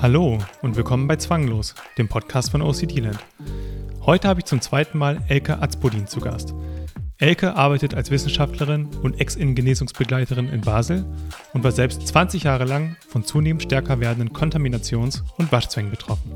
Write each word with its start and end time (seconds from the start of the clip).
Hallo 0.00 0.38
und 0.62 0.76
willkommen 0.76 1.08
bei 1.08 1.16
Zwanglos, 1.16 1.74
dem 1.98 2.06
Podcast 2.06 2.52
von 2.52 2.62
OCD-Land. 2.62 3.18
Heute 4.06 4.28
habe 4.28 4.38
ich 4.40 4.46
zum 4.46 4.60
zweiten 4.60 4.96
Mal 4.96 5.22
Elke 5.26 5.60
Azbodin 5.60 6.06
zu 6.06 6.20
Gast. 6.20 6.54
Elke 7.18 7.56
arbeitet 7.56 7.94
als 7.94 8.12
Wissenschaftlerin 8.12 8.88
und 9.02 9.20
Ex-In-Genesungsbegleiterin 9.20 10.50
in 10.50 10.60
Basel 10.60 11.04
und 11.52 11.64
war 11.64 11.72
selbst 11.72 12.06
20 12.06 12.44
Jahre 12.44 12.64
lang 12.64 12.96
von 13.08 13.24
zunehmend 13.24 13.64
stärker 13.64 13.98
werdenden 13.98 14.32
Kontaminations- 14.32 15.24
und 15.36 15.50
Waschzwängen 15.50 15.90
betroffen. 15.90 16.30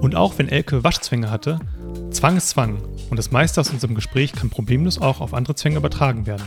Und 0.00 0.14
auch 0.14 0.38
wenn 0.38 0.48
Elke 0.48 0.84
Waschzwänge 0.84 1.32
hatte, 1.32 1.58
Zwang 2.18 2.36
ist 2.36 2.48
Zwang 2.48 2.82
und 3.10 3.16
das 3.16 3.30
meiste 3.30 3.60
aus 3.60 3.70
unserem 3.70 3.94
Gespräch 3.94 4.32
kann 4.32 4.50
problemlos 4.50 5.00
auch 5.00 5.20
auf 5.20 5.34
andere 5.34 5.54
Zwänge 5.54 5.76
übertragen 5.76 6.26
werden. 6.26 6.42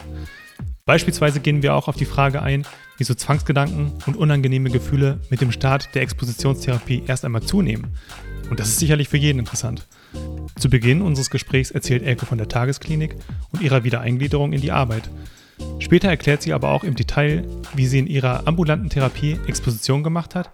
Beispielsweise 0.83 1.39
gehen 1.39 1.63
wir 1.63 1.75
auch 1.75 1.87
auf 1.87 1.95
die 1.95 2.03
Frage 2.03 2.41
ein, 2.41 2.65
wieso 2.97 3.13
Zwangsgedanken 3.13 3.93
und 4.05 4.17
unangenehme 4.17 4.69
Gefühle 4.69 5.21
mit 5.29 5.39
dem 5.39 5.53
Start 5.53 5.95
der 5.95 6.01
Expositionstherapie 6.01 7.03
erst 7.07 7.23
einmal 7.23 7.43
zunehmen. 7.43 7.95
Und 8.49 8.59
das 8.59 8.67
ist 8.67 8.79
sicherlich 8.79 9.07
für 9.07 9.15
jeden 9.15 9.39
interessant. 9.39 9.87
Zu 10.59 10.69
Beginn 10.69 11.01
unseres 11.01 11.29
Gesprächs 11.29 11.71
erzählt 11.71 12.03
Elke 12.03 12.25
von 12.25 12.37
der 12.37 12.49
Tagesklinik 12.49 13.15
und 13.53 13.61
ihrer 13.61 13.85
Wiedereingliederung 13.85 14.51
in 14.51 14.59
die 14.59 14.73
Arbeit. 14.73 15.09
Später 15.79 16.09
erklärt 16.09 16.41
sie 16.41 16.51
aber 16.51 16.71
auch 16.71 16.83
im 16.83 16.95
Detail, 16.95 17.47
wie 17.75 17.87
sie 17.87 17.99
in 17.99 18.07
ihrer 18.07 18.45
ambulanten 18.45 18.89
Therapie 18.89 19.39
Exposition 19.47 20.03
gemacht 20.03 20.35
hat 20.35 20.49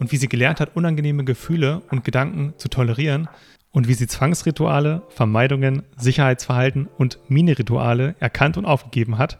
und 0.00 0.10
wie 0.10 0.16
sie 0.16 0.28
gelernt 0.28 0.58
hat, 0.58 0.74
unangenehme 0.74 1.22
Gefühle 1.22 1.82
und 1.92 2.02
Gedanken 2.02 2.54
zu 2.56 2.68
tolerieren 2.68 3.28
und 3.72 3.88
wie 3.88 3.94
sie 3.94 4.06
Zwangsrituale, 4.06 5.02
Vermeidungen, 5.08 5.82
Sicherheitsverhalten 5.96 6.86
und 6.86 7.18
Mini-Rituale 7.28 8.16
erkannt 8.18 8.56
und 8.56 8.64
aufgegeben 8.64 9.18
hat 9.18 9.38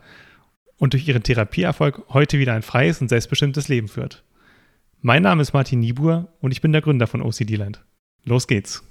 und 0.77 0.92
durch 0.92 1.06
ihren 1.06 1.22
Therapieerfolg 1.22 2.05
heute 2.09 2.39
wieder 2.39 2.55
ein 2.55 2.62
freies 2.62 3.00
und 3.00 3.09
selbstbestimmtes 3.09 3.69
Leben 3.69 3.89
führt. 3.89 4.25
Mein 5.00 5.22
Name 5.22 5.42
ist 5.42 5.53
Martin 5.53 5.81
Niebuhr 5.81 6.33
und 6.41 6.53
ich 6.53 6.61
bin 6.61 6.72
der 6.72 6.83
Gründer 6.83 7.06
von 7.06 7.22
OCD 7.22 7.56
Land. 7.56 7.84
Los 8.25 8.47
geht's. 8.47 8.83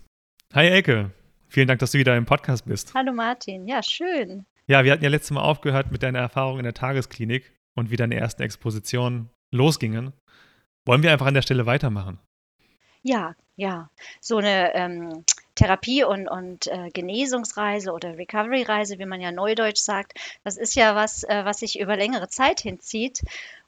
Hi 0.53 0.67
Elke, 0.67 1.11
vielen 1.47 1.67
Dank, 1.67 1.79
dass 1.79 1.91
du 1.91 1.99
wieder 1.99 2.17
im 2.17 2.25
Podcast 2.25 2.65
bist. 2.65 2.93
Hallo 2.93 3.13
Martin, 3.13 3.67
ja 3.67 3.81
schön. 3.83 4.45
Ja, 4.67 4.83
wir 4.83 4.91
hatten 4.91 5.03
ja 5.03 5.09
letztes 5.09 5.31
Mal 5.31 5.41
aufgehört 5.41 5.91
mit 5.91 6.03
deiner 6.03 6.19
Erfahrung 6.19 6.57
in 6.57 6.63
der 6.63 6.73
Tagesklinik 6.73 7.53
und 7.75 7.91
wie 7.91 7.95
deine 7.95 8.15
ersten 8.15 8.41
Expositionen 8.41 9.29
losgingen. 9.51 10.13
Wollen 10.85 11.03
wir 11.03 11.11
einfach 11.11 11.27
an 11.27 11.33
der 11.33 11.41
Stelle 11.41 11.65
weitermachen? 11.65 12.19
Ja, 13.01 13.35
ja. 13.59 13.89
So 14.21 14.37
eine 14.37 14.73
ähm, 14.73 15.25
Therapie- 15.55 16.05
und, 16.05 16.29
und 16.29 16.67
äh, 16.67 16.89
Genesungsreise 16.91 17.91
oder 17.91 18.17
Recovery-Reise, 18.17 18.99
wie 18.99 19.05
man 19.05 19.19
ja 19.19 19.33
neudeutsch 19.33 19.81
sagt, 19.81 20.13
das 20.45 20.55
ist 20.55 20.75
ja 20.75 20.95
was, 20.95 21.23
äh, 21.23 21.43
was 21.43 21.59
sich 21.59 21.77
über 21.77 21.97
längere 21.97 22.29
Zeit 22.29 22.61
hinzieht. 22.61 23.21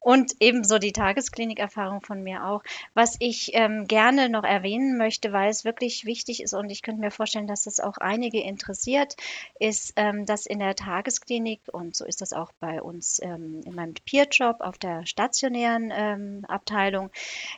Und 0.04 0.34
ebenso 0.40 0.80
die 0.80 0.94
Tagesklinikerfahrung 0.94 2.02
von 2.02 2.24
mir 2.24 2.46
auch. 2.48 2.64
Was 2.96 3.18
ich 3.20 3.52
ähm, 3.54 3.88
gerne 3.88 4.30
noch 4.30 4.44
erwähnen 4.44 4.98
möchte, 4.98 5.32
weil 5.32 5.52
es 5.52 5.64
wirklich 5.64 6.06
wichtig 6.06 6.42
ist 6.42 6.54
und 6.54 6.72
ich 6.72 6.82
könnte 6.82 7.02
mir 7.02 7.12
vorstellen, 7.12 7.46
dass 7.46 7.66
das 7.66 7.80
auch 7.80 7.98
einige 7.98 8.42
interessiert, 8.42 9.16
ist, 9.60 9.94
ähm, 9.98 10.26
dass 10.26 10.48
in 10.48 10.58
der 10.58 10.76
Tagesklinik, 10.76 11.62
und 11.72 11.96
so 11.96 12.04
ist 12.04 12.22
das 12.22 12.34
auch 12.34 12.52
bei 12.60 12.82
uns 12.82 13.22
ähm, 13.22 13.62
in 13.64 13.76
meinem 13.76 13.94
Peer-Job 13.94 14.58
auf 14.62 14.80
der 14.80 15.06
stationären 15.06 15.94
ähm, 15.96 16.46
Abteilung, 16.48 17.12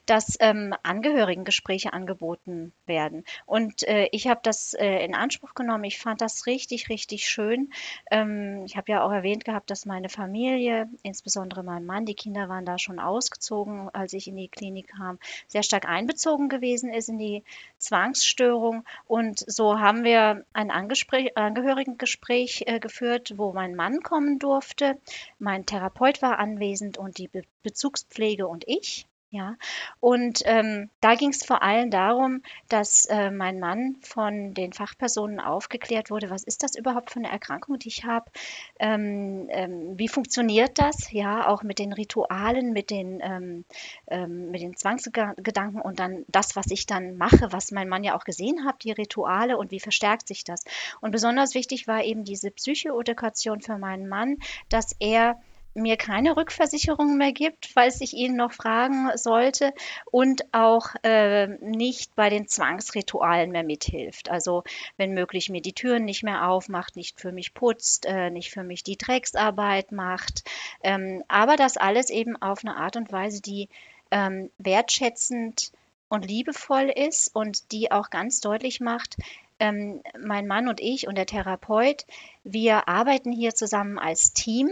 dass 0.06 0.36
ähm, 0.42 0.76
Angehörigengespräche 0.84 1.94
angeboten 1.94 2.74
werden. 2.86 3.24
Und 3.46 3.88
äh, 3.88 4.10
ich 4.12 4.28
habe 4.28 4.42
das 4.44 4.74
äh, 4.74 5.06
in 5.06 5.16
Anspruch 5.16 5.54
genommen. 5.54 5.86
Ich 5.86 5.98
fand 5.98 6.20
das 6.20 6.46
richtig, 6.46 6.90
richtig 6.90 7.26
schön. 7.30 7.72
Ähm, 8.12 8.64
ich 8.66 8.76
habe 8.76 8.92
ja 8.92 9.02
auch 9.06 9.12
erwähnt 9.12 9.46
gehabt, 9.46 9.72
dass 9.72 9.86
meine 9.86 10.10
Familie, 10.10 10.90
insbesondere 11.04 11.64
mein 11.64 11.86
Mann, 11.86 12.06
die 12.06 12.16
Kinder, 12.16 12.33
Kinder 12.34 12.50
waren 12.50 12.66
da 12.66 12.80
schon 12.80 12.98
ausgezogen, 12.98 13.92
als 13.94 14.12
ich 14.14 14.28
in 14.28 14.36
die 14.36 14.48
Klinik 14.48 14.88
kam, 14.88 15.20
sehr 15.48 15.62
stark 15.62 15.88
einbezogen 15.88 16.50
gewesen 16.50 16.92
ist 16.92 17.08
in 17.08 17.20
die 17.20 17.44
Zwangsstörung. 17.78 18.84
Und 19.06 19.44
so 19.46 19.80
haben 19.80 20.04
wir 20.04 20.44
ein 20.52 20.72
Angehörigengespräch 20.72 22.64
äh, 22.66 22.80
geführt, 22.80 23.34
wo 23.38 23.54
mein 23.54 23.76
Mann 23.76 24.02
kommen 24.02 24.40
durfte. 24.40 24.98
Mein 25.38 25.68
Therapeut 25.68 26.24
war 26.24 26.40
anwesend 26.40 26.98
und 26.98 27.20
die 27.20 27.28
Be 27.28 27.44
Bezugspflege 27.62 28.48
und 28.48 28.64
ich. 28.68 29.06
Ja, 29.34 29.56
und 30.00 30.44
ähm, 30.46 30.92
da 31.02 31.16
ging 31.16 31.32
es 31.32 31.44
vor 31.44 31.64
allem 31.64 31.90
darum, 31.90 32.44
dass 32.70 33.08
äh, 33.08 33.32
mein 33.32 33.60
Mann 33.60 33.96
von 34.04 34.54
den 34.54 34.74
Fachpersonen 34.74 35.40
aufgeklärt 35.40 36.12
wurde, 36.12 36.30
was 36.30 36.44
ist 36.44 36.62
das 36.62 36.76
überhaupt 36.76 37.10
für 37.10 37.18
eine 37.18 37.32
Erkrankung, 37.32 37.80
die 37.80 37.88
ich 37.88 38.06
habe, 38.06 38.30
ähm, 38.78 39.48
ähm, 39.50 39.98
wie 39.98 40.08
funktioniert 40.08 40.78
das, 40.78 41.12
ja, 41.12 41.48
auch 41.48 41.64
mit 41.64 41.80
den 41.80 41.94
Ritualen, 41.94 42.74
mit 42.74 42.92
den, 42.92 43.22
ähm, 43.24 43.66
ähm, 44.06 44.52
mit 44.52 44.62
den 44.62 44.78
Zwangsgedanken 44.78 45.82
und 45.82 45.98
dann 45.98 46.26
das, 46.28 46.56
was 46.56 46.68
ich 46.70 46.86
dann 46.86 47.18
mache, 47.18 47.52
was 47.52 47.72
mein 47.72 47.90
Mann 47.90 48.04
ja 48.04 48.16
auch 48.16 48.26
gesehen 48.26 48.66
hat, 48.66 48.84
die 48.84 48.92
Rituale 48.92 49.58
und 49.58 49.72
wie 49.72 49.80
verstärkt 49.80 50.28
sich 50.28 50.44
das. 50.44 50.64
Und 51.02 51.10
besonders 51.10 51.56
wichtig 51.56 51.88
war 51.88 52.04
eben 52.04 52.24
diese 52.24 52.52
Psychoedukation 52.52 53.62
für 53.62 53.80
meinen 53.80 54.08
Mann, 54.08 54.38
dass 54.70 54.96
er 55.00 55.42
mir 55.74 55.98
keine 55.98 56.38
Rückversicherung 56.38 57.18
mehr 57.18 57.32
gibt, 57.32 57.66
falls 57.66 58.02
ich 58.02 58.14
ihn 58.14 58.36
noch 58.36 58.54
fragen 58.54 59.10
sollte 59.16 59.74
und 60.12 60.44
auch 60.54 60.88
äh, 61.04 61.48
nicht 61.48 62.16
bei 62.16 62.30
den 62.30 62.48
Zwangsritualen 62.48 63.52
mehr 63.52 63.64
mithilft. 63.64 64.30
Also 64.30 64.64
wenn 64.98 65.14
möglich 65.14 65.50
mir 65.50 65.62
die 65.62 65.74
Türen 65.74 66.06
nicht 66.06 66.24
mehr 66.24 66.48
aufmacht, 66.48 66.96
nicht 66.96 67.20
für 67.20 67.32
mich 67.32 67.54
putzt, 67.54 68.06
äh, 68.06 68.30
nicht 68.30 68.52
für 68.52 68.64
mich 68.64 68.84
die 68.84 68.98
Drecksarbeit 68.98 69.92
macht, 69.92 70.44
ähm, 70.84 71.24
aber 71.28 71.56
das 71.56 71.78
alles 71.78 72.10
eben 72.10 72.40
auf 72.42 72.64
eine 72.64 72.78
Art 72.78 72.96
und 72.96 73.12
Weise, 73.12 73.42
die 73.42 73.70
ähm, 74.12 74.52
wertschätzend 74.60 75.72
und 76.08 76.28
liebevoll 76.28 76.90
ist 76.96 77.36
und 77.36 77.72
die 77.72 77.92
auch 77.92 78.12
ganz 78.12 78.40
deutlich 78.42 78.80
macht, 78.80 79.18
ähm, 79.60 80.02
mein 80.20 80.46
Mann 80.46 80.68
und 80.68 80.80
ich 80.80 81.08
und 81.08 81.16
der 81.16 81.26
Therapeut, 81.26 82.06
wir 82.44 82.88
arbeiten 82.88 83.32
hier 83.32 83.56
zusammen 83.56 83.98
als 83.98 84.34
Team 84.34 84.70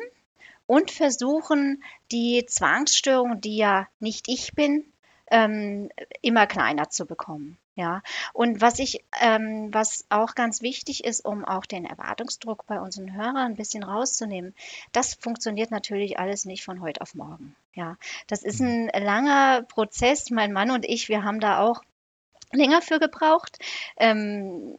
und 0.72 0.90
versuchen, 0.90 1.84
die 2.14 2.46
Zwangsstörung, 2.46 3.42
die 3.42 3.58
ja 3.58 3.90
nicht 4.00 4.30
ich 4.30 4.54
bin, 4.54 4.86
ähm, 5.30 5.90
immer 6.22 6.48
kleiner 6.48 6.90
zu 6.90 7.06
bekommen. 7.06 7.58
Ja, 7.76 8.02
und 8.32 8.62
was 8.62 8.80
ich, 8.80 9.04
ähm, 9.20 9.68
was 9.74 10.06
auch 10.08 10.34
ganz 10.34 10.62
wichtig 10.62 11.04
ist, 11.04 11.26
um 11.26 11.44
auch 11.44 11.66
den 11.66 11.84
Erwartungsdruck 11.84 12.66
bei 12.68 12.80
unseren 12.80 13.14
Hörern 13.14 13.52
ein 13.52 13.56
bisschen 13.56 13.84
rauszunehmen, 13.84 14.56
das 14.94 15.14
funktioniert 15.14 15.72
natürlich 15.72 16.20
alles 16.20 16.46
nicht 16.46 16.64
von 16.64 16.80
heute 16.80 17.02
auf 17.02 17.16
morgen. 17.16 17.54
Ja, 17.74 17.98
das 18.28 18.44
ist 18.44 18.62
mhm. 18.62 18.90
ein 18.94 19.04
langer 19.04 19.64
Prozess. 19.64 20.30
Mein 20.30 20.54
Mann 20.54 20.72
und 20.72 20.86
ich, 20.86 21.10
wir 21.10 21.26
haben 21.26 21.42
da 21.42 21.60
auch 21.60 21.82
länger 22.54 22.82
für 22.82 23.00
gebraucht. 23.00 23.58
Ähm, 23.98 24.78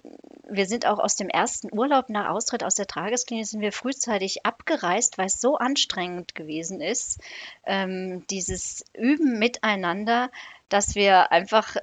wir 0.49 0.67
sind 0.67 0.87
auch 0.87 0.99
aus 0.99 1.17
dem 1.17 1.29
ersten 1.29 1.73
Urlaub 1.73 2.09
nach 2.09 2.29
Austritt 2.29 2.65
aus 2.65 2.75
der 2.75 2.87
Tagesklinik 2.87 3.47
sind 3.47 3.61
wir 3.61 3.73
frühzeitig 3.73 4.45
abgereist, 4.45 5.19
weil 5.19 5.27
es 5.27 5.41
so 5.41 5.57
anstrengend 5.57 6.35
gewesen 6.35 6.81
ist, 6.81 7.21
ähm, 7.65 8.27
dieses 8.29 8.85
Üben 8.95 9.39
miteinander, 9.39 10.31
dass 10.69 10.95
wir 10.95 11.33
einfach 11.33 11.77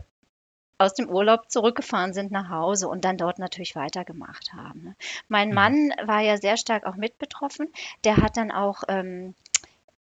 aus 0.80 0.94
dem 0.94 1.10
Urlaub 1.10 1.52
zurückgefahren 1.52 2.14
sind 2.14 2.32
nach 2.32 2.50
Hause 2.50 2.88
und 2.88 3.04
dann 3.04 3.18
dort 3.18 3.38
natürlich 3.38 3.76
weitergemacht 3.76 4.54
haben. 4.54 4.82
Ne? 4.84 4.96
Mein 5.28 5.50
mhm. 5.50 5.56
Mann 5.56 5.94
war 6.06 6.22
ja 6.22 6.38
sehr 6.38 6.58
stark 6.58 6.86
auch 6.86 6.96
mit 6.96 7.18
betroffen. 7.20 7.68
Der 8.06 8.18
hat 8.18 8.38
dann 8.38 8.52
auch, 8.52 8.84
ähm, 8.88 9.36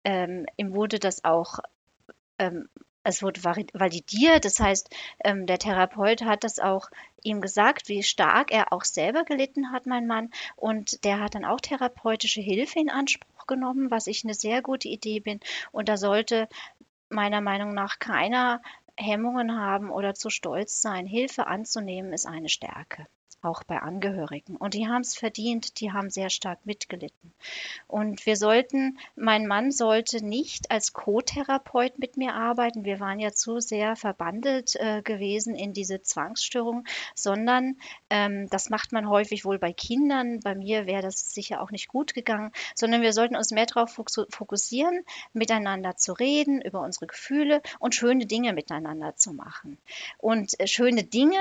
ähm, 0.06 0.46
ihm 0.56 0.74
wurde 0.74 0.97
das 0.97 1.25
auch 1.25 1.59
ähm, 2.40 2.70
es 3.03 3.23
wurde 3.23 3.44
validiert. 3.44 4.45
Das 4.45 4.59
heißt, 4.59 4.94
ähm, 5.23 5.45
der 5.45 5.59
Therapeut 5.59 6.22
hat 6.23 6.44
das 6.44 6.59
auch 6.59 6.89
ihm 7.23 7.41
gesagt, 7.41 7.89
wie 7.89 8.03
stark 8.03 8.51
er 8.51 8.73
auch 8.73 8.84
selber 8.84 9.23
gelitten 9.23 9.72
hat, 9.72 9.85
mein 9.85 10.08
Mann. 10.08 10.29
Und 10.55 11.03
der 11.03 11.20
hat 11.20 11.35
dann 11.35 11.46
auch 11.46 11.59
therapeutische 11.61 12.41
Hilfe 12.41 12.79
in 12.79 12.90
Anspruch 12.90 13.47
genommen, 13.47 13.91
was 13.91 14.08
ich 14.08 14.23
eine 14.23 14.34
sehr 14.34 14.61
gute 14.61 14.87
Idee 14.87 15.20
bin. 15.20 15.40
Und 15.72 15.90
da 15.90 15.97
sollte 15.97 16.47
meiner 17.09 17.41
Meinung 17.41 17.73
nach 17.73 17.99
keiner 17.99 18.61
Hemmungen 18.97 19.59
haben 19.59 19.90
oder 19.90 20.14
zu 20.14 20.29
stolz 20.29 20.81
sein. 20.81 21.05
Hilfe 21.05 21.47
anzunehmen 21.47 22.14
ist 22.14 22.26
eine 22.26 22.49
Stärke 22.49 23.08
auch 23.41 23.63
bei 23.63 23.79
Angehörigen. 23.79 24.55
Und 24.55 24.73
die 24.73 24.87
haben 24.87 25.01
es 25.01 25.16
verdient, 25.16 25.79
die 25.79 25.91
haben 25.91 26.09
sehr 26.09 26.29
stark 26.29 26.66
mitgelitten. 26.66 27.33
Und 27.87 28.25
wir 28.25 28.35
sollten, 28.35 28.97
mein 29.16 29.47
Mann 29.47 29.72
sollte 29.72 30.23
nicht 30.23 30.72
als 30.72 30.93
Co-Therapeut 30.93 31.97
mit 31.99 32.17
mir 32.17 32.33
arbeiten. 32.33 32.85
Wir 32.85 32.99
waren 32.99 33.19
ja 33.19 33.31
zu 33.31 33.59
sehr 33.59 33.95
verbandelt 33.95 34.75
äh, 34.75 35.01
gewesen 35.01 35.55
in 35.55 35.73
diese 35.73 36.01
Zwangsstörung, 36.01 36.85
sondern 37.16 37.78
ähm, 38.09 38.47
das 38.49 38.69
macht 38.69 38.91
man 38.91 39.09
häufig 39.09 39.45
wohl 39.45 39.59
bei 39.59 39.73
Kindern. 39.73 40.39
Bei 40.39 40.55
mir 40.55 40.85
wäre 40.85 41.01
das 41.01 41.33
sicher 41.33 41.61
auch 41.61 41.72
nicht 41.72 41.87
gut 41.87 42.13
gegangen, 42.13 42.51
sondern 42.75 43.01
wir 43.01 43.13
sollten 43.13 43.35
uns 43.35 43.51
mehr 43.51 43.66
darauf 43.66 43.91
fokussieren, 44.29 45.03
miteinander 45.33 45.97
zu 45.97 46.13
reden, 46.13 46.61
über 46.61 46.81
unsere 46.81 47.07
Gefühle 47.07 47.61
und 47.79 47.95
schöne 47.95 48.25
Dinge 48.25 48.53
miteinander 48.53 49.16
zu 49.16 49.33
machen. 49.33 49.78
Und 50.17 50.59
äh, 50.59 50.67
schöne 50.67 51.03
Dinge 51.03 51.39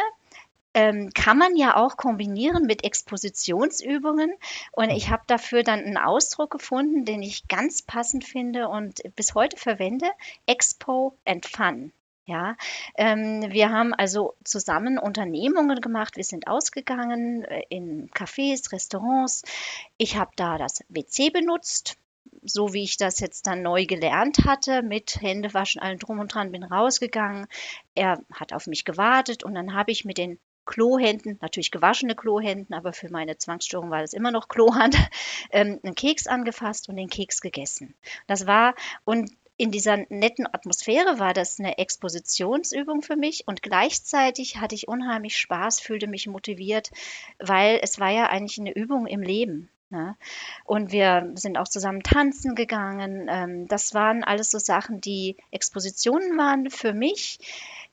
ähm, 0.75 1.11
kann 1.15 1.39
man 1.39 1.57
ja 1.57 1.77
auch 1.77 1.97
kombinieren 1.97 2.65
mit 2.65 2.85
Expositionsübungen. 2.85 4.33
Und 4.73 4.91
ich 4.91 5.11
habe 5.11 5.23
dafür 5.27 5.63
dann 5.63 5.81
einen 5.81 5.97
Ausdruck 5.97 6.51
gefunden, 6.51 7.05
den 7.05 7.23
ich 7.23 7.49
ganz 7.49 7.83
passend 7.83 8.25
finde 8.25 8.69
und 8.69 9.01
bis 9.17 9.35
heute 9.35 9.57
verwende: 9.57 10.11
Expo 10.47 11.17
and 11.25 11.47
Fun. 11.47 11.93
Ja, 12.27 12.57
ähm, 12.95 13.47
wir 13.51 13.71
haben 13.71 13.93
also 13.93 14.35
zusammen 14.45 14.99
Unternehmungen 14.99 15.81
gemacht. 15.81 16.17
Wir 16.17 16.23
sind 16.23 16.47
ausgegangen 16.47 17.43
äh, 17.43 17.65
in 17.71 18.09
Cafés, 18.11 18.71
Restaurants. 18.71 19.43
Ich 19.97 20.17
habe 20.17 20.31
da 20.37 20.57
das 20.57 20.85
WC 20.89 21.31
benutzt, 21.31 21.97
so 22.43 22.73
wie 22.73 22.85
ich 22.85 22.97
das 22.97 23.19
jetzt 23.19 23.49
dann 23.49 23.63
neu 23.63 23.85
gelernt 23.85 24.45
hatte, 24.45 24.83
mit 24.83 25.21
Händewaschen, 25.21 25.83
allem 25.83 25.99
drum 25.99 26.21
und 26.21 26.33
dran, 26.33 26.53
bin 26.53 26.63
rausgegangen. 26.63 27.49
Er 27.97 28.23
hat 28.33 28.53
auf 28.53 28.69
mich 28.69 28.85
gewartet 28.85 29.43
und 29.43 29.55
dann 29.57 29.75
habe 29.75 29.91
ich 29.91 30.05
mit 30.05 30.17
den 30.17 30.39
Klohänden, 30.71 31.37
natürlich 31.43 31.73
gewaschene 31.73 32.15
Klohänden, 32.15 32.75
aber 32.77 32.93
für 32.93 33.11
meine 33.11 33.37
Zwangsstörung 33.37 33.91
war 33.91 34.03
das 34.03 34.13
immer 34.13 34.31
noch 34.31 34.47
Klohand, 34.47 34.97
ähm, 35.51 35.81
einen 35.83 35.97
Keks 35.97 36.29
angefasst 36.29 36.89
und 36.89 36.95
den 36.95 37.11
Keks 37.11 37.41
gegessen. 37.41 37.95
Das 38.29 38.47
war, 38.47 38.77
und 39.05 39.33
in 39.57 39.73
dieser 39.73 39.97
netten 40.09 40.47
Atmosphäre 40.47 41.19
war 41.19 41.35
das 41.35 41.59
eine 41.59 41.77
Expositionsübung 41.79 43.03
für 43.03 43.17
mich 43.17 43.49
und 43.49 43.63
gleichzeitig 43.63 44.59
hatte 44.59 44.77
ich 44.77 44.87
unheimlich 44.87 45.37
Spaß, 45.37 45.81
fühlte 45.81 46.07
mich 46.07 46.29
motiviert, 46.29 46.93
weil 47.41 47.81
es 47.83 47.99
war 47.99 48.11
ja 48.11 48.27
eigentlich 48.27 48.61
eine 48.61 48.73
Übung 48.73 49.09
im 49.09 49.23
Leben. 49.23 49.69
Ne? 49.91 50.17
Und 50.65 50.93
wir 50.93 51.33
sind 51.35 51.59
auch 51.59 51.67
zusammen 51.67 52.05
tanzen 52.05 52.55
gegangen. 52.55 53.27
Ähm, 53.29 53.67
das 53.67 53.93
waren 53.93 54.23
alles 54.23 54.53
so 54.53 54.61
Sachen, 54.61 55.01
die 55.01 55.37
Expositionen 55.51 56.39
waren 56.39 56.71
für 56.71 56.95
mich, 56.95 57.41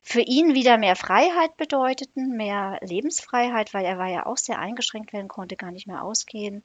für 0.08 0.22
ihn 0.22 0.54
wieder 0.54 0.78
mehr 0.78 0.96
Freiheit 0.96 1.58
bedeuteten, 1.58 2.38
mehr 2.38 2.80
Lebensfreiheit, 2.82 3.74
weil 3.74 3.84
er 3.84 3.98
war 3.98 4.08
ja 4.08 4.26
auch 4.26 4.38
sehr 4.38 4.58
eingeschränkt 4.58 5.12
werden, 5.12 5.28
konnte 5.28 5.58
gar 5.58 5.72
nicht 5.72 5.86
mehr 5.86 6.02
ausgehen 6.02 6.64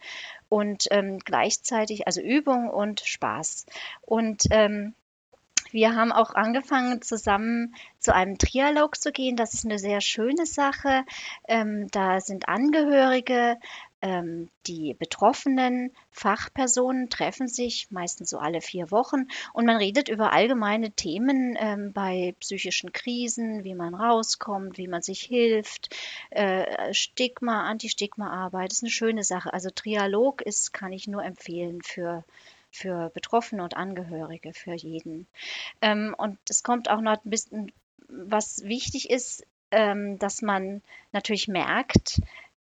und 0.49 0.87
ähm, 0.93 1.19
gleichzeitig 1.19 2.07
also 2.07 2.21
Übung 2.21 2.71
und 2.71 3.01
Spaß. 3.01 3.67
Und 4.03 4.45
ähm, 4.51 4.95
wir 5.73 5.97
haben 5.97 6.13
auch 6.13 6.37
angefangen, 6.37 7.03
zusammen 7.03 7.75
zu 7.99 8.15
einem 8.15 8.39
Trialog 8.39 9.01
zu 9.01 9.11
gehen. 9.11 9.35
Das 9.35 9.55
ist 9.55 9.65
eine 9.65 9.81
sehr 9.81 10.01
schöne 10.01 10.47
Sache. 10.47 11.05
Ähm, 11.49 11.89
da 11.91 12.21
sind 12.21 12.49
Angehörige 12.49 13.57
ähm, 14.03 14.49
die 14.67 14.95
betroffenen 14.95 15.93
Fachpersonen 16.11 17.09
treffen 17.09 17.49
sich 17.49 17.91
meistens 17.91 18.31
so 18.31 18.39
alle 18.39 18.61
vier 18.61 18.91
Wochen 18.91 19.29
und 19.53 19.65
man 19.65 19.77
redet 19.77 20.09
über 20.09 20.33
allgemeine 20.33 20.91
Themen 20.91 21.57
ähm, 21.59 21.93
bei 21.93 22.35
psychischen 22.41 22.93
Krisen, 22.93 23.65
wie 23.65 23.75
man 23.75 23.95
rauskommt, 23.95 24.77
wie 24.77 24.89
man 24.89 25.03
sich 25.03 25.23
hilft, 25.23 25.95
äh, 26.31 26.93
Stigma, 26.93 27.63
Anti-Stigma-Arbeit, 27.69 28.73
ist 28.73 28.83
eine 28.83 28.91
schöne 28.91 29.23
Sache. 29.23 29.53
Also 29.53 29.71
Trialog 29.71 30.43
ist, 30.43 30.73
kann 30.73 30.93
ich 30.93 31.07
nur 31.07 31.25
empfehlen 31.25 31.81
für 31.83 32.25
für 32.75 33.11
Betroffene 33.11 33.63
und 33.63 33.77
Angehörige, 33.77 34.55
für 34.55 34.73
jeden. 34.73 35.27
Ähm, 35.83 36.15
und 36.17 36.39
es 36.49 36.63
kommt 36.63 36.89
auch 36.89 37.03
noch 37.03 37.13
ein 37.13 37.31
bisschen, 37.31 37.71
was 38.09 38.65
wichtig 38.65 39.11
ist, 39.11 39.47
ähm, 39.71 40.19
dass 40.19 40.43
man 40.43 40.83
natürlich 41.13 41.49
merkt, 41.49 42.21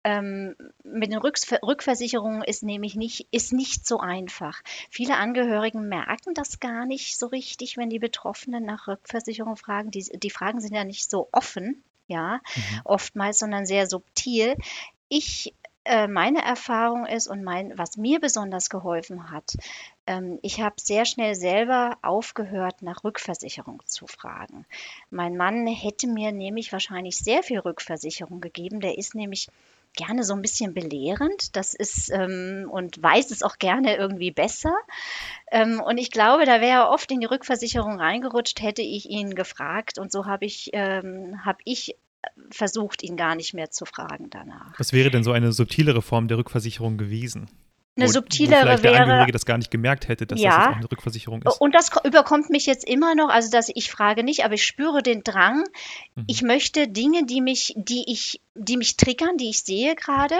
ähm, 0.06 0.56
mit 0.84 1.12
den 1.12 1.18
Rückversicherungen 1.18 2.44
ist 2.44 2.62
nämlich 2.62 2.96
nicht, 2.96 3.28
ist 3.31 3.52
nicht 3.52 3.88
so 3.88 4.00
einfach. 4.00 4.62
Viele 4.92 5.18
Angehörigen 5.18 5.90
merken 5.90 6.36
das 6.36 6.60
gar 6.60 6.86
nicht 6.86 7.18
so 7.18 7.25
richtig, 7.25 7.75
wenn 7.75 7.90
die 7.90 7.98
Betroffenen 7.98 8.63
nach 8.63 8.88
Rückversicherung 8.88 9.57
fragen. 9.57 9.90
Die, 9.90 10.04
die 10.04 10.30
Fragen 10.30 10.62
sind 10.62 10.75
ja 10.75 10.84
nicht 10.84 11.10
so 11.10 11.28
offen, 11.31 11.84
ja, 12.06 12.36
mhm. 12.36 12.81
oftmals, 12.84 13.40
sondern 13.40 13.66
sehr 13.66 13.88
subtil. 13.88 14.56
Ich 15.10 15.56
äh, 15.86 16.08
meine 16.08 16.44
Erfahrung 16.44 17.08
ist 17.08 17.28
und 17.28 17.44
mein, 17.44 17.75
was 17.75 17.98
mir 17.98 18.19
besonders 18.19 18.69
geholfen 18.69 19.31
hat, 19.31 19.56
ähm, 20.06 20.38
ich 20.44 20.62
habe 20.62 20.75
sehr 20.78 21.06
schnell 21.06 21.34
selber 21.34 21.98
aufgehört, 22.04 22.84
nach 22.84 23.04
Rückversicherung 23.04 23.81
zu 23.86 24.06
fragen. 24.06 24.68
Mein 25.10 25.36
Mann 25.36 25.66
hätte 25.66 26.06
mir 26.08 26.31
nämlich 26.31 26.72
wahrscheinlich 26.72 27.18
sehr 27.18 27.42
viel 27.42 27.58
Rückversicherung 27.58 28.40
gegeben. 28.40 28.81
Der 28.81 29.00
ist 29.00 29.16
nämlich 29.16 29.48
gerne 29.95 30.24
so 30.24 30.33
ein 30.33 30.42
bisschen 30.42 30.74
belehrend. 30.74 31.56
Das 31.56 31.74
ist 31.74 32.09
ähm, 32.12 32.68
und 32.71 33.01
weiß 33.01 33.31
es 33.31 33.44
auch 33.44 33.57
gerne 33.57 33.97
irgendwie 33.97 34.31
besser. 34.31 34.75
Ähm, 35.51 35.81
und 35.81 35.97
ich 35.97 36.12
glaube, 36.12 36.45
da 36.45 36.62
wäre 36.62 36.83
er 36.83 36.89
oft 36.89 37.12
in 37.12 37.19
die 37.19 37.25
Rückversicherung 37.25 38.00
reingerutscht, 38.00 38.62
hätte 38.62 38.81
ich 38.81 39.09
ihn 39.09 39.36
gefragt. 39.36 39.97
Und 40.00 40.12
so 40.12 40.25
habe 40.25 40.45
ich, 40.45 40.69
ähm, 40.74 41.44
habe 41.45 41.59
ich 41.65 41.97
versucht, 42.51 43.03
ihn 43.03 43.18
gar 43.18 43.36
nicht 43.36 43.53
mehr 43.53 43.69
zu 43.69 43.86
fragen 43.86 44.30
danach. 44.30 44.77
Was 44.80 44.94
wäre 44.94 45.12
denn 45.12 45.24
so 45.24 45.31
eine 45.31 45.51
subtilere 45.51 46.01
Form 46.01 46.27
der 46.27 46.38
Rückversicherung 46.38 46.98
gewesen? 46.98 47.50
Eine 47.97 48.09
subtilere 48.09 48.59
wo 48.59 48.65
vielleicht 48.65 48.83
der 48.83 48.92
wäre, 48.92 49.03
Angehörige 49.03 49.31
das 49.31 49.45
gar 49.45 49.57
nicht 49.57 49.71
gemerkt 49.71 50.09
hätte, 50.09 50.27
dass 50.27 50.39
ja, 50.39 50.50
das 50.50 50.68
auch 50.68 50.75
eine 50.77 50.92
Rückversicherung 50.92 51.42
ist. 51.44 51.62
Und 51.62 51.74
das 51.74 51.92
überkommt 52.03 52.50
mich 52.50 52.65
jetzt 52.65 52.88
immer 52.88 53.15
noch, 53.15 53.30
also 53.30 53.50
dass 53.50 53.69
ich 53.74 53.89
frage 53.89 54.24
nicht, 54.24 54.44
aber 54.44 54.56
ich 54.56 54.65
spüre 54.65 55.01
den 55.01 55.24
Drang. 55.24 55.63
Mhm. 56.15 56.25
Ich 56.27 56.42
möchte 56.42 56.89
Dinge, 56.89 57.25
die 57.25 57.42
mich, 57.42 57.74
die 57.77 58.03
ich, 58.12 58.42
die 58.53 58.75
mich 58.75 58.97
triggern, 58.97 59.38
die 59.38 59.50
ich 59.50 59.63
sehe 59.63 59.95
gerade, 59.95 60.36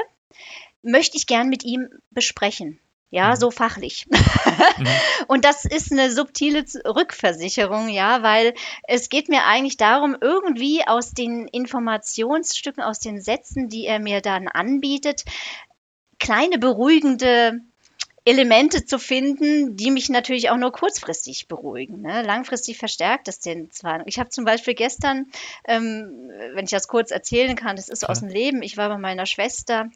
möchte 0.81 1.16
ich 1.16 1.28
gern 1.28 1.48
mit 1.48 1.63
ihm 1.63 1.90
besprechen. 2.12 2.80
Ja, 3.12 3.30
mhm. 3.30 3.36
so 3.38 3.52
fachlich. 3.52 4.08
mhm. 4.78 4.88
Und 5.28 5.46
das 5.46 5.63
ist 5.63 5.94
eine 5.94 6.12
subtile 6.12 6.66
Rückversicherung, 6.86 7.88
ja, 7.88 8.24
weil 8.24 8.54
es 8.84 9.08
geht 9.08 9.30
mir 9.30 9.46
eigentlich 9.46 9.78
darum, 9.78 10.18
irgendwie 10.19 10.86
aus 10.86 11.12
den 11.12 11.48
Informationsstücken, 11.48 12.84
aus 12.84 13.00
den 13.00 13.22
Sätzen, 13.22 13.69
die 13.69 13.86
er 13.86 14.00
mir 14.00 14.19
dann 14.19 14.50
anbietet, 14.50 15.24
kleine 16.20 16.58
beruhigende 16.58 17.62
Elemente 18.26 18.86
zu 18.86 18.98
finden, 18.98 19.78
die 19.78 19.92
mich 19.92 20.10
natürlich 20.10 20.50
auch 20.50 20.58
nur 20.58 20.72
kurzfristig 20.72 21.48
beruhigen. 21.48 22.02
Ne? 22.02 22.24
Langfristig 22.24 22.80
verstärkt 22.80 23.28
es 23.28 23.40
den 23.40 23.70
Zwang. 23.70 24.02
Ich 24.08 24.18
habe 24.18 24.30
zum 24.30 24.46
Beispiel 24.46 24.74
gestern, 24.74 25.28
ähm, 25.66 26.32
wenn 26.54 26.66
ich 26.66 26.72
das 26.72 26.88
kurz 26.88 27.12
erzählen 27.12 27.56
kann, 27.56 27.76
das 27.76 27.88
ist 27.88 28.02
ja. 28.02 28.10
aus 28.10 28.22
dem 28.22 28.30
Leben, 28.30 28.64
ich 28.64 28.78
war 28.78 28.90
bei 28.90 28.98
meiner 28.98 29.28
Schwester 29.28 29.90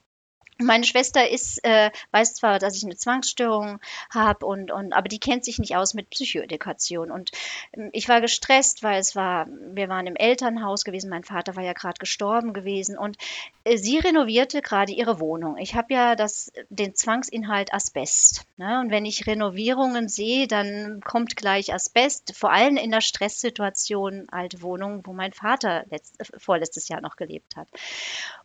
meine 0.62 0.84
Schwester 0.84 1.30
ist, 1.30 1.64
äh, 1.64 1.90
weiß 2.12 2.36
zwar, 2.36 2.60
dass 2.60 2.76
ich 2.76 2.84
eine 2.84 2.96
Zwangsstörung 2.96 3.80
habe 4.10 4.46
und, 4.46 4.72
und, 4.72 4.94
aber 4.94 5.08
die 5.08 5.20
kennt 5.20 5.46
sich 5.46 5.58
nicht 5.58 5.76
aus 5.76 5.94
mit 5.94 6.10
Psychoedukation. 6.10 7.12
Und 7.12 7.32
ähm, 7.74 7.90
ich 7.94 8.10
war 8.10 8.22
gestresst, 8.22 8.84
weil 8.84 9.00
es 9.00 9.16
war, 9.16 9.48
wir 9.48 9.90
waren 9.90 10.06
im 10.06 10.16
Elternhaus 10.16 10.84
gewesen, 10.84 11.10
mein 11.10 11.24
Vater 11.24 11.56
war 11.56 11.64
ja 11.64 11.74
gerade 11.74 11.98
gestorben 11.98 12.54
gewesen 12.54 12.98
und 12.98 13.18
äh, 13.64 13.78
sie 13.78 13.98
renovierte 14.00 14.62
gerade 14.62 14.92
ihre 14.92 15.20
Wohnung. 15.20 15.58
Ich 15.58 15.76
habe 15.76 15.94
ja 15.94 16.16
das, 16.16 16.52
den 16.70 16.94
Zwangsinhalt 16.94 17.74
Asbest. 17.74 18.46
Ne? 18.58 18.82
Und 18.82 18.92
wenn 18.92 19.06
ich 19.06 19.28
Renovierungen 19.28 20.10
sehe, 20.10 20.48
dann 20.48 21.02
kommt 21.02 21.38
gleich 21.38 21.74
Asbest, 21.74 22.36
vor 22.36 22.52
allem 22.52 22.76
in 22.76 22.92
der 22.92 23.02
Stresssituation 23.02 24.28
alte 24.30 24.62
Wohnung, 24.62 25.04
wo 25.06 25.14
mein 25.14 25.32
Vater 25.32 25.86
letzt, 25.90 26.18
vorletztes 26.38 26.90
Jahr 26.90 27.00
noch 27.00 27.16
gelebt 27.16 27.56
hat. 27.56 27.70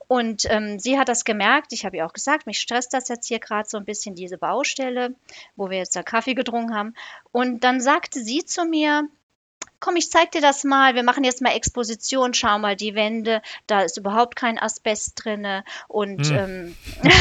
Und 0.08 0.44
ähm, 0.50 0.78
sie 0.78 0.98
hat 0.98 1.08
das 1.08 1.24
gemerkt. 1.24 1.72
Ich 1.72 1.84
habe 1.84 1.96
ihr 1.96 2.06
auch 2.06 2.12
gesagt, 2.12 2.46
mich 2.46 2.58
stresst 2.58 2.94
das 2.94 3.08
jetzt 3.08 3.26
hier 3.26 3.38
gerade 3.38 3.68
so 3.68 3.78
ein 3.78 3.84
bisschen, 3.84 4.14
diese 4.14 4.38
Baustelle, 4.38 5.14
wo 5.56 5.70
wir 5.70 5.78
jetzt 5.78 5.96
da 5.96 6.02
Kaffee 6.02 6.34
getrunken 6.34 6.74
haben. 6.74 6.94
Und 7.32 7.64
dann 7.64 7.80
sagte 7.80 8.22
sie 8.22 8.44
zu 8.44 8.64
mir, 8.64 9.08
komm, 9.84 9.96
ich 9.96 10.10
zeig 10.10 10.32
dir 10.32 10.40
das 10.40 10.64
mal, 10.64 10.94
wir 10.94 11.02
machen 11.02 11.24
jetzt 11.24 11.42
mal 11.42 11.50
Exposition, 11.50 12.32
schau 12.32 12.58
mal 12.58 12.74
die 12.74 12.94
Wände, 12.94 13.42
da 13.66 13.82
ist 13.82 13.98
überhaupt 13.98 14.34
kein 14.34 14.58
Asbest 14.58 15.12
drinne 15.22 15.62
und 15.88 16.26
hm. 16.26 16.36
ähm, 16.36 16.76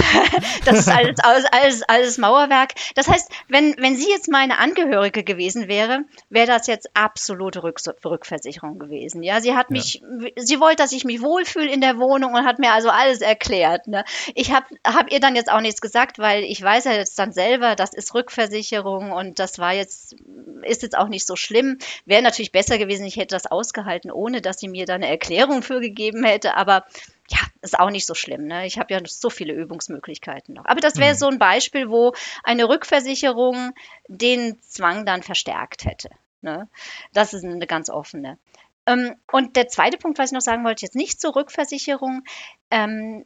das 0.65 0.79
ist 0.79 0.87
alles, 0.87 1.19
alles, 1.51 1.83
alles 1.83 2.17
Mauerwerk. 2.17 2.71
Das 2.95 3.09
heißt, 3.09 3.29
wenn, 3.49 3.75
wenn 3.79 3.97
sie 3.97 4.09
jetzt 4.09 4.29
meine 4.29 4.59
Angehörige 4.59 5.25
gewesen 5.25 5.67
wäre, 5.67 6.05
wäre 6.29 6.47
das 6.47 6.67
jetzt 6.67 6.95
absolute 6.95 7.63
Rück 7.63 7.81
Rückversicherung 8.05 8.79
gewesen. 8.79 9.23
Ja, 9.23 9.41
sie 9.41 9.55
hat 9.55 9.69
mich, 9.69 9.95
ja. 9.95 10.29
sie 10.37 10.61
wollte, 10.61 10.83
dass 10.83 10.93
ich 10.93 11.03
mich 11.03 11.21
wohlfühle 11.21 11.69
in 11.69 11.81
der 11.81 11.97
Wohnung 11.97 12.33
und 12.33 12.45
hat 12.45 12.59
mir 12.59 12.71
also 12.71 12.89
alles 12.89 13.19
erklärt. 13.19 13.87
Ne? 13.87 14.05
Ich 14.35 14.53
habe 14.53 14.67
hab 14.85 15.11
ihr 15.11 15.19
dann 15.19 15.35
jetzt 15.35 15.51
auch 15.51 15.59
nichts 15.59 15.81
gesagt, 15.81 16.17
weil 16.17 16.43
ich 16.43 16.61
weiß 16.61 16.85
ja 16.85 16.93
jetzt 16.93 17.19
dann 17.19 17.33
selber, 17.33 17.75
das 17.75 17.93
ist 17.93 18.13
Rückversicherung 18.13 19.11
und 19.11 19.39
das 19.39 19.59
war 19.59 19.73
jetzt, 19.73 20.15
ist 20.61 20.81
jetzt 20.81 20.97
auch 20.97 21.09
nicht 21.09 21.27
so 21.27 21.35
schlimm. 21.35 21.77
Wäre 22.05 22.21
natürlich 22.21 22.52
besser 22.53 22.77
gewesen, 22.77 23.05
ich 23.05 23.17
hätte 23.17 23.35
das 23.35 23.47
ausgehalten, 23.47 24.11
ohne 24.11 24.41
dass 24.41 24.59
sie 24.59 24.69
mir 24.69 24.85
da 24.85 24.95
eine 24.95 25.09
Erklärung 25.09 25.61
für 25.61 25.81
gegeben 25.81 26.23
hätte. 26.23 26.55
Aber 26.55 26.85
ja, 27.29 27.39
ist 27.61 27.77
auch 27.77 27.89
nicht 27.89 28.05
so 28.05 28.13
schlimm. 28.13 28.45
Ne? 28.47 28.65
Ich 28.65 28.79
habe 28.79 28.93
ja 28.93 28.99
so 29.05 29.29
viele 29.29 29.53
Übungsmöglichkeiten 29.53 30.53
noch. 30.53 30.65
Aber 30.65 30.79
das 30.79 30.97
wäre 30.97 31.13
mhm. 31.13 31.17
so 31.17 31.27
ein 31.27 31.39
Beispiel, 31.39 31.89
wo 31.89 32.13
eine 32.43 32.69
Rückversicherung 32.69 33.73
den 34.07 34.61
Zwang 34.61 35.05
dann 35.05 35.23
verstärkt 35.23 35.83
hätte. 35.83 36.09
Ne? 36.41 36.69
Das 37.11 37.33
ist 37.33 37.43
eine 37.43 37.67
ganz 37.67 37.89
offene. 37.89 38.37
Ähm, 38.85 39.15
und 39.31 39.55
der 39.55 39.67
zweite 39.67 39.97
Punkt, 39.97 40.17
was 40.19 40.29
ich 40.29 40.33
noch 40.33 40.41
sagen 40.41 40.63
wollte, 40.63 40.85
jetzt 40.85 40.95
nicht 40.95 41.19
zur 41.19 41.35
Rückversicherung. 41.35 42.23
Ähm, 42.69 43.25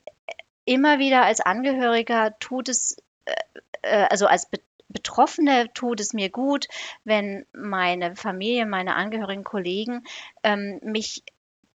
immer 0.66 1.00
wieder 1.00 1.24
als 1.24 1.42
Angehöriger 1.42 2.38
tut 2.40 2.70
es, 2.70 2.98
äh, 3.26 3.34
äh 3.82 4.08
also 4.10 4.28
als 4.28 4.48
Be 4.48 4.60
Betroffene 4.98 5.72
tut 5.76 6.00
es 6.00 6.14
mir 6.14 6.32
gut, 6.32 6.68
wenn 7.04 7.46
meine 7.54 8.16
Familie, 8.16 8.66
meine 8.66 8.96
Angehörigen, 8.96 9.44
Kollegen 9.44 10.04
ähm, 10.42 10.80
mich 10.82 11.24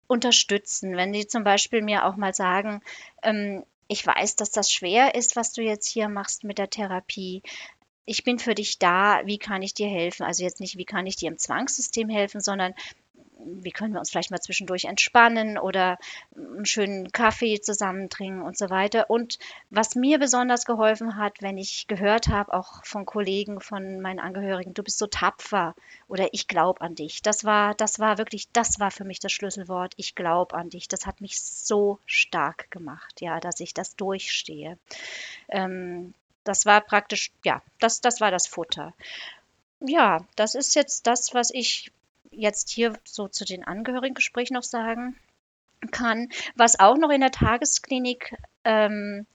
unterstützen. 0.09 0.97
Wenn 0.97 1.13
die 1.13 1.29
zum 1.29 1.45
Beispiel 1.45 1.83
mir 1.83 2.05
auch 2.05 2.17
mal 2.17 2.35
sagen, 2.35 2.83
ähm, 3.23 3.65
ich 3.87 4.05
weiß, 4.05 4.35
dass 4.35 4.51
das 4.51 4.73
schwer 4.73 5.15
ist, 5.15 5.37
was 5.37 5.53
du 5.53 5.63
jetzt 5.63 5.87
hier 5.87 6.09
machst 6.09 6.43
mit 6.43 6.59
der 6.59 6.69
Therapie. 6.69 7.45
Ich 8.07 8.25
bin 8.25 8.41
für 8.41 8.57
dich 8.57 8.81
da, 8.81 9.23
wie 9.25 9.39
kann 9.39 9.63
ich 9.63 9.73
dir 9.73 9.89
helfen? 9.89 10.25
Also 10.25 10.43
jetzt 10.43 10.59
nicht, 10.59 10.77
wie 10.77 10.85
kann 10.85 11.07
ich 11.07 11.15
dir 11.15 11.29
im 11.29 11.39
Zwangssystem 11.39 12.09
helfen, 12.09 12.41
sondern 12.41 12.75
wie 13.45 13.71
können 13.71 13.93
wir 13.93 14.01
uns 14.01 14.11
vielleicht 14.11 14.31
mal 14.31 14.41
zwischendurch 14.41 14.85
entspannen 14.85 15.59
oder 15.59 15.99
einen 16.37 16.67
schönen 16.67 17.13
Kaffee 17.13 17.61
zusammen 17.61 18.09
trinken 18.09 18.43
und 18.43 18.57
so 18.57 18.71
weiter. 18.71 19.11
Und 19.11 19.39
was 19.71 19.95
mir 19.95 20.19
besonders 20.19 20.65
geholfen 20.65 21.17
hat, 21.17 21.41
wenn 21.41 21.59
ich 21.59 21.87
gehört 21.87 22.29
habe, 22.29 22.55
auch 22.55 22.85
von 22.85 23.07
Kollegen, 23.07 23.61
von 23.61 24.01
meinen 24.01 24.21
Angehörigen, 24.21 24.75
du 24.75 24.83
bist 24.83 24.99
so 24.99 25.07
tapfer 25.07 25.75
oder 26.09 26.29
ich 26.33 26.49
glaube 26.49 26.81
an 26.81 26.95
dich. 26.95 27.23
Das 27.23 27.45
war, 27.45 27.75
das 27.75 27.99
war 27.99 28.19
wirklich, 28.19 28.51
das 28.53 28.81
war 28.81 28.91
für 28.91 29.05
mich 29.05 29.21
das 29.21 29.33
Schlüsselwort. 29.33 29.95
Ich 29.97 30.15
glaube 30.15 30.55
an 30.55 30.71
dich. 30.71 30.89
Das 30.89 31.07
hat 31.07 31.21
mich 31.21 31.41
so 31.41 31.99
stark 32.07 32.71
gemacht, 32.71 33.21
ja, 33.21 33.41
dass 33.41 33.61
ich 33.61 33.75
das 33.75 33.97
durchstehe. 33.97 34.79
Ähm, 35.49 36.15
das 36.45 36.67
war 36.67 36.81
praktisch, 36.81 37.31
ja, 37.45 37.63
das, 37.79 38.01
das 38.01 38.21
war 38.21 38.31
das 38.31 38.47
Futter. 38.47 38.95
Ja, 39.81 40.25
das 40.37 40.55
ist 40.55 40.75
jetzt 40.75 41.07
das, 41.07 41.35
was 41.35 41.51
ich 41.51 41.93
jetzt 42.33 42.71
hier 42.71 42.99
so 43.05 43.29
zu 43.29 43.45
den 43.45 43.65
Angehörigengesprächen 43.65 44.55
noch 44.55 44.63
sagen 44.63 45.17
kann. 45.91 46.29
Was 46.55 46.81
auch 46.81 46.97
noch 46.97 47.11
in 47.11 47.21
der 47.21 47.31
Tagesklinik 47.31 48.37
ähm, 48.65 49.27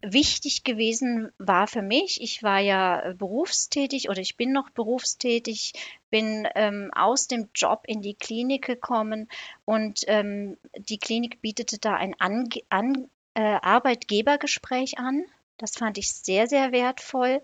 wichtig 0.00 0.62
gewesen 0.62 1.32
war 1.38 1.66
für 1.66 1.82
mich, 1.82 2.22
ich 2.22 2.42
war 2.42 2.60
ja 2.60 3.14
berufstätig 3.18 4.08
oder 4.08 4.20
ich 4.20 4.36
bin 4.36 4.52
noch 4.52 4.70
berufstätig, 4.70 5.72
bin 6.10 6.46
ähm, 6.54 6.90
aus 6.94 7.26
dem 7.26 7.48
Job 7.54 7.82
in 7.86 8.00
die 8.00 8.14
Klinik 8.14 8.64
gekommen 8.64 9.28
und 9.64 10.04
ähm, 10.06 10.56
die 10.76 10.98
Klinik 10.98 11.40
bietete 11.40 11.78
da 11.78 11.94
ein 11.94 12.14
An 12.20 12.48
An 12.68 13.10
äh, 13.34 13.40
Arbeitgebergespräch 13.40 14.98
an. 14.98 15.24
Das 15.58 15.72
fand 15.72 15.98
ich 15.98 16.12
sehr, 16.12 16.46
sehr 16.46 16.72
wertvoll. 16.72 17.42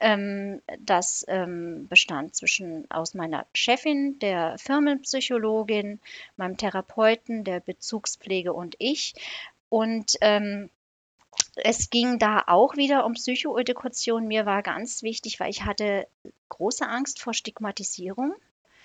Ähm, 0.00 0.62
das 0.78 1.24
ähm, 1.28 1.86
bestand 1.88 2.34
zwischen 2.34 2.90
aus 2.90 3.14
meiner 3.14 3.46
Chefin, 3.52 4.18
der 4.20 4.56
Firmenpsychologin, 4.58 6.00
meinem 6.36 6.56
Therapeuten, 6.56 7.44
der 7.44 7.60
Bezugspflege 7.60 8.52
und 8.52 8.76
ich. 8.78 9.14
Und 9.68 10.16
ähm, 10.20 10.70
es 11.56 11.90
ging 11.90 12.18
da 12.18 12.44
auch 12.46 12.76
wieder 12.76 13.04
um 13.04 13.14
Psychoedukation. 13.14 14.26
Mir 14.26 14.46
war 14.46 14.62
ganz 14.62 15.02
wichtig, 15.02 15.40
weil 15.40 15.50
ich 15.50 15.64
hatte 15.64 16.06
große 16.48 16.86
Angst 16.86 17.20
vor 17.20 17.34
Stigmatisierung. 17.34 18.34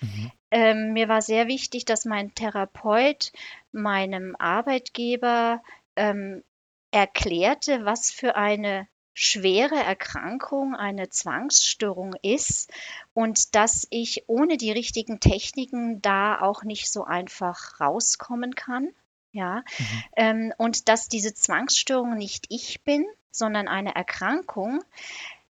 Mhm. 0.00 0.30
Ähm, 0.50 0.92
mir 0.92 1.08
war 1.08 1.22
sehr 1.22 1.46
wichtig, 1.46 1.84
dass 1.84 2.04
mein 2.04 2.34
Therapeut 2.34 3.32
meinem 3.72 4.36
Arbeitgeber 4.38 5.62
ähm, 5.96 6.42
erklärte, 6.92 7.84
was 7.84 8.10
für 8.10 8.36
eine 8.36 8.86
schwere 9.14 9.76
Erkrankung 9.76 10.74
eine 10.74 11.08
Zwangsstörung 11.08 12.14
ist 12.22 12.70
und 13.12 13.54
dass 13.54 13.86
ich 13.90 14.24
ohne 14.26 14.56
die 14.56 14.72
richtigen 14.72 15.20
Techniken 15.20 16.00
da 16.00 16.40
auch 16.40 16.62
nicht 16.62 16.90
so 16.90 17.04
einfach 17.04 17.80
rauskommen 17.80 18.54
kann. 18.54 18.88
Ja, 19.34 19.64
mhm. 19.78 20.02
ähm, 20.16 20.54
und 20.58 20.88
dass 20.88 21.08
diese 21.08 21.32
Zwangsstörung 21.34 22.16
nicht 22.16 22.46
ich 22.50 22.82
bin, 22.84 23.06
sondern 23.30 23.66
eine 23.66 23.94
Erkrankung 23.94 24.84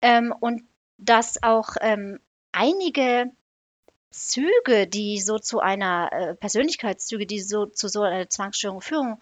ähm, 0.02 0.34
und 0.38 0.62
dass 0.98 1.42
auch 1.42 1.76
ähm, 1.80 2.20
einige 2.52 3.30
Züge, 4.10 4.86
die 4.86 5.20
so 5.20 5.38
zu 5.38 5.60
einer 5.60 6.12
äh, 6.12 6.34
Persönlichkeitszüge, 6.34 7.26
die 7.26 7.40
so 7.40 7.64
zu 7.64 7.88
so 7.88 8.02
einer 8.02 8.28
Zwangsstörung 8.28 8.82
führen, 8.82 9.16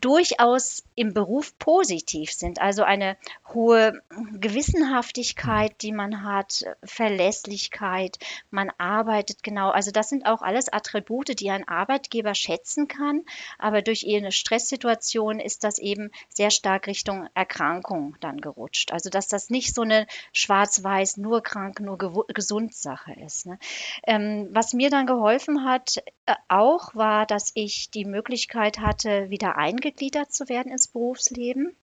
durchaus 0.00 0.84
im 0.94 1.14
Beruf 1.14 1.58
positiv 1.58 2.32
sind. 2.32 2.60
Also 2.60 2.82
eine 2.82 3.16
hohe 3.52 4.02
Gewissenhaftigkeit, 4.34 5.80
die 5.82 5.92
man 5.92 6.24
hat, 6.24 6.64
Verlässlichkeit, 6.84 8.18
man 8.50 8.70
arbeitet 8.78 9.42
genau. 9.42 9.70
Also 9.70 9.90
das 9.90 10.08
sind 10.08 10.26
auch 10.26 10.42
alles 10.42 10.72
Attribute, 10.72 11.38
die 11.40 11.50
ein 11.50 11.66
Arbeitgeber 11.66 12.34
schätzen 12.34 12.88
kann. 12.88 13.22
Aber 13.58 13.82
durch 13.82 14.04
ihre 14.04 14.32
Stresssituation 14.32 15.40
ist 15.40 15.64
das 15.64 15.78
eben 15.78 16.10
sehr 16.28 16.50
stark 16.50 16.86
Richtung 16.86 17.28
Erkrankung 17.34 18.16
dann 18.20 18.40
gerutscht. 18.40 18.92
Also 18.92 19.10
dass 19.10 19.28
das 19.28 19.50
nicht 19.50 19.74
so 19.74 19.82
eine 19.82 20.06
schwarz-weiß, 20.32 21.16
nur 21.16 21.42
krank, 21.42 21.80
nur 21.80 21.96
gesund 22.28 22.74
Sache 22.74 23.12
ist. 23.24 23.46
Ne? 23.46 23.58
Ähm, 24.06 24.48
was 24.52 24.72
mir 24.72 24.90
dann 24.90 25.06
geholfen 25.06 25.64
hat 25.64 26.02
äh, 26.26 26.34
auch, 26.48 26.94
war, 26.94 27.26
dass 27.26 27.52
ich 27.54 27.90
die 27.90 28.04
Möglichkeit 28.04 28.80
hatte, 28.80 29.30
wieder 29.30 29.56
eingegliedert 29.86 30.32
zu 30.32 30.48
werden 30.48 30.72
ins 30.72 30.88
Berufsleben. 30.88 31.76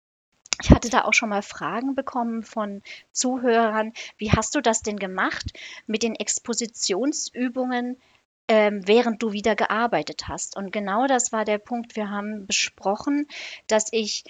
Ich 0.62 0.69
hatte 0.69 0.89
da 0.89 1.05
auch 1.05 1.13
schon 1.13 1.29
mal 1.29 1.41
Fragen 1.41 1.95
bekommen 1.95 2.43
von 2.43 2.83
Zuhörern. 3.12 3.93
Wie 4.17 4.31
hast 4.31 4.55
du 4.55 4.62
das 4.62 4.81
denn 4.81 4.98
gemacht 4.98 5.53
mit 5.88 6.03
den 6.03 6.15
Expositionsübungen, 6.15 7.98
ähm, 8.48 8.81
während 8.86 9.24
du 9.24 9.31
wieder 9.31 9.55
gearbeitet 9.55 10.27
hast? 10.27 10.55
Und 10.55 10.72
genau 10.72 11.07
das 11.07 11.31
war 11.31 11.43
der 11.43 11.57
Punkt. 11.57 11.95
Wir 11.95 12.10
haben 12.10 12.45
besprochen, 12.45 13.27
dass 13.67 13.88
ich 13.91 14.25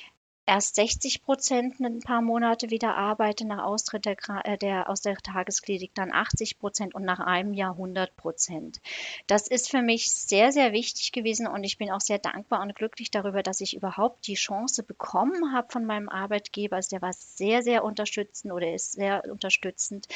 erst 0.46 0.76
60 0.76 1.24
Prozent 1.24 1.80
ein 1.80 2.00
paar 2.00 2.22
Monate 2.22 2.70
wieder 2.70 2.96
arbeite 2.96 3.46
nach 3.46 3.64
Austritt 3.64 4.06
der, 4.06 4.18
äh, 4.44 4.58
der, 4.58 4.90
aus 4.90 5.02
der 5.02 5.16
Tagesklinik, 5.16 5.94
dann 5.96 6.12
80 6.12 6.60
Prozent 6.60 6.96
und 6.96 7.04
nach 7.06 7.20
einem 7.20 7.54
Jahr 7.54 7.72
100 7.72 8.16
Prozent. 8.16 8.82
Das 9.28 9.48
ist 9.48 9.70
für 9.70 9.82
mich 9.82 10.12
sehr, 10.12 10.52
sehr 10.52 10.74
wichtig 10.74 11.12
gewesen 11.12 11.48
und 11.48 11.64
ich 11.64 11.78
bin 11.78 11.92
auch 11.92 12.02
sehr 12.02 12.20
dankbar 12.20 12.62
und 12.62 12.76
glücklich 12.76 13.12
darüber, 13.12 13.44
dass 13.44 13.62
ich 13.62 13.76
überhaupt 13.76 14.28
die 14.28 14.36
Chance 14.36 14.84
bekommen 14.84 15.54
habe 15.54 15.72
von 15.72 15.86
meinem 15.86 16.10
Arbeitgeber. 16.10 16.76
Also 16.76 16.90
der 16.90 17.02
war 17.02 17.14
sehr, 17.14 17.64
sehr 17.64 17.84
unterstützend 17.84 18.54
oder 18.54 18.74
ist 18.74 18.94
sehr 18.94 19.24
unterstützend. 19.30 20.08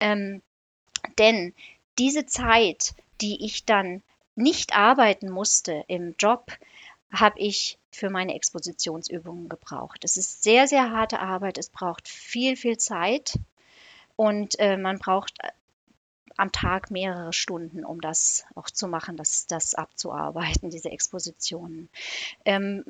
Ähm, 0.00 0.42
denn 1.18 1.54
diese 1.98 2.26
Zeit, 2.26 2.94
die 3.20 3.44
ich 3.44 3.64
dann 3.64 4.02
nicht 4.34 4.76
arbeiten 4.76 5.28
musste 5.28 5.84
im 5.88 6.14
Job, 6.18 6.52
habe 7.12 7.38
ich 7.38 7.78
für 7.90 8.10
meine 8.10 8.34
Expositionsübungen 8.34 9.48
gebraucht. 9.48 10.04
Es 10.04 10.16
ist 10.16 10.42
sehr, 10.42 10.68
sehr 10.68 10.90
harte 10.90 11.20
Arbeit. 11.20 11.58
Es 11.58 11.70
braucht 11.70 12.08
viel, 12.08 12.56
viel 12.56 12.76
Zeit 12.76 13.38
und 14.16 14.58
äh, 14.58 14.76
man 14.76 14.98
braucht 14.98 15.32
äh, 15.42 15.48
am 16.38 16.52
Tag 16.52 16.90
mehrere 16.90 17.32
Stunden, 17.32 17.84
um 17.84 18.00
das 18.00 18.46
auch 18.54 18.70
zu 18.70 18.86
machen, 18.86 19.16
das, 19.16 19.46
das 19.46 19.74
abzuarbeiten, 19.74 20.70
diese 20.70 20.90
Expositionen. 20.90 21.88
Ähm, 22.44 22.84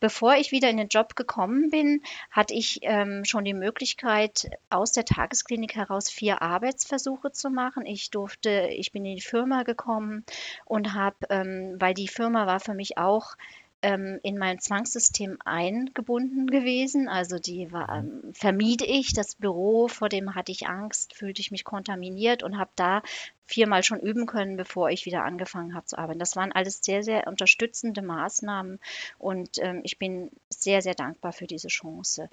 bevor 0.00 0.36
ich 0.36 0.52
wieder 0.52 0.68
in 0.68 0.76
den 0.76 0.88
Job 0.88 1.16
gekommen 1.16 1.70
bin, 1.70 2.02
hatte 2.30 2.54
ich 2.54 2.80
ähm, 2.82 3.24
schon 3.24 3.44
die 3.44 3.54
Möglichkeit, 3.54 4.50
aus 4.68 4.92
der 4.92 5.06
Tagesklinik 5.06 5.74
heraus 5.74 6.10
vier 6.10 6.42
Arbeitsversuche 6.42 7.32
zu 7.32 7.48
machen. 7.48 7.86
Ich 7.86 8.10
durfte, 8.10 8.68
ich 8.70 8.92
bin 8.92 9.04
in 9.06 9.16
die 9.16 9.22
Firma 9.22 9.62
gekommen 9.62 10.24
und 10.66 10.92
habe, 10.92 11.16
ähm, 11.30 11.76
weil 11.78 11.94
die 11.94 12.08
Firma 12.08 12.46
war 12.46 12.60
für 12.60 12.74
mich 12.74 12.98
auch 12.98 13.34
ähm, 13.82 14.20
in 14.22 14.36
mein 14.38 14.58
Zwangssystem 14.58 15.38
eingebunden 15.44 16.46
gewesen. 16.46 17.08
Also 17.08 17.38
die 17.38 17.72
war, 17.72 18.02
mhm. 18.02 18.22
ähm, 18.24 18.34
vermied 18.34 18.82
ich. 18.82 19.12
Das 19.12 19.34
Büro, 19.34 19.88
vor 19.88 20.08
dem 20.08 20.34
hatte 20.34 20.52
ich 20.52 20.68
Angst, 20.68 21.14
fühlte 21.14 21.40
ich 21.40 21.50
mich 21.50 21.64
kontaminiert 21.64 22.42
und 22.42 22.58
habe 22.58 22.70
da 22.76 23.02
viermal 23.46 23.82
schon 23.82 23.98
üben 23.98 24.26
können, 24.26 24.56
bevor 24.56 24.90
ich 24.90 25.06
wieder 25.06 25.24
angefangen 25.24 25.74
habe 25.74 25.86
zu 25.86 25.98
arbeiten. 25.98 26.20
Das 26.20 26.36
waren 26.36 26.52
alles 26.52 26.80
sehr, 26.82 27.02
sehr 27.02 27.26
unterstützende 27.26 28.00
Maßnahmen 28.00 28.78
und 29.18 29.58
ähm, 29.58 29.80
ich 29.82 29.98
bin 29.98 30.30
sehr, 30.48 30.82
sehr 30.82 30.94
dankbar 30.94 31.32
für 31.32 31.46
diese 31.46 31.68
Chance. 31.68 32.30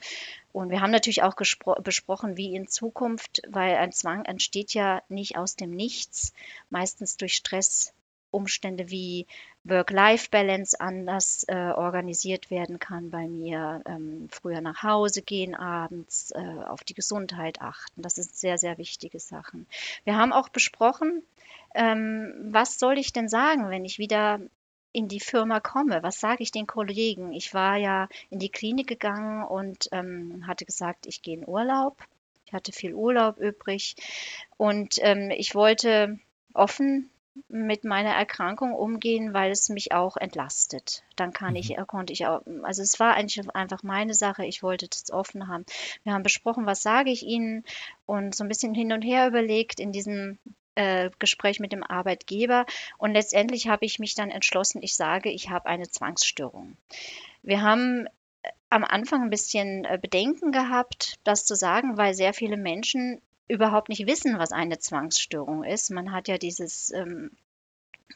Und 0.51 0.69
wir 0.69 0.81
haben 0.81 0.91
natürlich 0.91 1.23
auch 1.23 1.35
besprochen, 1.35 2.37
wie 2.37 2.55
in 2.55 2.67
Zukunft, 2.67 3.41
weil 3.49 3.77
ein 3.77 3.91
Zwang 3.91 4.25
entsteht 4.25 4.73
ja 4.73 5.01
nicht 5.09 5.37
aus 5.37 5.55
dem 5.55 5.71
Nichts, 5.71 6.33
meistens 6.69 7.17
durch 7.17 7.33
Stress 7.33 7.93
Umstände 8.29 8.89
wie 8.89 9.25
Work-Life-Balance 9.69 10.79
anders 10.79 11.45
äh, 11.47 11.55
organisiert 11.55 12.49
werden 12.49 12.79
kann 12.79 13.09
bei 13.09 13.27
mir, 13.27 13.81
ähm, 13.85 14.27
früher 14.31 14.61
nach 14.61 14.83
Hause 14.83 15.21
gehen, 15.21 15.55
abends 15.55 16.31
äh, 16.31 16.63
auf 16.65 16.83
die 16.83 16.93
Gesundheit 16.93 17.61
achten. 17.61 18.01
Das 18.01 18.15
sind 18.15 18.33
sehr, 18.33 18.57
sehr 18.57 18.77
wichtige 18.77 19.19
Sachen. 19.19 19.67
Wir 20.03 20.17
haben 20.17 20.33
auch 20.33 20.49
besprochen, 20.49 21.23
ähm, 21.75 22.33
was 22.51 22.79
soll 22.79 22.97
ich 22.97 23.13
denn 23.13 23.29
sagen, 23.29 23.69
wenn 23.69 23.85
ich 23.85 23.99
wieder 23.99 24.39
in 24.93 25.07
die 25.07 25.19
Firma 25.19 25.59
komme? 25.59 26.01
Was 26.01 26.19
sage 26.19 26.41
ich 26.41 26.51
den 26.51 26.65
Kollegen? 26.65 27.33
Ich 27.33 27.53
war 27.53 27.77
ja 27.77 28.07
in 28.29 28.39
die 28.39 28.49
Klinik 28.49 28.87
gegangen 28.87 29.43
und 29.43 29.89
ähm, 29.91 30.45
hatte 30.47 30.65
gesagt, 30.65 31.05
ich 31.05 31.21
gehe 31.21 31.37
in 31.37 31.47
Urlaub. 31.47 31.97
Ich 32.45 32.53
hatte 32.53 32.71
viel 32.71 32.93
Urlaub 32.93 33.37
übrig 33.37 33.95
und 34.55 34.95
ähm, 35.01 35.29
ich 35.31 35.53
wollte 35.53 36.17
offen 36.53 37.09
mit 37.47 37.83
meiner 37.83 38.13
Erkrankung 38.13 38.73
umgehen, 38.73 39.33
weil 39.33 39.51
es 39.51 39.69
mich 39.69 39.91
auch 39.91 40.17
entlastet. 40.17 41.03
Dann 41.15 41.33
kann 41.33 41.55
ich, 41.55 41.77
mhm. 41.77 41.87
konnte 41.87 42.13
ich 42.13 42.27
auch, 42.27 42.41
also 42.63 42.81
es 42.81 42.99
war 42.99 43.15
eigentlich 43.15 43.53
einfach 43.55 43.83
meine 43.83 44.13
Sache. 44.13 44.45
Ich 44.45 44.63
wollte 44.63 44.87
das 44.87 45.11
offen 45.11 45.47
haben. 45.47 45.65
Wir 46.03 46.13
haben 46.13 46.23
besprochen, 46.23 46.65
was 46.65 46.81
sage 46.81 47.11
ich 47.11 47.23
Ihnen 47.23 47.63
und 48.05 48.35
so 48.35 48.43
ein 48.43 48.47
bisschen 48.47 48.73
hin 48.73 48.91
und 48.91 49.01
her 49.01 49.27
überlegt 49.27 49.79
in 49.79 49.91
diesem 49.91 50.39
äh, 50.77 51.09
Gespräch 51.17 51.59
mit 51.59 51.71
dem 51.71 51.83
Arbeitgeber 51.83 52.65
und 52.97 53.13
letztendlich 53.13 53.67
habe 53.67 53.85
ich 53.85 53.97
mich 53.97 54.13
dann 54.13 54.29
entschlossen, 54.29 54.83
ich 54.83 54.95
sage, 54.95 55.31
ich 55.31 55.49
habe 55.49 55.65
eine 55.65 55.89
Zwangsstörung. 55.89 56.77
Wir 57.41 57.63
haben 57.63 58.05
äh, 58.43 58.49
am 58.69 58.83
Anfang 58.83 59.23
ein 59.23 59.29
bisschen 59.31 59.85
äh, 59.85 59.97
Bedenken 59.99 60.51
gehabt, 60.51 61.15
das 61.23 61.45
zu 61.45 61.55
sagen, 61.55 61.97
weil 61.97 62.13
sehr 62.13 62.33
viele 62.33 62.57
Menschen 62.57 63.21
überhaupt 63.47 63.89
nicht 63.89 64.07
wissen, 64.07 64.37
was 64.37 64.51
eine 64.51 64.79
Zwangsstörung 64.79 65.63
ist. 65.63 65.89
Man 65.91 66.11
hat 66.11 66.27
ja 66.27 66.37
dieses 66.37 66.91
ähm, 66.91 67.31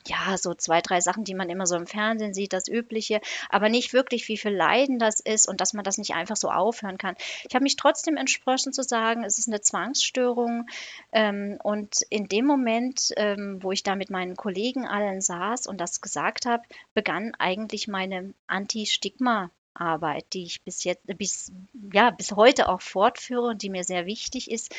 ja, 0.07 0.37
so 0.37 0.53
zwei, 0.53 0.81
drei 0.81 1.01
Sachen, 1.01 1.23
die 1.23 1.35
man 1.35 1.49
immer 1.49 1.67
so 1.67 1.75
im 1.75 1.87
Fernsehen 1.87 2.33
sieht, 2.33 2.53
das 2.53 2.67
Übliche, 2.67 3.21
aber 3.49 3.69
nicht 3.69 3.93
wirklich, 3.93 4.27
wie 4.27 4.37
viel 4.37 4.51
Leiden 4.51 4.99
das 4.99 5.19
ist 5.19 5.47
und 5.47 5.61
dass 5.61 5.73
man 5.73 5.83
das 5.83 5.97
nicht 5.97 6.13
einfach 6.13 6.37
so 6.37 6.49
aufhören 6.49 6.97
kann. 6.97 7.15
Ich 7.47 7.53
habe 7.53 7.63
mich 7.63 7.75
trotzdem 7.75 8.17
entsprochen 8.17 8.73
zu 8.73 8.83
sagen, 8.83 9.23
es 9.23 9.37
ist 9.37 9.47
eine 9.47 9.61
Zwangsstörung. 9.61 10.67
Ähm, 11.11 11.57
und 11.63 12.01
in 12.09 12.27
dem 12.27 12.45
Moment, 12.45 13.11
ähm, 13.17 13.59
wo 13.61 13.71
ich 13.71 13.83
da 13.83 13.95
mit 13.95 14.09
meinen 14.09 14.35
Kollegen 14.35 14.87
allen 14.87 15.21
saß 15.21 15.67
und 15.67 15.79
das 15.79 16.01
gesagt 16.01 16.45
habe, 16.45 16.63
begann 16.93 17.33
eigentlich 17.37 17.87
meine 17.87 18.33
Anti-Stigma- 18.47 19.49
Arbeit, 19.73 20.25
die 20.33 20.43
ich 20.43 20.61
bis 20.63 20.83
jetzt, 20.83 21.01
bis, 21.17 21.49
ja, 21.93 22.11
bis 22.11 22.33
heute 22.33 22.67
auch 22.67 22.81
fortführe 22.81 23.47
und 23.47 23.61
die 23.61 23.69
mir 23.69 23.85
sehr 23.85 24.05
wichtig 24.05 24.51
ist, 24.51 24.75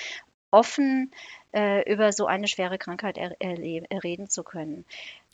offen 0.52 1.10
äh, 1.52 1.90
über 1.90 2.12
so 2.12 2.26
eine 2.26 2.46
schwere 2.46 2.78
Krankheit 2.78 3.18
reden 3.18 4.28
zu 4.30 4.44
können. 4.44 4.84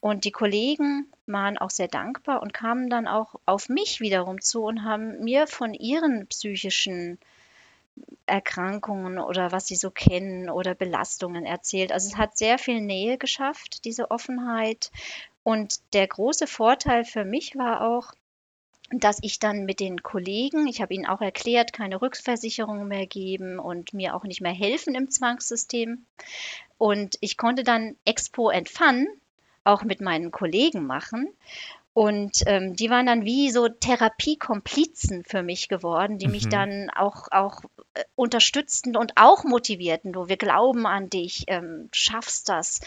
Und 0.01 0.25
die 0.25 0.31
Kollegen 0.31 1.07
waren 1.27 1.59
auch 1.59 1.71
sehr 1.71 1.89
dankbar 1.89 2.41
und 2.41 2.55
kamen 2.55 2.89
dann 2.89 3.09
auch 3.09 3.35
auf 3.47 3.69
mich 3.69 4.01
wiederum 4.01 4.41
zu 4.41 4.65
und 4.65 4.85
haben 4.85 5.21
mir 5.25 5.47
von 5.47 5.75
ihren 5.75 6.27
psychischen 6.29 7.19
Erkrankungen 8.27 9.19
oder 9.19 9.51
was 9.51 9.67
sie 9.67 9.75
so 9.75 9.91
kennen 9.91 10.51
oder 10.51 10.75
Belastungen 10.75 11.45
erzählt. 11.45 11.91
Also 11.91 12.09
es 12.09 12.17
hat 12.17 12.39
sehr 12.39 12.59
viel 12.59 12.81
Nähe 12.81 13.19
geschafft, 13.19 13.85
diese 13.85 14.11
Offenheit. 14.11 14.93
Und 15.43 15.81
der 15.95 16.07
große 16.07 16.47
Vorteil 16.47 17.05
für 17.05 17.25
mich 17.25 17.57
war 17.57 17.81
auch, 17.81 18.13
dass 18.91 19.19
ich 19.23 19.39
dann 19.39 19.65
mit 19.65 19.81
den 19.81 20.03
Kollegen, 20.03 20.67
ich 20.67 20.81
habe 20.81 20.95
ihnen 20.95 21.07
auch 21.07 21.21
erklärt, 21.21 21.73
keine 21.73 22.01
Rückversicherung 22.01 22.89
mehr 22.89 23.07
geben 23.07 23.59
und 23.59 23.93
mir 23.93 24.15
auch 24.15 24.25
nicht 24.25 24.41
mehr 24.41 24.53
helfen 24.53 24.95
im 24.95 25.11
Zwangssystem. 25.11 26.07
Und 26.79 27.17
ich 27.21 27.37
konnte 27.37 27.65
dann 27.65 27.97
Expo 28.05 28.49
and 28.49 28.69
Fun 28.69 29.07
auch 29.65 29.83
mit 29.85 30.01
meinen 30.01 30.31
Kollegen 30.31 30.87
machen. 30.87 31.29
Und 31.93 32.45
ähm, 32.47 32.77
die 32.77 32.91
waren 32.91 33.07
dann 33.07 33.25
wie 33.25 33.51
so 33.51 33.69
Therapiekomplizen 33.69 35.25
für 35.25 35.43
mich 35.43 35.69
geworden, 35.69 36.19
die 36.19 36.27
mhm. 36.27 36.33
mich 36.33 36.49
dann 36.49 36.91
auch, 36.91 37.27
auch 37.33 37.63
äh, 37.95 38.05
unterstützten 38.15 38.97
und 38.97 39.15
auch 39.17 39.43
motivierten. 39.43 40.13
Du, 40.13 40.29
wir 40.29 40.37
glauben 40.37 40.87
an 40.87 41.11
dich, 41.11 41.45
ähm, 41.49 41.89
schaffst 41.93 42.49
das. 42.49 42.81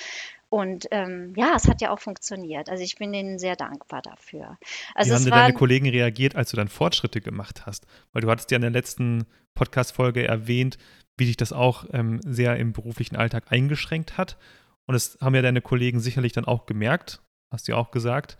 Und 0.51 0.89
ähm, 0.91 1.31
ja, 1.38 1.53
es 1.55 1.70
hat 1.70 1.79
ja 1.79 1.91
auch 1.91 2.00
funktioniert. 2.01 2.70
Also 2.70 2.84
ich 2.84 2.98
bin 2.98 3.13
ihnen 3.13 3.39
sehr 3.39 3.55
dankbar 3.55 4.01
dafür. 4.01 4.58
Also 4.93 5.10
Wie 5.10 5.15
haben 5.15 5.24
denn 5.24 5.31
deine 5.31 5.53
Kollegen 5.53 5.88
reagiert, 5.88 6.36
als 6.36 6.51
du 6.51 6.58
dann 6.58 6.67
Fortschritte 6.67 7.22
gemacht 7.22 7.65
hast? 7.65 7.88
Weil 8.12 8.22
du 8.22 8.29
hattest 8.29 8.51
ja 8.51 8.58
in 8.58 8.62
der 8.62 8.70
letzten 8.70 9.25
Podcast-Folge 9.53 10.27
erwähnt, 10.27 10.77
wie 11.15 11.25
dich 11.25 11.38
das 11.38 11.53
auch 11.53 11.86
ähm, 11.93 12.20
sehr 12.25 12.58
im 12.58 12.74
beruflichen 12.74 13.15
Alltag 13.15 13.46
eingeschränkt 13.50 14.17
hat. 14.17 14.38
Und 14.88 14.93
das 14.93 15.17
haben 15.22 15.36
ja 15.36 15.41
deine 15.41 15.62
Kollegen 15.62 16.01
sicherlich 16.01 16.34
dann 16.34 16.43
auch 16.43 16.65
gemerkt, 16.65 17.22
hast 17.50 17.70
du 17.70 17.72
ja 17.72 17.77
auch 17.77 17.91
gesagt. 17.91 18.38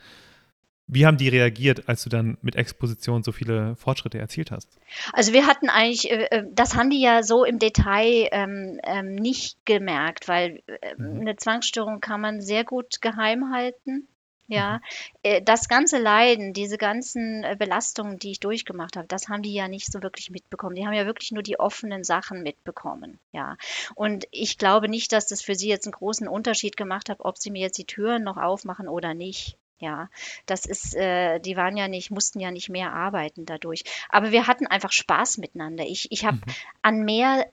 Wie 0.94 1.06
haben 1.06 1.16
die 1.16 1.30
reagiert, 1.30 1.88
als 1.88 2.04
du 2.04 2.10
dann 2.10 2.38
mit 2.42 2.58
Exposition 2.58 3.24
so 3.24 3.32
viele 3.32 3.78
Fortschritte 3.78 4.20
erzielt 4.20 4.52
hast? 4.52 4.68
Also 5.14 5.32
wir 5.32 5.48
hatten 5.48 5.70
eigentlich, 5.70 6.12
äh, 6.12 6.26
äh, 6.26 6.44
das 6.52 6.76
haben 6.76 6.90
die 6.90 7.00
ja 7.00 7.24
so 7.24 7.46
im 7.46 7.60
Detail 7.60 8.28
ähm, 8.34 8.78
ähm, 8.84 9.16
nicht 9.16 9.66
gemerkt, 9.66 10.28
weil 10.28 10.62
äh, 10.68 10.96
mhm. 10.98 11.22
eine 11.22 11.38
Zwangsstörung 11.38 12.02
kann 12.02 12.20
man 12.20 12.42
sehr 12.42 12.66
gut 12.66 13.02
geheim 13.02 13.54
halten. 13.54 14.10
Ja, 14.48 14.82
mhm. 15.26 15.46
Das 15.46 15.70
ganze 15.70 15.98
Leiden, 15.98 16.52
diese 16.52 16.78
ganzen 16.78 17.46
Belastungen, 17.58 18.20
die 18.20 18.32
ich 18.32 18.42
durchgemacht 18.42 18.98
habe, 18.98 19.08
das 19.08 19.30
haben 19.30 19.44
die 19.44 19.54
ja 19.54 19.70
nicht 19.70 19.90
so 19.90 20.04
wirklich 20.04 20.30
mitbekommen. 20.30 20.76
Die 20.76 20.86
haben 20.86 20.94
ja 20.94 21.06
wirklich 21.06 21.32
nur 21.32 21.42
die 21.42 21.58
offenen 21.58 22.04
Sachen 22.04 22.44
mitbekommen. 22.44 23.18
Ja, 23.32 23.56
und 23.96 24.28
ich 24.30 24.58
glaube 24.58 24.90
nicht, 24.90 25.14
dass 25.14 25.26
das 25.26 25.42
für 25.42 25.56
sie 25.56 25.70
jetzt 25.70 25.88
einen 25.88 25.94
großen 25.94 26.28
Unterschied 26.28 26.76
gemacht 26.76 27.08
hat, 27.08 27.22
ob 27.22 27.38
sie 27.38 27.50
mir 27.50 27.62
jetzt 27.62 27.78
die 27.78 27.86
Türen 27.86 28.24
noch 28.24 28.36
aufmachen 28.36 28.90
oder 28.90 29.14
nicht. 29.14 29.58
Ja, 29.82 30.12
das 30.46 30.68
ist, 30.68 30.96
äh, 30.96 31.40
die 31.40 31.58
waren 31.58 31.76
ja 31.76 31.88
nicht, 31.88 32.12
mussten 32.12 32.40
ja 32.40 32.52
nicht 32.52 32.70
mehr 32.70 32.94
arbeiten 32.94 33.48
dadurch. 33.48 33.84
Aber 34.10 34.32
wir 34.32 34.46
hatten 34.46 34.68
einfach 34.68 34.92
Spaß 34.92 35.40
miteinander. 35.40 35.84
Ich, 35.86 36.12
ich 36.12 36.24
habe 36.24 36.38
mhm. 36.38 36.54
an 36.84 37.04
mehr 37.04 37.52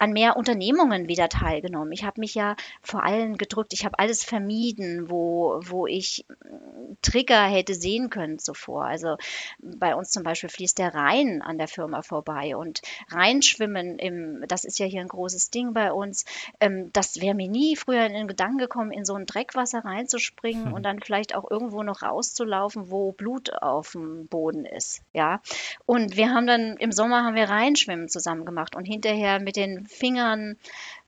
an 0.00 0.12
mehr 0.12 0.36
Unternehmungen 0.38 1.08
wieder 1.08 1.28
teilgenommen. 1.28 1.92
Ich 1.92 2.04
habe 2.04 2.20
mich 2.20 2.34
ja 2.34 2.56
vor 2.82 3.04
allem 3.04 3.36
gedrückt. 3.36 3.74
Ich 3.74 3.84
habe 3.84 3.98
alles 3.98 4.24
vermieden, 4.24 5.10
wo, 5.10 5.60
wo 5.62 5.86
ich 5.86 6.24
hm, 6.28 6.96
Trigger 7.02 7.44
hätte 7.44 7.74
sehen 7.74 8.08
können 8.08 8.38
zuvor. 8.38 8.84
Also 8.86 9.16
bei 9.58 9.94
uns 9.94 10.10
zum 10.10 10.22
Beispiel 10.22 10.48
fließt 10.48 10.78
der 10.78 10.94
Rhein 10.94 11.42
an 11.42 11.58
der 11.58 11.68
Firma 11.68 12.00
vorbei 12.00 12.56
und 12.56 12.80
Rheinschwimmen, 13.10 13.98
im, 13.98 14.44
das 14.48 14.64
ist 14.64 14.78
ja 14.78 14.86
hier 14.86 15.02
ein 15.02 15.08
großes 15.08 15.50
Ding 15.50 15.74
bei 15.74 15.92
uns. 15.92 16.24
Ähm, 16.60 16.90
das 16.94 17.20
wäre 17.20 17.34
mir 17.34 17.48
nie 17.48 17.76
früher 17.76 18.06
in 18.06 18.14
den 18.14 18.26
Gedanken 18.26 18.58
gekommen, 18.58 18.92
in 18.92 19.04
so 19.04 19.14
ein 19.14 19.26
Dreckwasser 19.26 19.84
reinzuspringen 19.84 20.66
hm. 20.66 20.72
und 20.72 20.82
dann 20.84 21.00
vielleicht 21.00 21.34
auch 21.34 21.50
irgendwo 21.50 21.82
noch 21.82 22.00
rauszulaufen, 22.00 22.90
wo 22.90 23.12
Blut 23.12 23.52
auf 23.62 23.92
dem 23.92 24.28
Boden 24.28 24.64
ist. 24.64 25.02
Ja, 25.12 25.42
und 25.84 26.16
wir 26.16 26.30
haben 26.30 26.46
dann 26.46 26.78
im 26.78 26.90
Sommer 26.90 27.22
haben 27.22 27.34
wir 27.34 27.50
Rheinschwimmen 27.50 28.08
zusammen 28.08 28.46
gemacht 28.46 28.74
und 28.74 28.86
hinterher 28.86 29.40
mit 29.40 29.56
den 29.56 29.89
Fingern 29.90 30.56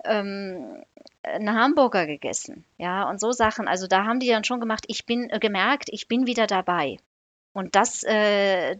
ähm, 0.04 0.84
einen 1.22 1.54
Hamburger 1.54 2.06
gegessen. 2.06 2.64
Ja, 2.78 3.08
und 3.08 3.20
so 3.20 3.32
Sachen. 3.32 3.68
Also 3.68 3.86
da 3.86 4.04
haben 4.04 4.20
die 4.20 4.28
dann 4.28 4.44
schon 4.44 4.60
gemacht, 4.60 4.84
ich 4.88 5.06
bin 5.06 5.30
äh, 5.30 5.38
gemerkt, 5.38 5.88
ich 5.90 6.08
bin 6.08 6.26
wieder 6.26 6.46
dabei. 6.46 6.98
Und 7.52 7.76
das 7.76 8.02
äh, 8.02 8.76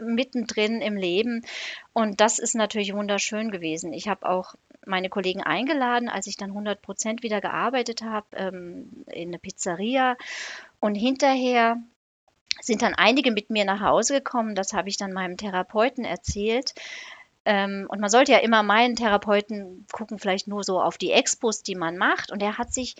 mittendrin 0.00 0.80
im 0.80 0.96
Leben. 0.96 1.44
Und 1.92 2.20
das 2.20 2.38
ist 2.38 2.54
natürlich 2.54 2.94
wunderschön 2.94 3.50
gewesen. 3.50 3.92
Ich 3.92 4.08
habe 4.08 4.28
auch 4.28 4.54
meine 4.86 5.08
Kollegen 5.08 5.42
eingeladen, 5.42 6.08
als 6.08 6.26
ich 6.26 6.36
dann 6.36 6.50
100 6.50 6.82
Prozent 6.82 7.22
wieder 7.22 7.40
gearbeitet 7.40 8.02
habe, 8.02 8.26
ähm, 8.34 9.04
in 9.06 9.28
eine 9.28 9.38
Pizzeria. 9.38 10.16
Und 10.80 10.94
hinterher 10.94 11.76
sind 12.60 12.82
dann 12.82 12.94
einige 12.94 13.30
mit 13.30 13.50
mir 13.50 13.64
nach 13.64 13.80
Hause 13.80 14.14
gekommen. 14.14 14.54
Das 14.54 14.72
habe 14.72 14.88
ich 14.88 14.96
dann 14.96 15.12
meinem 15.12 15.36
Therapeuten 15.36 16.04
erzählt. 16.04 16.74
Ähm, 17.44 17.86
und 17.88 18.00
man 18.00 18.10
sollte 18.10 18.32
ja 18.32 18.38
immer 18.38 18.62
meinen 18.62 18.96
Therapeuten 18.96 19.86
gucken, 19.92 20.18
vielleicht 20.18 20.48
nur 20.48 20.62
so 20.64 20.80
auf 20.80 20.98
die 20.98 21.12
Expos, 21.12 21.62
die 21.62 21.74
man 21.74 21.96
macht. 21.96 22.30
Und 22.32 22.42
er 22.42 22.58
hat 22.58 22.72
sich 22.72 22.96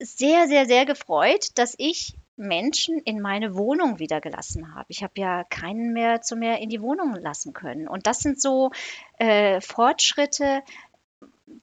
sehr, 0.00 0.48
sehr, 0.48 0.66
sehr 0.66 0.86
gefreut, 0.86 1.50
dass 1.56 1.74
ich 1.78 2.14
Menschen 2.36 2.98
in 2.98 3.20
meine 3.20 3.56
Wohnung 3.56 3.98
wieder 3.98 4.20
gelassen 4.20 4.74
habe. 4.74 4.86
Ich 4.88 5.02
habe 5.02 5.14
ja 5.16 5.44
keinen 5.44 5.92
mehr 5.92 6.20
zu 6.20 6.36
mehr 6.36 6.58
in 6.60 6.68
die 6.68 6.80
Wohnung 6.80 7.14
lassen 7.16 7.52
können. 7.52 7.88
Und 7.88 8.06
das 8.06 8.20
sind 8.20 8.40
so 8.40 8.70
äh, 9.18 9.60
Fortschritte, 9.60 10.62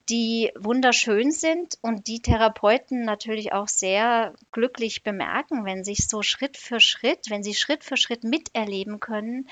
die 0.10 0.52
wunderschön 0.56 1.32
sind 1.32 1.78
und 1.82 2.08
die 2.08 2.21
Therapeuten 2.21 3.06
natürlich 3.06 3.54
auch 3.54 3.67
sehr 3.67 4.34
glücklich 4.52 5.04
bemerken, 5.04 5.65
wenn 5.65 5.84
sich 5.84 6.08
so 6.08 6.21
Schritt 6.21 6.58
für 6.58 6.80
Schritt, 6.80 7.30
wenn 7.30 7.43
sie 7.43 7.54
Schritt 7.54 7.84
für 7.84 7.98
Schritt 7.98 8.24
miterleben 8.24 9.00
können, 9.00 9.48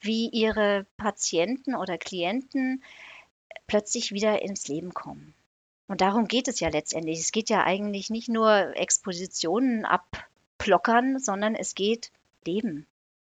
wie 0.00 0.28
ihre 0.28 0.86
Patienten 0.96 1.74
oder 1.74 1.98
Klienten 1.98 2.82
plötzlich 3.66 4.12
wieder 4.12 4.42
ins 4.42 4.68
Leben 4.68 4.94
kommen. 4.94 5.34
Und 5.88 6.00
darum 6.00 6.28
geht 6.28 6.48
es 6.48 6.60
ja 6.60 6.68
letztendlich. 6.68 7.20
Es 7.20 7.32
geht 7.32 7.48
ja 7.48 7.64
eigentlich 7.64 8.10
nicht 8.10 8.28
nur 8.28 8.76
Expositionen 8.76 9.84
abplockern, 9.84 11.18
sondern 11.18 11.54
es 11.54 11.74
geht 11.74 12.10
Leben. 12.44 12.86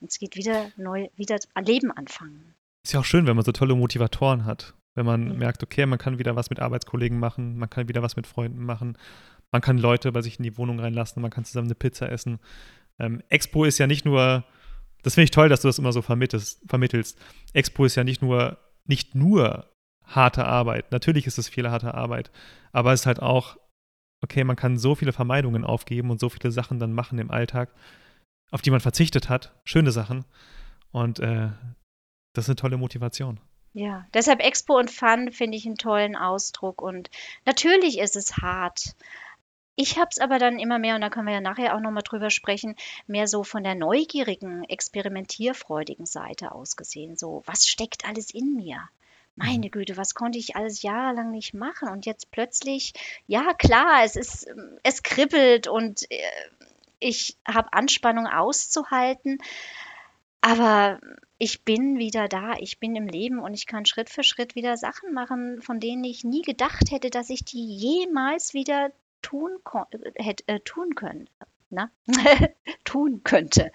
Es 0.01 0.19
geht 0.19 0.37
wieder 0.37 0.71
neu, 0.77 1.09
wieder 1.17 1.39
Leben 1.61 1.91
anfangen. 1.91 2.55
Ist 2.85 2.93
ja 2.93 3.01
auch 3.01 3.05
schön, 3.05 3.27
wenn 3.27 3.37
man 3.37 3.45
so 3.45 3.53
tolle 3.53 3.75
Motivatoren 3.75 4.45
hat 4.45 4.75
wenn 4.99 5.07
man 5.07 5.29
mhm. 5.29 5.39
merkt, 5.39 5.63
okay, 5.63 5.87
man 5.87 6.01
kann 6.01 6.19
wieder 6.19 6.35
was 6.35 6.51
mit 6.51 6.59
Arbeitskollegen 6.59 7.21
machen, 7.21 7.57
man 7.57 7.71
kann 7.71 7.87
wieder 7.87 8.03
was 8.03 8.17
mit 8.17 8.27
Freunden 8.27 8.65
machen, 8.65 8.99
man 9.53 9.63
kann 9.63 9.79
Leute 9.79 10.11
bei 10.11 10.23
sich 10.23 10.39
in 10.39 10.43
die 10.43 10.59
Wohnung 10.59 10.81
reinlassen, 10.81 11.23
man 11.23 11.31
kann 11.31 11.45
zusammen 11.45 11.69
eine 11.69 11.77
Pizza 11.77 12.11
essen. 12.11 12.41
Ähm, 12.99 13.23
Expo 13.29 13.65
ist 13.65 13.79
ja 13.79 13.87
nicht 13.87 14.05
nur, 14.05 14.45
das 15.05 15.15
finde 15.15 15.27
ich 15.27 15.31
toll, 15.31 15.49
dass 15.49 15.63
du 15.63 15.69
das 15.69 15.79
immer 15.79 15.93
so 15.93 16.03
vermittelst, 16.03 16.69
vermittelst. 16.69 17.17
Expo 17.53 17.85
ist 17.85 17.95
ja 17.95 18.03
nicht 18.03 18.23
nur, 18.23 18.59
nicht 18.87 19.15
nur 19.15 19.71
harte 20.05 20.45
Arbeit. 20.47 20.91
Natürlich 20.91 21.29
ist 21.29 21.39
es 21.39 21.49
viel 21.49 21.71
harte 21.71 21.95
Arbeit, 21.95 22.33
aber 22.73 22.93
es 22.93 23.03
ist 23.03 23.07
halt 23.07 23.23
auch, 23.23 23.57
okay, 24.21 24.43
man 24.43 24.57
kann 24.57 24.79
so 24.79 24.97
viele 24.97 25.13
Vermeidungen 25.13 25.63
aufgeben 25.63 26.11
und 26.11 26.19
so 26.19 26.29
viele 26.29 26.51
Sachen 26.51 26.81
dann 26.81 26.93
machen 26.93 27.21
im 27.21 27.31
Alltag, 27.31 27.73
auf 28.51 28.63
die 28.63 28.73
man 28.73 28.81
verzichtet 28.81 29.29
hat. 29.29 29.55
Schöne 29.65 29.93
Sachen. 29.93 30.25
Und 30.91 31.21
äh, 31.21 31.51
das 32.35 32.47
ist 32.47 32.49
eine 32.49 32.57
tolle 32.57 32.79
Motivation. 32.79 33.39
Ja, 33.75 34.07
deshalb 34.15 34.41
Expo 34.41 34.79
und 34.79 34.91
Fun 34.91 35.31
finde 35.33 35.57
ich 35.57 35.67
einen 35.67 35.77
tollen 35.77 36.17
Ausdruck 36.17 36.83
und 36.83 37.11
natürlich 37.45 37.99
ist 37.99 38.17
es 38.17 38.39
hart. 38.39 38.95
Ich 39.77 39.99
habe 39.99 40.09
es 40.11 40.19
aber 40.19 40.41
dann 40.41 40.59
immer 40.59 40.81
mehr, 40.81 40.97
und 40.97 41.03
da 41.03 41.11
können 41.11 41.27
wir 41.27 41.35
ja 41.35 41.41
nachher 41.41 41.77
auch 41.77 41.81
nochmal 41.81 42.03
drüber 42.03 42.31
sprechen, 42.31 42.75
mehr 43.07 43.29
so 43.29 43.45
von 43.45 43.63
der 43.63 43.77
neugierigen, 43.77 44.65
experimentierfreudigen 44.65 46.07
Seite 46.07 46.51
aus 46.53 46.75
gesehen. 46.75 47.17
So, 47.17 47.43
was 47.47 47.69
steckt 47.69 48.05
alles 48.05 48.31
in 48.31 48.57
mir? 48.57 48.89
meine 49.39 49.71
Güte, 49.71 49.97
was 49.97 50.15
konnte 50.15 50.39
ich 50.39 50.57
alles 50.57 50.83
jahrelang 50.83 51.31
nicht 51.31 51.55
machen? 51.55 51.89
Und 51.89 52.07
jetzt 52.07 52.31
plötzlich, 52.31 52.93
ja 53.27 53.55
klar, 53.55 54.03
es 54.05 54.17
ist, 54.17 54.49
es 54.83 55.03
kribbelt 55.03 55.69
und 55.69 56.11
äh, 56.11 56.19
ich 56.99 57.37
habe 57.47 57.73
Anspannung 57.73 58.27
auszuhalten, 58.27 59.39
aber 60.41 61.01
ich 61.39 61.65
bin 61.65 61.99
wieder 61.99 62.29
da, 62.29 62.55
ich 62.59 62.81
bin 62.81 62.97
im 62.97 63.07
Leben 63.07 63.39
und 63.39 63.55
ich 63.55 63.67
kann 63.67 63.87
Schritt 63.87 64.11
für 64.11 64.23
Schritt 64.23 64.55
wieder 64.55 64.77
Sachen 64.77 65.13
machen, 65.13 65.63
von 65.63 65.81
denen 65.81 66.05
ich 66.05 66.25
nie 66.25 66.43
gedacht 66.43 66.91
hätte, 66.91 67.11
dass 67.11 67.31
ich 67.31 67.45
die 67.45 67.65
jemals 67.65 68.55
wieder 68.55 68.91
tun, 69.23 69.59
hätte, 70.17 70.45
äh, 70.47 70.61
tun 70.61 70.95
können. 70.95 71.29
Na? 71.71 71.91
tun 72.85 73.23
könnte. 73.25 73.73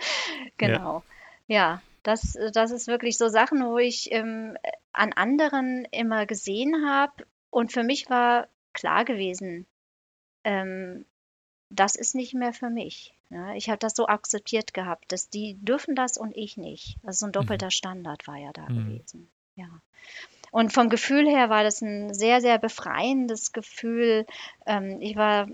Genau. 0.58 1.04
Ja. 1.48 1.58
ja. 1.58 1.82
Das, 2.04 2.38
das 2.52 2.72
ist 2.72 2.88
wirklich 2.88 3.18
so 3.18 3.30
Sachen, 3.30 3.66
wo 3.66 3.78
ich 3.78 4.12
ähm, 4.12 4.58
an 4.92 5.14
anderen 5.14 5.86
immer 5.92 6.26
gesehen 6.26 6.86
habe 6.86 7.26
und 7.50 7.72
für 7.72 7.84
mich 7.84 8.10
war 8.10 8.50
klar 8.74 9.06
gewesen, 9.06 9.66
ähm, 10.44 11.06
das 11.70 11.96
ist 11.96 12.14
nicht 12.14 12.34
mehr 12.34 12.52
für 12.52 12.70
mich. 12.70 13.14
Ja, 13.34 13.56
ich 13.56 13.70
habe 13.70 13.80
das 13.80 13.96
so 13.96 14.08
akzeptiert 14.08 14.74
gehabt, 14.74 15.12
dass 15.12 15.30
die 15.30 15.56
dürfen 15.56 15.96
das 15.96 16.18
und 16.18 16.38
ich 16.38 16.56
nicht. 16.56 16.98
Also 17.04 17.26
ein 17.26 17.30
mhm. 17.30 17.34
doppelter 17.34 17.72
Standard 17.72 18.28
war 18.28 18.38
ja 18.38 18.52
da 18.54 18.70
mhm. 18.70 18.98
gewesen. 18.98 19.28
Ja. 19.56 19.68
Und 20.52 20.72
vom 20.72 20.90
Gefühl 20.90 21.28
her 21.28 21.50
war 21.50 21.64
das 21.64 21.82
ein 21.82 22.14
sehr, 22.14 22.42
sehr 22.42 22.60
befreiendes 22.60 23.52
Gefühl. 23.52 24.28
Ähm, 24.68 25.02
ich 25.02 25.16
war 25.16 25.48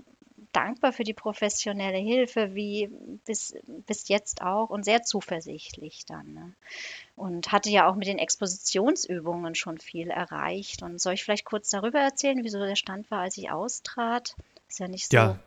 dankbar 0.52 0.92
für 0.92 1.04
die 1.04 1.14
professionelle 1.14 1.96
Hilfe, 1.96 2.54
wie 2.54 2.90
bis, 3.24 3.54
bis 3.86 4.08
jetzt 4.08 4.42
auch 4.42 4.68
und 4.68 4.84
sehr 4.84 5.02
zuversichtlich 5.02 6.04
dann. 6.06 6.34
Ne? 6.34 6.54
Und 7.16 7.50
hatte 7.50 7.70
ja 7.70 7.88
auch 7.88 7.94
mit 7.94 8.08
den 8.08 8.18
Expositionsübungen 8.18 9.54
schon 9.54 9.78
viel 9.78 10.10
erreicht. 10.10 10.82
Und 10.82 11.00
soll 11.00 11.14
ich 11.14 11.24
vielleicht 11.24 11.46
kurz 11.46 11.70
darüber 11.70 12.00
erzählen, 12.00 12.40
wieso 12.42 12.58
der 12.58 12.76
Stand 12.76 13.10
war, 13.10 13.20
als 13.20 13.38
ich 13.38 13.50
austrat? 13.50 14.36
Ist 14.68 14.80
ja 14.80 14.88
nicht 14.88 15.10
so. 15.10 15.16
Ja, 15.16 15.38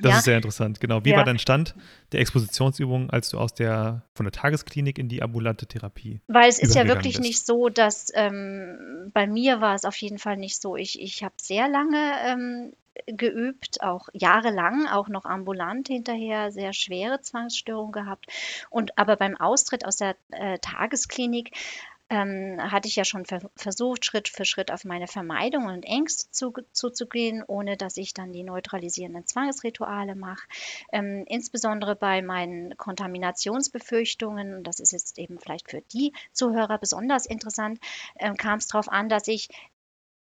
das 0.00 0.10
ja? 0.10 0.18
ist 0.18 0.24
sehr 0.24 0.36
interessant, 0.36 0.80
genau. 0.80 1.04
Wie 1.04 1.10
ja. 1.10 1.18
war 1.18 1.24
dein 1.24 1.38
Stand 1.38 1.74
der 2.12 2.20
Expositionsübung, 2.20 3.10
als 3.10 3.28
du 3.28 3.38
aus 3.38 3.54
der 3.54 4.02
von 4.14 4.24
der 4.24 4.32
Tagesklinik 4.32 4.98
in 4.98 5.08
die 5.08 5.22
ambulante 5.22 5.66
Therapie? 5.66 6.20
Weil 6.28 6.48
es 6.48 6.58
ist 6.58 6.74
ja 6.74 6.88
wirklich 6.88 7.16
bist? 7.16 7.26
nicht 7.26 7.46
so, 7.46 7.68
dass 7.68 8.10
ähm, 8.14 9.10
bei 9.12 9.26
mir 9.26 9.60
war 9.60 9.74
es 9.74 9.84
auf 9.84 9.96
jeden 9.96 10.18
Fall 10.18 10.38
nicht 10.38 10.60
so. 10.60 10.76
Ich, 10.76 11.00
ich 11.00 11.22
habe 11.22 11.34
sehr 11.36 11.68
lange 11.68 11.98
ähm, 12.26 12.72
geübt, 13.06 13.82
auch 13.82 14.08
jahrelang, 14.12 14.86
auch 14.86 15.08
noch 15.08 15.24
ambulant 15.24 15.88
hinterher, 15.88 16.52
sehr 16.52 16.72
schwere 16.72 17.20
Zwangsstörungen 17.20 17.92
gehabt. 17.92 18.26
Und 18.70 18.98
aber 18.98 19.16
beim 19.16 19.36
Austritt 19.36 19.84
aus 19.84 19.96
der 19.96 20.16
äh, 20.30 20.58
Tagesklinik 20.58 21.52
ähm, 22.12 22.58
hatte 22.60 22.88
ich 22.88 22.96
ja 22.96 23.06
schon 23.06 23.24
ver 23.24 23.40
versucht, 23.56 24.04
Schritt 24.04 24.28
für 24.28 24.44
Schritt 24.44 24.70
auf 24.70 24.84
meine 24.84 25.06
Vermeidungen 25.06 25.74
und 25.74 25.84
Ängste 25.84 26.30
zu, 26.30 26.52
zuzugehen, 26.72 27.42
ohne 27.46 27.78
dass 27.78 27.96
ich 27.96 28.12
dann 28.12 28.32
die 28.34 28.42
neutralisierenden 28.42 29.26
Zwangsrituale 29.26 30.14
mache. 30.14 30.46
Ähm, 30.92 31.24
insbesondere 31.26 31.96
bei 31.96 32.20
meinen 32.20 32.76
Kontaminationsbefürchtungen, 32.76 34.54
und 34.56 34.64
das 34.64 34.78
ist 34.78 34.92
jetzt 34.92 35.18
eben 35.18 35.38
vielleicht 35.38 35.70
für 35.70 35.80
die 35.92 36.12
Zuhörer 36.32 36.76
besonders 36.76 37.24
interessant, 37.24 37.80
ähm, 38.18 38.36
kam 38.36 38.58
es 38.58 38.66
darauf 38.66 38.90
an, 38.90 39.08
dass 39.08 39.26
ich 39.26 39.48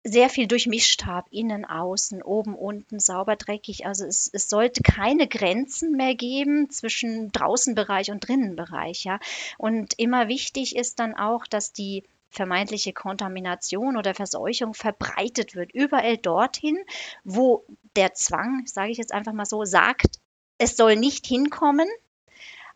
sehr 0.04 0.30
viel 0.30 0.48
durchmischt 0.48 1.06
habe, 1.06 1.28
innen, 1.32 1.64
außen, 1.66 2.24
oben, 2.24 2.56
unten, 2.56 3.00
sauber, 3.00 3.36
dreckig. 3.36 3.86
Also 3.86 4.06
es, 4.06 4.30
es 4.34 4.50
sollte 4.50 4.82
keine 4.82 5.28
Grenzen 5.28 5.92
mehr 5.92 6.16
geben 6.16 6.70
zwischen 6.70 7.32
Draußenbereich 7.32 8.10
und 8.12 8.28
Drinnenbereich. 8.28 9.04
Ja? 9.04 9.20
Und 9.58 9.94
immer 10.00 10.28
wichtig 10.28 10.76
ist 10.76 11.00
dann 11.00 11.14
auch, 11.16 11.46
dass 11.46 11.72
die 11.72 12.04
vermeintliche 12.30 12.94
Kontamination 12.94 13.98
oder 13.98 14.16
Verseuchung 14.16 14.74
verbreitet 14.74 15.54
wird, 15.54 15.72
überall 15.74 16.18
dorthin, 16.18 16.80
wo 17.24 17.66
der 17.96 18.14
Zwang, 18.14 18.66
sage 18.66 18.92
ich 18.92 18.98
jetzt 18.98 19.14
einfach 19.14 19.34
mal 19.34 19.46
so, 19.46 19.66
sagt, 19.66 20.20
es 20.58 20.78
soll 20.78 20.96
nicht 20.96 21.28
hinkommen, 21.28 21.90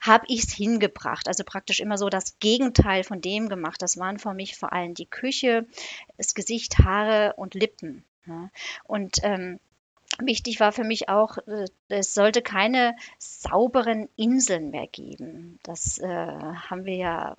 habe 0.01 0.25
ich 0.27 0.43
es 0.43 0.53
hingebracht. 0.53 1.27
Also 1.27 1.43
praktisch 1.43 1.79
immer 1.79 1.97
so 1.97 2.10
das 2.10 2.39
Gegenteil 2.39 3.03
von 3.03 3.21
dem 3.21 3.49
gemacht. 3.49 3.81
Das 3.81 3.97
waren 3.97 4.19
für 4.19 4.34
mich 4.34 4.58
vor 4.58 4.73
allem 4.73 4.93
die 4.93 5.08
Küche, 5.08 5.65
das 6.17 6.34
Gesicht, 6.34 6.79
Haare 6.79 7.34
und 7.38 7.53
Lippen. 7.53 8.03
Ja. 8.25 8.49
Und 8.86 9.17
ähm, 9.23 9.60
Wichtig 10.19 10.62
war 10.62 10.71
für 10.71 10.86
mich 10.86 11.10
auch, 11.10 11.38
äh, 11.45 11.65
es 11.89 12.13
sollte 12.13 12.41
keine 12.41 12.95
sauberen 13.17 14.08
Inseln 14.15 14.71
mehr 14.71 14.88
geben. 14.88 15.60
Das 15.63 15.97
äh, 15.97 16.08
haben 16.08 16.86
wir 16.86 16.95
ja, 16.95 17.36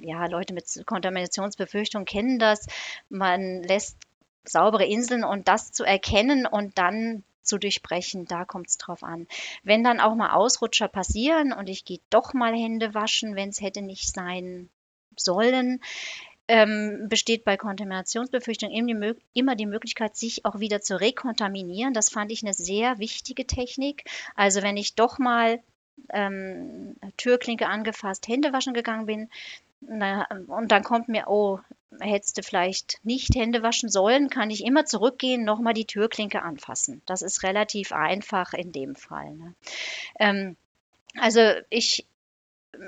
ja, 0.00 0.26
Leute 0.26 0.54
mit 0.54 0.82
Kontaminationsbefürchtung 0.86 2.04
kennen 2.04 2.38
das. 2.38 2.66
Man 3.08 3.62
lässt 3.64 3.96
saubere 4.44 4.84
Inseln 4.84 5.24
und 5.24 5.48
das 5.48 5.72
zu 5.72 5.82
erkennen 5.82 6.46
und 6.46 6.78
dann 6.78 7.24
zu 7.44 7.58
durchbrechen, 7.58 8.26
da 8.26 8.44
kommt 8.44 8.68
es 8.68 8.78
drauf 8.78 9.02
an. 9.02 9.26
Wenn 9.62 9.84
dann 9.84 10.00
auch 10.00 10.14
mal 10.14 10.32
Ausrutscher 10.32 10.88
passieren 10.88 11.52
und 11.52 11.68
ich 11.68 11.84
gehe 11.84 12.00
doch 12.10 12.34
mal 12.34 12.54
Hände 12.54 12.94
waschen, 12.94 13.36
wenn 13.36 13.50
es 13.50 13.60
hätte 13.60 13.82
nicht 13.82 14.12
sein 14.12 14.68
sollen, 15.16 15.80
ähm, 16.46 17.06
besteht 17.08 17.44
bei 17.44 17.56
Kontaminationsbefürchtung 17.56 18.70
die, 18.70 19.14
immer 19.32 19.56
die 19.56 19.66
Möglichkeit, 19.66 20.16
sich 20.16 20.44
auch 20.44 20.60
wieder 20.60 20.80
zu 20.80 21.00
rekontaminieren. 21.00 21.94
Das 21.94 22.10
fand 22.10 22.30
ich 22.32 22.42
eine 22.42 22.52
sehr 22.52 22.98
wichtige 22.98 23.46
Technik. 23.46 24.04
Also 24.34 24.62
wenn 24.62 24.76
ich 24.76 24.94
doch 24.94 25.18
mal 25.18 25.62
ähm, 26.10 26.96
Türklinke 27.16 27.66
angefasst, 27.66 28.28
Hände 28.28 28.52
waschen 28.52 28.74
gegangen 28.74 29.06
bin, 29.06 29.30
na, 29.80 30.26
und 30.48 30.72
dann 30.72 30.82
kommt 30.82 31.08
mir, 31.08 31.24
oh, 31.28 31.60
hättest 32.00 32.38
du 32.38 32.42
vielleicht 32.42 32.98
nicht 33.02 33.34
Hände 33.34 33.62
waschen 33.62 33.88
sollen, 33.88 34.30
kann 34.30 34.50
ich 34.50 34.64
immer 34.64 34.84
zurückgehen, 34.84 35.44
nochmal 35.44 35.74
die 35.74 35.86
Türklinke 35.86 36.42
anfassen. 36.42 37.02
Das 37.06 37.22
ist 37.22 37.42
relativ 37.42 37.92
einfach 37.92 38.52
in 38.52 38.72
dem 38.72 38.94
Fall. 38.94 39.34
Ne? 39.34 39.54
Ähm, 40.18 40.56
also 41.18 41.40
ich, 41.70 42.06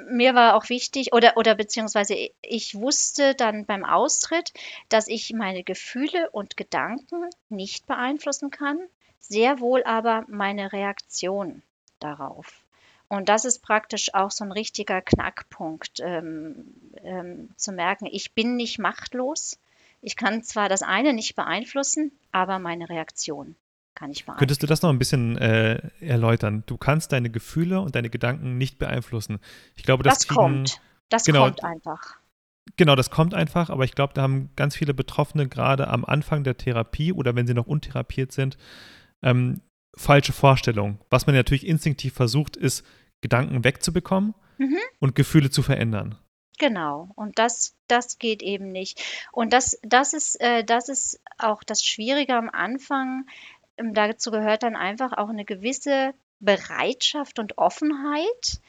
mir 0.08 0.34
war 0.34 0.56
auch 0.56 0.68
wichtig, 0.68 1.12
oder, 1.12 1.36
oder 1.36 1.54
beziehungsweise 1.54 2.16
ich 2.42 2.74
wusste 2.74 3.34
dann 3.34 3.66
beim 3.66 3.84
Austritt, 3.84 4.52
dass 4.88 5.08
ich 5.08 5.32
meine 5.32 5.62
Gefühle 5.62 6.30
und 6.30 6.56
Gedanken 6.56 7.30
nicht 7.48 7.86
beeinflussen 7.86 8.50
kann, 8.50 8.78
sehr 9.20 9.60
wohl 9.60 9.84
aber 9.84 10.24
meine 10.28 10.72
Reaktion 10.72 11.62
darauf. 12.00 12.65
Und 13.08 13.28
das 13.28 13.44
ist 13.44 13.62
praktisch 13.62 14.14
auch 14.14 14.30
so 14.30 14.44
ein 14.44 14.52
richtiger 14.52 15.00
Knackpunkt 15.00 16.00
ähm, 16.00 16.74
ähm, 17.02 17.50
zu 17.56 17.72
merken, 17.72 18.06
ich 18.10 18.34
bin 18.34 18.56
nicht 18.56 18.78
machtlos. 18.78 19.58
Ich 20.02 20.16
kann 20.16 20.42
zwar 20.42 20.68
das 20.68 20.82
eine 20.82 21.12
nicht 21.12 21.36
beeinflussen, 21.36 22.12
aber 22.32 22.58
meine 22.58 22.88
Reaktion 22.88 23.54
kann 23.94 24.10
ich 24.10 24.24
beeinflussen. 24.24 24.38
Könntest 24.38 24.62
du 24.62 24.66
das 24.66 24.82
noch 24.82 24.90
ein 24.90 24.98
bisschen 24.98 25.38
äh, 25.38 25.80
erläutern? 26.00 26.64
Du 26.66 26.76
kannst 26.76 27.12
deine 27.12 27.30
Gefühle 27.30 27.80
und 27.80 27.94
deine 27.94 28.10
Gedanken 28.10 28.58
nicht 28.58 28.78
beeinflussen. 28.78 29.38
Ich 29.76 29.84
glaube, 29.84 30.02
das, 30.02 30.18
das 30.18 30.28
kriegen, 30.28 30.40
kommt. 30.40 30.80
Das 31.08 31.24
genau, 31.24 31.44
kommt 31.44 31.64
einfach. 31.64 32.16
Genau, 32.76 32.96
das 32.96 33.10
kommt 33.10 33.32
einfach, 33.32 33.70
aber 33.70 33.84
ich 33.84 33.94
glaube, 33.94 34.14
da 34.14 34.22
haben 34.22 34.50
ganz 34.56 34.74
viele 34.74 34.92
Betroffene 34.92 35.48
gerade 35.48 35.86
am 35.88 36.04
Anfang 36.04 36.42
der 36.42 36.56
Therapie 36.56 37.12
oder 37.12 37.36
wenn 37.36 37.46
sie 37.46 37.54
noch 37.54 37.66
untherapiert 37.66 38.32
sind, 38.32 38.58
ähm, 39.22 39.60
falsche 39.94 40.32
Vorstellung. 40.32 40.98
Was 41.10 41.26
man 41.26 41.34
natürlich 41.34 41.66
instinktiv 41.66 42.14
versucht, 42.14 42.56
ist, 42.56 42.84
Gedanken 43.20 43.64
wegzubekommen 43.64 44.34
mhm. 44.58 44.78
und 45.00 45.14
Gefühle 45.14 45.50
zu 45.50 45.62
verändern. 45.62 46.18
Genau, 46.58 47.10
und 47.16 47.38
das, 47.38 47.76
das 47.86 48.18
geht 48.18 48.42
eben 48.42 48.72
nicht. 48.72 49.02
Und 49.32 49.52
das, 49.52 49.78
das, 49.82 50.14
ist, 50.14 50.40
äh, 50.40 50.64
das 50.64 50.88
ist 50.88 51.20
auch 51.38 51.62
das 51.62 51.84
Schwierige 51.84 52.34
am 52.34 52.48
Anfang. 52.48 53.26
Ähm, 53.76 53.92
dazu 53.92 54.30
gehört 54.30 54.62
dann 54.62 54.76
einfach 54.76 55.12
auch 55.12 55.28
eine 55.28 55.44
gewisse 55.44 56.14
Bereitschaft 56.40 57.38
und 57.38 57.58
Offenheit, 57.58 58.60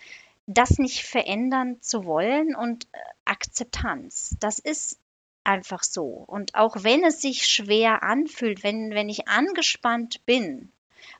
das 0.47 0.79
nicht 0.79 1.03
verändern 1.05 1.81
zu 1.81 2.05
wollen 2.05 2.55
und 2.55 2.85
äh, 2.91 2.97
Akzeptanz. 3.25 4.35
Das 4.39 4.59
ist 4.59 4.99
einfach 5.43 5.83
so. 5.83 6.07
Und 6.27 6.55
auch 6.55 6.83
wenn 6.83 7.05
es 7.05 7.21
sich 7.21 7.45
schwer 7.45 8.03
anfühlt, 8.03 8.63
wenn, 8.63 8.91
wenn 8.91 9.07
ich 9.07 9.29
angespannt 9.29 10.25
bin, 10.25 10.73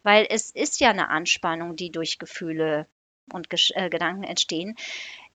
weil 0.03 0.27
es 0.29 0.51
ist 0.51 0.79
ja 0.79 0.89
eine 0.89 1.09
Anspannung, 1.09 1.75
die 1.75 1.91
durch 1.91 2.19
Gefühle 2.19 2.87
und 3.31 3.47
äh, 3.75 3.89
Gedanken 3.89 4.23
entstehen. 4.23 4.75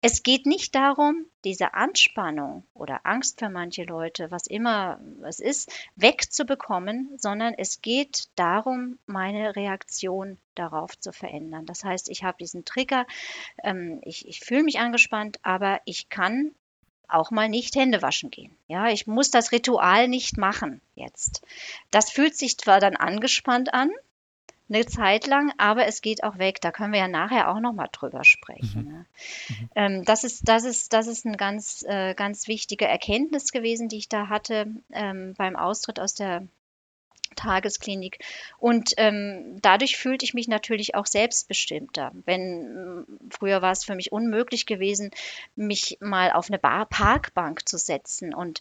Es 0.05 0.25
geht 0.25 0.47
nicht 0.47 0.75
darum, 0.75 1.27
diese 1.45 1.75
Anspannung 1.75 2.65
oder 2.75 3.07
Angst 3.07 3.39
für 3.39 3.49
manche 3.49 3.85
Leute, 3.85 4.33
was 4.33 4.49
immer 4.49 4.99
es 5.23 5.39
ist, 5.39 5.73
wegzubekommen, 5.95 7.17
sondern 7.19 7.55
es 7.57 7.83
geht 7.83 8.25
darum, 8.35 8.99
meine 9.07 9.55
Reaktion 9.55 10.39
darauf 10.57 10.99
zu 10.99 11.13
verändern. 11.13 11.67
Das 11.67 11.85
heißt, 11.85 12.09
ich 12.09 12.25
habe 12.25 12.39
diesen 12.41 12.65
Trigger, 12.65 13.07
ähm, 13.63 14.01
ich, 14.03 14.27
ich 14.27 14.41
fühle 14.41 14.65
mich 14.65 14.81
angespannt, 14.81 15.39
aber 15.43 15.81
ich 15.85 16.09
kann 16.09 16.53
auch 17.07 17.31
mal 17.31 17.49
nicht 17.49 17.77
Hände 17.77 18.03
waschen 18.03 18.31
gehen. 18.31 18.57
Ja, 18.67 18.89
ich 18.89 19.07
muss 19.07 19.31
das 19.31 19.53
Ritual 19.53 20.09
nicht 20.09 20.37
machen 20.37 20.81
jetzt. 20.97 21.43
Das 21.93 22.11
fühlt 22.11 22.37
sich 22.37 22.59
zwar 22.59 22.81
dann 22.81 22.97
angespannt 22.97 23.73
an, 23.73 23.91
eine 24.69 24.87
Zeit 24.87 25.27
lang, 25.27 25.53
aber 25.59 25.87
es 25.87 26.01
geht 26.01 26.25
auch 26.25 26.39
weg. 26.39 26.61
Da 26.61 26.71
können 26.71 26.93
wir 26.93 27.01
ja 27.01 27.09
nachher 27.09 27.51
auch 27.51 27.61
noch 27.61 27.73
mal 27.73 27.89
drüber 27.91 28.25
sprechen. 28.25 28.85
Mhm. 28.85 28.93
Ne? 28.93 29.07
Mhm. 29.49 29.69
Ähm, 29.75 30.05
das 30.05 30.25
ist, 30.25 30.49
das 30.49 30.65
ist, 30.65 30.93
das 30.93 31.07
ist 31.07 31.27
eine 31.27 31.37
ganz, 31.37 31.85
äh, 31.87 32.15
ganz 32.15 32.49
wichtige 32.49 32.87
Erkenntnis 32.87 33.53
gewesen, 33.53 33.89
die 33.89 33.99
ich 33.99 34.09
da 34.09 34.29
hatte 34.29 34.67
ähm, 34.93 35.35
beim 35.37 35.57
Austritt 35.57 36.01
aus 36.01 36.15
der 36.15 36.47
Tagesklinik. 37.35 38.19
Und 38.59 38.93
ähm, 38.97 39.59
dadurch 39.61 39.97
fühlte 39.97 40.25
ich 40.25 40.35
mich 40.35 40.49
natürlich 40.49 40.95
auch 40.95 41.07
selbstbestimmter. 41.07 42.13
Wenn 42.25 43.07
früher 43.31 43.63
war 43.63 43.73
es 43.73 43.85
für 43.85 43.95
mich 43.95 44.13
unmöglich 44.13 44.67
gewesen, 44.67 45.11
mich 45.57 45.99
mal 46.01 46.33
auf 46.33 46.49
eine 46.49 46.59
Bar 46.59 46.87
Parkbank 46.87 47.69
zu 47.69 47.79
setzen 47.79 48.35
und 48.35 48.61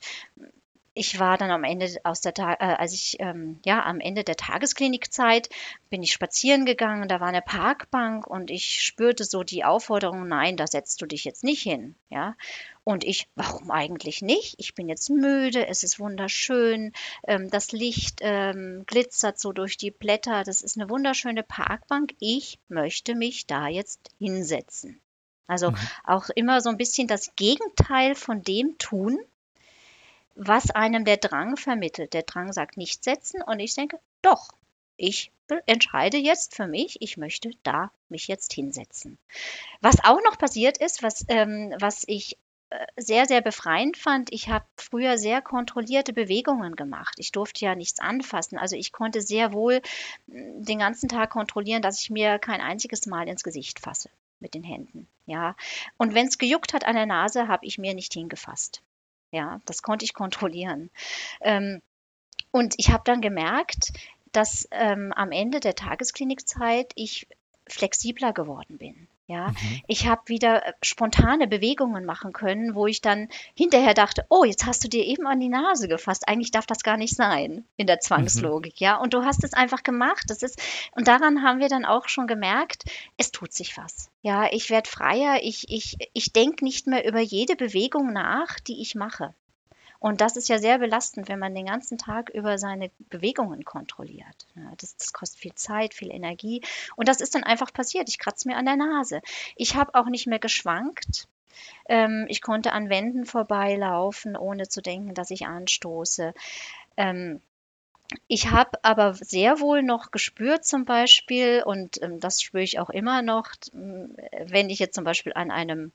ich 0.94 1.20
war 1.20 1.38
dann 1.38 1.52
am 1.52 1.64
Ende 1.64 1.88
aus 2.04 2.22
der 2.22 2.34
Ta 2.34 2.54
äh, 2.54 2.76
als 2.76 2.94
ich 2.94 3.18
ähm, 3.20 3.60
ja 3.66 3.84
am 3.86 4.00
Ende 4.00 4.24
der 4.24 4.36
Tagesklinikzeit 4.36 5.50
bin 5.90 6.04
ich 6.04 6.12
spazieren 6.12 6.66
gegangen, 6.66 7.08
da 7.08 7.20
war 7.20 7.28
eine 7.28 7.42
Parkbank 7.42 8.28
und 8.28 8.52
ich 8.52 8.82
spürte 8.82 9.24
so 9.24 9.44
die 9.44 9.64
Aufforderung, 9.64 10.28
nein, 10.28 10.58
da 10.58 10.68
setzt 10.68 11.02
du 11.02 11.06
dich 11.06 11.24
jetzt 11.24 11.44
nicht 11.44 11.62
hin, 11.62 11.96
ja. 12.10 12.36
Und 12.84 13.04
ich, 13.04 13.30
warum 13.36 13.70
eigentlich 13.70 14.22
nicht? 14.22 14.56
Ich 14.58 14.74
bin 14.74 14.90
jetzt 14.90 15.10
müde, 15.10 15.68
es 15.68 15.84
ist 15.84 16.00
wunderschön, 16.00 16.94
ähm, 17.28 17.50
das 17.50 17.72
Licht 17.72 18.20
ähm, 18.22 18.84
glitzert 18.88 19.40
so 19.40 19.52
durch 19.52 19.78
die 19.78 19.92
Blätter, 19.92 20.44
das 20.44 20.62
ist 20.62 20.78
eine 20.78 20.90
wunderschöne 20.90 21.44
Parkbank. 21.44 22.16
Ich 22.20 22.60
möchte 22.70 23.16
mich 23.16 23.46
da 23.46 23.68
jetzt 23.68 24.10
hinsetzen. 24.18 25.00
Also 25.48 25.72
mhm. 25.72 25.78
auch 26.06 26.30
immer 26.36 26.62
so 26.62 26.70
ein 26.70 26.78
bisschen 26.78 27.08
das 27.08 27.36
Gegenteil 27.36 28.16
von 28.16 28.42
dem 28.42 28.78
tun, 28.78 29.20
was 30.44 30.72
einem 30.72 31.06
der 31.06 31.18
Drang 31.18 31.56
vermittelt. 31.56 32.14
Der 32.14 32.24
Drang 32.24 32.52
sagt 32.52 32.76
nicht 32.76 33.04
setzen 33.04 33.44
und 33.44 33.60
ich 33.60 33.76
denke, 33.76 34.00
doch, 34.24 34.50
ich 34.98 35.32
entscheide 35.68 36.18
jetzt 36.18 36.56
für 36.56 36.66
mich, 36.66 36.98
ich 37.00 37.16
möchte 37.18 37.52
da 37.62 37.92
mich 38.10 38.28
jetzt 38.28 38.54
hinsetzen. 38.54 39.20
Was 39.82 40.04
auch 40.04 40.20
noch 40.24 40.40
passiert 40.40 40.80
ist, 40.80 41.04
was, 41.04 41.26
ähm, 41.28 41.76
was 41.80 42.06
ich 42.08 42.38
äh, 42.72 42.86
sehr, 42.98 43.28
sehr 43.28 43.42
befreiend 43.42 43.98
fand, 43.98 44.34
ich 44.34 44.50
habe 44.50 44.66
früher 44.78 45.20
sehr 45.20 45.44
kontrollierte 45.44 46.12
Bewegungen 46.12 46.76
gemacht. 46.76 47.16
Ich 47.20 47.32
durfte 47.32 47.64
ja 47.64 47.76
nichts 47.76 48.00
anfassen. 48.00 48.58
Also 48.58 48.76
ich 48.76 48.92
konnte 48.92 49.22
sehr 49.22 49.54
wohl 49.54 49.80
hm, 50.28 50.66
den 50.66 50.80
ganzen 50.80 51.08
Tag 51.08 51.30
kontrollieren, 51.30 51.84
dass 51.84 52.02
ich 52.02 52.10
mir 52.10 52.40
kein 52.40 52.62
einziges 52.62 53.06
Mal 53.06 53.28
ins 53.28 53.44
Gesicht 53.44 53.80
fasse 53.80 54.10
mit 54.40 54.56
den 54.56 54.64
Händen. 54.64 55.08
Ja. 55.28 55.56
Und 55.98 56.16
wenn 56.16 56.26
es 56.26 56.40
gejuckt 56.40 56.74
hat 56.74 56.86
an 56.86 56.96
der 56.96 57.06
Nase, 57.06 57.48
habe 57.48 57.68
ich 57.68 57.78
mir 57.78 57.94
nicht 57.94 58.14
hingefasst. 58.14 58.82
Ja, 59.32 59.62
das 59.66 59.82
konnte 59.82 60.06
ich 60.06 60.14
kontrollieren. 60.14 60.90
Ähm, 61.42 61.82
und 62.52 62.76
ich 62.78 62.92
habe 62.92 63.04
dann 63.06 63.22
gemerkt, 63.22 63.94
dass 64.32 64.68
ähm, 64.72 65.14
am 65.14 65.32
Ende 65.32 65.60
der 65.60 65.76
Tagesklinikzeit 65.76 66.92
ich 66.96 67.28
flexibler 67.68 68.34
geworden 68.34 68.78
bin. 68.78 69.08
Ja, 69.32 69.48
mhm. 69.48 69.82
ich 69.88 70.08
habe 70.08 70.22
wieder 70.26 70.66
äh, 70.66 70.74
spontane 70.82 71.48
Bewegungen 71.48 72.04
machen 72.04 72.34
können, 72.34 72.76
wo 72.76 72.86
ich 72.86 73.00
dann 73.00 73.30
hinterher 73.56 73.94
dachte, 73.94 74.26
oh, 74.28 74.44
jetzt 74.44 74.66
hast 74.66 74.84
du 74.84 74.90
dir 74.90 75.06
eben 75.06 75.26
an 75.26 75.40
die 75.40 75.48
Nase 75.48 75.88
gefasst. 75.88 76.28
Eigentlich 76.28 76.52
darf 76.52 76.66
das 76.66 76.84
gar 76.84 76.98
nicht 76.98 77.16
sein 77.16 77.64
in 77.78 77.88
der 77.88 78.02
Zwangslogik, 78.02 78.74
mhm. 78.74 78.86
ja. 78.86 78.98
Und 78.98 79.14
du 79.14 79.24
hast 79.24 79.46
es 79.46 79.54
einfach 79.54 79.84
gemacht. 79.84 80.26
Das 80.28 80.44
ist, 80.44 80.62
und 80.92 81.08
daran 81.08 81.44
haben 81.44 81.60
wir 81.60 81.70
dann 81.70 81.86
auch 81.86 82.10
schon 82.10 82.28
gemerkt, 82.28 82.84
es 83.16 83.32
tut 83.32 83.54
sich 83.54 83.78
was. 83.78 84.10
Ja, 84.22 84.52
ich 84.52 84.70
werde 84.70 84.90
freier, 84.90 85.40
ich, 85.42 85.70
ich, 85.70 85.98
ich 86.12 86.34
denke 86.34 86.66
nicht 86.66 86.88
mehr 86.88 87.08
über 87.08 87.22
jede 87.22 87.56
Bewegung 87.56 88.12
nach, 88.12 88.60
die 88.60 88.82
ich 88.82 88.96
mache. 88.96 89.34
Und 90.02 90.20
das 90.20 90.36
ist 90.36 90.50
ja 90.50 90.58
sehr 90.58 90.80
belastend, 90.80 91.30
wenn 91.30 91.38
man 91.38 91.54
den 91.54 91.68
ganzen 91.68 92.00
Tag 92.00 92.32
über 92.32 92.58
seine 92.58 92.90
Bewegungen 93.10 93.64
kontrolliert. 93.64 94.48
Das, 94.78 94.98
das 94.98 95.14
kostet 95.14 95.40
viel 95.40 95.54
Zeit, 95.54 95.94
viel 95.94 96.12
Energie. 96.12 96.64
Und 96.96 97.08
das 97.08 97.22
ist 97.22 97.36
dann 97.36 97.44
einfach 97.44 97.72
passiert. 97.72 98.10
Ich 98.10 98.18
kratze 98.18 98.48
mir 98.48 98.58
an 98.58 98.66
der 98.66 98.78
Nase. 98.78 99.22
Ich 99.56 99.76
habe 99.76 99.94
auch 99.94 100.08
nicht 100.08 100.26
mehr 100.26 100.40
geschwankt. 100.40 101.28
Ähm, 101.88 102.26
ich 102.30 102.42
konnte 102.42 102.74
an 102.74 102.90
Wänden 102.90 103.26
vorbeilaufen, 103.26 104.36
ohne 104.36 104.68
zu 104.68 104.82
denken, 104.82 105.14
dass 105.14 105.30
ich 105.30 105.46
anstoße. 105.46 106.34
Ähm, 106.98 107.40
ich 108.28 108.50
habe 108.50 108.84
aber 108.84 109.14
sehr 109.14 109.60
wohl 109.60 109.84
noch 109.84 110.10
gespürt 110.10 110.66
zum 110.66 110.84
Beispiel, 110.84 111.62
und 111.64 112.02
ähm, 112.02 112.20
das 112.20 112.42
spüre 112.42 112.64
ich 112.64 112.80
auch 112.80 112.90
immer 112.90 113.22
noch, 113.22 113.52
wenn 113.72 114.72
ich 114.72 114.80
jetzt 114.80 114.96
zum 114.96 115.04
Beispiel 115.04 115.34
an 115.34 115.52
einem 115.52 115.92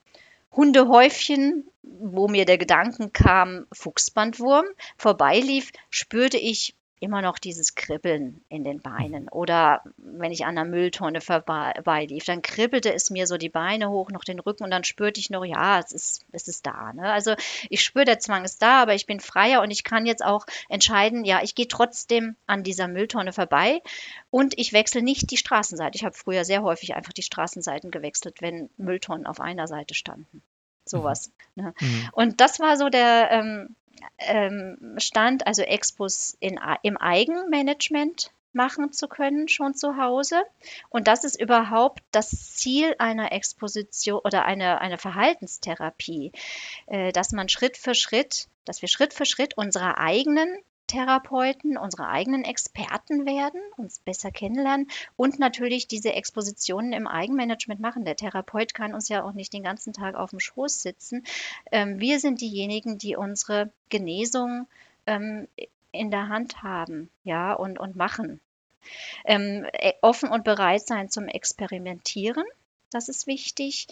Hundehäufchen, 0.51 1.69
wo 1.83 2.27
mir 2.27 2.45
der 2.45 2.57
Gedanken 2.57 3.13
kam, 3.13 3.65
Fuchsbandwurm, 3.71 4.65
vorbeilief, 4.97 5.71
spürte 5.89 6.37
ich 6.37 6.75
immer 6.99 7.21
noch 7.21 7.37
dieses 7.37 7.75
Kribbeln 7.75 8.41
in 8.49 8.63
den 8.63 8.81
Beinen. 8.81 9.29
Oder 9.29 9.83
wenn 9.97 10.31
ich 10.31 10.45
an 10.45 10.57
einer 10.57 10.69
Mülltonne 10.69 11.21
vorbeilief, 11.21 12.25
dann 12.25 12.41
kribbelte 12.41 12.93
es 12.93 13.09
mir 13.09 13.27
so 13.27 13.37
die 13.37 13.49
Beine 13.49 13.89
hoch, 13.89 14.09
noch 14.09 14.23
den 14.23 14.39
Rücken 14.39 14.63
und 14.63 14.71
dann 14.71 14.83
spürte 14.83 15.19
ich 15.19 15.29
noch, 15.29 15.45
ja, 15.45 15.79
es 15.79 15.91
ist, 15.91 16.25
es 16.31 16.47
ist 16.47 16.65
da. 16.65 16.93
Ne? 16.93 17.11
Also 17.11 17.35
ich 17.69 17.83
spüre, 17.83 18.05
der 18.05 18.19
Zwang 18.19 18.45
ist 18.45 18.61
da, 18.61 18.81
aber 18.81 18.95
ich 18.95 19.05
bin 19.05 19.19
freier 19.19 19.61
und 19.61 19.71
ich 19.71 19.83
kann 19.83 20.05
jetzt 20.05 20.23
auch 20.23 20.45
entscheiden, 20.69 21.23
ja, 21.25 21.41
ich 21.43 21.55
gehe 21.55 21.67
trotzdem 21.67 22.35
an 22.47 22.63
dieser 22.63 22.87
Mülltonne 22.87 23.33
vorbei 23.33 23.81
und 24.31 24.57
ich 24.57 24.73
wechsle 24.73 25.03
nicht 25.03 25.29
die 25.31 25.37
Straßenseite. 25.37 25.95
Ich 25.95 26.03
habe 26.03 26.15
früher 26.15 26.45
sehr 26.45 26.63
häufig 26.63 26.95
einfach 26.95 27.13
die 27.13 27.21
Straßenseiten 27.21 27.91
gewechselt, 27.91 28.41
wenn 28.41 28.69
Mülltonnen 28.77 29.27
auf 29.27 29.39
einer 29.39 29.67
Seite 29.67 29.93
standen. 29.93 30.41
Sowas. 30.85 31.31
Mhm. 31.55 31.63
Ne? 31.63 31.73
Mhm. 31.79 32.09
Und 32.13 32.41
das 32.41 32.59
war 32.59 32.77
so 32.77 32.89
der, 32.89 33.29
ähm, 33.31 33.75
ähm, 34.19 34.95
stand, 34.97 35.47
also 35.47 35.61
Expos 35.61 36.37
in, 36.39 36.59
im 36.83 36.97
Eigenmanagement 36.97 38.31
machen 38.53 38.91
zu 38.91 39.07
können, 39.07 39.47
schon 39.47 39.73
zu 39.75 39.97
Hause. 39.97 40.43
Und 40.89 41.07
das 41.07 41.23
ist 41.23 41.39
überhaupt 41.39 42.03
das 42.11 42.55
Ziel 42.55 42.95
einer 42.99 43.31
Exposition 43.31 44.19
oder 44.23 44.45
einer, 44.45 44.81
einer 44.81 44.97
Verhaltenstherapie, 44.97 46.31
äh, 46.87 47.11
dass 47.13 47.31
man 47.31 47.49
Schritt 47.49 47.77
für 47.77 47.95
Schritt, 47.95 48.47
dass 48.65 48.81
wir 48.81 48.89
Schritt 48.89 49.13
für 49.13 49.25
Schritt 49.25 49.55
unsere 49.57 49.97
eigenen 49.97 50.57
Therapeuten, 50.87 51.77
unsere 51.77 52.07
eigenen 52.07 52.43
Experten 52.43 53.25
werden, 53.25 53.61
uns 53.75 53.99
besser 53.99 54.31
kennenlernen 54.31 54.89
und 55.15 55.39
natürlich 55.39 55.87
diese 55.87 56.13
Expositionen 56.13 56.93
im 56.93 57.07
Eigenmanagement 57.07 57.79
machen. 57.79 58.05
Der 58.05 58.15
Therapeut 58.15 58.73
kann 58.73 58.93
uns 58.93 59.09
ja 59.09 59.23
auch 59.23 59.33
nicht 59.33 59.53
den 59.53 59.63
ganzen 59.63 59.93
Tag 59.93 60.15
auf 60.15 60.31
dem 60.31 60.39
Schoß 60.39 60.81
sitzen. 60.81 61.23
Ähm, 61.71 61.99
wir 61.99 62.19
sind 62.19 62.41
diejenigen, 62.41 62.97
die 62.97 63.15
unsere 63.15 63.71
Genesung 63.89 64.67
ähm, 65.05 65.47
in 65.91 66.11
der 66.11 66.29
Hand 66.29 66.63
haben, 66.63 67.09
ja, 67.23 67.53
und, 67.53 67.79
und 67.79 67.95
machen. 67.95 68.39
Ähm, 69.25 69.65
e, 69.73 69.93
offen 70.01 70.29
und 70.29 70.43
bereit 70.43 70.87
sein 70.87 71.09
zum 71.09 71.27
Experimentieren. 71.27 72.45
Das 72.91 73.09
ist 73.09 73.27
wichtig 73.27 73.87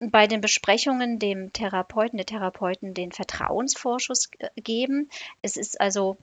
bei 0.00 0.26
den 0.26 0.40
Besprechungen 0.40 1.18
dem 1.18 1.52
Therapeuten, 1.52 2.16
der 2.16 2.26
Therapeuten 2.26 2.94
den 2.94 3.12
Vertrauensvorschuss 3.12 4.30
äh, 4.38 4.48
geben. 4.56 5.08
Es 5.42 5.56
ist 5.56 5.80
also 5.80 6.16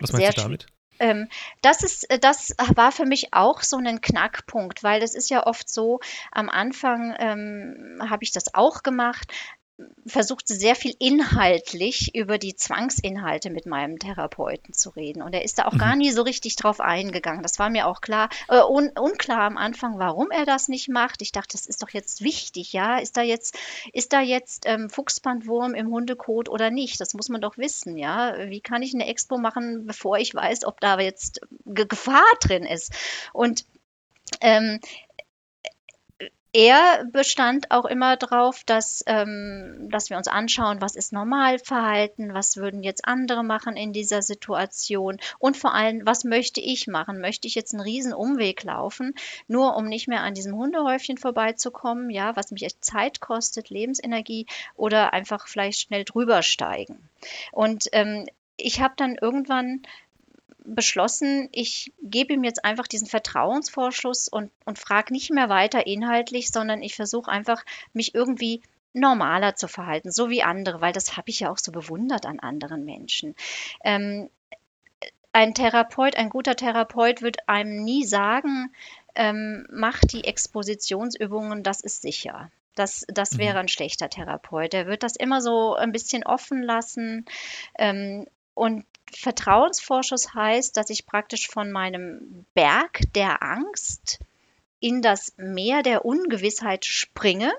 Was 0.00 0.12
meinst 0.12 0.38
du 0.38 0.42
damit? 0.42 0.66
Ähm, 1.00 1.28
das 1.62 1.82
ist, 1.82 2.10
äh, 2.10 2.18
das 2.18 2.54
war 2.74 2.92
für 2.92 3.06
mich 3.06 3.32
auch 3.32 3.62
so 3.62 3.76
ein 3.76 4.00
Knackpunkt, 4.00 4.82
weil 4.82 5.00
das 5.00 5.14
ist 5.14 5.30
ja 5.30 5.46
oft 5.46 5.68
so, 5.68 6.00
am 6.32 6.48
Anfang 6.48 7.14
ähm, 7.18 8.02
habe 8.08 8.24
ich 8.24 8.32
das 8.32 8.54
auch 8.54 8.82
gemacht, 8.82 9.32
versuchte 10.06 10.54
sehr 10.54 10.74
viel 10.74 10.94
inhaltlich 10.98 12.14
über 12.14 12.38
die 12.38 12.56
Zwangsinhalte 12.56 13.50
mit 13.50 13.66
meinem 13.66 13.98
Therapeuten 13.98 14.74
zu 14.74 14.90
reden. 14.90 15.22
Und 15.22 15.34
er 15.34 15.44
ist 15.44 15.58
da 15.58 15.66
auch 15.66 15.74
mhm. 15.74 15.78
gar 15.78 15.96
nie 15.96 16.10
so 16.10 16.22
richtig 16.22 16.56
drauf 16.56 16.80
eingegangen. 16.80 17.42
Das 17.42 17.58
war 17.58 17.70
mir 17.70 17.86
auch 17.86 18.00
klar, 18.00 18.28
äh, 18.48 18.60
un, 18.60 18.90
unklar 18.98 19.42
am 19.42 19.56
Anfang, 19.56 19.98
warum 19.98 20.30
er 20.30 20.46
das 20.46 20.68
nicht 20.68 20.88
macht. 20.88 21.22
Ich 21.22 21.32
dachte, 21.32 21.52
das 21.52 21.66
ist 21.66 21.82
doch 21.82 21.90
jetzt 21.90 22.22
wichtig, 22.22 22.72
ja. 22.72 22.98
Ist 22.98 23.16
da 23.16 23.22
jetzt, 23.22 23.56
ist 23.92 24.12
da 24.12 24.20
jetzt 24.20 24.64
ähm, 24.66 24.90
Fuchsbandwurm 24.90 25.74
im 25.74 25.88
Hundekot 25.88 26.48
oder 26.48 26.70
nicht? 26.70 27.00
Das 27.00 27.14
muss 27.14 27.28
man 27.28 27.40
doch 27.40 27.56
wissen, 27.56 27.96
ja. 27.96 28.34
Wie 28.48 28.60
kann 28.60 28.82
ich 28.82 28.94
eine 28.94 29.06
Expo 29.06 29.38
machen, 29.38 29.86
bevor 29.86 30.18
ich 30.18 30.34
weiß, 30.34 30.64
ob 30.64 30.80
da 30.80 30.98
jetzt 30.98 31.40
Gefahr 31.64 32.26
drin 32.40 32.64
ist? 32.64 32.92
Und 33.32 33.64
ähm, 34.40 34.80
er 36.58 37.04
bestand 37.12 37.70
auch 37.70 37.84
immer 37.84 38.16
darauf, 38.16 38.64
dass, 38.64 39.04
ähm, 39.06 39.86
dass 39.92 40.10
wir 40.10 40.16
uns 40.16 40.26
anschauen, 40.26 40.80
was 40.80 40.96
ist 40.96 41.12
Normalverhalten, 41.12 42.34
was 42.34 42.56
würden 42.56 42.82
jetzt 42.82 43.04
andere 43.04 43.44
machen 43.44 43.76
in 43.76 43.92
dieser 43.92 44.22
Situation 44.22 45.20
und 45.38 45.56
vor 45.56 45.72
allem, 45.72 46.04
was 46.04 46.24
möchte 46.24 46.60
ich 46.60 46.88
machen? 46.88 47.20
Möchte 47.20 47.46
ich 47.46 47.54
jetzt 47.54 47.74
einen 47.74 47.82
riesen 47.82 48.12
Umweg 48.12 48.64
laufen, 48.64 49.14
nur 49.46 49.76
um 49.76 49.86
nicht 49.86 50.08
mehr 50.08 50.22
an 50.22 50.34
diesem 50.34 50.56
Hundehäufchen 50.56 51.16
vorbeizukommen, 51.16 52.10
ja, 52.10 52.34
was 52.34 52.50
mich 52.50 52.64
echt 52.64 52.84
Zeit 52.84 53.20
kostet, 53.20 53.70
Lebensenergie 53.70 54.46
oder 54.74 55.12
einfach 55.12 55.46
vielleicht 55.46 55.82
schnell 55.82 56.02
drüber 56.02 56.42
steigen? 56.42 57.08
Und 57.52 57.88
ähm, 57.92 58.26
ich 58.56 58.80
habe 58.80 58.94
dann 58.96 59.14
irgendwann 59.14 59.82
beschlossen, 60.74 61.48
ich 61.52 61.92
gebe 62.02 62.34
ihm 62.34 62.44
jetzt 62.44 62.64
einfach 62.64 62.86
diesen 62.86 63.06
Vertrauensvorschuss 63.06 64.28
und, 64.28 64.50
und 64.64 64.78
frage 64.78 65.12
nicht 65.12 65.30
mehr 65.30 65.48
weiter 65.48 65.86
inhaltlich, 65.86 66.50
sondern 66.50 66.82
ich 66.82 66.94
versuche 66.94 67.30
einfach, 67.30 67.64
mich 67.92 68.14
irgendwie 68.14 68.62
normaler 68.92 69.54
zu 69.54 69.68
verhalten, 69.68 70.10
so 70.10 70.30
wie 70.30 70.42
andere, 70.42 70.80
weil 70.80 70.92
das 70.92 71.16
habe 71.16 71.30
ich 71.30 71.40
ja 71.40 71.50
auch 71.50 71.58
so 71.58 71.72
bewundert 71.72 72.26
an 72.26 72.40
anderen 72.40 72.84
Menschen. 72.84 73.34
Ähm, 73.84 74.30
ein 75.32 75.54
Therapeut, 75.54 76.16
ein 76.16 76.30
guter 76.30 76.56
Therapeut 76.56 77.22
wird 77.22 77.48
einem 77.48 77.84
nie 77.84 78.04
sagen, 78.04 78.72
ähm, 79.14 79.66
mach 79.70 80.00
die 80.00 80.24
Expositionsübungen, 80.24 81.62
das 81.62 81.80
ist 81.80 82.02
sicher. 82.02 82.50
Das, 82.74 83.04
das 83.08 83.32
mhm. 83.32 83.38
wäre 83.38 83.58
ein 83.58 83.68
schlechter 83.68 84.08
Therapeut. 84.08 84.72
Der 84.72 84.86
wird 84.86 85.02
das 85.02 85.16
immer 85.16 85.40
so 85.40 85.74
ein 85.74 85.92
bisschen 85.92 86.24
offen 86.24 86.62
lassen. 86.62 87.26
Ähm, 87.76 88.26
und 88.54 88.84
Vertrauensvorschuss 89.16 90.34
heißt, 90.34 90.76
dass 90.76 90.90
ich 90.90 91.06
praktisch 91.06 91.48
von 91.48 91.70
meinem 91.70 92.46
Berg 92.54 93.00
der 93.14 93.42
Angst 93.42 94.20
in 94.80 95.02
das 95.02 95.32
Meer 95.36 95.82
der 95.82 96.04
Ungewissheit 96.04 96.84
springe, 96.84 97.52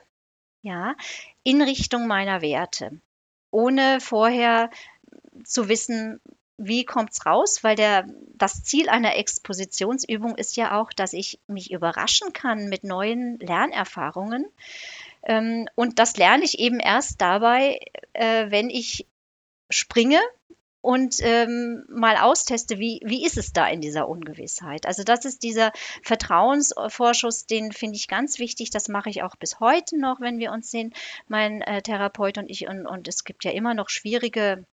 ja, 0.62 0.96
in 1.44 1.62
Richtung 1.62 2.08
meiner 2.08 2.42
Werte, 2.42 3.00
ohne 3.52 4.00
vorher 4.00 4.70
zu 5.44 5.70
wissen, 5.70 6.20
wie 6.58 6.86
es 6.86 7.26
raus? 7.26 7.64
Weil 7.64 7.76
der, 7.76 8.06
das 8.36 8.64
Ziel 8.64 8.90
einer 8.90 9.16
Expositionsübung 9.16 10.36
ist 10.36 10.58
ja 10.58 10.80
auch, 10.80 10.92
dass 10.92 11.14
ich 11.14 11.40
mich 11.48 11.72
überraschen 11.72 12.34
kann 12.34 12.68
mit 12.68 12.84
neuen 12.84 13.40
Lernerfahrungen. 13.40 14.46
Ähm, 15.24 15.68
und 15.76 16.00
das 16.00 16.18
lerne 16.18 16.44
ich 16.44 16.60
eben 16.60 16.80
erst 16.80 17.22
dabei, 17.22 17.80
äh, 18.14 18.52
wenn 18.52 18.70
ich 18.70 19.06
springe 19.70 20.20
und 20.82 21.18
ähm, 21.22 21.84
mal 21.90 22.16
austeste, 22.18 22.80
wie, 22.80 23.02
wie 23.04 23.26
ist 23.26 23.38
es 23.38 23.52
da 23.52 23.68
in 23.68 23.82
dieser 23.82 24.08
Ungewissheit. 24.08 24.86
Also 24.86 25.04
das 25.04 25.26
ist 25.26 25.44
dieser 25.44 25.74
Vertrauensvorschuss, 26.04 27.46
den 27.46 27.72
finde 27.74 27.98
ich 27.98 28.08
ganz 28.08 28.40
wichtig. 28.40 28.70
Das 28.70 28.88
mache 28.88 29.10
ich 29.10 29.22
auch 29.24 29.36
bis 29.36 29.60
heute 29.60 30.00
noch, 30.00 30.22
wenn 30.22 30.40
wir 30.40 30.52
uns 30.52 30.72
sehen, 30.72 30.94
mein 31.28 31.62
äh, 31.62 31.82
Therapeut 31.82 32.38
und 32.38 32.50
ich. 32.50 32.68
Und, 32.68 32.86
und 32.86 33.08
es 33.08 33.26
gibt 33.26 33.44
ja 33.44 33.52
immer 33.52 33.74
noch 33.74 33.90
schwierige 33.90 34.66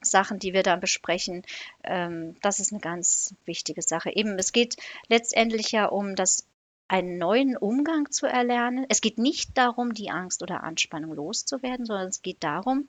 Sachen, 0.00 0.38
die 0.38 0.52
wir 0.52 0.62
dann 0.62 0.80
besprechen. 0.80 1.42
Ähm, 1.82 2.36
das 2.42 2.60
ist 2.60 2.72
eine 2.72 2.80
ganz 2.80 3.34
wichtige 3.44 3.82
Sache. 3.82 4.14
Eben, 4.14 4.38
es 4.38 4.52
geht 4.52 4.76
letztendlich 5.08 5.72
ja 5.72 5.86
um 5.86 6.14
das 6.14 6.46
einen 6.86 7.18
neuen 7.18 7.56
Umgang 7.56 8.10
zu 8.10 8.26
erlernen. 8.26 8.86
Es 8.88 9.00
geht 9.00 9.18
nicht 9.18 9.56
darum, 9.56 9.94
die 9.94 10.10
Angst 10.10 10.42
oder 10.42 10.62
Anspannung 10.62 11.14
loszuwerden, 11.14 11.86
sondern 11.86 12.08
es 12.08 12.22
geht 12.22 12.44
darum, 12.44 12.88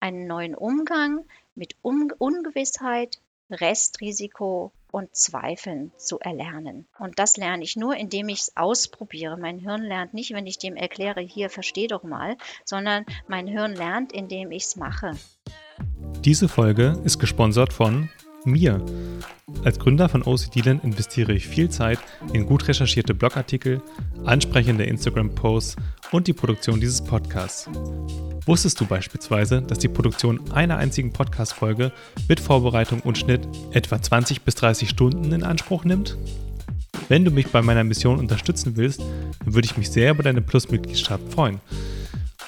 einen 0.00 0.26
neuen 0.26 0.54
Umgang 0.54 1.24
mit 1.56 1.74
um 1.82 2.12
Ungewissheit, 2.18 3.20
Restrisiko 3.50 4.72
und 4.90 5.14
Zweifeln 5.14 5.92
zu 5.96 6.18
erlernen. 6.18 6.86
Und 6.98 7.18
das 7.18 7.36
lerne 7.36 7.62
ich 7.62 7.76
nur, 7.76 7.96
indem 7.96 8.28
ich 8.28 8.40
es 8.40 8.56
ausprobiere. 8.56 9.36
Mein 9.36 9.58
Hirn 9.58 9.82
lernt 9.82 10.14
nicht, 10.14 10.32
wenn 10.32 10.46
ich 10.46 10.58
dem 10.58 10.76
erkläre, 10.76 11.20
hier 11.20 11.50
versteh 11.50 11.86
doch 11.86 12.02
mal, 12.02 12.36
sondern 12.64 13.04
mein 13.28 13.46
Hirn 13.46 13.74
lernt, 13.74 14.12
indem 14.12 14.50
ich 14.52 14.64
es 14.64 14.76
mache. 14.76 15.12
Diese 16.24 16.48
Folge 16.48 17.00
ist 17.04 17.18
gesponsert 17.18 17.72
von 17.72 18.08
mir. 18.44 18.84
Als 19.64 19.78
Gründer 19.78 20.08
von 20.08 20.22
OCD-Land 20.22 20.84
investiere 20.84 21.32
ich 21.32 21.46
viel 21.46 21.68
Zeit 21.68 21.98
in 22.32 22.46
gut 22.46 22.66
recherchierte 22.68 23.14
Blogartikel, 23.14 23.82
ansprechende 24.24 24.84
Instagram-Posts 24.84 25.76
und 26.12 26.26
die 26.26 26.32
Produktion 26.32 26.80
dieses 26.80 27.02
Podcasts. 27.02 27.68
Wusstest 28.46 28.80
du 28.80 28.86
beispielsweise, 28.86 29.62
dass 29.62 29.78
die 29.78 29.88
Produktion 29.88 30.40
einer 30.52 30.76
einzigen 30.76 31.12
Podcast-Folge 31.12 31.92
mit 32.28 32.40
Vorbereitung 32.40 33.00
und 33.00 33.18
Schnitt 33.18 33.48
etwa 33.72 34.00
20 34.00 34.42
bis 34.42 34.54
30 34.54 34.88
Stunden 34.88 35.32
in 35.32 35.42
Anspruch 35.42 35.84
nimmt? 35.84 36.16
Wenn 37.08 37.24
du 37.24 37.30
mich 37.30 37.48
bei 37.48 37.62
meiner 37.62 37.84
Mission 37.84 38.18
unterstützen 38.18 38.76
willst, 38.76 39.00
dann 39.00 39.54
würde 39.54 39.66
ich 39.66 39.76
mich 39.76 39.90
sehr 39.90 40.12
über 40.12 40.22
deine 40.22 40.42
Plus-Mitgliedschaft 40.42 41.32
freuen. 41.32 41.60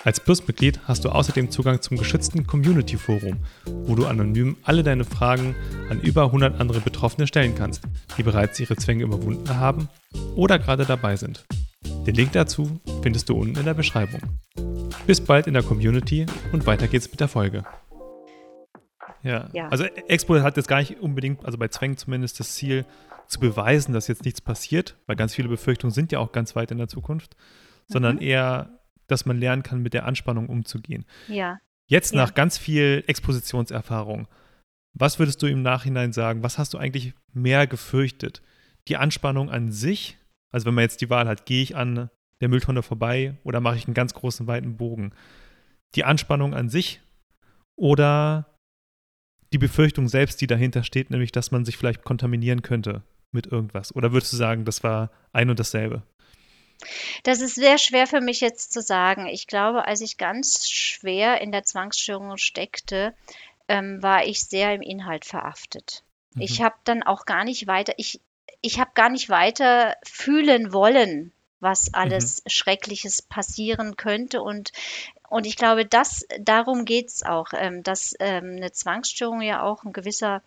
Als 0.05 0.21
Plus-Mitglied 0.21 0.81
hast 0.85 1.05
du 1.05 1.11
außerdem 1.11 1.51
Zugang 1.51 1.83
zum 1.83 1.97
geschützten 1.97 2.47
Community-Forum, 2.47 3.39
wo 3.67 3.95
du 3.95 4.07
anonym 4.07 4.57
alle 4.63 4.83
deine 4.83 5.05
Fragen 5.05 5.55
an 5.91 6.01
über 6.01 6.25
100 6.25 6.61
andere 6.61 6.81
Betroffene 6.81 7.27
stellen 7.27 7.55
kannst, 7.57 7.83
die 8.17 8.23
bereits 8.23 8.59
ihre 8.61 8.77
Zwänge 8.77 9.05
überwunden 9.05 9.57
haben 9.57 9.89
oder 10.37 10.59
gerade 10.59 10.87
dabei 10.87 11.17
sind. 11.17 11.45
Den 12.09 12.15
Link 12.15 12.33
dazu 12.33 12.81
findest 13.03 13.29
du 13.29 13.37
unten 13.37 13.59
in 13.59 13.67
der 13.67 13.75
Beschreibung. 13.75 14.23
Bis 15.07 15.21
bald 15.21 15.47
in 15.47 15.53
der 15.53 15.63
Community 15.63 16.25
und 16.53 16.65
weiter 16.65 16.89
geht's 16.89 17.11
mit 17.11 17.21
der 17.21 17.29
Folge. 17.29 17.67
Ja, 19.23 19.51
ja. 19.53 19.69
also 19.69 19.85
Expo 19.85 20.41
hat 20.41 20.57
jetzt 20.57 20.69
gar 20.69 20.79
nicht 20.79 21.01
unbedingt, 21.01 21.45
also 21.45 21.59
bei 21.59 21.69
Zwängen 21.69 21.99
zumindest 21.99 22.41
das 22.41 22.55
Ziel, 22.55 22.87
zu 23.27 23.41
beweisen, 23.41 23.93
dass 23.93 24.09
jetzt 24.09 24.25
nichts 24.25 24.41
passiert, 24.41 24.97
weil 25.07 25.17
ganz 25.17 25.35
viele 25.35 25.51
Befürchtungen 25.51 25.93
sind 25.93 26.11
ja 26.11 26.19
auch 26.19 26.33
ganz 26.33 26.57
weit 26.57 26.71
in 26.71 26.79
der 26.79 26.89
Zukunft, 26.89 27.37
sondern 27.89 28.17
mhm. 28.17 28.23
eher 28.23 28.81
dass 29.07 29.27
man 29.27 29.39
lernen 29.39 29.63
kann, 29.63 29.83
mit 29.83 29.93
der 29.93 30.07
Anspannung 30.07 30.49
umzugehen. 30.49 31.05
Ja. 31.27 31.59
Jetzt 31.89 32.15
nach 32.15 32.33
ganz 32.33 32.57
viel 32.57 33.05
Expositionserfahrung, 33.07 34.29
was 34.95 35.19
würdest 35.19 35.43
du 35.43 35.47
im 35.47 35.61
Nachhinein 35.61 36.15
sagen? 36.15 36.43
Was 36.43 36.57
hast 36.57 36.73
du 36.73 36.79
eigentlich 36.79 37.13
mehr 37.35 37.67
gefürchtet? 37.67 38.41
Die 38.89 38.97
Anspannung 38.97 39.51
an 39.51 39.73
sich, 39.73 40.17
also 40.51 40.67
wenn 40.67 40.75
man 40.75 40.83
jetzt 40.83 41.01
die 41.01 41.11
Wahl 41.11 41.29
hat, 41.29 41.47
gehe 41.47 41.63
ich 41.63 41.77
an 41.77 42.11
der 42.41 42.49
Mülltonne 42.49 42.83
vorbei 42.83 43.37
oder 43.45 43.61
mache 43.61 43.77
ich 43.77 43.87
einen 43.87 43.95
ganz 43.95 44.15
großen, 44.15 44.47
weiten 44.47 44.77
Bogen? 44.77 45.13
Die 45.95 46.05
Anspannung 46.05 46.55
an 46.55 46.69
sich 46.69 47.01
oder 47.77 48.59
die 49.53 49.59
Befürchtung 49.59 50.09
selbst, 50.09 50.41
die 50.41 50.47
dahinter 50.47 50.83
steht, 50.85 51.11
nämlich, 51.11 51.33
dass 51.33 51.51
man 51.51 51.65
sich 51.65 51.77
vielleicht 51.77 52.05
kontaminieren 52.05 52.63
könnte 52.63 53.03
mit 53.33 53.47
irgendwas? 53.47 53.95
Oder 53.95 54.13
würdest 54.13 54.33
du 54.33 54.37
sagen, 54.37 54.65
das 54.65 54.83
war 54.83 55.11
ein 55.33 55.51
und 55.51 55.59
dasselbe? 55.59 56.03
Das 57.25 57.41
ist 57.41 57.57
sehr 57.57 57.79
schwer 57.79 58.07
für 58.07 58.21
mich 58.21 58.41
jetzt 58.41 58.73
zu 58.73 58.83
sagen. 58.83 59.27
Ich 59.27 59.47
glaube, 59.47 59.87
als 59.87 60.01
ich 60.01 60.17
ganz 60.17 60.69
schwer 60.69 61.41
in 61.41 61.51
der 61.51 61.65
Zwangsstörung 61.65 62.37
steckte, 62.37 63.15
ähm, 63.67 64.03
war 64.03 64.25
ich 64.25 64.45
sehr 64.45 64.75
im 64.75 64.83
Inhalt 64.83 65.25
verhaftet. 65.25 66.05
Mhm. 66.35 66.43
Ich 66.43 66.63
habe 66.63 66.77
dann 66.85 67.03
auch 67.03 67.25
gar 67.25 67.45
nicht 67.45 67.67
weiter, 67.67 67.95
ich, 67.97 68.21
ich 68.61 68.81
habe 68.81 68.91
gar 68.95 69.09
nicht 69.09 69.29
weiter 69.29 69.97
fühlen 70.05 70.73
wollen, 70.73 71.33
was 71.61 71.95
alles 71.95 72.45
mhm. 72.45 72.51
Schreckliches 72.51 73.23
passieren 73.23 73.97
könnte. 73.97 74.43
Und, 74.43 74.73
und 75.29 75.47
ich 75.47 75.57
glaube, 75.57 75.87
das, 75.87 76.27
darum 76.41 76.85
geht 76.85 77.09
es 77.09 77.23
auch, 77.23 77.49
ähm, 77.53 77.83
dass 77.83 78.15
ähm, 78.21 78.57
eine 78.57 78.73
Zwangsstörung 78.73 79.41
ja 79.41 79.63
auch 79.63 79.85
ein 79.85 79.93
gewisser 79.93 80.43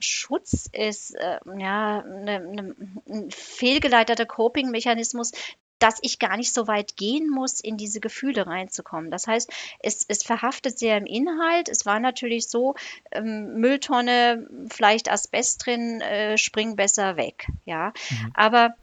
Schutz 0.00 0.68
ist 0.72 1.16
äh, 1.16 1.40
ja 1.58 2.02
ne, 2.02 2.40
ne, 2.40 2.76
ein 3.08 3.30
fehlgeleiteter 3.32 4.26
Coping-Mechanismus, 4.26 5.32
dass 5.78 5.98
ich 6.02 6.18
gar 6.18 6.36
nicht 6.36 6.52
so 6.52 6.66
weit 6.66 6.96
gehen 6.96 7.30
muss, 7.30 7.60
in 7.60 7.76
diese 7.76 8.00
Gefühle 8.00 8.46
reinzukommen. 8.46 9.10
Das 9.10 9.26
heißt, 9.26 9.50
es, 9.80 10.04
es 10.08 10.22
verhaftet 10.22 10.78
sehr 10.78 10.96
im 10.96 11.06
Inhalt. 11.06 11.68
Es 11.68 11.86
war 11.86 12.00
natürlich 12.00 12.48
so, 12.48 12.74
ähm, 13.12 13.54
Mülltonne, 13.54 14.48
vielleicht 14.70 15.10
Asbest 15.10 15.66
drin, 15.66 16.00
äh, 16.00 16.36
spring 16.38 16.76
besser 16.76 17.16
weg. 17.16 17.46
Ja, 17.64 17.92
mhm. 18.10 18.32
aber 18.34 18.74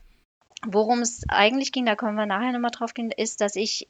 worum 0.65 1.01
es 1.01 1.23
eigentlich 1.27 1.71
ging, 1.71 1.85
da 1.85 1.95
können 1.95 2.17
wir 2.17 2.25
nachher 2.25 2.51
nochmal 2.51 2.71
drauf 2.71 2.93
gehen, 2.93 3.11
ist, 3.11 3.41
dass 3.41 3.55
ich 3.55 3.87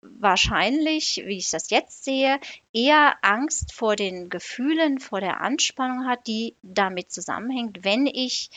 wahrscheinlich, 0.00 1.22
wie 1.26 1.38
ich 1.38 1.50
das 1.50 1.70
jetzt 1.70 2.04
sehe, 2.04 2.38
eher 2.72 3.16
Angst 3.22 3.72
vor 3.72 3.96
den 3.96 4.30
Gefühlen, 4.30 4.98
vor 4.98 5.20
der 5.20 5.40
Anspannung 5.40 6.06
hat, 6.06 6.26
die 6.26 6.54
damit 6.62 7.10
zusammenhängt, 7.10 7.84
wenn 7.84 8.06
ich, 8.06 8.50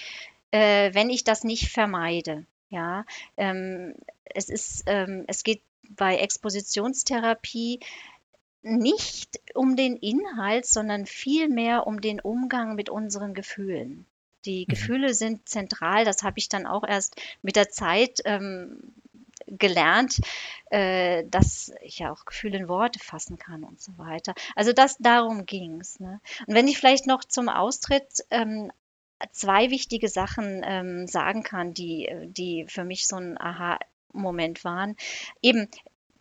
äh, 0.51 0.93
wenn 0.93 1.10
ich 1.10 1.23
das 1.23 1.43
nicht 1.43 1.69
vermeide. 1.69 2.45
Ja, 2.71 3.05
ähm, 3.36 3.95
es 4.23 4.49
ist, 4.49 4.84
ähm, 4.88 5.25
es 5.27 5.43
geht 5.43 5.62
bei 5.89 6.15
Expositionstherapie 6.15 7.81
nicht 8.63 9.41
um 9.53 9.75
den 9.75 9.97
Inhalt, 9.97 10.65
sondern 10.65 11.05
vielmehr 11.05 11.86
um 11.86 11.99
den 11.99 12.21
Umgang 12.21 12.75
mit 12.75 12.89
unseren 12.89 13.34
Gefühlen. 13.34 14.05
Die 14.45 14.62
mhm. 14.62 14.71
Gefühle 14.71 15.13
sind 15.13 15.49
zentral, 15.49 16.05
das 16.05 16.23
habe 16.23 16.39
ich 16.39 16.47
dann 16.47 16.65
auch 16.65 16.88
erst 16.88 17.19
mit 17.41 17.57
der 17.57 17.69
Zeit 17.69 18.21
ähm, 18.23 18.93
gelernt, 19.47 20.21
äh, 20.69 21.25
dass 21.27 21.73
ich 21.81 21.99
ja 21.99 22.13
auch 22.13 22.23
Gefühle 22.23 22.57
in 22.57 22.69
Worte 22.69 22.99
fassen 22.99 23.38
kann 23.38 23.65
und 23.65 23.81
so 23.81 23.97
weiter. 23.97 24.34
Also 24.55 24.71
das 24.71 24.97
darum 24.97 25.45
ging's. 25.45 25.99
Ne? 25.99 26.21
Und 26.47 26.55
wenn 26.55 26.69
ich 26.69 26.77
vielleicht 26.77 27.05
noch 27.05 27.25
zum 27.25 27.49
Austritt 27.49 28.23
ähm, 28.29 28.71
zwei 29.31 29.69
wichtige 29.69 30.10
Sachen 30.10 30.62
ähm, 30.65 31.07
sagen 31.07 31.43
kann, 31.43 31.73
die, 31.73 32.10
die 32.25 32.65
für 32.67 32.84
mich 32.84 33.07
so 33.07 33.17
ein 33.17 33.39
Aha-Moment 33.39 34.63
waren. 34.63 34.95
Eben, 35.41 35.69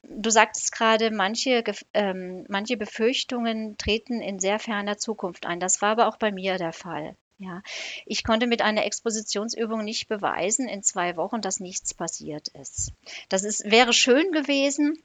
du 0.03 0.31
sagtest 0.31 0.73
gerade, 0.73 1.11
manche, 1.11 1.63
ähm, 1.95 2.45
manche 2.49 2.77
Befürchtungen 2.77 3.77
treten 3.79 4.21
in 4.21 4.39
sehr 4.39 4.59
ferner 4.59 4.99
Zukunft 4.99 5.47
ein. 5.47 5.61
Das 5.61 5.83
war 5.83 5.91
aber 5.91 6.09
auch 6.09 6.17
bei 6.17 6.33
mir 6.33 6.57
der 6.57 6.73
Fall. 6.73 7.17
Ja, 7.39 7.63
ich 8.05 8.23
konnte 8.23 8.47
mit 8.47 8.61
einer 8.61 8.85
Expositionsübung 8.85 9.83
nicht 9.83 10.09
beweisen 10.09 10.69
in 10.69 10.83
zwei 10.83 11.17
Wochen, 11.17 11.41
dass 11.41 11.59
nichts 11.59 11.95
passiert 11.95 12.49
ist. 12.49 12.93
Das 13.31 13.45
ist, 13.45 13.65
wäre 13.71 13.95
schön 13.95 14.31
gewesen. 14.31 15.03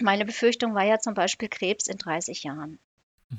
Meine 0.00 0.24
Befürchtung 0.24 0.74
war 0.76 0.84
ja 0.84 1.00
zum 1.00 1.14
Beispiel 1.14 1.48
Krebs 1.48 1.88
in 1.88 1.98
30 1.98 2.44
Jahren. 2.44 2.78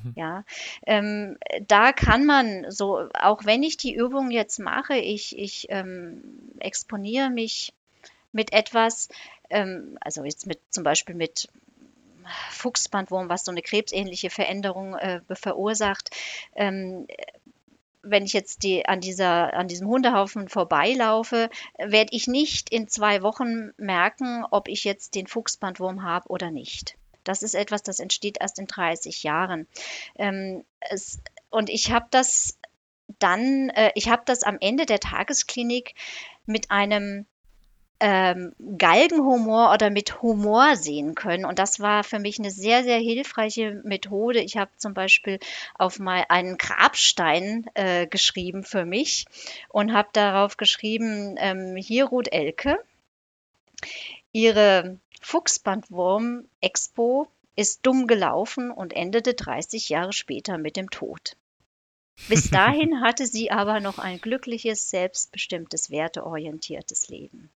Mhm. 0.03 0.13
Ja, 0.15 0.43
ähm, 0.85 1.37
da 1.67 1.91
kann 1.91 2.25
man 2.25 2.65
so, 2.69 3.09
auch 3.13 3.45
wenn 3.45 3.63
ich 3.63 3.77
die 3.77 3.93
Übung 3.93 4.31
jetzt 4.31 4.59
mache, 4.59 4.95
ich, 4.95 5.37
ich 5.37 5.67
ähm, 5.69 6.23
exponiere 6.59 7.29
mich 7.29 7.73
mit 8.31 8.53
etwas, 8.53 9.09
ähm, 9.49 9.97
also 10.01 10.23
jetzt 10.23 10.47
mit 10.47 10.59
zum 10.69 10.83
Beispiel 10.83 11.15
mit 11.15 11.47
Fuchsbandwurm, 12.49 13.29
was 13.29 13.45
so 13.45 13.51
eine 13.51 13.61
krebsähnliche 13.61 14.29
Veränderung 14.29 14.95
äh, 14.95 15.21
verursacht, 15.31 16.09
ähm, 16.55 17.07
wenn 18.01 18.23
ich 18.23 18.33
jetzt 18.33 18.63
die, 18.63 18.85
an, 18.85 19.01
dieser, 19.01 19.53
an 19.55 19.67
diesem 19.67 19.87
Hundehaufen 19.87 20.47
vorbeilaufe, 20.47 21.49
werde 21.77 22.11
ich 22.11 22.27
nicht 22.27 22.69
in 22.69 22.87
zwei 22.87 23.23
Wochen 23.23 23.71
merken, 23.77 24.45
ob 24.51 24.67
ich 24.67 24.83
jetzt 24.83 25.15
den 25.15 25.25
Fuchsbandwurm 25.25 26.03
habe 26.03 26.29
oder 26.29 26.51
nicht. 26.51 26.97
Das 27.27 27.43
ist 27.43 27.55
etwas, 27.55 27.83
das 27.83 27.99
entsteht 27.99 28.37
erst 28.39 28.59
in 28.59 28.67
30 28.67 29.23
Jahren. 29.23 29.67
Ähm, 30.17 30.63
es, 30.79 31.19
und 31.49 31.69
ich 31.69 31.91
habe 31.91 32.07
das 32.11 32.57
dann, 33.19 33.69
äh, 33.69 33.91
ich 33.95 34.09
habe 34.09 34.23
das 34.25 34.43
am 34.43 34.57
Ende 34.59 34.85
der 34.85 34.99
Tagesklinik 34.99 35.93
mit 36.45 36.71
einem 36.71 37.25
ähm, 37.99 38.53
Galgenhumor 38.77 39.73
oder 39.73 39.89
mit 39.89 40.21
Humor 40.21 40.75
sehen 40.75 41.15
können. 41.15 41.45
Und 41.45 41.59
das 41.59 41.79
war 41.79 42.03
für 42.03 42.19
mich 42.19 42.39
eine 42.39 42.51
sehr, 42.51 42.83
sehr 42.83 42.97
hilfreiche 42.97 43.81
Methode. 43.83 44.41
Ich 44.41 44.57
habe 44.57 44.71
zum 44.77 44.93
Beispiel 44.93 45.39
auf 45.75 45.99
mal 45.99 46.25
einen 46.29 46.57
Grabstein 46.57 47.65
äh, 47.73 48.05
geschrieben 48.07 48.63
für 48.63 48.85
mich 48.85 49.25
und 49.69 49.93
habe 49.93 50.09
darauf 50.13 50.57
geschrieben, 50.57 51.35
ähm, 51.37 51.75
hier 51.77 52.05
ruht 52.05 52.31
Elke. 52.31 52.79
Ihre 54.33 54.99
Fuchsbandwurm-Expo 55.25 57.27
ist 57.55 57.83
dumm 57.83 58.05
gelaufen 58.05 58.69
und 58.69 58.93
endete 58.93 59.33
30 59.33 59.89
Jahre 59.89 60.13
später 60.13 60.59
mit 60.59 60.77
dem 60.77 60.91
Tod. 60.91 61.35
Bis 62.29 62.49
dahin 62.51 63.01
hatte 63.01 63.25
sie 63.25 63.49
aber 63.49 63.79
noch 63.79 63.97
ein 63.97 64.21
glückliches, 64.21 64.91
selbstbestimmtes, 64.91 65.89
werteorientiertes 65.89 67.09
Leben. 67.09 67.49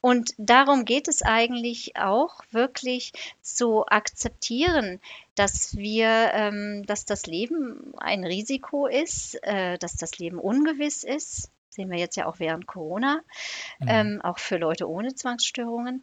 Und 0.00 0.32
darum 0.38 0.86
geht 0.86 1.08
es 1.08 1.20
eigentlich 1.20 1.98
auch 1.98 2.40
wirklich 2.50 3.12
zu 3.42 3.84
akzeptieren, 3.86 4.98
dass 5.34 5.76
wir, 5.76 6.30
ähm, 6.32 6.86
dass 6.86 7.04
das 7.04 7.26
Leben 7.26 7.92
ein 7.98 8.24
Risiko 8.24 8.86
ist, 8.86 9.34
äh, 9.42 9.76
dass 9.76 9.96
das 9.96 10.18
Leben 10.18 10.38
ungewiss 10.38 11.04
ist. 11.04 11.50
Sehen 11.68 11.90
wir 11.90 11.98
jetzt 11.98 12.16
ja 12.16 12.24
auch 12.26 12.38
während 12.38 12.66
Corona, 12.66 13.20
mhm. 13.80 13.88
ähm, 13.88 14.20
auch 14.22 14.38
für 14.38 14.56
Leute 14.56 14.88
ohne 14.88 15.14
Zwangsstörungen. 15.14 16.02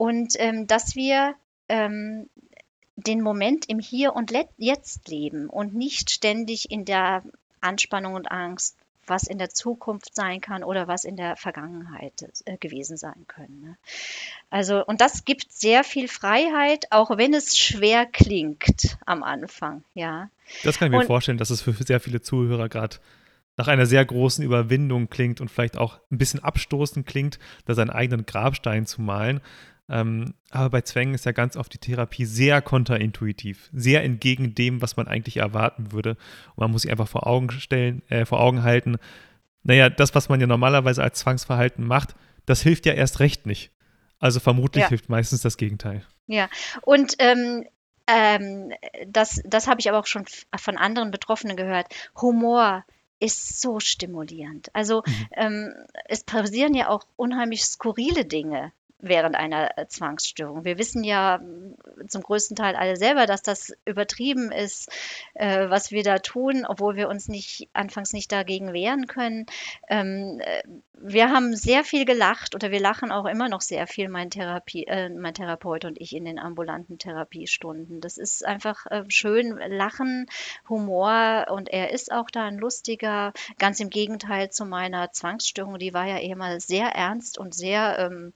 Und 0.00 0.32
ähm, 0.38 0.66
dass 0.66 0.96
wir 0.96 1.34
ähm, 1.68 2.30
den 2.96 3.20
Moment 3.20 3.68
im 3.68 3.78
Hier 3.78 4.14
und 4.16 4.32
Jetzt 4.56 5.08
leben 5.08 5.46
und 5.46 5.74
nicht 5.74 6.10
ständig 6.10 6.70
in 6.70 6.86
der 6.86 7.22
Anspannung 7.60 8.14
und 8.14 8.30
Angst 8.30 8.78
was 9.06 9.24
in 9.24 9.36
der 9.36 9.50
Zukunft 9.50 10.14
sein 10.14 10.40
kann 10.40 10.64
oder 10.64 10.88
was 10.88 11.04
in 11.04 11.16
der 11.16 11.36
Vergangenheit 11.36 12.14
äh, 12.46 12.56
gewesen 12.56 12.96
sein 12.96 13.26
können. 13.26 13.60
Ne? 13.60 13.76
Also, 14.48 14.86
und 14.86 15.02
das 15.02 15.26
gibt 15.26 15.52
sehr 15.52 15.84
viel 15.84 16.08
Freiheit, 16.08 16.86
auch 16.90 17.18
wenn 17.18 17.34
es 17.34 17.58
schwer 17.58 18.06
klingt 18.06 18.96
am 19.04 19.22
Anfang, 19.22 19.82
ja. 19.92 20.30
Das 20.62 20.78
kann 20.78 20.86
ich 20.86 20.92
mir 20.92 21.00
und, 21.00 21.06
vorstellen, 21.06 21.38
dass 21.38 21.50
es 21.50 21.60
für 21.60 21.72
sehr 21.72 22.00
viele 22.00 22.22
Zuhörer 22.22 22.70
gerade 22.70 22.98
nach 23.56 23.68
einer 23.68 23.84
sehr 23.84 24.04
großen 24.04 24.44
Überwindung 24.44 25.10
klingt 25.10 25.40
und 25.40 25.50
vielleicht 25.50 25.76
auch 25.76 25.98
ein 26.10 26.16
bisschen 26.16 26.42
abstoßend 26.42 27.06
klingt, 27.06 27.38
da 27.66 27.74
seinen 27.74 27.90
eigenen 27.90 28.24
Grabstein 28.24 28.86
zu 28.86 29.02
malen. 29.02 29.40
Ähm, 29.90 30.34
aber 30.50 30.70
bei 30.70 30.80
Zwängen 30.82 31.14
ist 31.14 31.24
ja 31.26 31.32
ganz 31.32 31.56
oft 31.56 31.74
die 31.74 31.78
Therapie 31.78 32.24
sehr 32.24 32.62
kontraintuitiv, 32.62 33.68
sehr 33.72 34.04
entgegen 34.04 34.54
dem, 34.54 34.80
was 34.80 34.96
man 34.96 35.08
eigentlich 35.08 35.38
erwarten 35.38 35.92
würde. 35.92 36.10
Und 36.50 36.58
man 36.58 36.70
muss 36.70 36.82
sich 36.82 36.90
einfach 36.90 37.08
vor 37.08 37.26
Augen 37.26 37.50
stellen, 37.50 38.02
äh, 38.08 38.24
vor 38.24 38.40
Augen 38.40 38.62
halten, 38.62 38.96
naja, 39.62 39.90
das, 39.90 40.14
was 40.14 40.28
man 40.28 40.40
ja 40.40 40.46
normalerweise 40.46 41.02
als 41.02 41.18
Zwangsverhalten 41.18 41.86
macht, 41.86 42.14
das 42.46 42.62
hilft 42.62 42.86
ja 42.86 42.94
erst 42.94 43.20
recht 43.20 43.46
nicht. 43.46 43.70
Also 44.18 44.40
vermutlich 44.40 44.82
ja. 44.82 44.88
hilft 44.88 45.08
meistens 45.08 45.42
das 45.42 45.56
Gegenteil. 45.56 46.04
Ja, 46.26 46.48
und 46.82 47.16
ähm, 47.18 47.66
ähm, 48.06 48.72
das, 49.06 49.40
das 49.44 49.66
habe 49.66 49.80
ich 49.80 49.88
aber 49.88 49.98
auch 49.98 50.06
schon 50.06 50.24
von 50.56 50.76
anderen 50.76 51.10
Betroffenen 51.10 51.56
gehört. 51.56 51.86
Humor 52.20 52.84
ist 53.18 53.60
so 53.60 53.80
stimulierend. 53.80 54.74
Also 54.74 55.02
mhm. 55.06 55.26
ähm, 55.32 55.74
es 56.06 56.24
passieren 56.24 56.74
ja 56.74 56.88
auch 56.88 57.04
unheimlich 57.16 57.64
skurrile 57.64 58.24
Dinge 58.24 58.72
während 59.02 59.36
einer 59.36 59.76
äh, 59.78 59.86
Zwangsstörung. 59.86 60.64
Wir 60.64 60.78
wissen 60.78 61.04
ja 61.04 61.38
mm, 61.38 62.08
zum 62.08 62.22
größten 62.22 62.56
Teil 62.56 62.76
alle 62.76 62.96
selber, 62.96 63.26
dass 63.26 63.42
das 63.42 63.72
übertrieben 63.84 64.52
ist, 64.52 64.90
äh, 65.34 65.68
was 65.68 65.90
wir 65.90 66.02
da 66.02 66.18
tun, 66.18 66.64
obwohl 66.66 66.96
wir 66.96 67.08
uns 67.08 67.28
nicht 67.28 67.68
anfangs 67.72 68.12
nicht 68.12 68.32
dagegen 68.32 68.72
wehren 68.72 69.06
können. 69.06 69.46
Ähm, 69.88 70.40
äh, 70.40 70.62
wir 71.02 71.30
haben 71.30 71.56
sehr 71.56 71.82
viel 71.82 72.04
gelacht 72.04 72.54
oder 72.54 72.70
wir 72.70 72.80
lachen 72.80 73.10
auch 73.10 73.24
immer 73.24 73.48
noch 73.48 73.62
sehr 73.62 73.86
viel, 73.86 74.08
mein, 74.08 74.30
Therapie, 74.30 74.86
äh, 74.86 75.08
mein 75.08 75.32
Therapeut 75.34 75.86
und 75.86 75.98
ich 75.98 76.14
in 76.14 76.26
den 76.26 76.38
ambulanten 76.38 76.98
Therapiestunden. 76.98 78.00
Das 78.00 78.18
ist 78.18 78.44
einfach 78.44 78.86
äh, 78.86 79.04
schön, 79.08 79.58
Lachen, 79.68 80.26
Humor 80.68 81.46
und 81.50 81.70
er 81.70 81.92
ist 81.92 82.12
auch 82.12 82.30
da 82.30 82.44
ein 82.44 82.58
lustiger, 82.58 83.32
ganz 83.58 83.80
im 83.80 83.88
Gegenteil 83.88 84.50
zu 84.50 84.66
meiner 84.66 85.10
Zwangsstörung, 85.12 85.78
die 85.78 85.94
war 85.94 86.06
ja 86.06 86.18
eh 86.18 86.34
mal 86.34 86.60
sehr 86.60 86.88
ernst 86.88 87.38
und 87.38 87.54
sehr 87.54 87.98
ähm, 87.98 88.34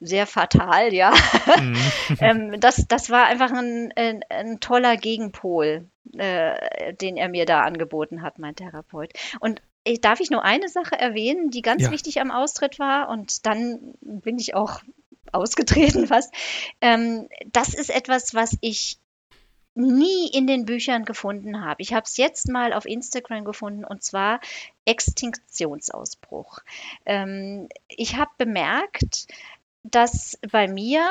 sehr 0.00 0.26
fatal, 0.26 0.92
ja. 0.92 1.12
Mhm. 1.58 1.76
ähm, 2.20 2.60
das, 2.60 2.86
das 2.88 3.10
war 3.10 3.26
einfach 3.26 3.52
ein, 3.52 3.92
ein, 3.94 4.22
ein 4.28 4.60
toller 4.60 4.96
Gegenpol, 4.96 5.86
äh, 6.16 6.94
den 6.94 7.16
er 7.16 7.28
mir 7.28 7.46
da 7.46 7.62
angeboten 7.62 8.22
hat, 8.22 8.38
mein 8.38 8.56
Therapeut. 8.56 9.12
Und 9.40 9.62
ich, 9.84 10.00
darf 10.00 10.20
ich 10.20 10.30
nur 10.30 10.42
eine 10.42 10.68
Sache 10.68 10.98
erwähnen, 10.98 11.50
die 11.50 11.62
ganz 11.62 11.82
ja. 11.82 11.90
wichtig 11.90 12.20
am 12.20 12.30
Austritt 12.30 12.78
war 12.78 13.08
und 13.08 13.46
dann 13.46 13.94
bin 14.00 14.38
ich 14.38 14.54
auch 14.54 14.80
ausgetreten 15.32 16.06
fast. 16.06 16.32
Ähm, 16.80 17.28
das 17.46 17.74
ist 17.74 17.90
etwas, 17.90 18.34
was 18.34 18.56
ich 18.60 18.98
nie 19.74 20.28
in 20.32 20.46
den 20.46 20.64
Büchern 20.64 21.04
gefunden 21.04 21.64
habe. 21.64 21.80
Ich 21.82 21.94
habe 21.94 22.04
es 22.04 22.16
jetzt 22.16 22.48
mal 22.48 22.72
auf 22.72 22.86
Instagram 22.86 23.44
gefunden 23.44 23.84
und 23.84 24.02
zwar 24.02 24.40
Extinktionsausbruch. 24.84 26.58
Ähm, 27.06 27.68
ich 27.88 28.16
habe 28.16 28.30
bemerkt, 28.36 29.28
dass 29.82 30.38
bei 30.50 30.68
mir, 30.68 31.10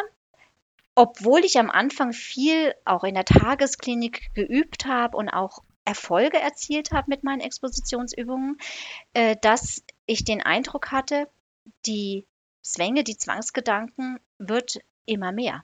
obwohl 0.96 1.44
ich 1.46 1.58
am 1.60 1.70
Anfang 1.70 2.14
viel 2.14 2.74
auch 2.86 3.04
in 3.04 3.16
der 3.16 3.26
Tagesklinik 3.26 4.34
geübt 4.34 4.86
habe 4.86 5.18
und 5.18 5.30
auch 5.30 5.64
Erfolge 5.86 6.40
erzielt 6.40 6.92
habe 6.92 7.10
mit 7.10 7.24
meinen 7.24 7.42
Expositionsübungen, 7.42 8.58
äh, 9.14 9.36
dass 9.42 9.84
ich 10.06 10.24
den 10.24 10.42
Eindruck 10.42 10.92
hatte, 10.92 11.28
die 11.86 12.26
Zwänge, 12.62 13.04
die 13.04 13.18
Zwangsgedanken 13.18 14.20
wird 14.38 14.80
immer 15.06 15.32
mehr. 15.32 15.64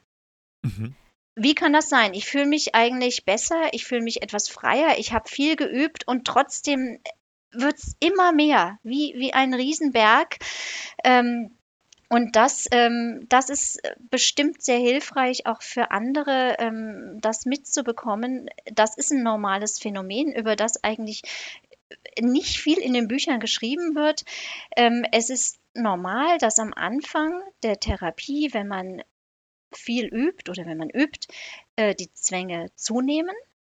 Mhm. 0.63 0.95
Wie 1.35 1.53
kann 1.53 1.73
das 1.73 1.89
sein? 1.89 2.13
Ich 2.13 2.25
fühle 2.25 2.45
mich 2.45 2.73
eigentlich 2.73 3.25
besser, 3.25 3.73
ich 3.73 3.85
fühle 3.85 4.01
mich 4.01 4.21
etwas 4.21 4.49
freier, 4.49 4.97
ich 4.97 5.13
habe 5.13 5.29
viel 5.29 5.55
geübt 5.55 6.07
und 6.07 6.25
trotzdem 6.25 6.99
wird 7.51 7.77
es 7.77 7.95
immer 7.99 8.31
mehr, 8.31 8.79
wie, 8.83 9.13
wie 9.17 9.33
ein 9.33 9.53
Riesenberg. 9.53 10.37
Ähm, 11.03 11.54
und 12.09 12.35
das, 12.35 12.67
ähm, 12.71 13.25
das 13.29 13.49
ist 13.49 13.81
bestimmt 14.09 14.61
sehr 14.61 14.77
hilfreich, 14.77 15.45
auch 15.47 15.61
für 15.61 15.91
andere, 15.91 16.55
ähm, 16.59 17.17
das 17.21 17.45
mitzubekommen. 17.45 18.49
Das 18.65 18.97
ist 18.97 19.11
ein 19.11 19.23
normales 19.23 19.79
Phänomen, 19.79 20.31
über 20.31 20.55
das 20.55 20.83
eigentlich 20.83 21.23
nicht 22.19 22.57
viel 22.59 22.77
in 22.77 22.93
den 22.93 23.07
Büchern 23.07 23.39
geschrieben 23.39 23.95
wird. 23.95 24.23
Ähm, 24.75 25.05
es 25.11 25.29
ist 25.29 25.59
normal, 25.73 26.37
dass 26.37 26.59
am 26.59 26.73
Anfang 26.73 27.41
der 27.63 27.79
Therapie, 27.79 28.49
wenn 28.53 28.67
man 28.67 29.01
viel 29.73 30.05
übt 30.05 30.49
oder 30.49 30.65
wenn 30.65 30.77
man 30.77 30.89
übt, 30.89 31.27
äh, 31.75 31.95
die 31.95 32.11
Zwänge 32.13 32.67
zunehmen. 32.75 33.35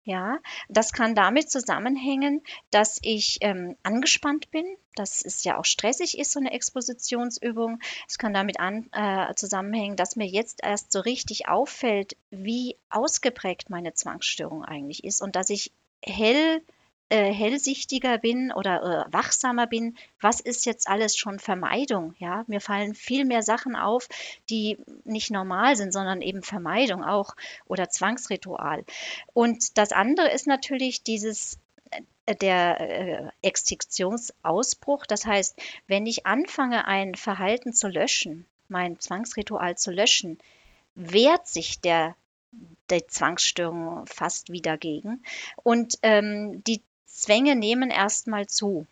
Ja, 0.09 0.39
das 0.69 0.91
kann 0.91 1.13
damit 1.13 1.51
zusammenhängen, 1.51 2.41
dass 2.71 2.97
ich 3.03 3.37
ähm, 3.41 3.75
angespannt 3.83 4.49
bin, 4.49 4.65
dass 4.95 5.23
es 5.23 5.43
ja 5.43 5.59
auch 5.59 5.65
stressig 5.65 6.17
ist, 6.17 6.31
so 6.31 6.39
eine 6.39 6.51
Expositionsübung. 6.51 7.79
Es 8.07 8.17
kann 8.17 8.33
damit 8.33 8.59
an, 8.59 8.89
äh, 8.91 9.35
zusammenhängen, 9.35 9.97
dass 9.97 10.15
mir 10.15 10.25
jetzt 10.25 10.63
erst 10.63 10.91
so 10.91 11.01
richtig 11.01 11.47
auffällt, 11.47 12.17
wie 12.31 12.75
ausgeprägt 12.89 13.69
meine 13.69 13.93
Zwangsstörung 13.93 14.65
eigentlich 14.65 15.03
ist 15.03 15.21
und 15.21 15.35
dass 15.35 15.51
ich 15.51 15.71
hell 16.03 16.63
äh, 17.09 17.33
hellsichtiger 17.33 18.17
bin 18.19 18.51
oder 18.51 19.07
äh, 19.09 19.13
wachsamer 19.13 19.67
bin, 19.67 19.97
was 20.21 20.39
ist 20.39 20.65
jetzt 20.65 20.87
alles 20.87 21.17
schon 21.17 21.39
Vermeidung? 21.39 22.13
Ja, 22.19 22.43
mir 22.47 22.61
fallen 22.61 22.93
viel 22.93 23.25
mehr 23.25 23.41
Sachen 23.41 23.75
auf, 23.75 24.07
die 24.49 24.77
nicht 25.05 25.31
normal 25.31 25.75
sind, 25.75 25.91
sondern 25.91 26.21
eben 26.21 26.43
Vermeidung 26.43 27.03
auch 27.03 27.35
oder 27.65 27.89
Zwangsritual. 27.89 28.85
Und 29.33 29.77
das 29.77 29.91
andere 29.91 30.29
ist 30.29 30.45
natürlich 30.45 31.01
dieses 31.01 31.57
äh, 32.25 32.35
der 32.35 32.79
äh, 32.79 33.29
Extinktionsausbruch. 33.41 35.05
Das 35.07 35.25
heißt, 35.25 35.59
wenn 35.87 36.05
ich 36.05 36.27
anfange, 36.27 36.85
ein 36.85 37.15
Verhalten 37.15 37.73
zu 37.73 37.87
löschen, 37.87 38.45
mein 38.67 38.99
Zwangsritual 38.99 39.77
zu 39.77 39.91
löschen, 39.91 40.37
wehrt 40.93 41.47
sich 41.47 41.79
der 41.81 42.15
der 42.89 43.07
Zwangsstörung 43.07 44.05
fast 44.07 44.51
wieder 44.51 44.77
gegen. 44.77 45.23
Und 45.63 45.99
ähm, 46.01 46.63
die 46.63 46.81
Zwänge 47.19 47.55
nehmen 47.55 47.89
erstmal 47.89 48.47
zu. 48.47 48.87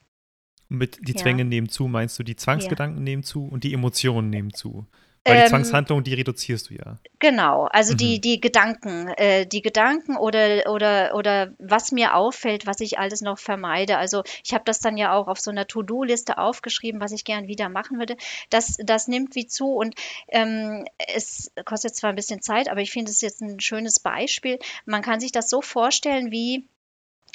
Mit 0.70 1.00
die 1.08 1.16
Zwänge 1.16 1.44
ja. 1.44 1.48
nehmen 1.48 1.70
zu, 1.70 1.88
meinst 1.88 2.20
du, 2.20 2.24
die 2.24 2.36
Zwangsgedanken 2.36 3.00
ja. 3.00 3.04
nehmen 3.04 3.24
zu 3.24 3.46
und 3.46 3.64
die 3.64 3.74
Emotionen 3.74 4.30
nehmen 4.30 4.54
zu? 4.54 4.86
Weil 5.28 5.36
die 5.36 5.42
ähm, 5.44 5.50
Zwangshandlung, 5.50 6.04
die 6.04 6.14
reduzierst 6.14 6.70
du 6.70 6.76
ja. 6.76 6.98
Genau, 7.20 7.66
also 7.66 7.94
mhm. 7.94 7.98
die, 7.98 8.22
die 8.22 8.40
Gedanken, 8.40 9.10
äh, 9.18 9.46
die 9.46 9.62
Gedanken 9.62 10.16
oder, 10.16 10.72
oder, 10.72 11.16
oder 11.16 11.54
was 11.60 11.92
mir 11.92 12.16
auffällt, 12.16 12.66
was 12.66 12.80
ich 12.80 12.98
alles 12.98 13.22
noch 13.22 13.38
vermeide. 13.38 13.98
Also 13.98 14.24
ich 14.44 14.54
habe 14.54 14.64
das 14.66 14.80
dann 14.80 14.98
ja 14.98 15.14
auch 15.14 15.28
auf 15.28 15.40
so 15.40 15.52
einer 15.52 15.68
To-Do-Liste 15.68 16.38
aufgeschrieben, 16.38 17.02
was 17.02 17.12
ich 17.12 17.26
gern 17.26 17.48
wieder 17.48 17.70
machen 17.70 18.00
würde. 18.00 18.16
Das, 18.50 18.78
das 18.78 19.08
nimmt 19.08 19.36
wie 19.36 19.48
zu 19.48 19.74
und 19.74 19.96
ähm, 20.30 20.86
es 21.14 21.52
kostet 21.66 21.96
zwar 21.96 22.12
ein 22.12 22.16
bisschen 22.16 22.42
Zeit, 22.42 22.70
aber 22.70 22.82
ich 22.82 22.92
finde 22.92 23.12
es 23.12 23.22
jetzt 23.22 23.42
ein 23.42 23.60
schönes 23.60 24.00
Beispiel. 24.00 24.60
Man 24.86 25.02
kann 25.02 25.20
sich 25.20 25.32
das 25.32 25.50
so 25.50 25.62
vorstellen 25.62 26.32
wie 26.32 26.68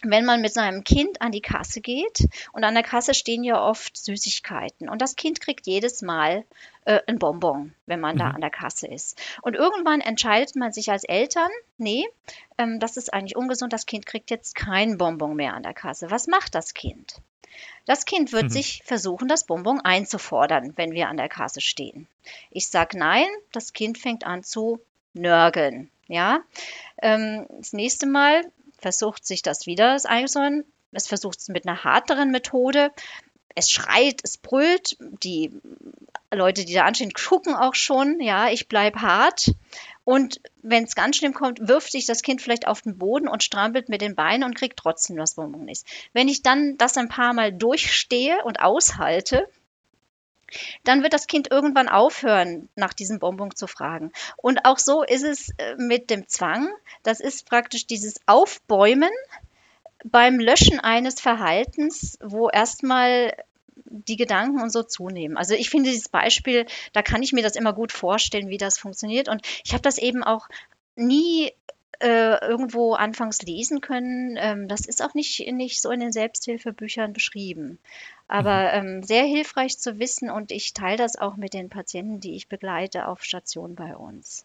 wenn 0.03 0.25
man 0.25 0.41
mit 0.41 0.53
seinem 0.53 0.85
Kind 0.85 1.23
an 1.23 1.33
die 1.33 1.41
Kasse 1.41 1.81
geht 1.81 2.29
und 2.53 2.65
an 2.65 2.75
der 2.75 2.83
Kasse 2.83 3.15
stehen 3.15 3.45
ja 3.45 3.63
oft 3.63 3.97
Süßigkeiten 3.97 4.89
und 4.89 5.01
das 5.01 5.17
Kind 5.17 5.41
kriegt 5.41 5.67
jedes 5.67 6.03
Mal 6.03 6.45
äh, 6.85 7.01
ein 7.07 7.19
Bonbon, 7.19 7.75
wenn 7.87 8.01
man 8.01 8.17
mhm. 8.17 8.21
da 8.21 8.31
an 8.31 8.41
der 8.41 8.51
Kasse 8.51 8.89
ist. 8.89 9.21
Und 9.43 9.55
irgendwann 9.55 10.01
entscheidet 10.01 10.57
man 10.57 10.73
sich 10.73 10.91
als 10.91 11.05
Eltern, 11.05 11.51
nee, 11.79 12.05
ähm, 12.59 12.81
das 12.81 12.97
ist 12.97 13.13
eigentlich 13.13 13.37
ungesund, 13.37 13.73
das 13.73 13.87
Kind 13.87 14.07
kriegt 14.07 14.31
jetzt 14.31 14.55
kein 14.55 14.99
Bonbon 14.99 15.37
mehr 15.37 15.55
an 15.55 15.63
der 15.63 15.75
Kasse. 15.75 16.11
Was 16.11 16.27
macht 16.27 16.55
das 16.55 16.75
Kind? 16.75 17.17
Das 17.87 18.05
Kind 18.05 18.33
wird 18.33 18.45
mhm. 18.45 18.51
sich 18.51 18.83
versuchen, 18.85 19.29
das 19.29 19.45
Bonbon 19.45 19.81
einzufordern, 19.81 20.73
wenn 20.77 20.93
wir 20.93 21.09
an 21.09 21.17
der 21.17 21.29
Kasse 21.29 21.61
stehen. 21.61 22.07
Ich 22.51 22.69
sage 22.69 22.99
nein, 22.99 23.27
das 23.53 23.73
Kind 23.73 23.99
fängt 23.99 24.27
an 24.27 24.43
zu 24.43 24.81
nörgeln. 25.15 25.91
Ja, 26.09 26.41
ähm, 27.01 27.47
das 27.59 27.73
nächste 27.73 28.07
Mal 28.07 28.45
versucht 28.83 29.27
sich 29.27 29.43
das 29.43 29.67
wieder 29.67 29.95
das 29.95 30.05
einzuholen. 30.05 30.65
Es 30.93 31.07
versucht 31.07 31.39
es 31.39 31.49
mit 31.49 31.67
einer 31.67 31.85
härteren 31.85 32.31
Methode. 32.31 32.93
Es 33.55 33.71
schreit, 33.71 34.21
es 34.23 34.37
brüllt. 34.37 34.97
Die 35.23 35.51
Leute, 36.31 36.65
die 36.65 36.75
da 36.75 36.85
anstehen, 36.85 37.13
gucken 37.13 37.55
auch 37.55 37.75
schon. 37.75 38.21
Ja, 38.21 38.51
ich 38.51 38.69
bleibe 38.69 39.01
hart. 39.01 39.53
Und 40.05 40.41
wenn 40.63 40.85
es 40.85 40.95
ganz 40.95 41.17
schlimm 41.17 41.33
kommt, 41.33 41.69
wirft 41.69 41.93
sich 41.93 42.07
das 42.07 42.23
Kind 42.23 42.43
vielleicht 42.43 42.67
auf 42.67 42.83
den 42.83 42.99
Boden 42.99 43.29
und 43.29 43.43
strampelt 43.43 43.89
mit 43.89 44.01
den 44.01 44.17
Beinen 44.17 44.43
und 44.43 44.57
kriegt 44.57 44.79
trotzdem 44.79 45.17
das 45.17 45.37
Bonbon 45.37 45.65
nicht. 45.65 45.85
Wenn 46.13 46.29
ich 46.29 46.43
dann 46.43 46.77
das 46.77 46.97
ein 46.97 47.09
paar 47.09 47.33
Mal 47.35 47.53
durchstehe 47.53 48.43
und 48.45 48.61
aushalte, 48.61 49.49
dann 50.85 51.03
wird 51.03 51.13
das 51.13 51.27
Kind 51.27 51.51
irgendwann 51.51 51.89
aufhören, 51.89 52.69
nach 52.77 52.93
diesem 52.93 53.19
Bonbon 53.19 53.55
zu 53.55 53.67
fragen. 53.67 54.13
Und 54.37 54.65
auch 54.65 54.79
so 54.79 55.03
ist 55.03 55.25
es 55.25 55.51
äh, 55.59 55.77
mit 55.77 56.11
dem 56.11 56.29
Zwang. 56.29 56.69
Das 57.03 57.21
ist 57.21 57.49
praktisch 57.49 57.87
dieses 57.87 58.21
Aufbäumen 58.27 59.11
beim 60.05 60.39
Löschen 60.39 60.81
eines 60.81 61.21
Verhaltens, 61.21 62.19
wo 62.23 62.49
erstmal 62.49 63.35
die 63.75 64.17
Gedanken 64.17 64.61
und 64.61 64.71
so 64.71 64.83
zunehmen. 64.83 65.37
Also 65.37 65.55
ich 65.55 65.71
finde 65.71 65.91
dieses 65.91 66.09
Beispiel, 66.09 66.67
da 66.93 67.03
kann 67.03 67.23
ich 67.23 67.33
mir 67.33 67.43
das 67.43 67.57
immer 67.57 67.73
gut 67.73 67.93
vorstellen, 67.93 68.49
wie 68.49 68.59
das 68.59 68.79
funktioniert. 68.79 69.29
Und 69.29 69.47
ich 69.65 69.73
habe 69.73 69.83
das 69.83 69.99
eben 69.99 70.23
auch 70.23 70.49
nie 70.97 71.53
äh, 72.03 72.45
irgendwo 72.45 72.95
anfangs 72.95 73.43
lesen 73.43 73.81
können. 73.81 74.37
Ähm, 74.39 74.69
das 74.69 74.87
ist 74.87 75.03
auch 75.03 75.15
nicht, 75.15 75.47
nicht 75.53 75.81
so 75.81 75.91
in 75.91 76.01
den 76.01 76.13
Selbsthilfebüchern 76.13 77.13
beschrieben. 77.13 77.79
Aber 78.29 78.83
mhm. 78.83 78.89
ähm, 78.89 79.03
sehr 79.03 79.25
hilfreich 79.25 79.79
zu 79.79 79.99
wissen 79.99 80.31
und 80.31 80.51
ich 80.51 80.75
teile 80.75 80.97
das 80.97 81.17
auch 81.17 81.37
mit 81.37 81.55
den 81.55 81.69
Patienten, 81.69 82.21
die 82.21 82.35
ich 82.35 82.49
begleite 82.49 83.07
auf 83.07 83.23
Station 83.23 83.75
bei 83.75 83.97
uns. 83.97 84.45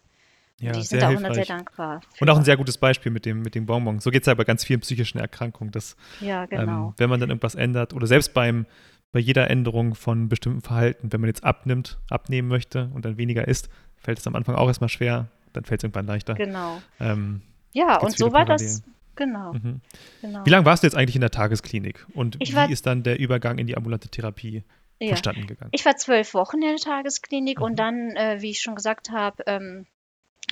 Ja, 0.60 0.72
die 0.72 0.82
sind 0.82 1.02
auch 1.04 1.10
immer 1.10 1.32
sehr 1.34 1.44
dankbar. 1.44 2.00
Und 2.20 2.30
auch 2.30 2.36
ein 2.36 2.44
sehr 2.44 2.56
gutes 2.56 2.78
Beispiel 2.78 3.12
mit 3.12 3.24
dem, 3.24 3.42
mit 3.42 3.54
dem 3.54 3.66
Bonbon. 3.66 4.00
So 4.00 4.10
geht 4.10 4.22
es 4.22 4.26
ja 4.26 4.34
bei 4.34 4.44
ganz 4.44 4.64
vielen 4.64 4.80
psychischen 4.80 5.18
Erkrankungen, 5.18 5.70
dass 5.70 5.96
ja, 6.20 6.46
genau. 6.46 6.88
ähm, 6.88 6.94
wenn 6.96 7.10
man 7.10 7.20
dann 7.20 7.30
irgendwas 7.30 7.54
ändert 7.54 7.94
oder 7.94 8.06
selbst 8.06 8.34
beim, 8.34 8.66
bei 9.12 9.20
jeder 9.20 9.48
Änderung 9.50 9.94
von 9.94 10.28
bestimmten 10.28 10.60
Verhalten, 10.60 11.12
wenn 11.12 11.20
man 11.20 11.28
jetzt 11.28 11.44
abnimmt, 11.44 11.98
abnehmen 12.10 12.48
möchte 12.48 12.90
und 12.92 13.04
dann 13.04 13.18
weniger 13.18 13.46
isst, 13.46 13.68
fällt 13.96 14.18
es 14.18 14.26
am 14.26 14.34
Anfang 14.34 14.56
auch 14.56 14.66
erstmal 14.66 14.88
schwer, 14.88 15.28
dann 15.58 15.64
fällt 15.64 15.80
es 15.80 15.84
irgendwann 15.84 16.06
leichter. 16.06 16.34
Genau. 16.34 16.80
Ähm, 17.00 17.42
ja, 17.72 17.98
und 17.98 18.16
so 18.16 18.32
war 18.32 18.44
das. 18.44 18.82
Genau, 19.16 19.52
mhm. 19.52 19.80
genau. 20.22 20.46
Wie 20.46 20.50
lange 20.50 20.64
warst 20.64 20.84
du 20.84 20.86
jetzt 20.86 20.94
eigentlich 20.94 21.16
in 21.16 21.20
der 21.20 21.32
Tagesklinik? 21.32 22.06
Und 22.14 22.36
ich 22.38 22.54
wie 22.54 22.72
ist 22.72 22.86
dann 22.86 23.02
der 23.02 23.18
Übergang 23.18 23.58
in 23.58 23.66
die 23.66 23.76
ambulante 23.76 24.08
Therapie 24.08 24.62
ja. 25.00 25.08
vonstatten 25.08 25.48
gegangen? 25.48 25.72
Ich 25.72 25.84
war 25.84 25.96
zwölf 25.96 26.34
Wochen 26.34 26.62
in 26.62 26.68
der 26.68 26.76
Tagesklinik 26.76 27.58
mhm. 27.58 27.64
und 27.64 27.76
dann, 27.80 28.10
äh, 28.14 28.36
wie 28.40 28.50
ich 28.50 28.60
schon 28.60 28.76
gesagt 28.76 29.10
habe, 29.10 29.42
ähm, 29.48 29.86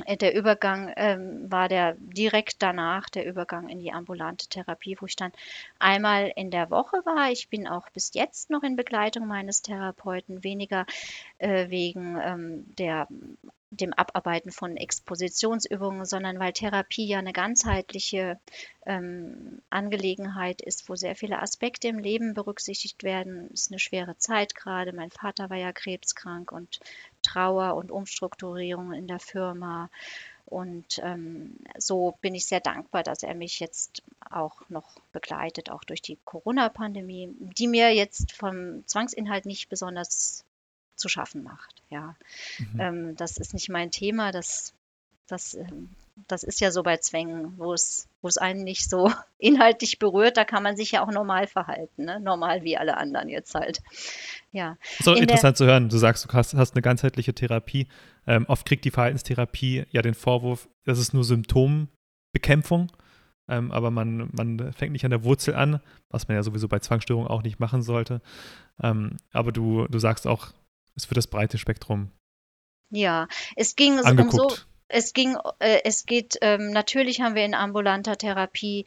äh, 0.04 0.16
der 0.16 0.34
Übergang 0.34 0.92
ähm, 0.96 1.48
war 1.48 1.68
der 1.68 1.94
direkt 1.98 2.61
danach 2.61 3.09
der 3.09 3.24
Übergang 3.24 3.68
in 3.68 3.78
die 3.78 3.92
ambulante 3.92 4.48
Therapie, 4.48 4.96
wo 4.98 5.07
ich 5.07 5.14
dann 5.14 5.30
einmal 5.78 6.32
in 6.34 6.50
der 6.50 6.68
Woche 6.70 6.96
war. 7.04 7.30
Ich 7.30 7.48
bin 7.48 7.68
auch 7.68 7.88
bis 7.90 8.12
jetzt 8.14 8.50
noch 8.50 8.64
in 8.64 8.74
Begleitung 8.74 9.28
meines 9.28 9.62
Therapeuten, 9.62 10.42
weniger 10.42 10.86
äh, 11.38 11.70
wegen 11.70 12.18
ähm, 12.20 12.64
der 12.76 13.07
dem 13.77 13.93
Abarbeiten 13.93 14.51
von 14.51 14.77
Expositionsübungen, 14.77 16.05
sondern 16.05 16.39
weil 16.39 16.53
Therapie 16.53 17.07
ja 17.07 17.18
eine 17.18 17.33
ganzheitliche 17.33 18.39
ähm, 18.85 19.62
Angelegenheit 19.70 20.61
ist, 20.61 20.89
wo 20.89 20.95
sehr 20.95 21.16
viele 21.16 21.41
Aspekte 21.41 21.89
im 21.89 21.99
Leben 21.99 22.35
berücksichtigt 22.35 23.03
werden. 23.03 23.51
Es 23.53 23.62
ist 23.62 23.72
eine 23.72 23.79
schwere 23.79 24.16
Zeit 24.18 24.55
gerade. 24.55 24.93
Mein 24.93 25.11
Vater 25.11 25.51
war 25.51 25.57
ja 25.57 25.72
krebskrank 25.72 26.53
und 26.53 26.81
Trauer 27.22 27.74
und 27.74 27.91
Umstrukturierung 27.91 28.93
in 28.93 29.07
der 29.07 29.20
Firma. 29.20 29.91
Und 30.47 31.01
ähm, 31.03 31.57
so 31.77 32.16
bin 32.20 32.37
ich 32.37 32.47
sehr 32.47 32.61
dankbar, 32.61 33.03
dass 33.03 33.24
er 33.24 33.35
mich 33.35 33.59
jetzt 33.59 34.05
auch 34.31 34.68
noch 34.68 35.01
begleitet, 35.12 35.70
auch 35.70 35.83
durch 35.83 36.03
die 36.03 36.18
Corona-Pandemie, 36.24 37.35
die 37.41 37.66
mir 37.66 37.93
jetzt 37.93 38.33
vom 38.33 38.87
Zwangsinhalt 38.87 39.45
nicht 39.45 39.68
besonders 39.68 40.45
zu 40.97 41.09
schaffen 41.09 41.42
macht. 41.42 41.82
Ja, 41.90 42.14
mhm. 42.59 42.80
ähm, 42.80 43.16
das 43.16 43.36
ist 43.36 43.55
nicht 43.55 43.68
mein 43.68 43.90
Thema. 43.90 44.32
Das, 44.32 44.74
das, 45.26 45.55
ähm, 45.55 45.90
das 46.28 46.42
ist 46.42 46.61
ja 46.61 46.70
so 46.70 46.82
bei 46.82 46.97
Zwängen, 46.97 47.59
wo 47.59 47.72
es, 47.72 48.09
wo 48.22 48.28
es 48.28 48.38
einen 48.38 48.64
nicht 48.64 48.88
so 48.88 49.12
inhaltlich 49.38 49.99
berührt. 49.99 50.36
Da 50.36 50.44
kann 50.44 50.62
man 50.62 50.76
sich 50.76 50.92
ja 50.92 51.05
auch 51.05 51.11
normal 51.11 51.47
verhalten, 51.47 52.05
ne? 52.05 52.20
normal 52.20 52.62
wie 52.62 52.76
alle 52.76 52.97
anderen 52.97 53.28
jetzt 53.28 53.55
halt. 53.55 53.82
Ja. 54.53 54.76
So 55.01 55.14
In 55.14 55.22
interessant 55.22 55.57
zu 55.57 55.66
hören. 55.66 55.88
Du 55.88 55.99
sagst, 55.99 56.24
du 56.24 56.32
hast, 56.32 56.55
hast 56.55 56.74
eine 56.74 56.82
ganzheitliche 56.82 57.34
Therapie. 57.34 57.88
Ähm, 58.26 58.47
oft 58.49 58.66
kriegt 58.66 58.84
die 58.84 58.90
Verhaltenstherapie 58.90 59.84
ja 59.90 60.03
den 60.03 60.14
Vorwurf, 60.14 60.68
das 60.84 60.99
ist 60.99 61.14
nur 61.14 61.24
Symptombekämpfung. 61.24 62.90
Ähm, 63.49 63.70
aber 63.70 63.90
man, 63.90 64.28
man 64.32 64.72
fängt 64.72 64.92
nicht 64.92 65.05
an 65.05 65.12
der 65.12 65.24
Wurzel 65.24 65.55
an, 65.55 65.80
was 66.11 66.26
man 66.26 66.36
ja 66.36 66.42
sowieso 66.42 66.68
bei 66.68 66.80
Zwangsstörungen 66.80 67.28
auch 67.28 67.42
nicht 67.42 67.61
machen 67.61 67.82
sollte. 67.82 68.20
Ähm, 68.82 69.18
aber 69.32 69.53
du, 69.53 69.86
du 69.86 69.99
sagst 69.99 70.26
auch, 70.26 70.53
ist 70.97 71.07
für 71.07 71.14
das 71.14 71.26
breite 71.26 71.59
Spektrum. 71.59 72.11
Ja, 72.90 73.28
es 73.55 73.76
ging 73.76 73.99
angeguckt. 73.99 74.34
um 74.34 74.51
so, 74.51 74.57
es 74.88 75.12
ging, 75.12 75.36
äh, 75.59 75.80
es 75.84 76.07
geht, 76.07 76.38
ähm, 76.40 76.70
natürlich 76.70 77.20
haben 77.20 77.34
wir 77.34 77.44
in 77.44 77.55
ambulanter 77.55 78.16
Therapie 78.16 78.84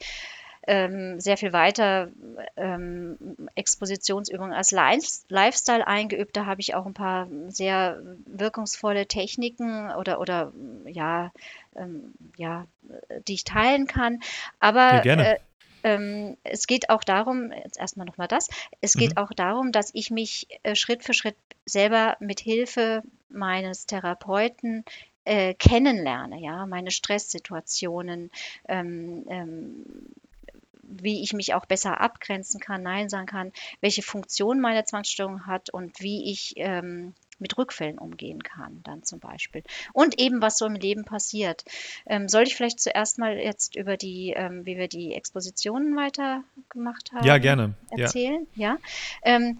ähm, 0.66 1.20
sehr 1.20 1.36
viel 1.36 1.52
weiter 1.52 2.08
ähm, 2.56 3.16
Expositionsübungen 3.54 4.52
als 4.52 4.70
Lifestyle 4.70 5.86
eingeübt. 5.86 6.36
Da 6.36 6.46
habe 6.46 6.60
ich 6.60 6.74
auch 6.74 6.86
ein 6.86 6.94
paar 6.94 7.28
sehr 7.48 8.00
wirkungsvolle 8.26 9.06
Techniken 9.06 9.90
oder, 9.90 10.20
oder 10.20 10.52
ja, 10.86 11.32
ähm, 11.76 12.12
ja, 12.36 12.66
die 13.26 13.34
ich 13.34 13.44
teilen 13.44 13.86
kann. 13.86 14.20
Aber 14.58 14.96
ja, 14.96 15.00
gerne. 15.00 15.34
Äh, 15.36 15.40
ähm, 15.82 16.36
es 16.44 16.66
geht 16.66 16.90
auch 16.90 17.04
darum, 17.04 17.52
jetzt 17.52 17.78
erstmal 17.78 18.06
nochmal 18.06 18.28
das, 18.28 18.48
es 18.80 18.94
geht 18.94 19.12
mhm. 19.12 19.16
auch 19.18 19.32
darum, 19.32 19.72
dass 19.72 19.90
ich 19.94 20.10
mich 20.10 20.46
äh, 20.62 20.74
Schritt 20.74 21.04
für 21.04 21.14
Schritt 21.14 21.36
selber 21.66 22.16
mit 22.20 22.40
Hilfe 22.40 23.02
meines 23.28 23.86
Therapeuten 23.86 24.84
äh, 25.24 25.54
kennenlerne, 25.54 26.40
ja, 26.40 26.66
meine 26.66 26.90
Stresssituationen, 26.90 28.30
ähm, 28.68 29.24
ähm, 29.28 29.84
wie 30.82 31.22
ich 31.22 31.32
mich 31.32 31.54
auch 31.54 31.66
besser 31.66 32.00
abgrenzen 32.00 32.58
kann, 32.58 32.82
Nein 32.82 33.08
sagen 33.08 33.26
kann, 33.26 33.52
welche 33.80 34.02
Funktion 34.02 34.60
meine 34.60 34.84
Zwangsstörung 34.84 35.46
hat 35.46 35.70
und 35.70 36.00
wie 36.00 36.30
ich 36.30 36.54
ähm, 36.56 37.14
mit 37.40 37.56
Rückfällen 37.58 37.98
umgehen 37.98 38.42
kann, 38.42 38.82
dann 38.84 39.02
zum 39.02 39.20
Beispiel. 39.20 39.62
Und 39.92 40.18
eben, 40.18 40.42
was 40.42 40.58
so 40.58 40.66
im 40.66 40.74
Leben 40.74 41.04
passiert. 41.04 41.64
Ähm, 42.06 42.28
soll 42.28 42.44
ich 42.44 42.56
vielleicht 42.56 42.80
zuerst 42.80 43.18
mal 43.18 43.36
jetzt 43.36 43.76
über 43.76 43.96
die, 43.96 44.34
ähm, 44.36 44.66
wie 44.66 44.76
wir 44.76 44.88
die 44.88 45.14
Expositionen 45.14 45.96
weitergemacht 45.96 47.12
haben? 47.12 47.26
Ja, 47.26 47.38
gerne. 47.38 47.74
Erzählen, 47.90 48.46
ja. 48.54 48.72
ja? 48.72 48.78
Ähm, 49.22 49.58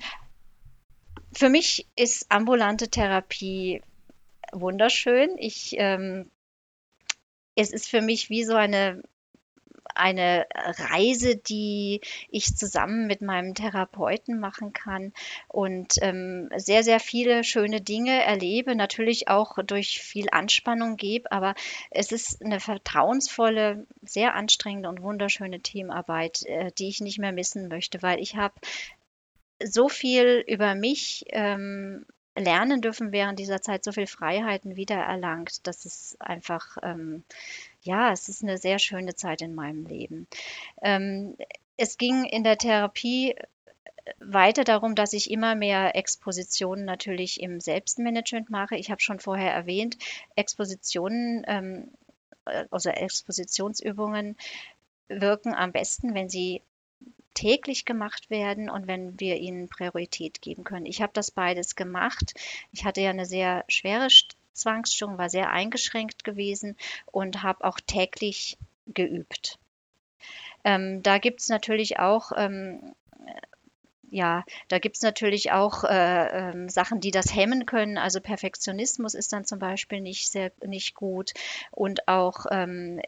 für 1.32 1.48
mich 1.48 1.86
ist 1.96 2.26
ambulante 2.30 2.88
Therapie 2.88 3.82
wunderschön. 4.52 5.36
Ich, 5.38 5.74
ähm, 5.78 6.30
es 7.54 7.70
ist 7.70 7.88
für 7.88 8.00
mich 8.00 8.30
wie 8.30 8.44
so 8.44 8.54
eine 8.54 9.02
eine 10.00 10.46
Reise, 10.54 11.36
die 11.36 12.00
ich 12.30 12.56
zusammen 12.56 13.06
mit 13.06 13.22
meinem 13.22 13.54
Therapeuten 13.54 14.40
machen 14.40 14.72
kann 14.72 15.12
und 15.48 15.94
ähm, 16.00 16.48
sehr, 16.56 16.82
sehr 16.82 17.00
viele 17.00 17.44
schöne 17.44 17.80
Dinge 17.80 18.24
erlebe, 18.24 18.74
natürlich 18.74 19.28
auch 19.28 19.58
durch 19.64 20.00
viel 20.00 20.28
Anspannung 20.32 20.96
gebe, 20.96 21.30
aber 21.30 21.54
es 21.90 22.12
ist 22.12 22.44
eine 22.44 22.60
vertrauensvolle, 22.60 23.86
sehr 24.02 24.34
anstrengende 24.34 24.88
und 24.88 25.02
wunderschöne 25.02 25.60
Teamarbeit, 25.60 26.42
äh, 26.46 26.72
die 26.78 26.88
ich 26.88 27.00
nicht 27.00 27.18
mehr 27.18 27.32
missen 27.32 27.68
möchte, 27.68 28.02
weil 28.02 28.20
ich 28.20 28.36
habe 28.36 28.54
so 29.62 29.88
viel 29.88 30.42
über 30.46 30.74
mich 30.74 31.24
ähm, 31.28 32.06
lernen 32.36 32.80
dürfen 32.80 33.12
während 33.12 33.38
dieser 33.38 33.60
Zeit, 33.60 33.84
so 33.84 33.92
viel 33.92 34.06
Freiheiten 34.06 34.76
wiedererlangt. 34.76 35.66
Das 35.66 35.84
ist 35.84 36.20
einfach, 36.20 36.78
ähm, 36.82 37.24
ja, 37.82 38.12
es 38.12 38.28
ist 38.28 38.42
eine 38.42 38.58
sehr 38.58 38.78
schöne 38.78 39.14
Zeit 39.14 39.42
in 39.42 39.54
meinem 39.54 39.86
Leben. 39.86 40.26
Ähm, 40.82 41.36
es 41.76 41.96
ging 41.96 42.24
in 42.24 42.44
der 42.44 42.58
Therapie 42.58 43.34
weiter 44.18 44.64
darum, 44.64 44.94
dass 44.94 45.12
ich 45.12 45.30
immer 45.30 45.54
mehr 45.54 45.96
Expositionen 45.96 46.84
natürlich 46.84 47.40
im 47.40 47.60
Selbstmanagement 47.60 48.50
mache. 48.50 48.76
Ich 48.76 48.90
habe 48.90 49.00
schon 49.00 49.20
vorher 49.20 49.52
erwähnt, 49.52 49.96
Expositionen, 50.36 51.44
ähm, 51.46 51.90
äh, 52.46 52.64
also 52.70 52.90
Expositionsübungen 52.90 54.36
wirken 55.08 55.54
am 55.54 55.72
besten, 55.72 56.14
wenn 56.14 56.28
sie 56.28 56.62
täglich 57.34 57.84
gemacht 57.84 58.28
werden 58.28 58.68
und 58.68 58.86
wenn 58.86 59.18
wir 59.18 59.36
ihnen 59.36 59.68
Priorität 59.68 60.42
geben 60.42 60.64
können. 60.64 60.86
Ich 60.86 61.00
habe 61.00 61.12
das 61.14 61.30
beides 61.30 61.76
gemacht. 61.76 62.34
Ich 62.72 62.84
hatte 62.84 63.00
ja 63.00 63.10
eine 63.10 63.26
sehr 63.26 63.64
schwere 63.68 64.10
Zwangsstörung, 64.60 65.18
war 65.18 65.28
sehr 65.28 65.50
eingeschränkt 65.50 66.24
gewesen 66.24 66.76
und 67.06 67.42
habe 67.42 67.64
auch 67.64 67.80
täglich 67.80 68.58
geübt. 68.86 69.58
Ähm, 70.64 71.02
da 71.02 71.18
gibt 71.18 71.40
es 71.40 71.48
natürlich 71.48 71.98
auch 71.98 72.32
ähm, 72.36 72.94
ja, 74.10 74.44
da 74.68 74.78
gibt 74.78 75.00
natürlich 75.02 75.52
auch 75.52 75.84
äh, 75.84 76.50
ähm, 76.50 76.68
Sachen, 76.68 77.00
die 77.00 77.12
das 77.12 77.34
hemmen 77.34 77.64
können. 77.64 77.96
Also 77.96 78.20
Perfektionismus 78.20 79.14
ist 79.14 79.32
dann 79.32 79.44
zum 79.44 79.60
Beispiel 79.60 80.00
nicht 80.00 80.30
sehr 80.30 80.50
nicht 80.66 80.94
gut 80.94 81.32
und 81.70 82.08
auch 82.08 82.46
ähm, 82.50 83.00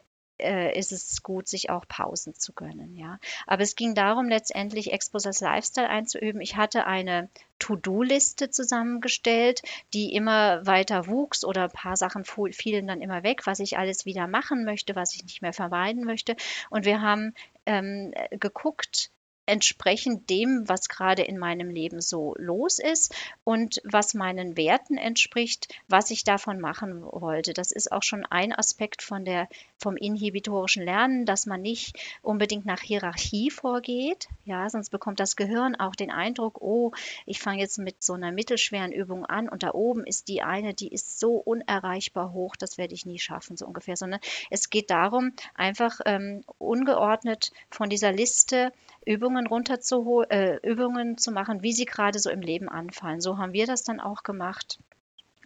äh, 0.43 0.78
ist 0.78 0.93
es 0.93 1.22
gut, 1.22 1.49
sich 1.49 1.70
auch 1.70 1.86
Pausen 1.88 2.34
zu 2.34 2.53
gönnen. 2.53 2.97
Ja. 2.97 3.18
Aber 3.47 3.62
es 3.62 3.76
ging 3.76 3.95
darum, 3.95 4.28
letztendlich 4.28 4.93
Exposers 4.93 5.40
Lifestyle 5.40 5.88
einzuüben. 5.88 6.40
Ich 6.40 6.57
hatte 6.57 6.86
eine 6.86 7.28
To-Do-Liste 7.59 8.51
zusammengestellt, 8.51 9.62
die 9.95 10.14
immer 10.14 10.66
weiter 10.66 11.07
wuchs 11.07 11.45
oder 11.45 11.64
ein 11.64 11.70
paar 11.70 11.97
Sachen 11.97 12.24
fielen 12.24 12.86
dann 12.88 13.01
immer 13.01 13.22
weg, 13.22 13.47
was 13.47 13.61
ich 13.61 13.78
alles 13.78 14.05
wieder 14.05 14.26
machen 14.26 14.64
möchte, 14.64 14.97
was 14.97 15.14
ich 15.14 15.22
nicht 15.22 15.43
mehr 15.43 15.53
vermeiden 15.53 16.05
möchte. 16.05 16.36
Und 16.70 16.84
wir 16.84 17.01
haben 17.01 17.34
ähm, 17.66 18.12
geguckt, 18.30 19.11
entsprechend 19.47 20.30
dem, 20.30 20.68
was 20.68 20.88
gerade 20.88 21.22
in 21.22 21.36
meinem 21.36 21.68
Leben 21.68 22.01
so 22.01 22.34
los 22.38 22.78
ist 22.78 23.14
und 23.45 23.80
was 23.84 24.14
meinen 24.14 24.57
Werten 24.57 24.97
entspricht, 24.97 25.74
was 25.88 26.11
ich 26.11 26.22
davon 26.22 26.61
machen 26.61 27.03
wollte. 27.03 27.53
Das 27.53 27.72
ist 27.72 27.90
auch 27.90 28.05
schon 28.05 28.24
ein 28.26 28.53
Aspekt 28.53 29.03
von 29.03 29.24
der, 29.24 29.49
vom 29.78 29.97
inhibitorischen 29.97 30.84
Lernen, 30.84 31.26
dass 31.26 31.47
man 31.47 31.61
nicht 31.61 31.99
unbedingt 32.22 32.66
nach 32.66 32.80
Hierarchie 32.80 33.51
vorgeht. 33.51 34.28
Ja, 34.45 34.70
sonst 34.70 34.90
bekommt 34.90 35.18
das 35.18 35.34
Gehirn 35.34 35.74
auch 35.74 35.97
den 35.97 36.11
Eindruck, 36.11 36.62
oh, 36.62 36.93
ich 37.26 37.40
fange 37.40 37.61
jetzt 37.61 37.78
mit 37.78 38.03
so 38.03 38.12
einer 38.12 38.30
mittelschweren 38.30 38.93
Übung 38.93 39.26
an 39.26 39.49
und 39.49 39.64
da 39.64 39.72
oben 39.72 40.05
ist 40.05 40.28
die 40.28 40.43
eine, 40.43 40.72
die 40.72 40.88
ist 40.88 41.18
so 41.18 41.34
unerreichbar 41.34 42.32
hoch, 42.32 42.55
das 42.55 42.78
werde 42.78 42.95
ich 42.95 43.07
nie 43.07 43.18
schaffen, 43.18 43.57
so 43.57 43.66
ungefähr, 43.66 43.97
sondern 43.97 44.20
es 44.51 44.70
geht 44.70 44.90
darum, 44.90 45.32
einfach 45.55 46.01
ähm, 46.07 46.45
ungeordnet 46.59 47.53
von 47.70 47.88
dieser 47.88 48.12
Liste 48.12 48.72
Übungen 49.05 49.46
runterzuholen, 49.46 50.30
äh, 50.30 50.57
Übungen 50.62 51.18
zu 51.18 51.32
machen, 51.32 51.62
wie 51.62 51.72
sie 51.72 51.84
gerade 51.84 52.18
so 52.18 52.30
im 52.30 52.40
Leben 52.40 52.68
anfallen. 52.68 53.20
So 53.20 53.38
haben 53.38 53.53
wir 53.53 53.66
das 53.66 53.82
dann 53.84 54.00
auch 54.00 54.22
gemacht. 54.22 54.78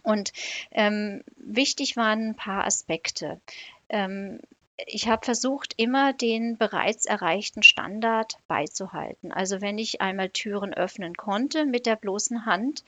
Und 0.03 0.31
ähm, 0.71 1.23
wichtig 1.35 1.97
waren 1.97 2.29
ein 2.29 2.35
paar 2.35 2.65
Aspekte. 2.65 3.41
Ähm, 3.89 4.39
ich 4.85 5.07
habe 5.07 5.25
versucht, 5.25 5.73
immer 5.77 6.13
den 6.13 6.57
bereits 6.57 7.05
erreichten 7.05 7.63
Standard 7.63 8.37
beizuhalten. 8.47 9.31
Also 9.31 9.59
wenn 9.59 9.77
ich 9.77 10.01
einmal 10.01 10.29
Türen 10.29 10.73
öffnen 10.73 11.15
konnte 11.15 11.65
mit 11.65 11.85
der 11.85 11.95
bloßen 11.95 12.45
Hand, 12.45 12.83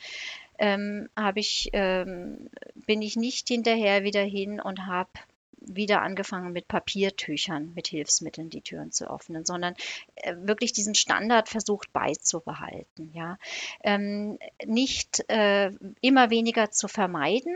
ähm, 0.59 1.09
ich, 1.35 1.69
ähm, 1.73 2.49
bin 2.75 3.01
ich 3.01 3.15
nicht 3.15 3.47
hinterher 3.47 4.03
wieder 4.03 4.21
hin 4.21 4.59
und 4.59 4.85
habe 4.85 5.09
wieder 5.75 6.01
angefangen 6.01 6.51
mit 6.51 6.67
Papiertüchern, 6.67 7.73
mit 7.75 7.87
Hilfsmitteln 7.87 8.49
die 8.49 8.61
Türen 8.61 8.91
zu 8.91 9.09
öffnen, 9.09 9.45
sondern 9.45 9.75
äh, 10.15 10.35
wirklich 10.39 10.73
diesen 10.73 10.95
Standard 10.95 11.47
versucht 11.47 11.93
beizubehalten. 11.93 13.11
Ja? 13.13 13.37
Ähm, 13.83 14.39
nicht 14.65 15.29
äh, 15.29 15.71
immer 16.01 16.29
weniger 16.29 16.71
zu 16.71 16.87
vermeiden, 16.87 17.55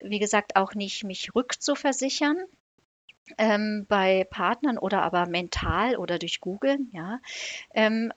wie 0.00 0.18
gesagt, 0.18 0.56
auch 0.56 0.74
nicht 0.74 1.04
mich 1.04 1.34
rückzuversichern, 1.34 2.36
ähm, 3.38 3.86
bei 3.88 4.24
Partnern 4.30 4.78
oder 4.78 5.02
aber 5.02 5.26
mental 5.26 5.96
oder 5.96 6.18
durch 6.18 6.40
Google, 6.40 6.78
ja, 6.92 7.20
ähm, 7.74 8.12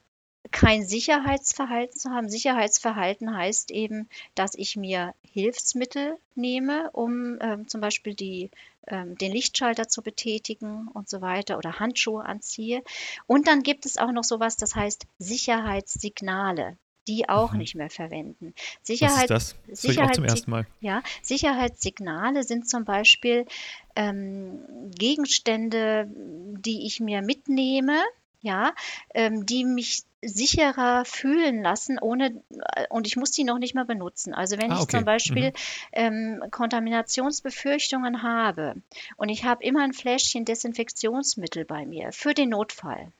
kein 0.52 0.86
Sicherheitsverhalten 0.86 1.98
zu 1.98 2.10
haben. 2.12 2.30
Sicherheitsverhalten 2.30 3.36
heißt 3.36 3.72
eben, 3.72 4.10
dass 4.36 4.56
ich 4.56 4.76
mir 4.76 5.14
Hilfsmittel 5.22 6.18
nehme, 6.36 6.90
um 6.92 7.38
ähm, 7.42 7.68
zum 7.68 7.82
Beispiel 7.82 8.16
die, 8.16 8.50
ähm, 8.88 9.18
den 9.18 9.32
Lichtschalter 9.32 9.88
zu 9.88 10.02
betätigen 10.02 10.88
und 10.88 11.10
so 11.10 11.22
weiter 11.22 11.58
oder 11.58 11.80
Handschuhe 11.80 12.24
anziehe. 12.26 12.84
Und 13.28 13.48
dann 13.48 13.64
gibt 13.64 13.86
es 13.86 13.98
auch 13.98 14.12
noch 14.12 14.24
sowas, 14.24 14.58
das 14.58 14.76
heißt 14.76 15.06
Sicherheitssignale 15.20 16.78
die 17.08 17.28
auch 17.28 17.54
mhm. 17.54 17.58
nicht 17.58 17.74
mehr 17.74 17.90
verwenden. 17.90 18.54
Sicherheit, 18.84 19.32
Was 19.32 19.48
ist 19.48 19.56
das? 19.68 19.82
Das 19.82 19.84
ich 19.84 20.00
auch 20.00 20.12
zum 20.12 20.26
ersten 20.26 20.52
Mal. 20.52 20.68
Ja, 20.80 21.02
Sicherheitssignale 21.24 22.44
sind 22.44 22.70
zum 22.70 22.86
Beispiel 22.86 23.48
ähm, 23.96 24.60
Gegenstände, 24.96 26.08
die 26.08 26.86
ich 26.86 27.00
mir 27.00 27.24
mitnehme, 27.24 28.00
ja, 28.42 28.74
ähm, 29.14 29.46
die 29.46 29.66
mich 29.66 30.04
sicherer 30.22 31.06
fühlen 31.06 31.62
lassen, 31.62 31.98
ohne 32.00 32.42
äh, 32.76 32.86
und 32.90 33.08
ich 33.08 33.16
muss 33.16 33.32
die 33.32 33.44
noch 33.44 33.58
nicht 33.58 33.76
mal 33.76 33.86
benutzen. 33.86 34.34
Also 34.34 34.58
wenn 34.58 34.72
ah, 34.72 34.80
ich 34.80 34.88
zum 34.88 35.06
Beispiel 35.06 35.50
mhm. 35.50 35.54
ähm, 35.94 36.44
Kontaminationsbefürchtungen 36.52 38.22
habe 38.24 38.76
und 39.18 39.30
ich 39.30 39.46
habe 39.46 39.64
immer 39.64 39.84
ein 39.84 39.94
Fläschchen 39.94 40.46
Desinfektionsmittel 40.46 41.66
bei 41.66 41.86
mir 41.86 42.12
für 42.12 42.34
den 42.34 42.50
Notfall. 42.50 43.12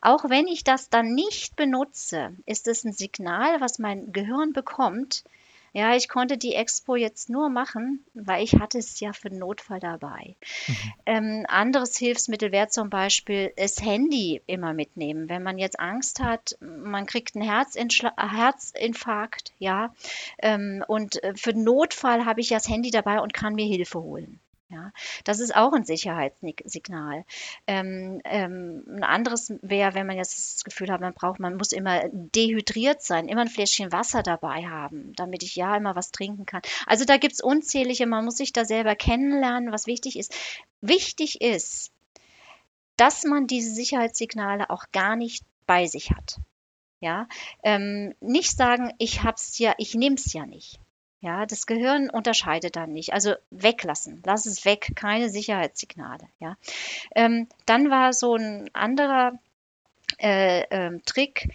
Auch 0.00 0.28
wenn 0.28 0.48
ich 0.48 0.64
das 0.64 0.90
dann 0.90 1.14
nicht 1.14 1.54
benutze, 1.54 2.34
ist 2.44 2.66
es 2.66 2.84
ein 2.84 2.92
Signal, 2.92 3.60
was 3.60 3.78
mein 3.78 4.12
Gehirn 4.12 4.52
bekommt, 4.52 5.22
ja, 5.72 5.94
ich 5.94 6.08
konnte 6.08 6.36
die 6.36 6.54
Expo 6.54 6.96
jetzt 6.96 7.30
nur 7.30 7.48
machen, 7.48 8.04
weil 8.14 8.42
ich 8.42 8.54
hatte 8.54 8.78
es 8.78 8.98
ja 9.00 9.12
für 9.12 9.30
den 9.30 9.38
Notfall 9.38 9.78
dabei. 9.78 10.34
Mhm. 10.66 10.74
Ähm, 11.06 11.46
anderes 11.48 11.96
Hilfsmittel 11.96 12.50
wäre 12.50 12.68
zum 12.68 12.90
Beispiel 12.90 13.52
das 13.56 13.80
Handy 13.80 14.42
immer 14.46 14.74
mitnehmen. 14.74 15.28
Wenn 15.28 15.42
man 15.42 15.58
jetzt 15.58 15.78
Angst 15.78 16.20
hat, 16.20 16.56
man 16.60 17.06
kriegt 17.06 17.36
einen 17.36 17.48
Herzinfarkt, 17.48 19.52
ja, 19.58 19.94
ähm, 20.38 20.84
und 20.88 21.22
äh, 21.22 21.34
für 21.36 21.52
den 21.52 21.64
Notfall 21.64 22.24
habe 22.24 22.40
ich 22.40 22.50
ja 22.50 22.58
das 22.58 22.68
Handy 22.68 22.90
dabei 22.90 23.20
und 23.20 23.32
kann 23.32 23.54
mir 23.54 23.66
Hilfe 23.66 24.00
holen. 24.00 24.40
Ja, 24.72 24.92
das 25.24 25.40
ist 25.40 25.56
auch 25.56 25.72
ein 25.72 25.84
Sicherheitssignal. 25.84 27.24
Ähm, 27.66 28.20
ähm, 28.24 28.84
ein 28.86 29.02
anderes 29.02 29.52
wäre, 29.62 29.94
wenn 29.94 30.06
man 30.06 30.16
jetzt 30.16 30.38
das 30.38 30.62
Gefühl 30.62 30.92
hat, 30.92 31.00
man 31.00 31.12
braucht, 31.12 31.40
man 31.40 31.56
muss 31.56 31.72
immer 31.72 32.02
dehydriert 32.12 33.02
sein, 33.02 33.26
immer 33.28 33.40
ein 33.40 33.48
Fläschchen 33.48 33.90
Wasser 33.90 34.22
dabei 34.22 34.68
haben, 34.68 35.12
damit 35.16 35.42
ich 35.42 35.56
ja 35.56 35.76
immer 35.76 35.96
was 35.96 36.12
trinken 36.12 36.46
kann. 36.46 36.62
Also 36.86 37.04
da 37.04 37.16
gibt 37.16 37.34
es 37.34 37.40
unzählige, 37.40 38.06
man 38.06 38.24
muss 38.24 38.36
sich 38.36 38.52
da 38.52 38.64
selber 38.64 38.94
kennenlernen, 38.94 39.72
was 39.72 39.88
wichtig 39.88 40.16
ist. 40.16 40.32
Wichtig 40.80 41.40
ist, 41.40 41.90
dass 42.96 43.24
man 43.24 43.48
diese 43.48 43.74
Sicherheitssignale 43.74 44.70
auch 44.70 44.84
gar 44.92 45.16
nicht 45.16 45.44
bei 45.66 45.86
sich 45.86 46.12
hat. 46.12 46.36
Ja, 47.00 47.26
ähm, 47.64 48.14
nicht 48.20 48.56
sagen, 48.56 48.92
ich 48.98 49.24
hab's 49.24 49.58
ja, 49.58 49.74
ich 49.78 49.96
nehme 49.96 50.14
es 50.14 50.32
ja 50.32 50.46
nicht. 50.46 50.78
Ja, 51.20 51.44
das 51.44 51.66
Gehirn 51.66 52.08
unterscheidet 52.08 52.76
dann 52.76 52.92
nicht. 52.92 53.12
Also 53.12 53.34
weglassen, 53.50 54.22
lass 54.24 54.46
es 54.46 54.64
weg, 54.64 54.92
keine 54.96 55.28
Sicherheitssignale. 55.28 56.26
Ja. 56.38 56.56
Ähm, 57.14 57.46
dann 57.66 57.90
war 57.90 58.12
so 58.12 58.36
ein 58.36 58.70
anderer 58.72 59.38
äh, 60.18 60.62
ähm, 60.70 61.02
Trick, 61.04 61.50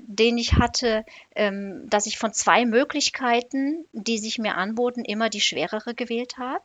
den 0.00 0.38
ich 0.38 0.54
hatte, 0.54 1.04
ähm, 1.34 1.88
dass 1.90 2.06
ich 2.06 2.18
von 2.18 2.32
zwei 2.32 2.64
Möglichkeiten, 2.64 3.84
die 3.92 4.18
sich 4.18 4.38
mir 4.38 4.56
anboten, 4.56 5.04
immer 5.04 5.28
die 5.30 5.40
schwerere 5.40 5.94
gewählt 5.94 6.38
habe 6.38 6.62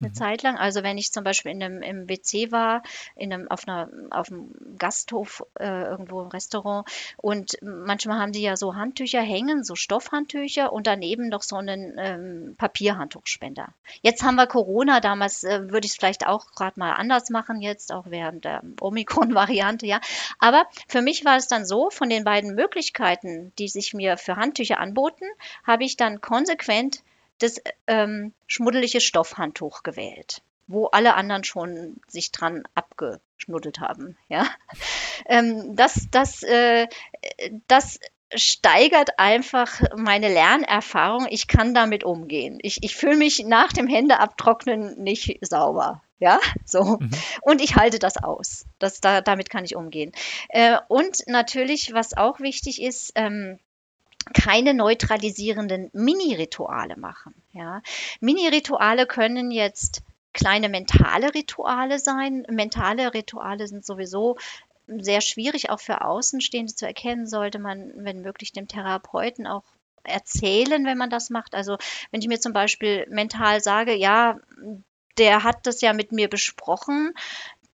eine 0.00 0.10
mhm. 0.10 0.14
Zeit 0.14 0.42
lang. 0.42 0.56
Also 0.56 0.82
wenn 0.82 0.98
ich 0.98 1.12
zum 1.12 1.24
Beispiel 1.24 1.52
in 1.52 1.62
einem, 1.62 1.82
im 1.82 2.08
WC 2.08 2.52
war, 2.52 2.82
in 3.16 3.32
einem, 3.32 3.50
auf, 3.50 3.66
einer, 3.66 3.88
auf 4.10 4.30
einem 4.30 4.54
Gasthof 4.78 5.44
äh, 5.58 5.84
irgendwo 5.84 6.22
im 6.22 6.28
Restaurant 6.28 6.88
und 7.16 7.56
manchmal 7.62 8.18
haben 8.18 8.32
die 8.32 8.42
ja 8.42 8.56
so 8.56 8.76
Handtücher 8.76 9.20
hängen, 9.20 9.64
so 9.64 9.74
Stoffhandtücher 9.74 10.72
und 10.72 10.86
daneben 10.86 11.28
noch 11.28 11.42
so 11.42 11.56
einen 11.56 11.94
ähm, 11.98 12.54
Papierhandtuchspender. 12.58 13.68
Jetzt 14.02 14.22
haben 14.22 14.36
wir 14.36 14.46
Corona, 14.46 15.00
damals 15.00 15.44
äh, 15.44 15.70
würde 15.70 15.86
ich 15.86 15.92
es 15.92 15.96
vielleicht 15.96 16.26
auch 16.26 16.52
gerade 16.52 16.78
mal 16.78 16.92
anders 16.92 17.30
machen 17.30 17.60
jetzt, 17.60 17.92
auch 17.92 18.06
während 18.08 18.44
der 18.44 18.62
Omikron-Variante, 18.80 19.86
ja. 19.86 20.00
Aber 20.38 20.66
für 20.86 21.02
mich 21.02 21.24
war 21.24 21.36
es 21.36 21.48
dann 21.48 21.66
so, 21.66 21.90
von 21.90 22.08
den 22.08 22.24
beiden 22.24 22.54
Möglichkeiten, 22.54 23.52
die 23.58 23.68
sich 23.68 23.94
mir 23.94 24.16
für 24.16 24.36
Handtücher 24.36 24.78
anboten, 24.78 25.26
habe 25.64 25.84
ich 25.84 25.96
dann 25.96 26.20
konsequent 26.20 27.02
das 27.38 27.60
ähm, 27.86 28.32
schmuddelige 28.46 29.00
Stoffhandtuch 29.00 29.82
gewählt, 29.82 30.42
wo 30.66 30.86
alle 30.86 31.14
anderen 31.14 31.44
schon 31.44 32.00
sich 32.06 32.32
dran 32.32 32.64
abgeschnuddelt 32.74 33.80
haben. 33.80 34.16
Ja? 34.28 34.46
Ähm, 35.26 35.74
das, 35.74 36.06
das, 36.12 36.44
äh, 36.44 36.86
das 37.66 37.98
steigert 38.34 39.18
einfach 39.18 39.80
meine 39.96 40.28
Lernerfahrung. 40.28 41.26
Ich 41.30 41.48
kann 41.48 41.74
damit 41.74 42.04
umgehen. 42.04 42.58
Ich, 42.62 42.82
ich 42.82 42.94
fühle 42.94 43.16
mich 43.16 43.44
nach 43.44 43.72
dem 43.72 43.88
Händeabtrocknen 43.88 45.02
nicht 45.02 45.38
sauber. 45.40 46.02
Ja, 46.20 46.40
so. 46.64 46.98
Mhm. 47.00 47.10
Und 47.42 47.60
ich 47.60 47.76
halte 47.76 47.98
das 47.98 48.16
aus. 48.16 48.66
Das, 48.78 49.00
da, 49.00 49.20
damit 49.20 49.50
kann 49.50 49.64
ich 49.64 49.76
umgehen. 49.76 50.12
Äh, 50.48 50.78
und 50.88 51.26
natürlich, 51.26 51.94
was 51.94 52.16
auch 52.16 52.40
wichtig 52.40 52.82
ist, 52.82 53.12
ähm, 53.14 53.58
keine 54.34 54.74
neutralisierenden 54.74 55.90
Mini-Rituale 55.92 56.96
machen. 56.96 57.34
Ja. 57.52 57.82
Mini-Rituale 58.20 59.06
können 59.06 59.50
jetzt 59.50 60.02
kleine 60.32 60.68
mentale 60.68 61.34
Rituale 61.34 61.98
sein. 61.98 62.46
Mentale 62.48 63.14
Rituale 63.14 63.66
sind 63.66 63.84
sowieso 63.84 64.36
sehr 64.86 65.20
schwierig 65.20 65.70
auch 65.70 65.80
für 65.80 66.04
Außenstehende 66.04 66.74
zu 66.74 66.86
erkennen, 66.86 67.26
sollte 67.26 67.58
man, 67.58 67.92
wenn 67.96 68.22
möglich, 68.22 68.52
dem 68.52 68.68
Therapeuten 68.68 69.46
auch 69.46 69.64
erzählen, 70.04 70.84
wenn 70.86 70.96
man 70.96 71.10
das 71.10 71.28
macht. 71.30 71.54
Also 71.54 71.76
wenn 72.10 72.20
ich 72.20 72.28
mir 72.28 72.40
zum 72.40 72.52
Beispiel 72.52 73.06
mental 73.10 73.62
sage, 73.62 73.94
ja, 73.94 74.38
der 75.18 75.42
hat 75.42 75.66
das 75.66 75.80
ja 75.80 75.92
mit 75.92 76.12
mir 76.12 76.28
besprochen, 76.28 77.12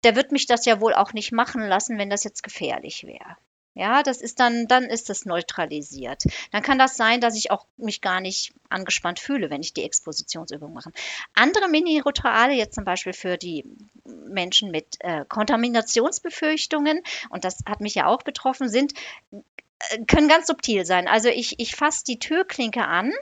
der 0.03 0.17
wird 0.17 0.33
mich 0.33 0.47
das 0.47 0.67
ja 0.67 0.81
wohl 0.81 0.95
auch 0.95 1.13
nicht 1.13 1.33
machen 1.33 1.63
lassen, 1.63 1.99
wenn 1.99 2.11
das 2.11 2.25
jetzt 2.25 2.43
gefährlich 2.43 3.07
wäre. 3.07 3.37
Ja, 3.75 4.05
das 4.05 4.21
ist 4.21 4.39
dann, 4.39 4.69
dann 4.69 4.85
ist 4.85 5.11
das 5.11 5.25
neutralisiert. 5.25 6.23
Dann 6.53 6.63
kann 6.63 6.79
das 6.79 6.97
sein, 6.97 7.21
dass 7.21 7.37
ich 7.37 7.51
auch 7.51 7.67
mich 7.77 8.01
gar 8.01 8.21
nicht 8.21 8.53
angespannt 8.69 9.19
fühle, 9.19 9.51
wenn 9.51 9.63
ich 9.63 9.73
die 9.75 9.83
Expositionsübung 9.83 10.73
mache. 10.73 10.93
Andere 11.35 11.69
Mini-Rituale, 11.69 12.55
jetzt 12.55 12.77
zum 12.77 12.85
Beispiel 12.85 13.13
für 13.13 13.37
die 13.37 13.65
Menschen 14.05 14.71
mit 14.71 14.97
äh, 15.01 15.25
Kontaminationsbefürchtungen, 15.29 17.03
und 17.31 17.45
das 17.45 17.59
hat 17.67 17.81
mich 17.81 17.97
ja 17.97 18.07
auch 18.07 18.23
betroffen, 18.23 18.69
sind, 18.69 18.95
äh, 19.33 20.05
können 20.07 20.29
ganz 20.29 20.47
subtil 20.47 20.87
sein. 20.87 21.09
Also 21.09 21.29
ich, 21.29 21.59
ich 21.59 21.75
fasse 21.75 22.05
die 22.05 22.21
Türklinke 22.21 22.87
an 22.87 23.13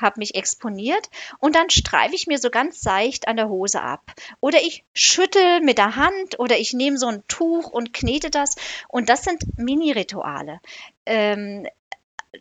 habe 0.00 0.18
mich 0.18 0.34
exponiert 0.34 1.08
und 1.38 1.54
dann 1.54 1.70
streife 1.70 2.14
ich 2.14 2.26
mir 2.26 2.38
so 2.38 2.50
ganz 2.50 2.80
seicht 2.80 3.28
an 3.28 3.36
der 3.36 3.48
Hose 3.48 3.82
ab. 3.82 4.12
Oder 4.40 4.62
ich 4.62 4.84
schüttel 4.94 5.60
mit 5.60 5.78
der 5.78 5.96
Hand 5.96 6.38
oder 6.38 6.58
ich 6.58 6.72
nehme 6.72 6.98
so 6.98 7.06
ein 7.06 7.22
Tuch 7.28 7.70
und 7.70 7.92
knete 7.92 8.30
das. 8.30 8.56
Und 8.88 9.08
das 9.08 9.24
sind 9.24 9.42
Mini-Rituale. 9.58 10.60
Ähm, 11.04 11.66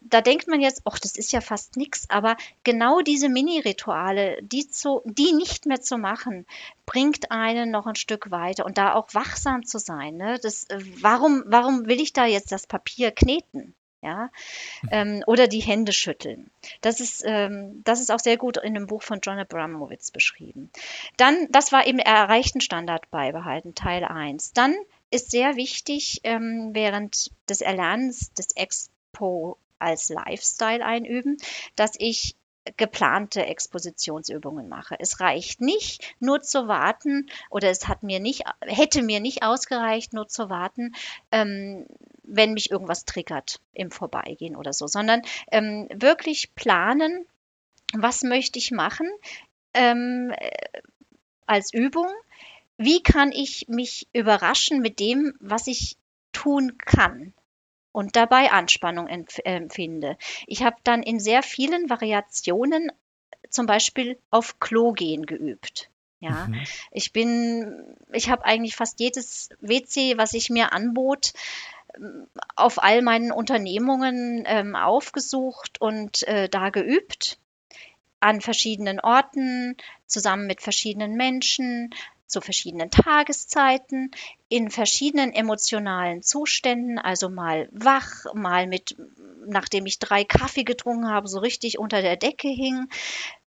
da 0.01 0.21
denkt 0.21 0.47
man 0.47 0.61
jetzt, 0.61 0.81
ach, 0.85 0.99
das 0.99 1.15
ist 1.15 1.31
ja 1.31 1.41
fast 1.41 1.77
nichts, 1.77 2.09
aber 2.09 2.37
genau 2.63 3.01
diese 3.01 3.29
Mini-Rituale, 3.29 4.37
die, 4.41 4.67
die 5.05 5.33
nicht 5.33 5.65
mehr 5.65 5.81
zu 5.81 5.97
machen, 5.97 6.45
bringt 6.85 7.31
einen 7.31 7.71
noch 7.71 7.85
ein 7.85 7.95
Stück 7.95 8.31
weiter 8.31 8.65
und 8.65 8.77
da 8.77 8.93
auch 8.93 9.13
wachsam 9.13 9.65
zu 9.65 9.79
sein. 9.79 10.17
Ne? 10.17 10.39
Das, 10.41 10.65
äh, 10.65 10.79
warum, 11.01 11.43
warum 11.47 11.87
will 11.87 12.01
ich 12.01 12.13
da 12.13 12.25
jetzt 12.25 12.51
das 12.51 12.67
Papier 12.67 13.11
kneten? 13.11 13.75
Ja, 14.05 14.29
ähm, 14.91 15.23
oder 15.25 15.47
die 15.47 15.61
Hände 15.61 15.91
schütteln. 15.91 16.51
Das 16.81 16.99
ist, 16.99 17.23
ähm, 17.25 17.81
das 17.83 17.99
ist 17.99 18.11
auch 18.11 18.19
sehr 18.19 18.37
gut 18.37 18.57
in 18.57 18.75
dem 18.75 18.85
Buch 18.85 19.01
von 19.01 19.19
John 19.21 19.39
Abramowitz 19.39 20.11
beschrieben. 20.11 20.69
Dann, 21.17 21.47
das 21.49 21.71
war 21.71 21.87
eben 21.87 21.99
erreichten 21.99 22.61
Standard 22.61 23.09
beibehalten, 23.09 23.73
Teil 23.73 24.05
1. 24.05 24.53
Dann 24.53 24.75
ist 25.09 25.31
sehr 25.31 25.55
wichtig, 25.55 26.21
ähm, 26.23 26.69
während 26.73 27.31
des 27.49 27.61
Erlernens 27.61 28.31
des 28.33 28.55
Expo 28.55 29.57
als 29.79 30.09
Lifestyle 30.09 30.85
einüben, 30.85 31.37
dass 31.75 31.93
ich 31.97 32.35
geplante 32.77 33.45
Expositionsübungen 33.45 34.67
mache. 34.67 34.95
Es 34.99 35.19
reicht 35.19 35.61
nicht, 35.61 36.15
nur 36.19 36.41
zu 36.41 36.67
warten, 36.67 37.29
oder 37.49 37.69
es 37.69 37.87
hat 37.87 38.03
mir 38.03 38.19
nicht, 38.19 38.43
hätte 38.61 39.03
mir 39.03 39.19
nicht 39.19 39.43
ausgereicht, 39.43 40.13
nur 40.13 40.27
zu 40.27 40.49
warten, 40.49 40.95
ähm, 41.31 41.85
wenn 42.27 42.53
mich 42.53 42.71
irgendwas 42.71 43.05
triggert 43.05 43.59
im 43.73 43.91
Vorbeigehen 43.91 44.55
oder 44.55 44.73
so, 44.73 44.87
sondern 44.87 45.21
ähm, 45.51 45.87
wirklich 45.93 46.53
planen, 46.55 47.25
was 47.93 48.23
möchte 48.23 48.59
ich 48.59 48.71
machen 48.71 49.09
ähm, 49.73 50.33
äh, 50.37 50.51
als 51.45 51.73
Übung, 51.73 52.07
wie 52.77 53.01
kann 53.03 53.31
ich 53.31 53.67
mich 53.67 54.07
überraschen 54.13 54.81
mit 54.81 54.99
dem, 54.99 55.33
was 55.39 55.67
ich 55.67 55.97
tun 56.33 56.77
kann 56.77 57.33
und 57.91 58.15
dabei 58.17 58.51
Anspannung 58.51 59.07
empfinde. 59.07 60.17
Ich 60.47 60.63
habe 60.63 60.75
dann 60.83 61.01
in 61.01 61.19
sehr 61.19 61.43
vielen 61.43 61.89
Variationen 61.89 62.91
zum 63.49 63.67
Beispiel 63.67 64.19
auf 64.31 64.59
Klo 64.59 64.91
gehen 64.91 65.25
geübt. 65.25 65.89
Ja, 66.19 66.47
mhm. 66.47 66.61
ich 66.91 67.13
bin, 67.13 67.95
ich 68.11 68.29
habe 68.29 68.43
eigentlich 68.45 68.75
fast 68.75 68.99
jedes 68.99 69.49
WC, 69.61 70.17
was 70.17 70.33
ich 70.33 70.49
mir 70.49 70.73
anbot, 70.73 71.33
auf 72.55 72.81
all 72.81 73.01
meinen 73.01 73.31
Unternehmungen 73.31 74.43
ähm, 74.45 74.75
aufgesucht 74.75 75.79
und 75.79 76.27
äh, 76.27 76.49
da 76.49 76.69
geübt 76.69 77.37
an 78.19 78.41
verschiedenen 78.41 78.99
Orten, 78.99 79.75
zusammen 80.07 80.47
mit 80.47 80.61
verschiedenen 80.61 81.13
Menschen, 81.15 81.93
zu 82.27 82.41
verschiedenen 82.41 82.89
Tageszeiten, 82.89 84.11
in 84.49 84.71
verschiedenen 84.71 85.31
emotionalen 85.31 86.23
Zuständen, 86.23 86.97
also 86.97 87.29
mal 87.29 87.69
wach, 87.71 88.25
mal 88.33 88.67
mit, 88.67 88.95
nachdem 89.45 89.85
ich 89.85 89.99
drei 89.99 90.23
Kaffee 90.23 90.63
getrunken 90.63 91.07
habe, 91.07 91.27
so 91.27 91.39
richtig 91.39 91.77
unter 91.77 92.01
der 92.01 92.17
Decke 92.17 92.47
hing, 92.47 92.89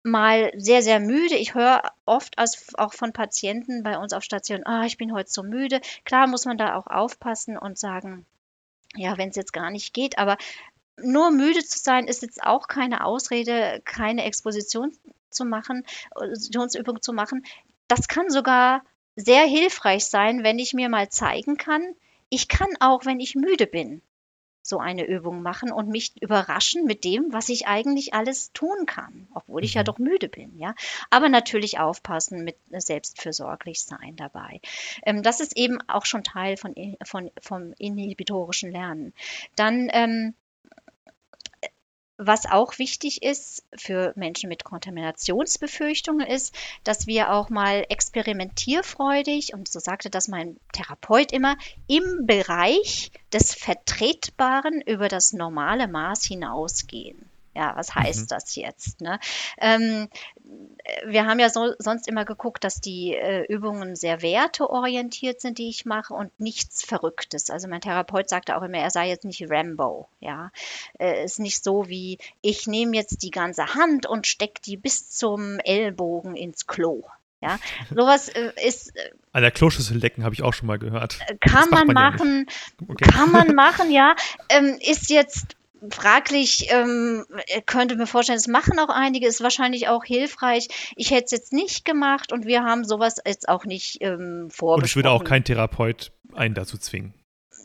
mal 0.05 0.53
sehr, 0.57 0.82
sehr 0.82 1.01
müde. 1.01 1.34
Ich 1.34 1.55
höre 1.55 1.82
oft 2.07 2.38
als, 2.38 2.72
auch 2.78 2.92
von 2.92 3.12
Patienten 3.12 3.82
bei 3.82 3.99
uns 3.99 4.12
auf 4.12 4.22
Station, 4.22 4.64
ah, 4.64 4.84
ich 4.84 4.96
bin 4.96 5.12
heute 5.12 5.30
so 5.30 5.42
müde. 5.42 5.80
Klar 6.05 6.28
muss 6.28 6.44
man 6.44 6.57
da 6.57 6.76
auch 6.76 6.86
aufpassen 6.86 7.59
und 7.59 7.78
sagen, 7.78 8.26
ja, 8.99 9.16
wenn 9.18 9.30
es 9.30 9.36
jetzt 9.36 9.53
gar 9.53 9.70
nicht 9.70 9.94
geht, 9.94 10.18
aber 10.18 10.36
nur 11.01 11.30
müde 11.30 11.64
zu 11.64 11.78
sein 11.78 12.07
ist 12.07 12.22
jetzt 12.22 12.42
auch 12.42 12.66
keine 12.68 13.05
Ausrede, 13.05 13.80
keine 13.84 14.24
Exposition 14.24 14.92
zu 15.30 15.44
machen, 15.44 15.84
Expositionsübung 16.11 17.01
zu 17.03 17.12
machen. 17.12 17.44
Das 17.86 18.09
kann 18.09 18.30
sogar 18.30 18.82
sehr 19.16 19.44
hilfreich 19.44 20.07
sein, 20.07 20.42
wenn 20.42 20.59
ich 20.59 20.74
mir 20.74 20.88
mal 20.88 21.09
zeigen 21.09 21.57
kann, 21.57 21.82
ich 22.30 22.49
kann 22.49 22.68
auch, 22.80 23.05
wenn 23.05 23.20
ich 23.20 23.34
müde 23.34 23.66
bin, 23.66 24.03
so 24.69 24.79
eine 24.79 25.07
Übung 25.07 25.43
machen 25.43 25.73
und 25.73 25.89
mich 25.89 26.12
überraschen 26.21 26.85
mit 26.85 27.05
dem, 27.05 27.33
was 27.33 27.49
ich 27.49 27.66
eigentlich 27.66 28.14
alles 28.14 28.53
tun 28.53 28.87
kann, 28.87 29.29
obwohl 29.35 29.64
ich 29.64 29.75
ja 29.75 29.83
mhm. 29.83 29.87
doch 29.87 29.99
müde 29.99 30.29
bin, 30.29 30.59
ja. 30.59 30.75
Aber 31.11 31.29
natürlich 31.29 31.79
aufpassen 31.79 32.45
mit 32.45 32.57
selbstfürsorglich 32.71 33.83
sein 33.83 34.16
dabei. 34.16 34.61
Ähm, 35.05 35.23
das 35.23 35.41
ist 35.41 35.57
eben 35.57 35.79
auch 35.89 36.05
schon 36.05 36.23
Teil 36.23 36.57
von, 36.57 36.75
von, 37.05 37.31
vom 37.41 37.73
inhibitorischen 37.79 38.71
Lernen. 38.71 39.14
Dann 39.57 39.89
ähm, 39.93 40.35
was 42.19 42.47
auch 42.47 42.79
wichtig 42.79 43.23
ist 43.23 43.64
für 43.77 44.12
Menschen 44.16 44.49
mit 44.49 44.64
Kontaminationsbefürchtungen 44.64 46.27
ist, 46.27 46.55
dass 46.83 47.07
wir 47.07 47.33
auch 47.33 47.49
mal 47.49 47.87
experimentierfreudig, 47.89 49.55
und 49.55 49.69
so 49.69 49.79
sagte 49.79 50.11
das 50.11 50.27
mein 50.27 50.59
Therapeut 50.73 51.31
immer, 51.33 51.57
im 51.87 52.27
Bereich 52.27 53.12
des 53.33 53.55
Vertretbaren 53.55 54.81
über 54.81 55.09
das 55.09 55.33
normale 55.33 55.87
Maß 55.87 56.25
hinausgehen. 56.25 57.31
Ja, 57.55 57.75
was 57.77 57.95
heißt 57.95 58.23
mhm. 58.23 58.29
das 58.29 58.55
jetzt? 58.57 59.01
Ne? 59.01 59.19
Ähm, 59.59 60.09
wir 61.07 61.26
haben 61.26 61.38
ja 61.38 61.51
so, 61.51 61.72
sonst 61.78 62.09
immer 62.09 62.24
geguckt, 62.24 62.64
dass 62.64 62.80
die 62.80 63.14
äh, 63.14 63.44
Übungen 63.53 63.96
sehr 63.96 64.22
werteorientiert 64.22 65.40
sind, 65.40 65.59
die 65.59 65.68
ich 65.68 65.84
mache 65.84 66.14
und 66.14 66.38
nichts 66.40 66.84
Verrücktes. 66.84 67.51
Also 67.51 67.68
mein 67.68 67.80
Therapeut 67.80 68.28
sagte 68.28 68.57
auch 68.57 68.62
immer, 68.62 68.78
er 68.78 68.90
sei 68.90 69.09
jetzt 69.09 69.24
nicht 69.24 69.44
Rambo. 69.51 70.09
Ja, 70.20 70.51
äh, 70.99 71.24
ist 71.24 71.40
nicht 71.40 71.62
so 71.62 71.88
wie 71.88 72.18
ich 72.40 72.66
nehme 72.66 72.96
jetzt 72.96 73.22
die 73.22 73.30
ganze 73.30 73.74
Hand 73.74 74.07
und 74.07 74.26
stecke 74.26 74.61
die 74.64 74.76
bis 74.76 75.11
zum 75.11 75.59
Ellbogen 75.61 76.36
ins 76.36 76.66
Klo. 76.66 77.05
Ja, 77.40 77.59
sowas 77.94 78.28
äh, 78.30 78.51
ist. 78.66 78.96
Äh, 78.96 79.11
An 79.32 79.42
der 79.42 79.53
Kloschüssel 79.53 79.96
lecken 79.96 80.24
habe 80.24 80.34
ich 80.34 80.42
auch 80.42 80.55
schon 80.55 80.66
mal 80.66 80.78
gehört. 80.78 81.20
Kann 81.40 81.70
man, 81.70 81.86
man, 81.86 81.94
machen, 81.94 82.46
ja 82.80 82.86
okay. 82.88 83.05
kann 83.05 83.30
man 83.30 83.55
machen, 83.55 83.92
ja. 83.92 84.16
Ähm, 84.49 84.76
ist 84.80 85.11
jetzt 85.11 85.58
fraglich, 85.91 86.68
ähm, 86.70 87.24
könnte 87.66 87.97
mir 87.97 88.07
vorstellen, 88.07 88.39
es 88.39 88.49
machen 88.49 88.79
auch 88.79 88.89
einige, 88.89 89.26
ist 89.26 89.43
wahrscheinlich 89.43 89.89
auch 89.89 90.05
hilfreich. 90.05 90.68
Ich 90.97 91.11
hätte 91.11 91.26
es 91.26 91.31
jetzt 91.31 91.53
nicht 91.53 91.85
gemacht 91.85 92.33
und 92.33 92.47
wir 92.47 92.62
haben 92.62 92.85
sowas 92.85 93.16
jetzt 93.26 93.49
auch 93.49 93.64
nicht 93.64 93.99
ähm, 94.01 94.49
Und 94.59 94.85
ich 94.85 94.97
würde 94.97 95.11
auch 95.11 95.24
kein 95.24 95.45
Therapeut 95.45 96.12
einen 96.35 96.55
dazu 96.55 96.79
zwingen. 96.79 97.14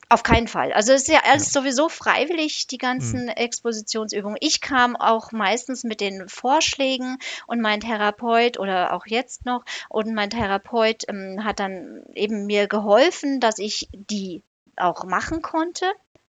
Auf 0.10 0.22
keinen 0.22 0.48
Fall. 0.48 0.74
Also 0.74 0.94
es 0.94 1.04
ist 1.04 1.08
ja 1.08 1.22
alles 1.26 1.54
ja. 1.54 1.62
sowieso 1.62 1.90
freiwillig, 1.90 2.68
die 2.68 2.78
ganzen 2.78 3.24
mhm. 3.24 3.30
Expositionsübungen. 3.30 4.38
Ich 4.42 4.62
kam 4.62 4.96
auch 4.96 5.32
meistens 5.32 5.84
mit 5.84 6.02
den 6.02 6.30
Vorschlägen 6.30 7.18
und 7.48 7.62
mein 7.62 7.80
Therapeut 7.80 8.60
oder 8.60 8.94
auch 8.94 9.08
jetzt 9.08 9.46
noch 9.46 9.64
und 9.90 10.14
mein 10.14 10.30
Therapeut 10.30 11.04
ähm, 11.08 11.44
hat 11.44 11.60
dann 11.60 12.04
eben 12.14 12.46
mir 12.46 12.68
geholfen, 12.68 13.40
dass 13.40 13.58
ich 13.58 13.90
die 13.92 14.44
auch 14.76 15.06
machen 15.06 15.42
konnte 15.42 15.86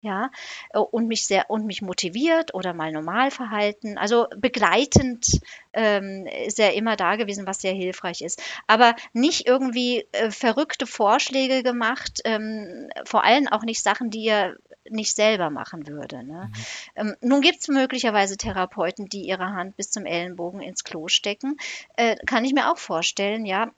ja, 0.01 0.31
äh, 0.71 0.79
und 0.79 1.07
mich 1.07 1.25
sehr 1.25 1.49
und 1.49 1.65
mich 1.65 1.81
motiviert 1.81 2.53
oder 2.53 2.73
mal 2.73 2.91
normal 2.91 3.31
verhalten. 3.31 3.97
Also 3.97 4.27
begleitend 4.35 5.41
ähm, 5.73 6.25
ist 6.45 6.59
er 6.59 6.73
immer 6.73 6.95
da 6.95 7.15
gewesen, 7.15 7.47
was 7.47 7.61
sehr 7.61 7.73
hilfreich 7.73 8.21
ist. 8.21 8.41
Aber 8.67 8.95
nicht 9.13 9.47
irgendwie 9.47 10.07
äh, 10.11 10.31
verrückte 10.31 10.87
Vorschläge 10.87 11.63
gemacht, 11.63 12.21
ähm, 12.23 12.89
vor 13.05 13.23
allem 13.23 13.47
auch 13.47 13.63
nicht 13.63 13.83
Sachen, 13.83 14.09
die 14.09 14.27
er 14.27 14.55
nicht 14.89 15.15
selber 15.15 15.49
machen 15.49 15.87
würde. 15.87 16.23
Ne? 16.23 16.49
Mhm. 16.49 16.53
Ähm, 16.95 17.15
nun 17.21 17.41
gibt 17.41 17.59
es 17.59 17.67
möglicherweise 17.67 18.37
Therapeuten, 18.37 19.07
die 19.07 19.27
ihre 19.27 19.51
Hand 19.51 19.75
bis 19.77 19.91
zum 19.91 20.05
Ellenbogen 20.05 20.61
ins 20.61 20.83
Klo 20.83 21.07
stecken. 21.07 21.57
Äh, 21.95 22.15
kann 22.25 22.45
ich 22.45 22.53
mir 22.53 22.71
auch 22.71 22.77
vorstellen, 22.77 23.45
ja. 23.45 23.71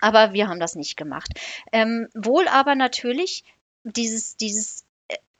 Aber 0.00 0.32
wir 0.32 0.48
haben 0.48 0.58
das 0.58 0.74
nicht 0.74 0.96
gemacht. 0.96 1.30
Ähm, 1.70 2.08
wohl 2.14 2.48
aber 2.48 2.74
natürlich 2.74 3.44
dieses, 3.84 4.36
dieses 4.36 4.84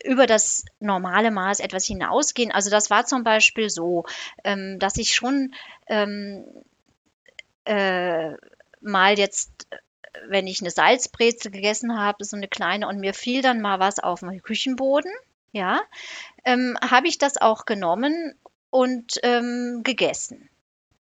über 0.04 0.26
das 0.26 0.64
normale 0.80 1.30
Maß 1.30 1.60
etwas 1.60 1.84
hinausgehen. 1.84 2.52
Also 2.52 2.70
das 2.70 2.90
war 2.90 3.06
zum 3.06 3.24
Beispiel 3.24 3.70
so, 3.70 4.04
ähm, 4.44 4.78
dass 4.78 4.96
ich 4.96 5.14
schon 5.14 5.54
ähm, 5.86 6.44
äh, 7.64 8.32
mal 8.80 9.18
jetzt 9.18 9.66
wenn 10.28 10.46
ich 10.46 10.60
eine 10.60 10.70
Salzbrezel 10.70 11.50
gegessen 11.50 11.98
habe, 11.98 12.24
so 12.24 12.36
eine 12.36 12.48
kleine, 12.48 12.86
und 12.88 13.00
mir 13.00 13.14
fiel 13.14 13.42
dann 13.42 13.60
mal 13.60 13.80
was 13.80 13.98
auf 13.98 14.20
den 14.20 14.42
Küchenboden, 14.42 15.10
ja, 15.52 15.80
ähm, 16.44 16.76
habe 16.82 17.08
ich 17.08 17.18
das 17.18 17.36
auch 17.36 17.64
genommen 17.66 18.34
und 18.70 19.18
ähm, 19.22 19.80
gegessen. 19.84 20.48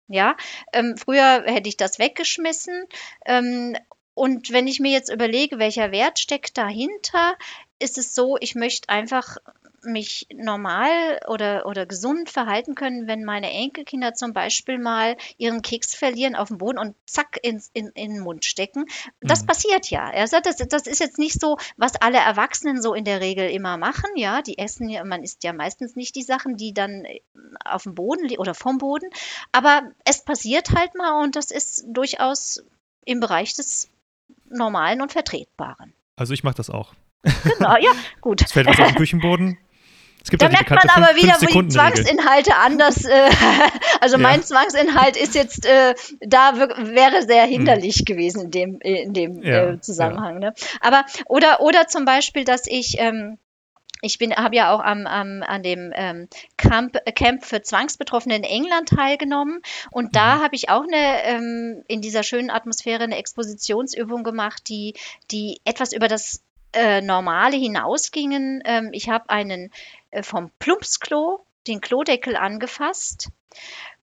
Ja, 0.09 0.37
ähm, 0.73 0.97
früher 0.97 1.45
hätte 1.47 1.69
ich 1.69 1.77
das 1.77 1.99
weggeschmissen. 1.99 2.87
Ähm, 3.25 3.77
und 4.15 4.53
wenn 4.53 4.67
ich 4.67 4.81
mir 4.81 4.91
jetzt 4.91 5.11
überlege, 5.11 5.59
welcher 5.59 5.91
Wert 5.91 6.19
steckt 6.19 6.59
dahinter, 6.59 7.35
ist 7.83 7.99
es 7.99 8.15
so, 8.15 8.37
ich 8.41 8.55
möchte 8.55 8.89
einfach 8.89 9.37
mich 9.85 10.27
normal 10.33 11.21
oder, 11.27 11.67
oder 11.67 11.87
gesund 11.87 12.31
verhalten 12.31 12.75
können, 12.75 13.07
wenn 13.07 13.25
meine 13.25 13.51
Enkelkinder 13.51 14.15
zum 14.15 14.33
Beispiel 14.33 14.79
mal 14.79 15.17
ihren 15.39 15.63
Keks 15.63 15.95
verlieren 15.95 16.37
auf 16.37 16.49
dem 16.49 16.59
Boden 16.59 16.79
und 16.79 16.95
zack 17.07 17.39
ins, 17.43 17.71
in, 17.73 17.89
in 17.89 18.15
den 18.15 18.21
Mund 18.21 18.45
stecken. 18.45 18.87
Das 19.21 19.43
mhm. 19.43 19.47
passiert 19.47 19.91
ja. 19.91 20.05
Also 20.05 20.39
das, 20.43 20.57
das 20.57 20.87
ist 20.87 21.01
jetzt 21.01 21.19
nicht 21.19 21.41
so, 21.41 21.59
was 21.77 21.97
alle 21.97 22.19
Erwachsenen 22.19 22.81
so 22.81 22.95
in 22.95 23.05
der 23.05 23.21
Regel 23.21 23.51
immer 23.51 23.77
machen. 23.77 24.11
Ja, 24.17 24.43
die 24.43 24.59
essen 24.59 24.89
ja, 24.89 25.05
man 25.05 25.23
isst 25.23 25.45
ja 25.45 25.53
meistens 25.53 25.97
nicht 25.97 26.15
die 26.15 26.23
Sachen, 26.23 26.57
die 26.57 26.73
dann 26.73 27.05
auf 27.65 27.83
dem 27.83 27.95
Boden 27.95 28.37
oder 28.39 28.55
vom 28.55 28.79
Boden. 28.79 29.11
Aber 29.51 29.83
es 30.05 30.25
passiert 30.25 30.71
halt 30.71 30.95
mal 30.95 31.23
und 31.23 31.37
das 31.37 31.51
ist 31.51 31.85
durchaus 31.89 32.63
im 33.05 33.21
Bereich 33.21 33.55
des 33.55 33.89
Normalen 34.49 35.01
und 35.01 35.13
Vertretbaren. 35.13 35.93
Also 36.17 36.35
ich 36.35 36.45
mache 36.45 36.55
das 36.55 36.71
auch. 36.71 36.95
Genau, 37.23 37.77
ja, 37.77 37.91
gut. 38.21 38.43
Es 38.43 38.53
fällt 38.53 38.67
was 38.67 38.79
auf 38.81 38.87
den 38.89 38.95
Küchenboden, 38.97 39.59
da 40.31 40.49
merkt 40.49 40.71
man 40.71 40.89
aber 40.89 41.17
wieder, 41.17 41.35
wie 41.41 41.69
Zwangsinhalte 41.69 42.57
anders. 42.57 43.05
Äh, 43.05 43.31
also 44.01 44.17
ja. 44.17 44.23
mein 44.23 44.43
Zwangsinhalt 44.43 45.17
ist 45.17 45.35
jetzt 45.35 45.67
äh, 45.67 45.95
da 46.21 46.55
wäre 46.57 47.23
sehr 47.23 47.45
hinderlich 47.45 47.99
hm. 47.99 48.05
gewesen 48.05 48.43
in 48.45 48.51
dem 48.51 48.81
in 48.81 49.13
dem 49.13 49.43
ja, 49.43 49.71
äh, 49.71 49.81
Zusammenhang. 49.81 50.43
Ja. 50.43 50.51
Ne? 50.51 50.55
Aber 50.81 51.05
oder 51.27 51.61
oder 51.61 51.89
zum 51.89 52.05
Beispiel, 52.05 52.45
dass 52.45 52.67
ich 52.67 52.97
ähm, 52.99 53.39
ich 54.05 54.19
bin, 54.19 54.35
habe 54.35 54.57
ja 54.57 54.75
auch 54.75 54.81
am, 54.81 55.07
am, 55.07 55.45
an 55.45 55.63
dem 55.63 55.93
ähm, 55.95 56.29
Camp, 56.57 56.99
Camp 57.15 57.45
für 57.45 57.63
Zwangsbetroffene 57.63 58.35
in 58.35 58.43
England 58.43 58.89
teilgenommen 58.89 59.63
und 59.93 60.17
da 60.17 60.37
mhm. 60.37 60.43
habe 60.43 60.57
ich 60.57 60.71
auch 60.71 60.83
eine 60.83 61.23
ähm, 61.23 61.85
in 61.87 62.01
dieser 62.01 62.25
schönen 62.25 62.51
Atmosphäre 62.51 63.05
eine 63.05 63.17
Expositionsübung 63.17 64.25
gemacht, 64.25 64.65
die, 64.69 64.95
die 65.31 65.61
etwas 65.65 65.93
über 65.93 66.09
das 66.09 66.43
äh, 66.73 67.01
Normale 67.01 67.57
hinausgingen. 67.57 68.63
Ähm, 68.65 68.91
ich 68.93 69.09
habe 69.09 69.31
einen 69.31 69.71
äh, 70.11 70.23
vom 70.23 70.51
Plumpsklo 70.59 71.45
den 71.67 71.81
Klodeckel 71.81 72.37
angefasst 72.37 73.29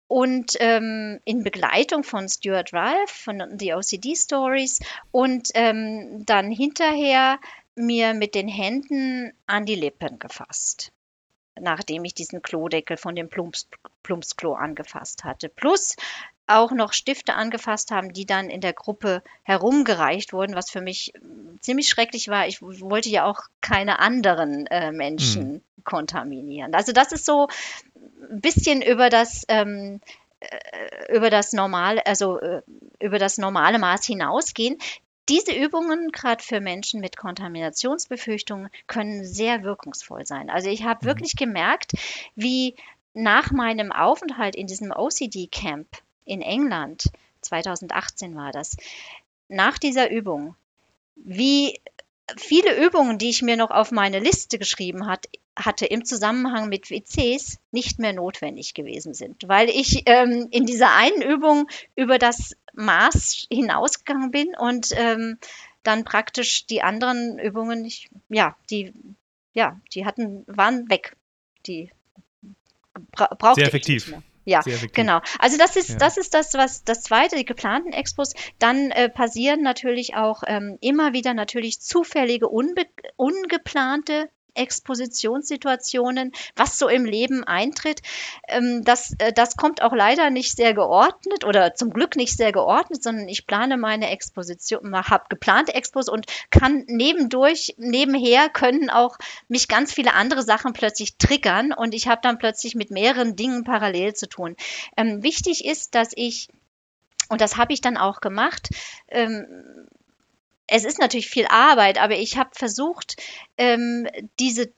und 0.07 0.57
ähm, 0.59 1.19
in 1.23 1.43
Begleitung 1.43 2.03
von 2.03 2.27
Stuart 2.27 2.73
Ralph 2.73 3.11
von 3.11 3.57
The 3.59 3.73
OCD 3.73 4.15
Stories 4.15 4.79
und 5.11 5.49
ähm, 5.53 6.25
dann 6.25 6.51
hinterher 6.51 7.39
mir 7.75 8.13
mit 8.13 8.35
den 8.35 8.47
Händen 8.47 9.31
an 9.45 9.65
die 9.65 9.75
Lippen 9.75 10.19
gefasst, 10.19 10.91
nachdem 11.59 12.05
ich 12.05 12.13
diesen 12.13 12.41
Klodeckel 12.41 12.97
von 12.97 13.15
dem 13.15 13.29
Plumps, 13.29 13.69
Plumpsklo 14.03 14.53
angefasst 14.53 15.23
hatte. 15.23 15.47
Plus 15.47 15.95
auch 16.49 16.71
noch 16.71 16.93
Stifte 16.93 17.35
angefasst 17.35 17.91
haben, 17.91 18.13
die 18.13 18.25
dann 18.25 18.49
in 18.49 18.61
der 18.61 18.73
Gruppe 18.73 19.21
herumgereicht 19.43 20.33
wurden, 20.33 20.55
was 20.55 20.69
für 20.69 20.81
mich 20.81 21.13
ziemlich 21.59 21.87
schrecklich 21.87 22.27
war. 22.27 22.47
Ich 22.47 22.61
wollte 22.61 23.09
ja 23.09 23.25
auch 23.25 23.41
keine 23.61 23.99
anderen 23.99 24.67
äh, 24.67 24.91
Menschen 24.91 25.51
mhm. 25.51 25.61
kontaminieren. 25.83 26.73
Also 26.73 26.91
das 26.91 27.11
ist 27.11 27.25
so 27.25 27.47
ein 28.29 28.41
bisschen 28.41 28.81
über 28.81 29.09
das 29.09 29.43
ähm, 29.47 30.01
äh, 30.39 31.15
über 31.15 31.29
das 31.29 31.53
normale, 31.53 32.05
also 32.05 32.39
äh, 32.39 32.61
über 32.99 33.19
das 33.19 33.37
normale 33.37 33.77
Maß 33.77 34.05
hinausgehen. 34.05 34.77
Diese 35.27 35.51
Übungen, 35.51 36.11
gerade 36.11 36.43
für 36.43 36.59
Menschen 36.59 37.01
mit 37.01 37.15
Kontaminationsbefürchtungen, 37.15 38.69
können 38.87 39.23
sehr 39.25 39.63
wirkungsvoll 39.63 40.25
sein. 40.25 40.49
Also 40.49 40.69
ich 40.69 40.83
habe 40.83 40.99
mhm. 41.03 41.07
wirklich 41.09 41.35
gemerkt, 41.35 41.93
wie 42.35 42.75
nach 43.13 43.51
meinem 43.51 43.91
Aufenthalt 43.91 44.55
in 44.55 44.67
diesem 44.67 44.91
OCD-Camp 44.91 45.87
in 46.29 46.41
England, 46.41 47.09
2018 47.41 48.35
war 48.35 48.51
das, 48.51 48.77
nach 49.47 49.77
dieser 49.77 50.11
Übung, 50.11 50.55
wie 51.15 51.79
viele 52.37 52.85
Übungen, 52.85 53.17
die 53.17 53.29
ich 53.29 53.41
mir 53.41 53.57
noch 53.57 53.71
auf 53.71 53.91
meine 53.91 54.19
Liste 54.19 54.59
geschrieben 54.59 55.07
hat, 55.07 55.25
hatte 55.55 55.85
im 55.85 56.05
Zusammenhang 56.05 56.69
mit 56.69 56.89
WCs, 56.89 57.57
nicht 57.71 57.99
mehr 57.99 58.13
notwendig 58.13 58.75
gewesen 58.75 59.13
sind, 59.13 59.47
weil 59.47 59.69
ich 59.69 60.03
ähm, 60.05 60.47
in 60.51 60.65
dieser 60.65 60.95
einen 60.95 61.21
Übung 61.21 61.67
über 61.95 62.17
das 62.17 62.55
Maß 62.73 63.47
hinausgegangen 63.51 64.31
bin 64.31 64.55
und 64.57 64.89
ähm, 64.95 65.37
dann 65.83 66.03
praktisch 66.03 66.65
die 66.67 66.81
anderen 66.81 67.39
Übungen, 67.39 67.81
nicht, 67.81 68.09
ja, 68.29 68.55
die, 68.69 68.93
ja, 69.53 69.79
die 69.93 70.05
hatten, 70.05 70.43
waren 70.47 70.89
weg. 70.89 71.15
Die 71.65 71.91
bra 73.11 73.33
brauchte 73.37 73.61
Sehr 73.61 73.67
effektiv. 73.67 74.07
Ich 74.07 74.11
nicht 74.11 74.21
mehr. 74.21 74.28
Ja, 74.49 74.61
genau. 74.93 75.19
Also 75.39 75.57
das 75.57 75.75
ist, 75.75 75.89
ja. 75.89 75.95
das 75.97 76.17
ist 76.17 76.33
das, 76.33 76.53
was 76.53 76.83
das 76.83 77.03
zweite, 77.03 77.35
die 77.35 77.45
geplanten 77.45 77.93
Expos. 77.93 78.33
Dann 78.57 78.91
äh, 78.91 79.09
passieren 79.09 79.61
natürlich 79.61 80.15
auch 80.15 80.43
ähm, 80.47 80.77
immer 80.81 81.13
wieder 81.13 81.33
natürlich 81.33 81.81
zufällige, 81.81 82.47
unbe 82.47 82.85
ungeplante 83.15 84.29
Expositionssituationen, 84.53 86.31
was 86.55 86.77
so 86.77 86.87
im 86.87 87.05
Leben 87.05 87.43
eintritt. 87.43 88.01
Ähm, 88.47 88.83
das, 88.83 89.13
äh, 89.19 89.33
das 89.33 89.55
kommt 89.55 89.81
auch 89.81 89.93
leider 89.93 90.29
nicht 90.29 90.55
sehr 90.55 90.73
geordnet 90.73 91.45
oder 91.45 91.75
zum 91.75 91.91
Glück 91.91 92.15
nicht 92.15 92.35
sehr 92.35 92.51
geordnet, 92.51 93.03
sondern 93.03 93.27
ich 93.27 93.47
plane 93.47 93.77
meine 93.77 94.09
Exposition, 94.09 94.95
habe 94.95 95.25
geplante 95.29 95.73
Expos 95.73 96.09
und 96.09 96.25
kann 96.49 96.83
nebendurch, 96.87 97.75
nebenher 97.77 98.49
können 98.49 98.89
auch 98.89 99.17
mich 99.47 99.67
ganz 99.67 99.93
viele 99.93 100.13
andere 100.13 100.43
Sachen 100.43 100.73
plötzlich 100.73 101.17
triggern 101.17 101.73
und 101.73 101.93
ich 101.93 102.07
habe 102.07 102.21
dann 102.21 102.37
plötzlich 102.37 102.75
mit 102.75 102.91
mehreren 102.91 103.35
Dingen 103.35 103.63
parallel 103.63 104.13
zu 104.13 104.27
tun. 104.27 104.55
Ähm, 104.97 105.23
wichtig 105.23 105.65
ist, 105.65 105.95
dass 105.95 106.09
ich 106.15 106.49
und 107.29 107.41
das 107.41 107.57
habe 107.57 107.73
ich 107.73 107.81
dann 107.81 107.95
auch 107.95 108.21
gemacht. 108.21 108.69
Es 110.71 110.85
ist 110.85 110.99
natürlich 110.99 111.29
viel 111.29 111.47
Arbeit, 111.47 111.97
aber 111.99 112.15
ich 112.15 112.37
habe 112.37 112.51
versucht, 112.53 113.15
ähm, 113.57 114.07
diese 114.39 114.71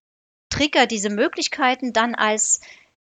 Trigger, 0.50 0.86
diese 0.86 1.10
Möglichkeiten 1.10 1.92
dann 1.92 2.16
als 2.16 2.62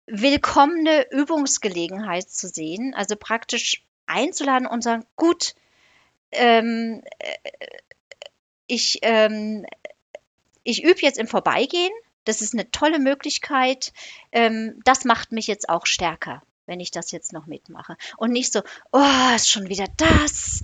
willkommene 0.07 1.11
Übungsgelegenheit 1.11 2.31
zu 2.31 2.49
sehen, 2.49 2.95
also 2.95 3.17
praktisch 3.17 3.83
einzuladen 4.07 4.67
und 4.67 4.83
sagen, 4.83 5.05
gut, 5.17 5.55
ähm, 6.33 7.03
äh, 7.19 7.35
ich, 8.67 8.99
ähm, 9.03 9.65
ich 10.63 10.85
übe 10.85 11.01
jetzt 11.01 11.19
im 11.19 11.29
Vorbeigehen, 11.29 11.93
das 12.25 12.43
ist 12.43 12.53
eine 12.53 12.71
tolle 12.71 12.99
Möglichkeit, 12.99 13.93
ähm, 14.33 14.81
das 14.85 15.05
macht 15.05 15.33
mich 15.33 15.47
jetzt 15.47 15.69
auch 15.69 15.87
stärker, 15.87 16.43
wenn 16.67 16.81
ich 16.81 16.91
das 16.91 17.11
jetzt 17.11 17.33
noch 17.33 17.47
mitmache. 17.47 17.97
Und 18.17 18.33
nicht 18.33 18.53
so, 18.53 18.63
oh, 18.93 19.35
ist 19.35 19.49
schon 19.49 19.69
wieder 19.69 19.87
das 19.97 20.63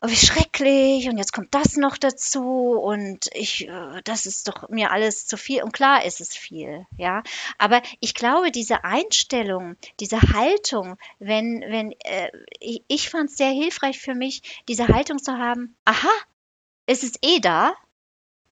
oh, 0.00 0.08
wie 0.08 0.16
schrecklich 0.16 1.08
und 1.08 1.18
jetzt 1.18 1.32
kommt 1.32 1.54
das 1.54 1.76
noch 1.76 1.98
dazu 1.98 2.72
und 2.72 3.28
ich, 3.34 3.68
äh, 3.68 4.00
das 4.04 4.26
ist 4.26 4.48
doch 4.48 4.68
mir 4.68 4.90
alles 4.90 5.26
zu 5.26 5.36
viel 5.36 5.62
und 5.62 5.72
klar 5.72 6.04
ist 6.04 6.20
es 6.20 6.36
viel, 6.36 6.86
ja. 6.96 7.22
Aber 7.58 7.82
ich 8.00 8.14
glaube, 8.14 8.50
diese 8.50 8.84
Einstellung, 8.84 9.76
diese 10.00 10.20
Haltung, 10.20 10.96
wenn, 11.18 11.60
wenn, 11.60 11.92
äh, 12.04 12.30
ich, 12.60 12.82
ich 12.88 13.10
fand 13.10 13.30
es 13.30 13.36
sehr 13.36 13.50
hilfreich 13.50 13.98
für 13.98 14.14
mich, 14.14 14.62
diese 14.68 14.88
Haltung 14.88 15.18
zu 15.18 15.36
haben, 15.36 15.76
aha, 15.84 16.12
es 16.86 17.02
ist 17.02 17.18
eh 17.22 17.40
da, 17.40 17.74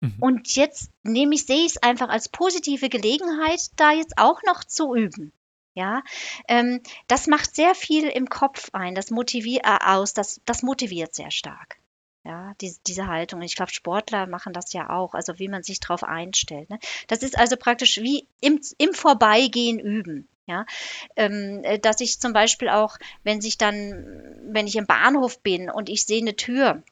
mhm. 0.01 0.17
und 0.21 0.55
jetzt 0.55 0.91
nehme 1.03 1.35
ich, 1.35 1.47
sehe 1.47 1.65
ich 1.65 1.77
es 1.77 1.83
einfach 1.83 2.09
als 2.09 2.29
positive 2.29 2.89
Gelegenheit, 2.89 3.61
da 3.77 3.93
jetzt 3.93 4.19
auch 4.19 4.43
noch 4.43 4.65
zu 4.65 4.95
üben. 4.95 5.33
Ja, 5.79 6.03
ähm, 6.49 6.81
das 7.07 7.29
macht 7.29 7.55
sehr 7.55 7.73
viel 7.73 8.09
im 8.09 8.29
Kopf 8.29 8.71
ein, 8.73 8.97
das 8.97 9.13
motiviert 9.13 9.65
äh, 9.65 9.79
aus, 9.81 10.13
das, 10.13 10.41
das 10.45 10.65
motiviert 10.65 11.15
sehr 11.15 11.31
stark. 11.31 11.79
Ja, 12.25 12.53
die, 12.61 12.75
diese 12.89 13.07
Haltung. 13.07 13.43
Ich 13.43 13.55
glaube, 13.55 13.71
Sportler 13.71 14.27
machen 14.27 14.53
das 14.53 14.73
ja 14.73 14.91
auch, 14.91 15.15
also 15.15 15.39
wie 15.39 15.47
man 15.47 15.63
sich 15.63 15.79
darauf 15.79 16.03
einstellt. 16.03 16.69
Ne? 16.69 16.81
Das 17.07 17.23
ist 17.23 17.39
also 17.39 17.57
praktisch 17.57 17.99
wie 17.99 18.27
im, 18.41 18.61
im 18.79 18.93
Vorbeigehen 18.93 19.79
üben. 19.79 20.29
Ja, 20.47 20.67
ähm, 21.15 21.61
äh, 21.63 21.79
dass 21.79 22.01
ich 22.01 22.19
zum 22.19 22.33
Beispiel 22.33 22.71
auch, 22.71 22.99
wenn 23.23 23.41
sich 23.41 23.57
dann, 23.57 24.35
wenn 24.51 24.67
ich 24.67 24.75
im 24.75 24.87
Bahnhof 24.87 25.41
bin 25.43 25.71
und 25.71 25.89
ich 25.89 26.03
sehe 26.03 26.21
eine 26.21 26.35
Tür 26.35 26.83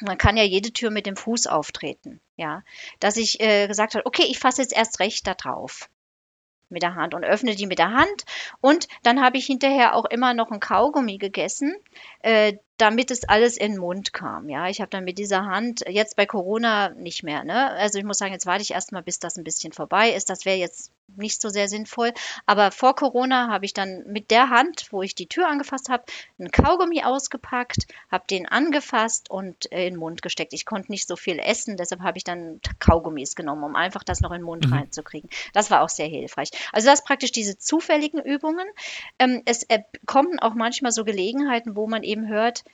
man 0.00 0.18
kann 0.18 0.36
ja 0.36 0.44
jede 0.44 0.72
Tür 0.72 0.90
mit 0.90 1.06
dem 1.06 1.16
Fuß 1.16 1.48
auftreten, 1.48 2.20
ja, 2.36 2.62
dass 3.00 3.16
ich 3.16 3.40
äh, 3.40 3.66
gesagt 3.66 3.94
habe, 3.94 4.06
okay, 4.06 4.26
ich 4.28 4.38
fasse 4.38 4.62
jetzt 4.62 4.76
erst 4.76 5.00
recht 5.00 5.26
da 5.26 5.34
drauf 5.34 5.88
mit 6.70 6.82
der 6.82 6.94
Hand 6.94 7.14
und 7.14 7.24
öffne 7.24 7.54
die 7.54 7.66
mit 7.66 7.78
der 7.78 7.92
Hand. 7.92 8.24
Und 8.60 8.88
dann 9.02 9.20
habe 9.20 9.38
ich 9.38 9.46
hinterher 9.46 9.94
auch 9.94 10.04
immer 10.04 10.34
noch 10.34 10.50
ein 10.50 10.60
Kaugummi 10.60 11.18
gegessen, 11.18 11.74
äh, 12.20 12.54
damit 12.78 13.10
es 13.10 13.24
alles 13.24 13.56
in 13.56 13.72
den 13.72 13.80
Mund 13.80 14.12
kam. 14.12 14.48
Ja, 14.48 14.68
ich 14.68 14.80
habe 14.80 14.90
dann 14.90 15.04
mit 15.04 15.18
dieser 15.18 15.44
Hand, 15.46 15.84
jetzt 15.88 16.16
bei 16.16 16.26
Corona 16.26 16.90
nicht 16.90 17.24
mehr. 17.24 17.44
Ne? 17.44 17.70
Also 17.72 17.98
ich 17.98 18.04
muss 18.04 18.18
sagen, 18.18 18.32
jetzt 18.32 18.46
warte 18.46 18.62
ich 18.62 18.70
erstmal, 18.70 19.02
bis 19.02 19.18
das 19.18 19.36
ein 19.36 19.44
bisschen 19.44 19.72
vorbei 19.72 20.12
ist. 20.12 20.30
Das 20.30 20.44
wäre 20.44 20.56
jetzt 20.56 20.92
nicht 21.16 21.40
so 21.40 21.48
sehr 21.48 21.68
sinnvoll. 21.68 22.12
Aber 22.46 22.70
vor 22.70 22.94
Corona 22.94 23.48
habe 23.48 23.64
ich 23.64 23.72
dann 23.72 24.04
mit 24.06 24.30
der 24.30 24.50
Hand, 24.50 24.88
wo 24.90 25.02
ich 25.02 25.14
die 25.14 25.26
Tür 25.26 25.48
angefasst 25.48 25.88
habe, 25.88 26.04
einen 26.38 26.50
Kaugummi 26.50 27.02
ausgepackt, 27.02 27.86
habe 28.10 28.24
den 28.30 28.46
angefasst 28.46 29.30
und 29.30 29.66
in 29.66 29.78
den 29.78 29.96
Mund 29.96 30.22
gesteckt. 30.22 30.52
Ich 30.52 30.66
konnte 30.66 30.92
nicht 30.92 31.08
so 31.08 31.16
viel 31.16 31.38
essen, 31.38 31.76
deshalb 31.76 32.02
habe 32.02 32.18
ich 32.18 32.24
dann 32.24 32.60
Kaugummis 32.78 33.34
genommen, 33.34 33.64
um 33.64 33.74
einfach 33.74 34.04
das 34.04 34.20
noch 34.20 34.30
in 34.30 34.38
den 34.38 34.44
Mund 34.44 34.66
mhm. 34.66 34.74
reinzukriegen. 34.74 35.30
Das 35.52 35.70
war 35.70 35.82
auch 35.82 35.88
sehr 35.88 36.08
hilfreich. 36.08 36.50
Also 36.72 36.88
das 36.88 37.02
praktisch 37.02 37.32
diese 37.32 37.58
zufälligen 37.58 38.20
Übungen. 38.20 38.66
Ähm, 39.18 39.42
es 39.46 39.64
äh, 39.64 39.80
kommen 40.06 40.38
auch 40.38 40.54
manchmal 40.54 40.92
so 40.92 41.04
Gelegenheiten, 41.04 41.74
wo 41.74 41.86
man 41.86 42.02
eben 42.02 42.28
hört, 42.28 42.64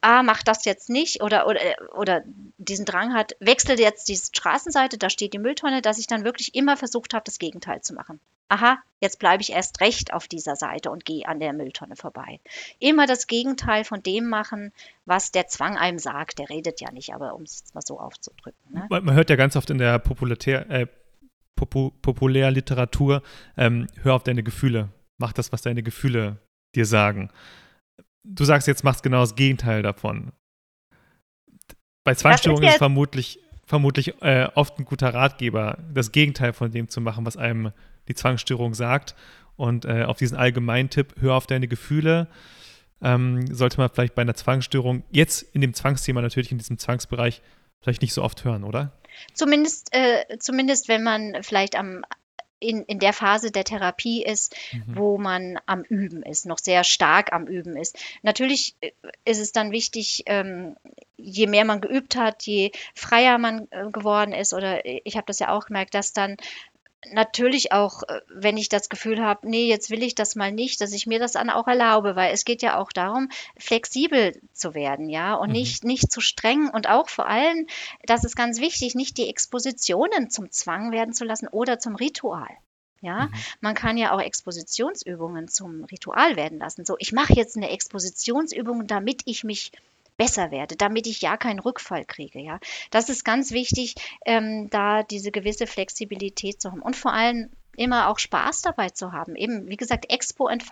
ah, 0.00 0.22
mach 0.22 0.42
das 0.42 0.64
jetzt 0.64 0.88
nicht 0.88 1.22
oder, 1.22 1.46
oder, 1.46 1.60
oder 1.94 2.22
diesen 2.58 2.84
Drang 2.84 3.14
hat, 3.14 3.36
wechsle 3.40 3.78
jetzt 3.78 4.08
die 4.08 4.16
Straßenseite, 4.16 4.98
da 4.98 5.10
steht 5.10 5.32
die 5.32 5.38
Mülltonne, 5.38 5.82
dass 5.82 5.98
ich 5.98 6.06
dann 6.06 6.24
wirklich 6.24 6.54
immer 6.54 6.76
versucht 6.76 7.14
habe, 7.14 7.24
das 7.24 7.38
Gegenteil 7.38 7.80
zu 7.80 7.94
machen. 7.94 8.20
Aha, 8.48 8.78
jetzt 9.00 9.18
bleibe 9.18 9.42
ich 9.42 9.50
erst 9.50 9.80
recht 9.80 10.12
auf 10.12 10.28
dieser 10.28 10.54
Seite 10.54 10.90
und 10.90 11.04
gehe 11.04 11.26
an 11.26 11.40
der 11.40 11.52
Mülltonne 11.52 11.96
vorbei. 11.96 12.40
Immer 12.78 13.06
das 13.06 13.26
Gegenteil 13.26 13.82
von 13.82 14.02
dem 14.02 14.28
machen, 14.28 14.72
was 15.04 15.32
der 15.32 15.48
Zwang 15.48 15.76
einem 15.76 15.98
sagt. 15.98 16.38
Der 16.38 16.48
redet 16.48 16.80
ja 16.80 16.92
nicht, 16.92 17.12
aber 17.12 17.34
um 17.34 17.42
es 17.42 17.64
mal 17.74 17.80
so 17.80 17.98
aufzudrücken. 17.98 18.60
Ne? 18.70 18.86
Man 18.88 19.14
hört 19.14 19.30
ja 19.30 19.36
ganz 19.36 19.56
oft 19.56 19.68
in 19.70 19.78
der 19.78 19.98
Populär, 19.98 20.70
äh, 20.70 20.86
Popu 21.56 21.90
Populärliteratur, 22.02 23.22
ähm, 23.56 23.88
hör 24.02 24.14
auf 24.14 24.22
deine 24.22 24.44
Gefühle, 24.44 24.90
mach 25.18 25.32
das, 25.32 25.52
was 25.52 25.62
deine 25.62 25.82
Gefühle 25.82 26.38
dir 26.74 26.86
sagen 26.86 27.30
du 28.26 28.44
sagst 28.44 28.68
jetzt, 28.68 28.84
machst 28.84 29.02
genau 29.02 29.20
das 29.20 29.34
Gegenteil 29.34 29.82
davon. 29.82 30.32
Bei 32.04 32.14
Zwangsstörungen 32.14 32.64
ist, 32.64 32.68
ist, 32.68 32.74
es 32.74 32.78
vermutlich, 32.78 33.40
vermutlich 33.66 34.22
äh, 34.22 34.48
oft 34.54 34.78
ein 34.78 34.84
guter 34.84 35.12
Ratgeber, 35.12 35.78
das 35.92 36.12
Gegenteil 36.12 36.52
von 36.52 36.70
dem 36.70 36.88
zu 36.88 37.00
machen, 37.00 37.26
was 37.26 37.36
einem 37.36 37.72
die 38.08 38.14
Zwangsstörung 38.14 38.74
sagt. 38.74 39.14
Und 39.56 39.84
äh, 39.86 40.04
auf 40.04 40.18
diesen 40.18 40.36
Allgemeintipp, 40.36 41.14
hör 41.18 41.34
auf 41.34 41.46
deine 41.46 41.66
Gefühle, 41.66 42.28
ähm, 43.02 43.46
sollte 43.52 43.78
man 43.78 43.88
vielleicht 43.90 44.14
bei 44.14 44.22
einer 44.22 44.34
Zwangsstörung, 44.34 45.02
jetzt 45.10 45.42
in 45.54 45.60
dem 45.60 45.74
Zwangsthema 45.74 46.20
natürlich, 46.20 46.52
in 46.52 46.58
diesem 46.58 46.78
Zwangsbereich, 46.78 47.42
vielleicht 47.80 48.02
nicht 48.02 48.12
so 48.12 48.22
oft 48.22 48.44
hören, 48.44 48.64
oder? 48.64 48.92
Zumindest, 49.34 49.88
äh, 49.92 50.38
zumindest 50.38 50.88
wenn 50.88 51.02
man 51.02 51.42
vielleicht 51.42 51.76
am 51.76 52.04
in, 52.58 52.82
in 52.84 52.98
der 52.98 53.12
Phase 53.12 53.50
der 53.50 53.64
Therapie 53.64 54.22
ist, 54.22 54.56
mhm. 54.72 54.96
wo 54.96 55.18
man 55.18 55.58
am 55.66 55.82
Üben 55.82 56.22
ist, 56.22 56.46
noch 56.46 56.58
sehr 56.58 56.84
stark 56.84 57.32
am 57.32 57.46
Üben 57.46 57.76
ist. 57.76 57.98
Natürlich 58.22 58.76
äh, 58.80 58.92
ist 59.24 59.40
es 59.40 59.52
dann 59.52 59.72
wichtig, 59.72 60.22
ähm, 60.26 60.76
je 61.16 61.46
mehr 61.46 61.64
man 61.64 61.80
geübt 61.80 62.16
hat, 62.16 62.44
je 62.44 62.72
freier 62.94 63.38
man 63.38 63.68
äh, 63.70 63.90
geworden 63.90 64.32
ist, 64.32 64.54
oder 64.54 64.84
ich 64.84 65.16
habe 65.16 65.26
das 65.26 65.38
ja 65.38 65.50
auch 65.50 65.66
gemerkt, 65.66 65.94
dass 65.94 66.12
dann 66.12 66.36
natürlich 67.12 67.72
auch, 67.72 68.02
äh, 68.04 68.20
wenn 68.28 68.56
ich 68.56 68.68
das 68.68 68.88
Gefühl 68.88 69.22
habe, 69.22 69.48
nee, 69.48 69.66
jetzt 69.66 69.90
will 69.90 70.02
ich 70.02 70.14
das 70.14 70.36
mal 70.36 70.52
nicht, 70.52 70.80
dass 70.80 70.92
ich 70.92 71.06
mir 71.06 71.18
das 71.18 71.32
dann 71.32 71.50
auch 71.50 71.66
erlaube, 71.66 72.16
weil 72.16 72.32
es 72.32 72.44
geht 72.44 72.62
ja 72.62 72.78
auch 72.78 72.92
darum, 72.92 73.28
flexibel 73.58 74.40
zu 74.52 74.74
werden, 74.74 75.08
ja, 75.08 75.34
und 75.34 75.48
mhm. 75.48 75.54
nicht, 75.54 75.84
nicht 75.84 76.10
zu 76.10 76.20
streng 76.20 76.68
und 76.68 76.88
auch 76.88 77.08
vor 77.08 77.26
allem, 77.26 77.66
das 78.04 78.24
ist 78.24 78.36
ganz 78.36 78.60
wichtig, 78.60 78.94
nicht 78.94 79.18
die 79.18 79.28
Expositionen 79.28 80.30
zum 80.30 80.50
Zwang 80.50 80.92
werden 80.92 81.14
zu 81.14 81.24
lassen 81.24 81.48
oder 81.48 81.78
zum 81.78 81.96
Ritual. 81.96 82.48
Ja, 83.02 83.26
mhm. 83.26 83.34
man 83.60 83.74
kann 83.74 83.96
ja 83.98 84.12
auch 84.12 84.20
Expositionsübungen 84.20 85.48
zum 85.48 85.84
Ritual 85.84 86.36
werden 86.36 86.58
lassen. 86.58 86.84
So, 86.84 86.96
ich 86.98 87.12
mache 87.12 87.34
jetzt 87.34 87.56
eine 87.56 87.70
Expositionsübung, 87.70 88.86
damit 88.86 89.22
ich 89.26 89.44
mich 89.44 89.72
besser 90.16 90.50
werde, 90.50 90.76
damit 90.76 91.06
ich 91.06 91.20
ja 91.20 91.36
keinen 91.36 91.58
Rückfall 91.58 92.04
kriege. 92.04 92.40
Ja, 92.40 92.58
das 92.90 93.08
ist 93.08 93.24
ganz 93.24 93.52
wichtig, 93.52 93.94
ähm, 94.24 94.68
da 94.70 95.02
diese 95.02 95.30
gewisse 95.30 95.66
Flexibilität 95.66 96.60
zu 96.60 96.70
haben 96.70 96.82
und 96.82 96.96
vor 96.96 97.12
allem 97.12 97.50
immer 97.76 98.08
auch 98.08 98.18
Spaß 98.18 98.62
dabei 98.62 98.90
zu 98.90 99.12
haben. 99.12 99.36
Eben, 99.36 99.68
wie 99.68 99.76
gesagt, 99.76 100.10
Expo 100.10 100.46
and. 100.46 100.64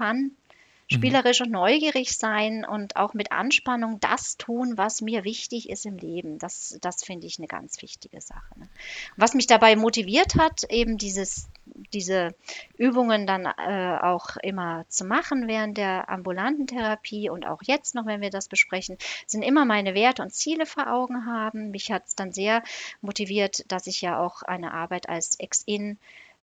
Spielerisch 0.88 1.40
und 1.40 1.50
neugierig 1.50 2.16
sein 2.16 2.64
und 2.64 2.96
auch 2.96 3.14
mit 3.14 3.32
Anspannung 3.32 4.00
das 4.00 4.36
tun, 4.36 4.76
was 4.76 5.00
mir 5.00 5.24
wichtig 5.24 5.70
ist 5.70 5.86
im 5.86 5.96
Leben. 5.96 6.38
Das, 6.38 6.78
das 6.82 7.02
finde 7.04 7.26
ich 7.26 7.38
eine 7.38 7.48
ganz 7.48 7.80
wichtige 7.80 8.20
Sache. 8.20 8.58
Ne? 8.58 8.68
Was 9.16 9.34
mich 9.34 9.46
dabei 9.46 9.76
motiviert 9.76 10.34
hat, 10.36 10.64
eben 10.64 10.98
dieses, 10.98 11.48
diese 11.92 12.34
Übungen 12.76 13.26
dann 13.26 13.46
äh, 13.46 13.98
auch 14.02 14.36
immer 14.42 14.84
zu 14.88 15.04
machen 15.04 15.48
während 15.48 15.78
der 15.78 16.08
ambulanten 16.10 16.66
Therapie 16.66 17.30
und 17.30 17.46
auch 17.46 17.62
jetzt 17.62 17.94
noch, 17.94 18.06
wenn 18.06 18.20
wir 18.20 18.30
das 18.30 18.48
besprechen, 18.48 18.98
sind 19.26 19.42
immer 19.42 19.64
meine 19.64 19.94
Werte 19.94 20.22
und 20.22 20.34
Ziele 20.34 20.66
vor 20.66 20.92
Augen 20.92 21.24
haben. 21.24 21.70
Mich 21.70 21.90
hat 21.90 22.06
es 22.06 22.14
dann 22.14 22.32
sehr 22.32 22.62
motiviert, 23.00 23.64
dass 23.68 23.86
ich 23.86 24.02
ja 24.02 24.18
auch 24.18 24.42
eine 24.42 24.72
Arbeit 24.72 25.08
als 25.08 25.38
Ex-In 25.40 25.98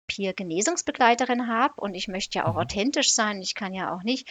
Peer-Genesungsbegleiterin 0.08 1.46
habe 1.46 1.80
und 1.80 1.94
ich 1.94 2.08
möchte 2.08 2.40
ja 2.40 2.46
auch 2.46 2.54
mhm. 2.54 2.60
authentisch 2.60 3.12
sein. 3.12 3.40
Ich 3.40 3.54
kann 3.54 3.72
ja 3.72 3.94
auch 3.94 4.02
nicht 4.02 4.28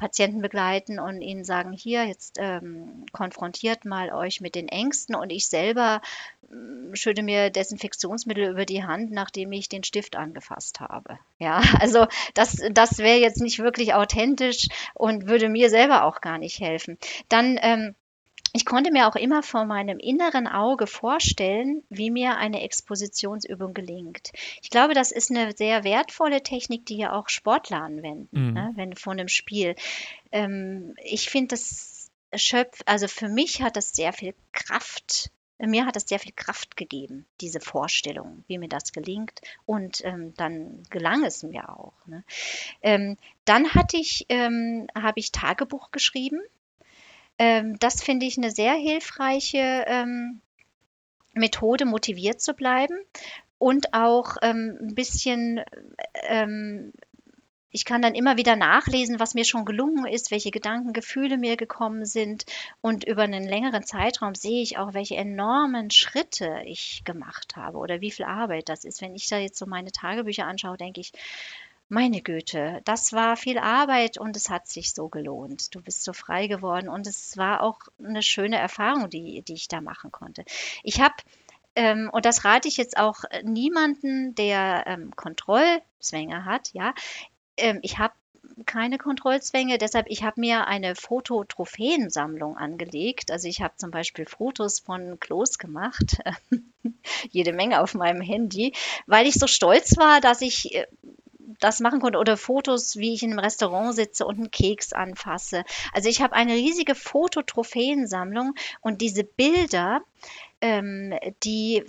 Patienten 0.00 0.40
begleiten 0.40 0.98
und 0.98 1.20
ihnen 1.20 1.44
sagen, 1.44 1.72
hier, 1.72 2.04
jetzt 2.04 2.38
ähm, 2.38 3.04
konfrontiert 3.12 3.84
mal 3.84 4.12
euch 4.12 4.40
mit 4.40 4.54
den 4.54 4.66
Ängsten 4.66 5.14
und 5.14 5.30
ich 5.30 5.46
selber 5.46 6.00
äh, 6.42 6.96
schütte 6.96 7.22
mir 7.22 7.50
Desinfektionsmittel 7.50 8.48
über 8.48 8.64
die 8.64 8.82
Hand, 8.82 9.12
nachdem 9.12 9.52
ich 9.52 9.68
den 9.68 9.84
Stift 9.84 10.16
angefasst 10.16 10.80
habe. 10.80 11.18
Ja, 11.38 11.62
also 11.80 12.06
das, 12.34 12.60
das 12.72 12.98
wäre 12.98 13.18
jetzt 13.18 13.40
nicht 13.40 13.58
wirklich 13.58 13.94
authentisch 13.94 14.68
und 14.94 15.28
würde 15.28 15.48
mir 15.48 15.70
selber 15.70 16.04
auch 16.04 16.20
gar 16.20 16.38
nicht 16.38 16.60
helfen. 16.60 16.98
Dann 17.28 17.58
ähm, 17.60 17.94
ich 18.52 18.64
konnte 18.64 18.90
mir 18.90 19.08
auch 19.08 19.16
immer 19.16 19.42
vor 19.42 19.64
meinem 19.64 19.98
inneren 19.98 20.46
Auge 20.46 20.86
vorstellen, 20.86 21.82
wie 21.88 22.10
mir 22.10 22.36
eine 22.36 22.62
Expositionsübung 22.62 23.74
gelingt. 23.74 24.32
Ich 24.62 24.70
glaube, 24.70 24.94
das 24.94 25.12
ist 25.12 25.30
eine 25.30 25.52
sehr 25.56 25.84
wertvolle 25.84 26.42
Technik, 26.42 26.86
die 26.86 26.98
ja 26.98 27.12
auch 27.12 27.28
Sportler 27.28 27.82
anwenden, 27.82 28.28
mhm. 28.30 28.52
ne, 28.54 28.72
wenn 28.76 28.94
vor 28.94 29.12
einem 29.12 29.28
Spiel. 29.28 29.74
Ähm, 30.32 30.94
ich 31.02 31.30
finde 31.30 31.48
das 31.48 32.10
schöpft, 32.34 32.86
also 32.86 33.08
für 33.08 33.28
mich 33.28 33.62
hat 33.62 33.76
das 33.76 33.90
sehr 33.90 34.12
viel 34.12 34.34
Kraft 34.52 35.30
mir 35.66 35.84
hat 35.84 35.96
das 35.96 36.08
sehr 36.08 36.18
viel 36.18 36.32
Kraft 36.34 36.76
gegeben, 36.76 37.26
diese 37.40 37.60
Vorstellung, 37.60 38.44
wie 38.46 38.56
mir 38.56 38.68
das 38.68 38.92
gelingt. 38.92 39.40
Und 39.66 40.02
ähm, 40.04 40.32
dann 40.36 40.82
gelang 40.88 41.24
es 41.24 41.42
mir 41.42 41.68
auch. 41.68 41.92
Ne? 42.06 42.24
Ähm, 42.80 43.18
dann 43.44 43.74
hatte 43.74 43.98
ich, 43.98 44.24
ähm, 44.30 44.86
habe 44.94 45.20
ich 45.20 45.32
Tagebuch 45.32 45.90
geschrieben 45.90 46.40
ähm, 47.40 47.78
das 47.78 48.02
finde 48.02 48.26
ich 48.26 48.36
eine 48.36 48.50
sehr 48.50 48.74
hilfreiche 48.74 49.84
ähm, 49.86 50.42
Methode, 51.32 51.86
motiviert 51.86 52.42
zu 52.42 52.52
bleiben 52.52 52.98
und 53.56 53.94
auch 53.94 54.36
ähm, 54.42 54.76
ein 54.80 54.94
bisschen 54.94 55.62
ähm, 56.28 56.92
ich 57.70 57.84
kann 57.84 58.02
dann 58.02 58.14
immer 58.14 58.36
wieder 58.36 58.56
nachlesen, 58.56 59.20
was 59.20 59.34
mir 59.34 59.44
schon 59.44 59.64
gelungen 59.64 60.04
ist, 60.04 60.30
welche 60.30 60.50
Gedanken, 60.50 60.92
Gefühle 60.92 61.38
mir 61.38 61.56
gekommen 61.56 62.04
sind. 62.04 62.44
Und 62.80 63.04
über 63.04 63.22
einen 63.22 63.46
längeren 63.46 63.84
Zeitraum 63.84 64.34
sehe 64.34 64.60
ich 64.60 64.76
auch, 64.76 64.92
welche 64.92 65.16
enormen 65.16 65.90
Schritte 65.90 66.62
ich 66.64 67.02
gemacht 67.04 67.54
habe 67.54 67.78
oder 67.78 68.00
wie 68.00 68.10
viel 68.10 68.24
Arbeit 68.26 68.68
das 68.68 68.84
ist. 68.84 69.00
Wenn 69.00 69.14
ich 69.14 69.28
da 69.28 69.38
jetzt 69.38 69.56
so 69.56 69.66
meine 69.66 69.92
Tagebücher 69.92 70.46
anschaue, 70.46 70.76
denke 70.76 71.00
ich, 71.00 71.12
meine 71.90 72.22
Güte, 72.22 72.80
das 72.84 73.12
war 73.12 73.36
viel 73.36 73.58
Arbeit 73.58 74.16
und 74.16 74.36
es 74.36 74.48
hat 74.48 74.68
sich 74.68 74.94
so 74.94 75.08
gelohnt. 75.08 75.74
Du 75.74 75.82
bist 75.82 76.04
so 76.04 76.12
frei 76.12 76.46
geworden 76.46 76.88
und 76.88 77.06
es 77.06 77.36
war 77.36 77.62
auch 77.62 77.80
eine 77.98 78.22
schöne 78.22 78.56
Erfahrung, 78.56 79.10
die, 79.10 79.42
die 79.42 79.54
ich 79.54 79.68
da 79.68 79.80
machen 79.80 80.12
konnte. 80.12 80.44
Ich 80.82 81.00
habe 81.00 81.14
ähm, 81.74 82.08
und 82.12 82.24
das 82.24 82.44
rate 82.44 82.68
ich 82.68 82.76
jetzt 82.76 82.96
auch 82.96 83.24
niemanden, 83.42 84.34
der 84.34 84.84
ähm, 84.86 85.14
Kontrollzwänge 85.14 86.44
hat. 86.44 86.72
Ja, 86.72 86.94
ähm, 87.56 87.80
ich 87.82 87.98
habe 87.98 88.14
keine 88.66 88.98
Kontrollzwänge, 88.98 89.78
deshalb 89.78 90.06
ich 90.08 90.22
habe 90.22 90.40
mir 90.40 90.66
eine 90.66 90.94
Fototrophäensammlung 90.94 92.56
angelegt. 92.56 93.30
Also 93.30 93.48
ich 93.48 93.62
habe 93.62 93.76
zum 93.76 93.90
Beispiel 93.90 94.26
Fotos 94.26 94.80
von 94.80 95.18
Klos 95.20 95.58
gemacht, 95.58 96.18
jede 97.30 97.52
Menge 97.52 97.80
auf 97.80 97.94
meinem 97.94 98.20
Handy, 98.20 98.74
weil 99.06 99.26
ich 99.26 99.34
so 99.34 99.46
stolz 99.46 99.96
war, 99.96 100.20
dass 100.20 100.40
ich 100.40 100.74
äh, 100.74 100.86
das 101.58 101.80
machen 101.80 102.00
konnte 102.00 102.18
oder 102.18 102.36
Fotos, 102.36 102.96
wie 102.96 103.14
ich 103.14 103.22
in 103.22 103.30
einem 103.30 103.40
Restaurant 103.40 103.94
sitze 103.94 104.26
und 104.26 104.36
einen 104.36 104.50
Keks 104.50 104.92
anfasse. 104.92 105.64
Also 105.92 106.08
ich 106.08 106.22
habe 106.22 106.34
eine 106.34 106.54
riesige 106.54 106.94
Fototrophäensammlung 106.94 108.54
und 108.80 109.00
diese 109.00 109.24
Bilder, 109.24 110.02
ähm, 110.60 111.14
die 111.42 111.84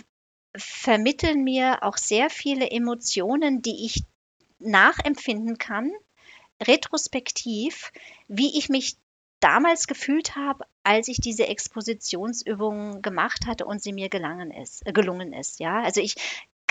vermitteln 0.56 1.44
mir 1.44 1.84
auch 1.84 1.98
sehr 1.98 2.30
viele 2.30 2.70
Emotionen, 2.70 3.62
die 3.62 3.86
ich 3.86 4.04
nachempfinden 4.60 5.58
kann, 5.58 5.92
retrospektiv, 6.62 7.92
wie 8.28 8.58
ich 8.58 8.70
mich 8.70 8.98
damals 9.40 9.88
gefühlt 9.88 10.36
habe, 10.36 10.66
als 10.84 11.08
ich 11.08 11.18
diese 11.18 11.48
Expositionsübungen 11.48 13.02
gemacht 13.02 13.48
hatte 13.48 13.66
und 13.66 13.82
sie 13.82 13.92
mir 13.92 14.10
gelangen 14.10 14.52
ist, 14.52 14.86
äh, 14.86 14.94
gelungen 14.94 15.34
ist. 15.34 15.60
Ja, 15.60 15.82
also 15.82 16.00
ich 16.00 16.16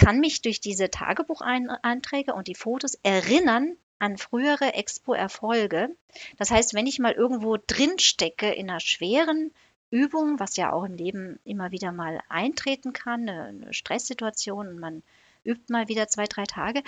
kann 0.00 0.18
mich 0.18 0.40
durch 0.40 0.60
diese 0.60 0.90
Tagebucheinträge 0.90 2.32
und 2.32 2.48
die 2.48 2.54
Fotos 2.54 2.94
erinnern 3.02 3.76
an 3.98 4.16
frühere 4.16 4.72
Expo-Erfolge. 4.72 5.94
Das 6.38 6.50
heißt, 6.50 6.72
wenn 6.72 6.86
ich 6.86 6.98
mal 6.98 7.12
irgendwo 7.12 7.58
drin 7.58 7.98
stecke 7.98 8.50
in 8.50 8.70
einer 8.70 8.80
schweren 8.80 9.52
Übung, 9.90 10.40
was 10.40 10.56
ja 10.56 10.72
auch 10.72 10.84
im 10.84 10.94
Leben 10.94 11.38
immer 11.44 11.70
wieder 11.70 11.92
mal 11.92 12.20
eintreten 12.30 12.94
kann, 12.94 13.28
eine, 13.28 13.44
eine 13.44 13.74
Stresssituation 13.74 14.68
und 14.68 14.78
man 14.78 15.02
übt 15.44 15.70
mal 15.70 15.88
wieder 15.88 16.08
zwei, 16.08 16.24
drei 16.24 16.44
Tage, 16.44 16.82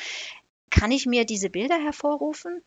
kann 0.71 0.91
ich 0.91 1.05
mir 1.05 1.27
diese 1.27 1.51
Bilder 1.51 1.77
hervorrufen 1.77 2.63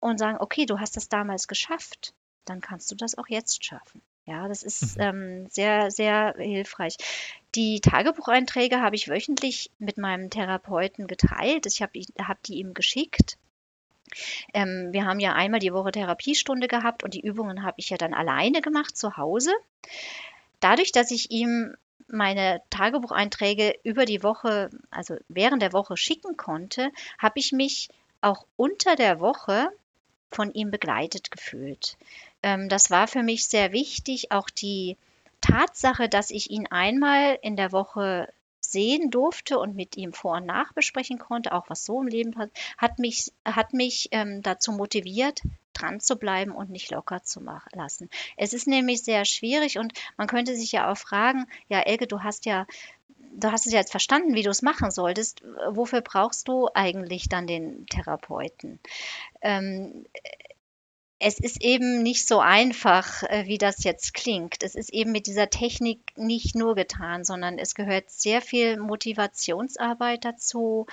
und 0.00 0.18
sagen, 0.18 0.38
okay, 0.40 0.64
du 0.64 0.80
hast 0.80 0.96
das 0.96 1.10
damals 1.10 1.48
geschafft, 1.48 2.14
dann 2.46 2.62
kannst 2.62 2.90
du 2.90 2.94
das 2.94 3.18
auch 3.18 3.28
jetzt 3.28 3.62
schaffen. 3.62 4.00
Ja, 4.24 4.48
das 4.48 4.62
ist 4.62 4.96
mhm. 4.96 5.02
ähm, 5.02 5.46
sehr, 5.50 5.90
sehr 5.90 6.34
hilfreich. 6.38 6.96
Die 7.56 7.80
Tagebucheinträge 7.80 8.82
habe 8.82 8.96
ich 8.96 9.08
wöchentlich 9.08 9.70
mit 9.78 9.96
meinem 9.96 10.28
Therapeuten 10.28 11.06
geteilt. 11.06 11.64
Ich 11.64 11.80
habe 11.80 11.98
hab 12.18 12.42
die 12.42 12.56
ihm 12.56 12.74
geschickt. 12.74 13.38
Ähm, 14.52 14.92
wir 14.92 15.06
haben 15.06 15.20
ja 15.20 15.32
einmal 15.32 15.60
die 15.60 15.72
Woche 15.72 15.90
Therapiestunde 15.90 16.68
gehabt 16.68 17.02
und 17.02 17.14
die 17.14 17.22
Übungen 17.22 17.62
habe 17.62 17.76
ich 17.78 17.88
ja 17.88 17.96
dann 17.96 18.12
alleine 18.12 18.60
gemacht 18.60 18.96
zu 18.96 19.16
Hause. 19.16 19.52
Dadurch, 20.60 20.92
dass 20.92 21.10
ich 21.10 21.30
ihm 21.30 21.74
meine 22.08 22.60
Tagebucheinträge 22.70 23.74
über 23.82 24.04
die 24.04 24.22
Woche, 24.22 24.70
also 24.90 25.16
während 25.28 25.62
der 25.62 25.72
Woche 25.72 25.96
schicken 25.96 26.36
konnte, 26.36 26.90
habe 27.18 27.38
ich 27.38 27.52
mich 27.52 27.88
auch 28.20 28.46
unter 28.56 28.96
der 28.96 29.18
Woche 29.18 29.70
von 30.30 30.52
ihm 30.52 30.70
begleitet 30.70 31.30
gefühlt. 31.30 31.96
Ähm, 32.42 32.68
das 32.68 32.90
war 32.90 33.08
für 33.08 33.22
mich 33.22 33.46
sehr 33.46 33.72
wichtig. 33.72 34.30
Auch 34.30 34.50
die 34.50 34.96
Tatsache, 35.40 36.08
dass 36.08 36.30
ich 36.30 36.50
ihn 36.50 36.66
einmal 36.66 37.38
in 37.42 37.56
der 37.56 37.72
Woche 37.72 38.28
sehen 38.60 39.10
durfte 39.10 39.58
und 39.58 39.76
mit 39.76 39.96
ihm 39.96 40.12
vor 40.12 40.36
und 40.36 40.46
nach 40.46 40.72
besprechen 40.72 41.18
konnte, 41.18 41.52
auch 41.52 41.70
was 41.70 41.84
so 41.84 42.00
im 42.00 42.08
Leben 42.08 42.36
hat, 42.36 42.50
hat 42.76 42.98
mich, 42.98 43.32
hat 43.44 43.72
mich 43.72 44.08
ähm, 44.10 44.42
dazu 44.42 44.72
motiviert, 44.72 45.40
dran 45.72 46.00
zu 46.00 46.16
bleiben 46.16 46.52
und 46.52 46.70
nicht 46.70 46.90
locker 46.90 47.22
zu 47.22 47.40
machen, 47.40 47.70
lassen. 47.74 48.10
Es 48.36 48.52
ist 48.54 48.66
nämlich 48.66 49.04
sehr 49.04 49.24
schwierig 49.24 49.78
und 49.78 49.92
man 50.16 50.26
könnte 50.26 50.56
sich 50.56 50.72
ja 50.72 50.90
auch 50.90 50.96
fragen, 50.96 51.46
ja, 51.68 51.80
Elke, 51.80 52.06
du 52.06 52.22
hast 52.22 52.46
ja 52.46 52.66
du 53.38 53.52
hast 53.52 53.66
es 53.66 53.72
ja 53.72 53.78
jetzt 53.80 53.90
verstanden, 53.90 54.34
wie 54.34 54.42
du 54.42 54.50
es 54.50 54.62
machen 54.62 54.90
solltest. 54.90 55.42
Wofür 55.68 56.00
brauchst 56.00 56.48
du 56.48 56.68
eigentlich 56.72 57.28
dann 57.28 57.46
den 57.46 57.86
Therapeuten? 57.86 58.80
Ähm, 59.42 60.06
es 61.18 61.38
ist 61.38 61.62
eben 61.62 62.02
nicht 62.02 62.28
so 62.28 62.40
einfach, 62.40 63.22
äh, 63.24 63.46
wie 63.46 63.58
das 63.58 63.84
jetzt 63.84 64.12
klingt. 64.12 64.62
Es 64.62 64.74
ist 64.74 64.92
eben 64.92 65.12
mit 65.12 65.26
dieser 65.26 65.48
Technik 65.48 66.00
nicht 66.16 66.54
nur 66.54 66.74
getan, 66.74 67.24
sondern 67.24 67.58
es 67.58 67.74
gehört 67.74 68.10
sehr 68.10 68.42
viel 68.42 68.76
Motivationsarbeit 68.76 70.24
dazu. 70.24 70.86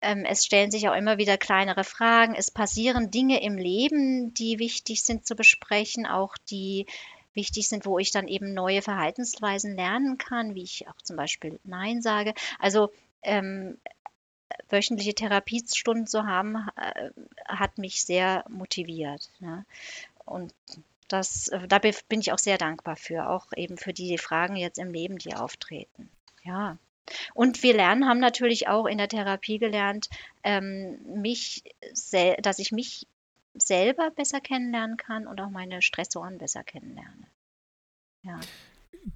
Ähm, 0.00 0.24
es 0.24 0.44
stellen 0.44 0.70
sich 0.70 0.88
auch 0.88 0.94
immer 0.94 1.18
wieder 1.18 1.36
kleinere 1.36 1.82
Fragen. 1.82 2.36
Es 2.36 2.52
passieren 2.52 3.10
Dinge 3.10 3.42
im 3.42 3.56
Leben, 3.56 4.32
die 4.32 4.60
wichtig 4.60 5.02
sind 5.02 5.26
zu 5.26 5.34
besprechen, 5.34 6.06
auch 6.06 6.36
die 6.50 6.86
wichtig 7.34 7.68
sind, 7.68 7.84
wo 7.84 7.98
ich 7.98 8.12
dann 8.12 8.28
eben 8.28 8.54
neue 8.54 8.82
Verhaltensweisen 8.82 9.74
lernen 9.74 10.18
kann, 10.18 10.54
wie 10.54 10.62
ich 10.62 10.86
auch 10.88 11.02
zum 11.02 11.16
Beispiel 11.16 11.58
Nein 11.64 12.00
sage. 12.00 12.32
Also 12.60 12.90
ähm, 13.22 13.78
wöchentliche 14.68 15.14
Therapiestunden 15.14 16.06
zu 16.06 16.26
haben, 16.26 16.56
äh, 16.76 17.10
hat 17.46 17.78
mich 17.78 18.04
sehr 18.04 18.44
motiviert. 18.48 19.30
Ne? 19.40 19.64
Und 20.24 20.54
das, 21.08 21.48
äh, 21.48 21.66
da 21.66 21.78
bin 21.78 22.20
ich 22.20 22.32
auch 22.32 22.38
sehr 22.38 22.58
dankbar 22.58 22.96
für, 22.96 23.28
auch 23.28 23.46
eben 23.56 23.76
für 23.76 23.92
die 23.92 24.18
Fragen 24.18 24.56
jetzt 24.56 24.78
im 24.78 24.92
Leben, 24.92 25.18
die 25.18 25.34
auftreten. 25.34 26.10
Ja. 26.44 26.76
Und 27.32 27.62
wir 27.62 27.74
lernen, 27.74 28.06
haben 28.06 28.20
natürlich 28.20 28.68
auch 28.68 28.86
in 28.86 28.98
der 28.98 29.08
Therapie 29.08 29.58
gelernt, 29.58 30.10
ähm, 30.44 30.98
mich, 31.06 31.64
dass 32.42 32.58
ich 32.58 32.70
mich 32.70 33.06
selber 33.54 34.10
besser 34.10 34.40
kennenlernen 34.40 34.98
kann 34.98 35.26
und 35.26 35.40
auch 35.40 35.50
meine 35.50 35.80
Stressoren 35.80 36.38
besser 36.38 36.62
kennenlerne. 36.62 37.26
Ja. 38.22 38.40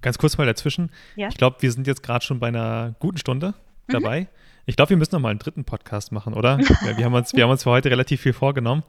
Ganz 0.01 0.17
kurz 0.17 0.37
mal 0.37 0.47
dazwischen. 0.47 0.91
Ja? 1.15 1.27
Ich 1.27 1.37
glaube, 1.37 1.61
wir 1.61 1.71
sind 1.71 1.85
jetzt 1.85 2.03
gerade 2.03 2.25
schon 2.25 2.39
bei 2.39 2.47
einer 2.47 2.95
guten 2.99 3.17
Stunde 3.17 3.53
mhm. 3.87 3.91
dabei. 3.91 4.21
Mhm. 4.21 4.27
Ich 4.65 4.75
glaube, 4.75 4.91
wir 4.91 4.97
müssen 4.97 5.15
noch 5.15 5.19
mal 5.19 5.29
einen 5.29 5.39
dritten 5.39 5.65
Podcast 5.65 6.11
machen, 6.11 6.33
oder? 6.33 6.57
wir, 6.57 7.05
haben 7.05 7.13
uns, 7.13 7.33
wir 7.33 7.43
haben 7.43 7.51
uns 7.51 7.63
für 7.63 7.71
heute 7.71 7.91
relativ 7.91 8.21
viel 8.21 8.33
vorgenommen. 8.33 8.83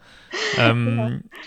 Ähm, 0.56 0.98
ja. 0.98 1.40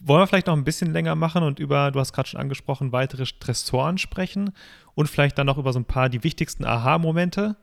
Wollen 0.00 0.20
wir 0.22 0.26
vielleicht 0.26 0.46
noch 0.46 0.56
ein 0.56 0.64
bisschen 0.64 0.92
länger 0.92 1.14
machen 1.14 1.42
und 1.42 1.58
über, 1.58 1.90
du 1.90 2.00
hast 2.00 2.12
gerade 2.12 2.28
schon 2.28 2.40
angesprochen, 2.40 2.92
weitere 2.92 3.26
Stressoren 3.26 3.98
sprechen 3.98 4.52
und 4.94 5.08
vielleicht 5.08 5.38
dann 5.38 5.46
noch 5.46 5.58
über 5.58 5.72
so 5.72 5.78
ein 5.78 5.84
paar 5.84 6.08
die 6.08 6.24
wichtigsten 6.24 6.64
Aha-Momente 6.64 7.56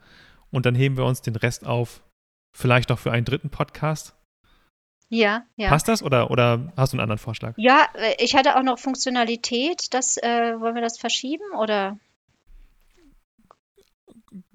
und 0.52 0.66
dann 0.66 0.76
heben 0.76 0.98
wir 0.98 1.06
uns 1.06 1.22
den 1.22 1.36
Rest 1.36 1.66
auf, 1.66 2.04
vielleicht 2.56 2.92
auch 2.92 3.00
für 3.00 3.12
einen 3.12 3.26
dritten 3.26 3.50
Podcast. 3.50 4.16
Ja, 5.10 5.44
ja. 5.56 5.70
Passt 5.70 5.88
das 5.88 6.02
oder, 6.02 6.32
oder 6.32 6.74
hast 6.76 6.94
du 6.94 6.98
einen 6.98 7.04
anderen 7.04 7.20
Vorschlag? 7.20 7.54
Ja, 7.58 7.88
äh, 7.94 8.16
ich 8.18 8.36
hatte 8.36 8.58
auch 8.58 8.64
noch 8.64 8.80
Funktionalität. 8.80 9.94
Das, 9.94 10.18
äh, 10.18 10.60
wollen 10.60 10.76
wir 10.76 10.82
das 10.82 10.98
verschieben 10.98 11.44
oder? 11.60 11.98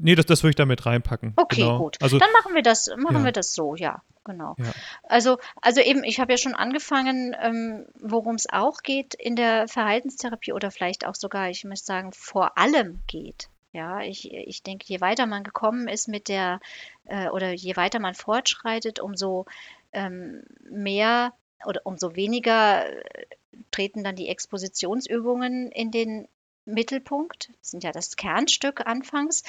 Nee, 0.02 0.14
das, 0.14 0.26
das 0.26 0.42
würde 0.42 0.50
ich 0.50 0.56
damit 0.56 0.86
reinpacken. 0.86 1.34
Okay, 1.36 1.62
genau. 1.62 1.78
gut. 1.78 1.96
Also, 2.00 2.18
Dann 2.18 2.32
machen 2.32 2.54
wir 2.54 2.62
das, 2.62 2.90
machen 2.96 3.16
ja. 3.16 3.24
wir 3.24 3.32
das 3.32 3.54
so, 3.54 3.74
ja, 3.74 4.02
genau. 4.24 4.56
Ja. 4.58 4.72
Also, 5.02 5.38
also 5.60 5.80
eben, 5.80 6.04
ich 6.04 6.20
habe 6.20 6.32
ja 6.32 6.38
schon 6.38 6.54
angefangen, 6.54 7.36
ähm, 7.40 7.86
worum 8.00 8.34
es 8.34 8.48
auch 8.50 8.82
geht 8.82 9.14
in 9.14 9.36
der 9.36 9.68
Verhaltenstherapie 9.68 10.52
oder 10.52 10.70
vielleicht 10.70 11.06
auch 11.06 11.14
sogar, 11.14 11.50
ich 11.50 11.64
möchte 11.64 11.86
sagen, 11.86 12.12
vor 12.12 12.56
allem 12.56 13.00
geht. 13.06 13.48
Ja, 13.72 14.00
ich, 14.00 14.32
ich 14.32 14.62
denke, 14.62 14.86
je 14.88 15.00
weiter 15.00 15.26
man 15.26 15.44
gekommen 15.44 15.86
ist 15.86 16.08
mit 16.08 16.28
der, 16.28 16.60
äh, 17.04 17.28
oder 17.28 17.52
je 17.52 17.76
weiter 17.76 18.00
man 18.00 18.14
fortschreitet, 18.14 18.98
umso 18.98 19.46
ähm, 19.92 20.42
mehr 20.68 21.34
oder 21.64 21.82
umso 21.84 22.16
weniger 22.16 22.86
äh, 22.86 23.26
treten 23.70 24.02
dann 24.02 24.16
die 24.16 24.28
Expositionsübungen 24.28 25.70
in 25.70 25.90
den 25.90 26.26
Mittelpunkt, 26.64 27.50
sind 27.60 27.84
ja 27.84 27.92
das 27.92 28.16
Kernstück 28.16 28.86
anfangs. 28.86 29.42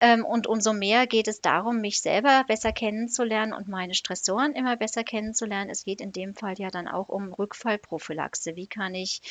Ähm, 0.00 0.24
und 0.24 0.46
umso 0.46 0.72
mehr 0.72 1.06
geht 1.06 1.28
es 1.28 1.40
darum, 1.40 1.80
mich 1.80 2.00
selber 2.00 2.44
besser 2.46 2.72
kennenzulernen 2.72 3.52
und 3.52 3.68
meine 3.68 3.94
Stressoren 3.94 4.52
immer 4.54 4.76
besser 4.76 5.04
kennenzulernen. 5.04 5.70
Es 5.70 5.84
geht 5.84 6.00
in 6.00 6.12
dem 6.12 6.34
Fall 6.34 6.54
ja 6.58 6.70
dann 6.70 6.88
auch 6.88 7.08
um 7.08 7.32
Rückfallprophylaxe. 7.32 8.56
Wie 8.56 8.66
kann 8.66 8.94
ich, 8.94 9.22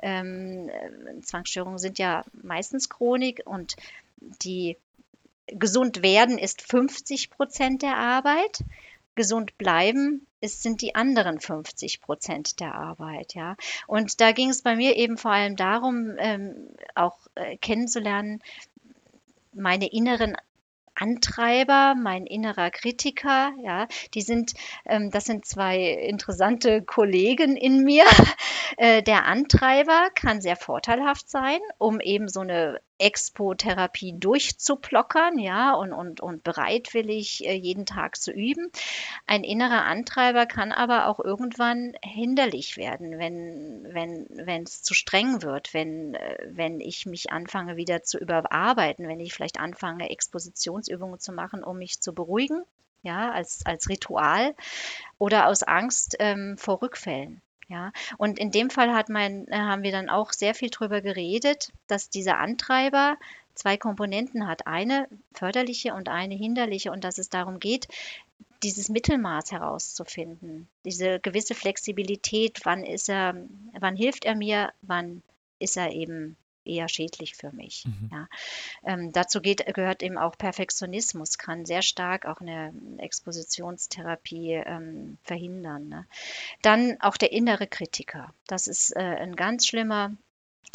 ähm, 0.00 0.68
äh, 0.68 1.20
Zwangsstörungen 1.20 1.78
sind 1.78 1.98
ja 1.98 2.24
meistens 2.32 2.88
Chronik 2.88 3.42
und 3.44 3.76
die 4.42 4.76
gesund 5.46 6.02
werden 6.02 6.38
ist 6.38 6.62
50 6.62 7.30
Prozent 7.30 7.82
der 7.82 7.96
Arbeit 7.96 8.64
gesund 9.14 9.56
bleiben, 9.58 10.26
es 10.40 10.62
sind 10.62 10.82
die 10.82 10.94
anderen 10.94 11.40
50 11.40 12.00
Prozent 12.00 12.60
der 12.60 12.74
Arbeit, 12.74 13.34
ja. 13.34 13.56
Und 13.86 14.20
da 14.20 14.32
ging 14.32 14.50
es 14.50 14.62
bei 14.62 14.76
mir 14.76 14.96
eben 14.96 15.16
vor 15.16 15.32
allem 15.32 15.56
darum, 15.56 16.14
ähm, 16.18 16.68
auch 16.94 17.18
äh, 17.34 17.56
kennenzulernen, 17.56 18.42
meine 19.52 19.86
inneren 19.86 20.36
Antreiber, 20.94 21.94
mein 21.96 22.26
innerer 22.26 22.70
Kritiker, 22.70 23.52
ja, 23.62 23.88
die 24.14 24.22
sind, 24.22 24.54
ähm, 24.84 25.10
das 25.10 25.24
sind 25.24 25.44
zwei 25.44 25.80
interessante 25.80 26.82
Kollegen 26.82 27.56
in 27.56 27.82
mir. 27.84 28.04
Äh, 28.76 29.04
der 29.04 29.26
Antreiber 29.26 30.08
kann 30.16 30.40
sehr 30.40 30.56
vorteilhaft 30.56 31.30
sein, 31.30 31.60
um 31.78 32.00
eben 32.00 32.26
so 32.26 32.40
eine 32.40 32.80
Expo-Therapie 33.04 34.14
durchzuplockern, 34.18 35.38
ja, 35.38 35.74
und, 35.74 35.92
und, 35.92 36.20
und 36.20 36.42
bereitwillig 36.42 37.46
äh, 37.46 37.52
jeden 37.52 37.84
Tag 37.84 38.16
zu 38.16 38.32
üben. 38.32 38.70
Ein 39.26 39.44
innerer 39.44 39.84
Antreiber 39.84 40.46
kann 40.46 40.72
aber 40.72 41.08
auch 41.08 41.20
irgendwann 41.20 41.92
hinderlich 42.02 42.78
werden, 42.78 43.18
wenn 43.18 43.86
wenn 43.92 44.62
es 44.62 44.82
zu 44.82 44.94
streng 44.94 45.42
wird, 45.42 45.74
wenn 45.74 46.14
äh, 46.14 46.38
wenn 46.48 46.80
ich 46.80 47.04
mich 47.04 47.30
anfange 47.30 47.76
wieder 47.76 48.02
zu 48.02 48.18
überarbeiten, 48.18 49.06
wenn 49.06 49.20
ich 49.20 49.34
vielleicht 49.34 49.60
anfange 49.60 50.08
Expositionsübungen 50.10 51.20
zu 51.20 51.32
machen, 51.32 51.62
um 51.62 51.78
mich 51.78 52.00
zu 52.00 52.14
beruhigen, 52.14 52.62
ja, 53.02 53.30
als 53.30 53.66
als 53.66 53.88
Ritual 53.88 54.54
oder 55.18 55.48
aus 55.48 55.62
Angst 55.62 56.16
ähm, 56.20 56.56
vor 56.56 56.80
Rückfällen. 56.80 57.42
Ja, 57.68 57.92
und 58.18 58.38
in 58.38 58.50
dem 58.50 58.68
Fall 58.70 58.92
hat 58.92 59.08
mein, 59.08 59.48
äh, 59.48 59.56
haben 59.56 59.82
wir 59.82 59.92
dann 59.92 60.10
auch 60.10 60.32
sehr 60.32 60.54
viel 60.54 60.70
darüber 60.70 61.00
geredet, 61.00 61.72
dass 61.86 62.10
dieser 62.10 62.38
Antreiber 62.38 63.16
zwei 63.54 63.76
Komponenten 63.76 64.46
hat, 64.46 64.66
eine 64.66 65.08
förderliche 65.32 65.94
und 65.94 66.08
eine 66.08 66.34
hinderliche 66.34 66.92
und 66.92 67.04
dass 67.04 67.18
es 67.18 67.28
darum 67.28 67.60
geht, 67.60 67.88
dieses 68.62 68.88
Mittelmaß 68.88 69.52
herauszufinden, 69.52 70.68
diese 70.84 71.20
gewisse 71.20 71.54
Flexibilität, 71.54 72.60
wann 72.64 72.82
ist 72.82 73.08
er, 73.08 73.36
wann 73.78 73.96
hilft 73.96 74.24
er 74.24 74.34
mir, 74.34 74.72
wann 74.82 75.22
ist 75.58 75.76
er 75.76 75.92
eben 75.92 76.36
eher 76.64 76.88
schädlich 76.88 77.36
für 77.36 77.52
mich. 77.52 77.84
Mhm. 77.86 78.10
Ja. 78.12 78.28
Ähm, 78.84 79.12
dazu 79.12 79.40
geht, 79.40 79.64
gehört 79.74 80.02
eben 80.02 80.18
auch 80.18 80.36
Perfektionismus, 80.36 81.38
kann 81.38 81.64
sehr 81.64 81.82
stark 81.82 82.26
auch 82.26 82.40
eine 82.40 82.72
Expositionstherapie 82.98 84.52
ähm, 84.52 85.18
verhindern. 85.22 85.88
Ne? 85.88 86.06
Dann 86.62 86.96
auch 87.00 87.16
der 87.16 87.32
innere 87.32 87.66
Kritiker. 87.66 88.32
Das 88.46 88.66
ist 88.66 88.94
äh, 88.96 89.00
ein 89.00 89.36
ganz 89.36 89.66
schlimmer 89.66 90.12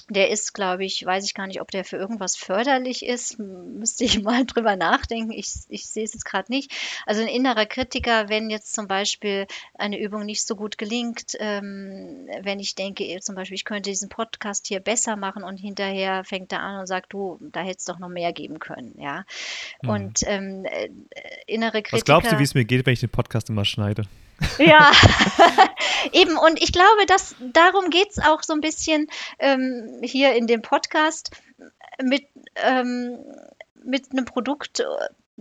der 0.09 0.29
ist, 0.31 0.53
glaube 0.53 0.85
ich, 0.85 1.05
weiß 1.05 1.23
ich 1.23 1.33
gar 1.33 1.47
nicht, 1.47 1.61
ob 1.61 1.69
der 1.71 1.85
für 1.85 1.97
irgendwas 1.97 2.35
förderlich 2.35 3.05
ist. 3.05 3.37
Müsste 3.39 4.03
ich 4.03 4.21
mal 4.23 4.45
drüber 4.45 4.75
nachdenken. 4.75 5.31
Ich, 5.31 5.53
ich 5.69 5.85
sehe 5.85 6.03
es 6.03 6.13
jetzt 6.13 6.25
gerade 6.25 6.51
nicht. 6.51 6.71
Also 7.05 7.21
ein 7.21 7.27
innerer 7.27 7.65
Kritiker, 7.65 8.27
wenn 8.27 8.49
jetzt 8.49 8.73
zum 8.73 8.87
Beispiel 8.87 9.45
eine 9.75 9.99
Übung 9.99 10.25
nicht 10.25 10.45
so 10.45 10.55
gut 10.55 10.77
gelingt, 10.77 11.35
ähm, 11.39 12.27
wenn 12.41 12.59
ich 12.59 12.75
denke, 12.75 13.03
eh, 13.03 13.19
zum 13.19 13.35
Beispiel, 13.35 13.55
ich 13.55 13.65
könnte 13.65 13.89
diesen 13.89 14.09
Podcast 14.09 14.67
hier 14.67 14.79
besser 14.79 15.15
machen 15.15 15.43
und 15.43 15.57
hinterher 15.57 16.23
fängt 16.23 16.51
er 16.51 16.61
an 16.61 16.79
und 16.79 16.87
sagt, 16.87 17.13
du, 17.13 17.37
da 17.41 17.61
hättest 17.61 17.87
doch 17.89 17.99
noch 17.99 18.09
mehr 18.09 18.33
geben 18.33 18.59
können. 18.59 18.95
Ja. 18.99 19.25
Mhm. 19.81 19.89
Und 19.89 20.19
ähm, 20.25 20.65
äh, 20.65 20.89
innere 21.45 21.83
Kritiker. 21.83 21.97
Was 21.97 22.05
glaubst 22.05 22.31
du, 22.31 22.39
wie 22.39 22.43
es 22.43 22.55
mir 22.55 22.65
geht, 22.65 22.85
wenn 22.85 22.93
ich 22.93 22.99
den 22.99 23.09
Podcast 23.09 23.49
immer 23.49 23.65
schneide? 23.65 24.03
Ja, 24.57 24.91
eben. 26.11 26.37
Und 26.37 26.61
ich 26.61 26.71
glaube, 26.71 27.05
dass 27.07 27.35
darum 27.39 27.89
geht 27.89 28.11
es 28.11 28.19
auch 28.19 28.43
so 28.43 28.53
ein 28.53 28.61
bisschen 28.61 29.07
ähm, 29.39 29.99
hier 30.03 30.33
in 30.33 30.47
dem 30.47 30.61
Podcast 30.61 31.31
mit, 32.01 32.25
ähm, 32.55 33.19
mit 33.83 34.11
einem 34.11 34.25
Produkt 34.25 34.83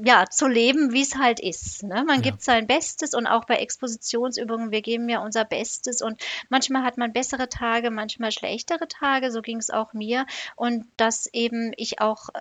ja, 0.04 0.26
zu 0.30 0.46
leben, 0.46 0.92
wie 0.92 1.02
es 1.02 1.16
halt 1.16 1.40
ist. 1.40 1.82
Ne? 1.82 2.04
Man 2.06 2.16
ja. 2.16 2.30
gibt 2.30 2.42
sein 2.42 2.66
Bestes 2.66 3.14
und 3.14 3.26
auch 3.26 3.44
bei 3.44 3.56
Expositionsübungen, 3.56 4.70
wir 4.70 4.82
geben 4.82 5.08
ja 5.08 5.20
unser 5.22 5.44
Bestes 5.44 6.02
und 6.02 6.22
manchmal 6.48 6.84
hat 6.84 6.98
man 6.98 7.12
bessere 7.12 7.48
Tage, 7.48 7.90
manchmal 7.90 8.30
schlechtere 8.30 8.86
Tage, 8.86 9.32
so 9.32 9.42
ging 9.42 9.58
es 9.58 9.70
auch 9.70 9.92
mir 9.92 10.26
und 10.56 10.86
dass 10.96 11.28
eben 11.32 11.72
ich 11.76 12.00
auch 12.00 12.28
äh, 12.30 12.40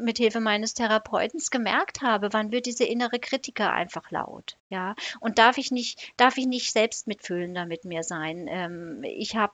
mit 0.00 0.18
Hilfe 0.18 0.40
meines 0.40 0.74
Therapeuten 0.74 1.40
gemerkt 1.50 2.00
habe, 2.02 2.32
wann 2.32 2.50
wird 2.50 2.66
diese 2.66 2.84
innere 2.84 3.18
Kritiker 3.18 3.72
einfach 3.72 4.10
laut, 4.10 4.56
ja, 4.68 4.94
und 5.20 5.38
darf 5.38 5.58
ich 5.58 5.70
nicht, 5.70 6.12
darf 6.16 6.38
ich 6.38 6.46
nicht 6.46 6.72
selbst 6.72 7.06
mitfühlender 7.06 7.66
mit 7.66 7.84
mir 7.84 8.02
sein. 8.02 8.46
Ähm, 8.48 9.04
ich 9.04 9.36
habe 9.36 9.52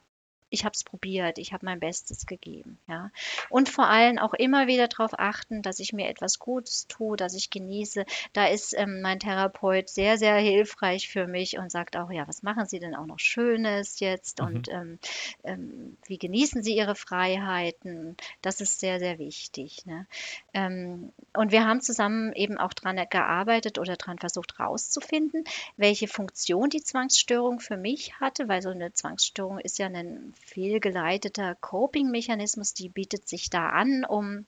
ich 0.53 0.65
habe 0.65 0.73
es 0.75 0.85
probiert, 0.85 1.39
ich 1.39 1.53
habe 1.53 1.65
mein 1.65 1.81
Bestes 1.81 2.27
gegeben. 2.27 2.79
Ja. 2.87 3.11
Und 3.49 3.71
vor 3.71 3.87
allem 3.87 4.19
auch 4.19 4.35
immer 4.35 4.67
wieder 4.67 4.87
darauf 4.87 5.19
achten, 5.19 5.63
dass 5.63 5.81
ich 5.81 5.93
mir 5.93 6.09
etwas 6.09 6.39
Gutes 6.39 6.87
tue, 6.89 7.17
dass 7.17 7.35
ich 7.35 7.51
genieße. 7.51 8.05
Da 8.35 8.47
ist 8.47 8.75
ähm, 8.77 9.01
mein 9.01 9.19
Therapeut 9.19 9.89
sehr, 9.89 10.19
sehr 10.19 10.37
hilfreich 10.37 11.09
für 11.09 11.27
mich 11.27 11.59
und 11.59 11.73
sagt 11.73 11.97
auch, 11.97 12.11
ja, 12.11 12.29
was 12.29 12.43
machen 12.43 12.67
Sie 12.67 12.81
denn 12.81 12.95
auch 12.95 13.07
noch 13.07 13.19
Schönes 13.19 13.99
jetzt 14.01 14.41
mhm. 14.41 14.47
und 14.47 14.69
ähm, 14.69 14.99
ähm, 15.45 15.97
wie 16.07 16.19
genießen 16.19 16.63
Sie 16.63 16.77
Ihre 16.77 16.95
Freiheiten? 16.95 18.17
Das 18.43 18.61
ist 18.61 18.79
sehr, 18.79 18.99
sehr 18.99 19.19
wichtig. 19.19 19.87
Ne? 19.87 20.07
Ähm, 20.53 21.13
und 21.33 21.51
wir 21.51 21.67
haben 21.67 21.81
zusammen 21.81 22.35
eben 22.35 22.59
auch 22.59 22.75
daran 22.75 23.01
gearbeitet 23.09 23.79
oder 23.79 23.97
daran 23.97 24.19
versucht 24.19 24.59
herauszufinden, 24.59 25.45
welche 25.79 26.09
Funktion 26.09 26.69
die 26.69 26.83
Zwangsstörung 26.83 27.59
für 27.59 27.79
mich 27.79 28.21
hatte, 28.21 28.49
weil 28.49 28.61
so 28.61 28.69
eine 28.69 28.93
Zwangsstörung 28.93 29.59
ist 29.59 29.79
ja 29.79 29.87
ein 29.87 30.35
fehlgeleiteter 30.45 31.57
Coping-Mechanismus, 31.57 32.75
die 32.75 32.89
bietet 32.89 33.29
sich 33.29 33.51
da 33.51 33.71
an, 33.71 34.05
um 34.05 34.47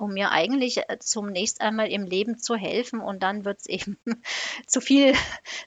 um 0.00 0.14
mir 0.14 0.30
eigentlich 0.30 0.78
äh, 0.78 0.98
zunächst 0.98 1.60
einmal 1.60 1.92
im 1.92 2.06
Leben 2.06 2.38
zu 2.38 2.56
helfen 2.56 3.00
und 3.00 3.22
dann 3.22 3.44
wird 3.44 3.60
es 3.60 3.66
eben 3.68 3.98
zu 4.66 4.80
viel, 4.80 5.14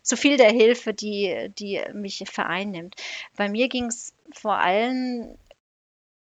zu 0.01 0.17
viel 0.17 0.37
der 0.37 0.49
Hilfe, 0.49 0.93
die, 0.93 1.51
die 1.57 1.81
mich 1.93 2.23
vereinnimmt. 2.27 2.95
Bei 3.35 3.47
mir 3.47 3.69
ging 3.69 3.85
es 3.85 4.13
vor 4.31 4.57
allem 4.57 5.37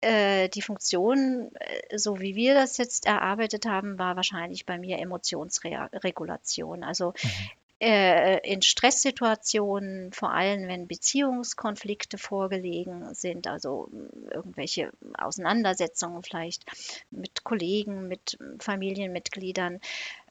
äh, 0.02 0.50
die 0.50 0.62
Funktion, 0.62 1.52
äh, 1.56 1.98
so 1.98 2.20
wie 2.20 2.36
wir 2.36 2.56
das 2.56 2.78
jetzt 2.78 3.06
erarbeitet 3.06 3.66
haben, 3.66 4.00
war 4.00 4.16
wahrscheinlich 4.16 4.66
bei 4.66 4.78
mir 4.80 4.98
Emotionsregulation. 4.98 6.84
Also 6.84 7.14
mhm 7.24 7.50
äh, 7.84 8.38
in 8.50 8.62
Stresssituationen, 8.62 10.14
vor 10.14 10.32
allem 10.32 10.70
wenn 10.70 10.88
Beziehungskonflikte 10.88 12.18
vorgelegen 12.18 13.14
sind, 13.14 13.48
also 13.48 13.90
irgendwelche 14.32 14.92
Auseinandersetzungen 15.18 16.24
vielleicht 16.24 16.64
mit 17.12 17.44
Kollegen, 17.44 18.08
mit 18.08 18.38
Familienmitgliedern, 18.60 19.82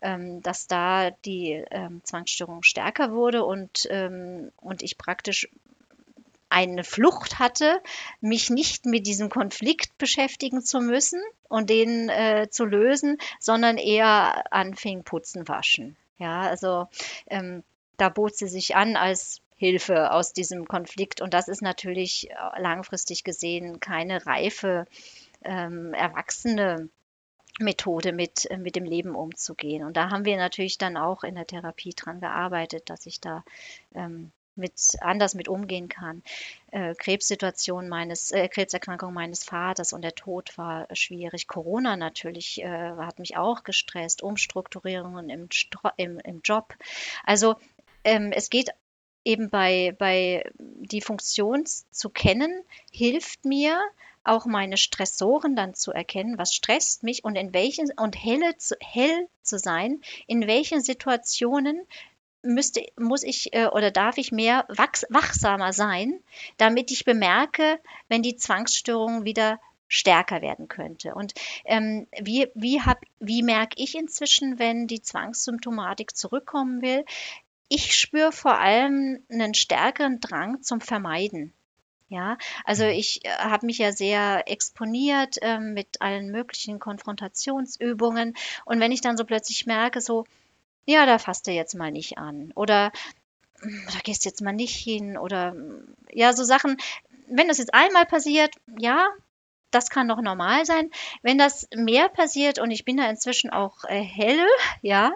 ähm, 0.01 0.43
dass 0.43 0.66
da 0.66 1.11
die 1.11 1.62
ähm, 1.70 2.01
Zwangsstörung 2.05 2.62
stärker 2.62 3.12
wurde 3.12 3.45
und, 3.45 3.87
ähm, 3.91 4.51
und 4.57 4.83
ich 4.83 4.97
praktisch 4.97 5.49
eine 6.49 6.85
Flucht 6.85 7.39
hatte, 7.39 7.83
mich 8.20 8.51
nicht 8.51 8.87
mit 8.87 9.07
diesem 9.07 9.29
Konflikt 9.29 9.97
beschäftigen 9.99 10.62
zu 10.62 10.81
müssen 10.81 11.20
und 11.49 11.69
den 11.69 12.09
äh, 12.09 12.49
zu 12.51 12.65
lösen, 12.65 13.19
sondern 13.41 13.77
eher 13.77 14.53
anfing 14.53 15.03
putzen, 15.03 15.49
waschen. 15.49 15.97
Ja, 16.23 16.43
also 16.43 16.86
ähm, 17.27 17.65
da 17.97 18.09
bot 18.09 18.36
sie 18.36 18.47
sich 18.47 18.77
an 18.77 18.94
als 18.94 19.40
Hilfe 19.57 20.12
aus 20.12 20.32
diesem 20.32 20.69
Konflikt. 20.69 21.20
Und 21.20 21.35
das 21.35 21.49
ist 21.49 21.62
natürlich 21.62 22.31
äh, 22.31 22.61
langfristig 22.61 23.24
gesehen 23.24 23.81
keine 23.81 24.24
reife, 24.24 24.86
ähm, 25.43 25.93
erwachsene 25.94 26.89
Methode, 27.59 28.12
mit, 28.12 28.49
äh, 28.49 28.57
mit 28.57 28.77
dem 28.77 28.85
Leben 28.85 29.16
umzugehen. 29.16 29.82
Und 29.82 29.97
da 29.97 30.11
haben 30.11 30.24
wir 30.24 30.36
natürlich 30.36 30.78
dann 30.78 30.97
auch 30.97 31.24
in 31.24 31.35
der 31.35 31.47
Therapie 31.49 31.93
dran 31.97 32.20
gearbeitet, 32.20 32.89
dass 32.89 33.07
ich 33.07 33.20
da 33.20 33.43
ähm, 33.93 34.31
mit 34.55 34.97
anders 35.01 35.35
mit 35.35 35.49
umgehen 35.49 35.89
kann. 35.89 36.23
Äh, 36.70 36.95
Krebssituation 36.95 37.89
meines, 37.89 38.31
äh, 38.33 38.49
Krebserkrankung 38.49 39.12
meines 39.12 39.45
Vaters 39.45 39.93
und 39.93 40.03
der 40.03 40.15
Tod 40.15 40.57
war 40.59 40.87
schwierig. 40.95 41.47
Corona 41.47 41.97
natürlich 41.97 42.62
äh, 42.62 42.66
hat 42.66 43.19
mich 43.19 43.37
auch 43.37 43.65
gestresst, 43.65 44.23
Umstrukturierungen 44.23 45.31
im, 45.31 45.49
im, 45.97 46.19
im 46.19 46.41
Job. 46.45 46.74
Also 47.24 47.57
ähm, 48.05 48.33
es 48.33 48.51
geht 48.51 48.70
eben 49.24 49.51
bei, 49.51 49.95
bei 49.99 50.51
die 50.59 51.01
Funktion 51.01 51.65
zu 51.66 52.11
kennen, 52.11 52.65
hilft 52.91 53.45
mir, 53.45 53.81
auch 54.24 54.47
meine 54.47 54.77
Stressoren 54.77 55.57
dann 55.57 55.74
zu 55.74 55.93
erkennen, 55.93 56.39
was 56.39 56.55
stresst 56.55 57.03
mich 57.03 57.24
und 57.24 57.35
in 57.37 57.53
welchen 57.53 57.91
und 57.97 58.15
helle 58.15 58.57
zu, 58.57 58.77
hell 58.81 59.29
zu 59.43 59.59
sein, 59.59 60.01
in 60.27 60.47
welchen 60.47 60.81
Situationen 60.81 61.87
müsste, 62.43 62.85
muss 62.98 63.23
ich 63.23 63.55
äh, 63.55 63.66
oder 63.66 63.90
darf 63.90 64.19
ich 64.19 64.32
mehr 64.32 64.64
wachs, 64.69 65.06
wachsamer 65.09 65.73
sein, 65.73 66.20
damit 66.56 66.90
ich 66.90 67.05
bemerke, 67.05 67.78
wenn 68.09 68.23
die 68.23 68.36
Zwangsstörung 68.36 69.24
wieder 69.24 69.60
stärker 69.89 70.40
werden 70.40 70.69
könnte. 70.69 71.14
Und 71.14 71.35
ähm, 71.66 72.06
wie, 72.19 72.48
wie, 72.55 72.81
hab, 72.81 73.02
wie 73.20 73.43
merke 73.43 73.77
ich 73.77 73.94
inzwischen, 73.94 74.59
wenn 74.59 74.86
die 74.86 75.02
Zwangssymptomatik 75.02 76.16
zurückkommen 76.16 76.81
will? 76.81 77.05
Ich 77.69 77.94
spüre 77.94 78.32
vor 78.32 78.59
allem 78.59 79.23
einen 79.31 79.55
stärkeren 79.55 80.20
Drang 80.20 80.62
zum 80.62 80.81
Vermeiden. 80.81 81.52
Ja, 82.09 82.36
also 82.64 82.85
mhm. 82.85 82.90
ich 82.90 83.24
äh, 83.24 83.31
habe 83.31 83.64
mich 83.64 83.78
ja 83.78 83.93
sehr 83.93 84.44
exponiert 84.47 85.39
äh, 85.40 85.59
mit 85.59 86.01
allen 86.01 86.31
möglichen 86.31 86.78
Konfrontationsübungen. 86.78 88.35
Und 88.66 88.81
wenn 88.81 88.93
ich 88.93 89.01
dann 89.01 89.16
so 89.16 89.24
plötzlich 89.24 89.64
merke, 89.64 90.02
so, 90.02 90.24
ja, 90.87 91.07
da 91.07 91.19
fasst 91.19 91.47
du 91.47 91.51
jetzt 91.51 91.75
mal 91.75 91.91
nicht 91.91 92.19
an 92.19 92.53
oder 92.55 92.93
hm, 93.61 93.87
da 93.93 93.99
gehst 94.01 94.25
jetzt 94.25 94.43
mal 94.43 94.53
nicht 94.53 94.75
hin 94.75 95.17
oder 95.17 95.55
ja, 96.11 96.33
so 96.33 96.45
Sachen. 96.45 96.77
Wenn 97.29 97.49
das 97.49 97.59
jetzt 97.59 97.75
einmal 97.75 98.07
passiert, 98.07 98.55
ja, 98.79 99.09
das 99.71 99.89
kann 99.89 100.09
doch 100.09 100.21
normal 100.21 100.65
sein. 100.67 100.91
Wenn 101.23 101.39
das 101.39 101.69
mehr 101.75 102.09
passiert 102.09 102.59
und 102.59 102.71
ich 102.71 102.85
bin 102.85 102.99
da 102.99 103.09
inzwischen 103.09 103.51
auch 103.51 103.85
äh, 103.85 104.03
helle, 104.03 104.47
ja, 104.83 105.13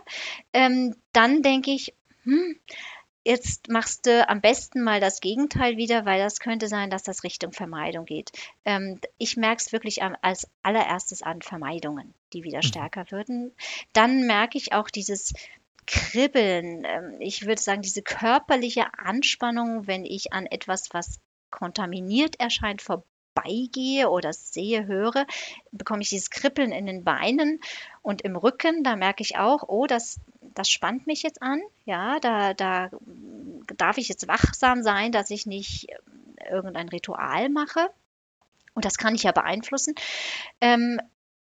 ähm, 0.53 0.97
dann 1.13 1.43
denke 1.43 1.71
ich, 1.73 1.95
hm, 2.25 2.59
Jetzt 3.27 3.69
machst 3.69 4.07
du 4.07 4.29
am 4.29 4.41
besten 4.41 4.85
mal 4.85 5.01
das 5.01 5.21
Gegenteil 5.21 5.77
wieder, 5.77 6.05
weil 6.05 6.21
das 6.21 6.39
könnte 6.39 6.69
sein, 6.69 6.91
dass 6.91 7.03
das 7.03 7.25
Richtung 7.25 7.51
Vermeidung 7.51 8.05
geht. 8.05 8.31
Ähm, 8.65 9.01
ich 9.19 9.37
merke 9.37 9.61
es 9.61 9.73
wirklich 9.73 10.01
als 10.01 10.47
allererstes 10.63 11.23
an 11.23 11.43
Vermeidungen, 11.43 12.15
die 12.33 12.45
wieder 12.45 12.59
mhm. 12.59 12.69
stärker 12.69 13.11
würden. 13.11 13.51
Dann 13.93 14.29
merke 14.29 14.59
ich 14.59 14.75
auch 14.75 14.91
dieses 14.91 15.33
Kribbeln, 15.89 16.85
ähm, 16.85 17.17
ich 17.19 17.47
würde 17.47 17.61
sagen, 17.61 17.83
diese 17.83 18.03
körperliche 18.03 18.97
Anspannung, 18.97 19.89
wenn 19.89 20.05
ich 20.05 20.33
an 20.33 20.47
etwas, 20.47 20.95
was 20.95 21.19
kontaminiert 21.51 22.39
erscheint, 22.39 22.81
vorbeigehe 23.37 24.09
oder 24.09 24.33
sehe, 24.33 24.87
höre, 24.87 25.27
bekomme 25.73 26.03
ich 26.03 26.09
dieses 26.09 26.31
Kribbeln 26.31 26.73
in 26.73 26.87
den 26.87 27.05
Beinen 27.05 27.61
und 28.03 28.23
im 28.23 28.37
Rücken. 28.37 28.83
Da 28.83 28.97
merke 28.97 29.23
ich 29.23 29.37
auch, 29.37 29.65
oh, 29.69 29.87
das 29.87 30.21
das 30.55 30.71
spannt 30.71 31.07
mich 31.07 31.23
jetzt 31.23 31.43
an. 31.43 31.61
Ja, 31.85 32.19
da, 32.19 32.55
da 32.55 32.91
darf 33.77 33.99
ich 33.99 34.09
jetzt 34.09 34.27
wachsam 34.27 34.83
sein, 34.83 35.13
dass 35.13 35.31
ich 35.31 35.45
nicht 35.45 35.91
äh, 35.91 36.51
irgendein 36.51 36.89
Ritual 36.89 37.51
mache. 37.51 37.91
Und 38.75 38.85
das 38.85 38.97
kann 38.97 39.15
ich 39.15 39.23
ja 39.23 39.33
beeinflussen. 39.33 39.95
Ähm, 40.61 40.99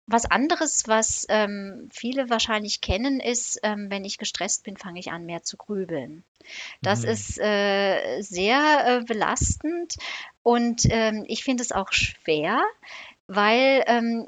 was 0.08 0.26
anderes, 0.26 0.88
was 0.88 1.26
ähm, 1.30 1.90
viele 1.92 2.30
wahrscheinlich 2.30 2.82
kennen, 2.82 3.20
ist, 3.20 3.60
ähm, 3.64 3.90
wenn 3.90 4.06
ich 4.06 4.18
gestresst 4.20 4.64
bin, 4.64 4.78
fange 4.78 5.00
ich 5.00 5.12
an, 5.12 5.26
mehr 5.26 5.44
zu 5.44 5.58
grübeln. 5.58 6.24
Das 6.82 7.04
mhm. 7.04 7.10
ist 7.10 7.40
äh, 7.40 8.22
sehr 8.22 8.86
äh, 8.86 9.04
belastend 9.04 9.96
und 10.46 10.84
ähm, 10.92 11.24
ich 11.28 11.44
finde 11.44 11.64
es 11.64 11.72
auch 11.72 11.92
schwer, 11.92 12.62
weil 13.26 13.84
ähm, 13.88 14.28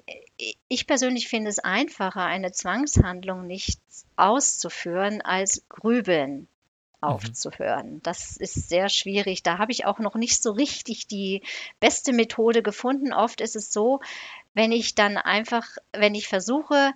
ich 0.68 0.88
persönlich 0.88 1.27
finde 1.27 1.52
es 1.52 1.60
einfacher, 1.60 2.23
eine 2.23 2.52
Zwangshandlung 2.52 3.45
nicht 3.45 3.80
auszuführen, 4.15 5.22
als 5.22 5.64
grübeln 5.69 6.48
Mhm. 7.06 7.35
aufzuhören. 7.35 8.02
Das 8.02 8.35
ist 8.38 8.68
sehr 8.68 8.89
schwierig. 8.89 9.44
Da 9.44 9.60
habe 9.60 9.72
ich 9.72 9.85
auch 9.85 9.99
noch 9.99 10.15
nicht 10.15 10.41
so 10.41 10.52
richtig 10.53 11.06
die 11.06 11.44
beste 11.80 12.14
Methode 12.14 12.64
gefunden. 12.64 13.14
Oft 13.14 13.39
ist 13.39 13.56
es 13.56 13.72
so, 13.72 13.99
wenn 14.56 14.72
ich 14.72 14.95
dann 14.95 15.18
einfach, 15.18 15.68
wenn 15.94 16.15
ich 16.15 16.27
versuche, 16.27 16.94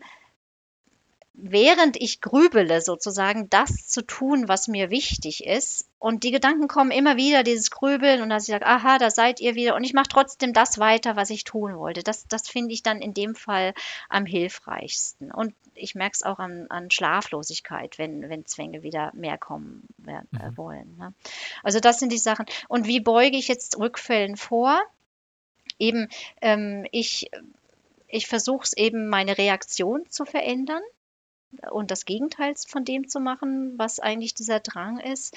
während 1.34 1.96
ich 1.98 2.22
grübele 2.22 2.82
sozusagen 2.82 3.50
das 3.50 3.88
zu 3.88 4.02
tun, 4.02 4.48
was 4.48 4.68
mir 4.68 4.90
wichtig 4.90 5.46
ist. 5.46 5.88
Und 5.98 6.24
die 6.24 6.32
Gedanken 6.32 6.68
kommen 6.68 6.92
immer 6.92 7.16
wieder, 7.16 7.44
dieses 7.44 7.72
Grübeln 7.72 8.22
und 8.22 8.30
dass 8.30 8.44
ich 8.44 8.52
sage, 8.52 8.66
aha, 8.66 8.98
da 8.98 9.10
seid 9.10 9.40
ihr 9.40 9.56
wieder. 9.56 9.76
Und 9.76 9.84
ich 9.84 9.94
mache 9.94 10.10
trotzdem 10.10 10.52
das 10.54 10.78
weiter, 10.78 11.16
was 11.16 11.30
ich 11.30 11.44
tun 11.44 11.78
wollte. 11.78 12.04
Das, 12.04 12.28
das 12.28 12.48
finde 12.48 12.74
ich 12.74 12.84
dann 12.84 13.02
in 13.02 13.14
dem 13.14 13.36
Fall 13.36 13.74
am 14.10 14.26
hilfreichsten. 14.26 15.32
Und 15.32 15.54
ich 15.74 15.96
merke 15.96 16.16
es 16.16 16.24
auch 16.24 16.40
an, 16.40 16.68
an 16.70 16.92
Schlaflosigkeit, 16.92 17.98
wenn, 17.98 18.30
wenn 18.30 18.46
Zwänge 18.46 18.84
wieder 18.84 19.12
mehr 19.14 19.38
kommen 19.38 19.88
werden, 19.98 20.28
äh, 20.40 20.50
Mhm. 20.50 20.58
wollen. 20.58 20.96
Ne? 20.98 21.14
Also 21.64 21.80
das 21.80 22.00
sind 22.00 22.12
die 22.12 22.18
Sachen. 22.18 22.46
Und 22.68 22.88
wie 22.88 23.00
beuge 23.00 23.38
ich 23.38 23.48
jetzt 23.48 23.80
Rückfällen 23.80 24.36
vor? 24.38 24.82
Eben, 25.80 26.10
ähm, 26.42 26.86
ich, 26.92 27.32
ich 28.08 28.28
versuche 28.28 28.64
es 28.64 28.74
eben, 28.74 29.08
meine 29.08 29.38
Reaktion 29.38 30.06
zu 30.10 30.26
verändern 30.26 30.82
und 31.72 31.92
das 31.92 32.06
Gegenteil 32.06 32.54
von 32.68 32.86
dem 32.86 33.08
zu 33.08 33.20
machen, 33.20 33.78
was 33.78 34.00
eigentlich 34.00 34.34
dieser 34.34 34.60
Drang 34.60 35.00
ist. 35.00 35.36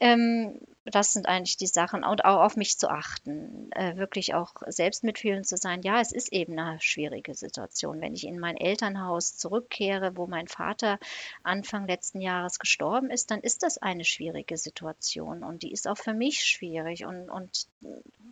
Ähm, 0.00 0.60
das 0.84 1.12
sind 1.12 1.26
eigentlich 1.26 1.56
die 1.56 1.66
Sachen 1.66 2.04
und 2.04 2.24
auch 2.24 2.42
auf 2.42 2.56
mich 2.56 2.78
zu 2.78 2.88
achten, 2.88 3.70
äh, 3.72 3.96
wirklich 3.96 4.34
auch 4.34 4.54
selbst 4.66 5.02
mitfühlend 5.02 5.46
zu 5.46 5.56
sein. 5.56 5.82
Ja, 5.82 6.00
es 6.00 6.12
ist 6.12 6.32
eben 6.32 6.58
eine 6.58 6.80
schwierige 6.80 7.34
Situation. 7.34 8.00
Wenn 8.00 8.14
ich 8.14 8.26
in 8.26 8.38
mein 8.38 8.56
Elternhaus 8.56 9.36
zurückkehre, 9.36 10.16
wo 10.16 10.26
mein 10.26 10.46
Vater 10.46 10.98
Anfang 11.42 11.86
letzten 11.88 12.20
Jahres 12.20 12.58
gestorben 12.58 13.10
ist, 13.10 13.30
dann 13.30 13.40
ist 13.40 13.62
das 13.62 13.78
eine 13.78 14.04
schwierige 14.04 14.56
Situation 14.56 15.42
und 15.42 15.62
die 15.62 15.72
ist 15.72 15.88
auch 15.88 15.98
für 15.98 16.14
mich 16.14 16.44
schwierig 16.44 17.04
und, 17.04 17.30
und 17.30 17.66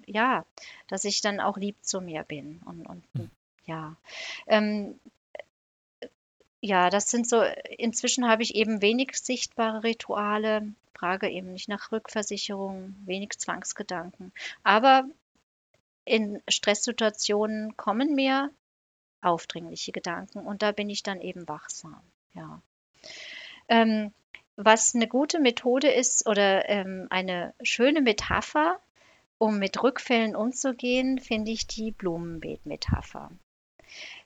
ja, 0.06 0.44
dass 0.88 1.04
ich 1.04 1.22
dann 1.22 1.40
auch 1.40 1.56
lieb 1.56 1.76
zu 1.82 2.00
mir 2.00 2.22
bin 2.22 2.60
und, 2.66 2.86
und 2.86 3.04
Mhm. 3.14 3.30
ja. 3.66 3.96
Ähm, 4.46 4.98
ja, 6.64 6.88
das 6.88 7.10
sind 7.10 7.28
so 7.28 7.42
inzwischen 7.76 8.26
habe 8.26 8.42
ich 8.42 8.54
eben 8.54 8.80
wenig 8.80 9.18
sichtbare 9.18 9.82
Rituale, 9.84 10.72
frage 10.94 11.28
eben 11.28 11.52
nicht 11.52 11.68
nach 11.68 11.92
Rückversicherung, 11.92 12.96
wenig 13.04 13.32
Zwangsgedanken. 13.36 14.32
Aber 14.62 15.04
in 16.06 16.42
Stresssituationen 16.48 17.76
kommen 17.76 18.14
mir 18.14 18.50
aufdringliche 19.20 19.92
Gedanken 19.92 20.38
und 20.38 20.62
da 20.62 20.72
bin 20.72 20.88
ich 20.88 21.02
dann 21.02 21.20
eben 21.20 21.46
wachsam, 21.48 22.00
ja. 22.32 22.62
Ähm, 23.68 24.14
was 24.56 24.94
eine 24.94 25.06
gute 25.06 25.40
Methode 25.40 25.90
ist 25.90 26.26
oder, 26.26 26.66
ähm, 26.70 27.08
eine 27.10 27.52
schöne 27.62 28.00
Metapher, 28.00 28.80
um 29.36 29.58
mit 29.58 29.82
Rückfällen 29.82 30.34
umzugehen, 30.34 31.18
finde 31.18 31.50
ich 31.50 31.66
die 31.66 31.90
Blumenbeet-Metapher. 31.90 33.30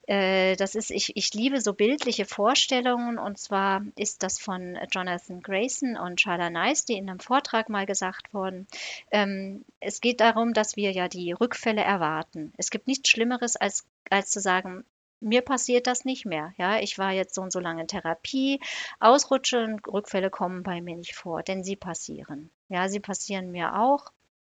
Äh, 0.09 0.57
das 0.57 0.75
ist 0.75 0.91
ich 0.91 1.15
ich 1.17 1.35
liebe 1.35 1.61
so 1.61 1.75
bildliche 1.75 2.25
Vorstellungen 2.25 3.19
und 3.19 3.37
zwar 3.39 3.83
ist 3.95 4.23
das 4.23 4.39
von 4.39 4.79
Jonathan 4.91 5.41
Grayson 5.43 5.97
und 5.99 6.19
Shala 6.21 6.49
Nice, 6.51 6.85
in 6.89 7.11
einem 7.11 7.21
Vortrag 7.21 7.69
mal 7.69 7.85
gesagt 7.85 8.33
worden. 8.33 8.67
Ähm, 9.11 9.65
es 9.81 10.01
geht 10.01 10.21
darum, 10.21 10.55
dass 10.55 10.77
wir 10.77 10.93
ja 10.93 11.09
die 11.09 11.33
Rückfälle 11.33 11.83
erwarten. 11.83 12.55
Es 12.57 12.71
gibt 12.71 12.87
nichts 12.89 13.11
Schlimmeres, 13.11 13.57
als 13.57 13.85
als 14.11 14.31
zu 14.31 14.41
sagen: 14.41 14.85
„Mir 15.21 15.43
passiert 15.43 15.87
das 15.87 16.07
nicht 16.07 16.25
mehr, 16.25 16.55
ja? 16.57 16.81
Ich 16.81 16.97
war 16.99 17.13
jetzt 17.13 17.35
so 17.35 17.43
und 17.43 17.53
so 17.53 17.61
lange 17.61 17.83
in 17.83 17.89
Therapie, 17.89 18.61
Ausrutsche 19.01 19.63
und 19.63 19.87
Rückfälle 19.87 20.31
kommen 20.31 20.63
bei 20.63 20.81
mir 20.81 20.97
nicht 20.97 21.15
vor“, 21.17 21.43
denn 21.43 21.63
sie 21.65 21.77
passieren. 21.77 22.51
Ja, 22.71 22.89
sie 22.89 23.01
passieren 23.01 23.51
mir 23.51 23.79
auch. 23.79 24.07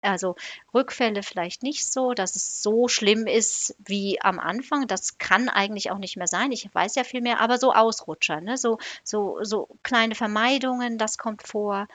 Also, 0.05 0.36
Rückfälle 0.72 1.22
vielleicht 1.22 1.62
nicht 1.62 1.90
so, 1.93 2.12
dass 2.14 2.36
es 2.36 2.62
so 2.62 2.89
schlimm 2.89 3.26
ist 3.26 3.74
wie 3.85 4.20
am 4.20 4.39
Anfang. 4.39 4.86
Das 4.86 5.18
kann 5.18 5.48
eigentlich 5.48 5.90
auch 5.90 5.98
nicht 5.98 6.16
mehr 6.16 6.26
sein. 6.26 6.52
Ich 6.52 6.68
weiß 6.72 6.94
ja 6.97 7.05
viel 7.05 7.20
mehr, 7.22 7.40
aber 7.40 7.59
so 7.59 7.72
Ausrutscher, 7.72 8.40
ne? 8.40 8.56
So 8.56 8.78
so 9.02 9.39
so 9.43 9.68
kleine 9.82 10.14
Vermeidungen, 10.14 10.98
das 10.98 11.18
kommt 11.18 11.47
vor. 11.47 11.89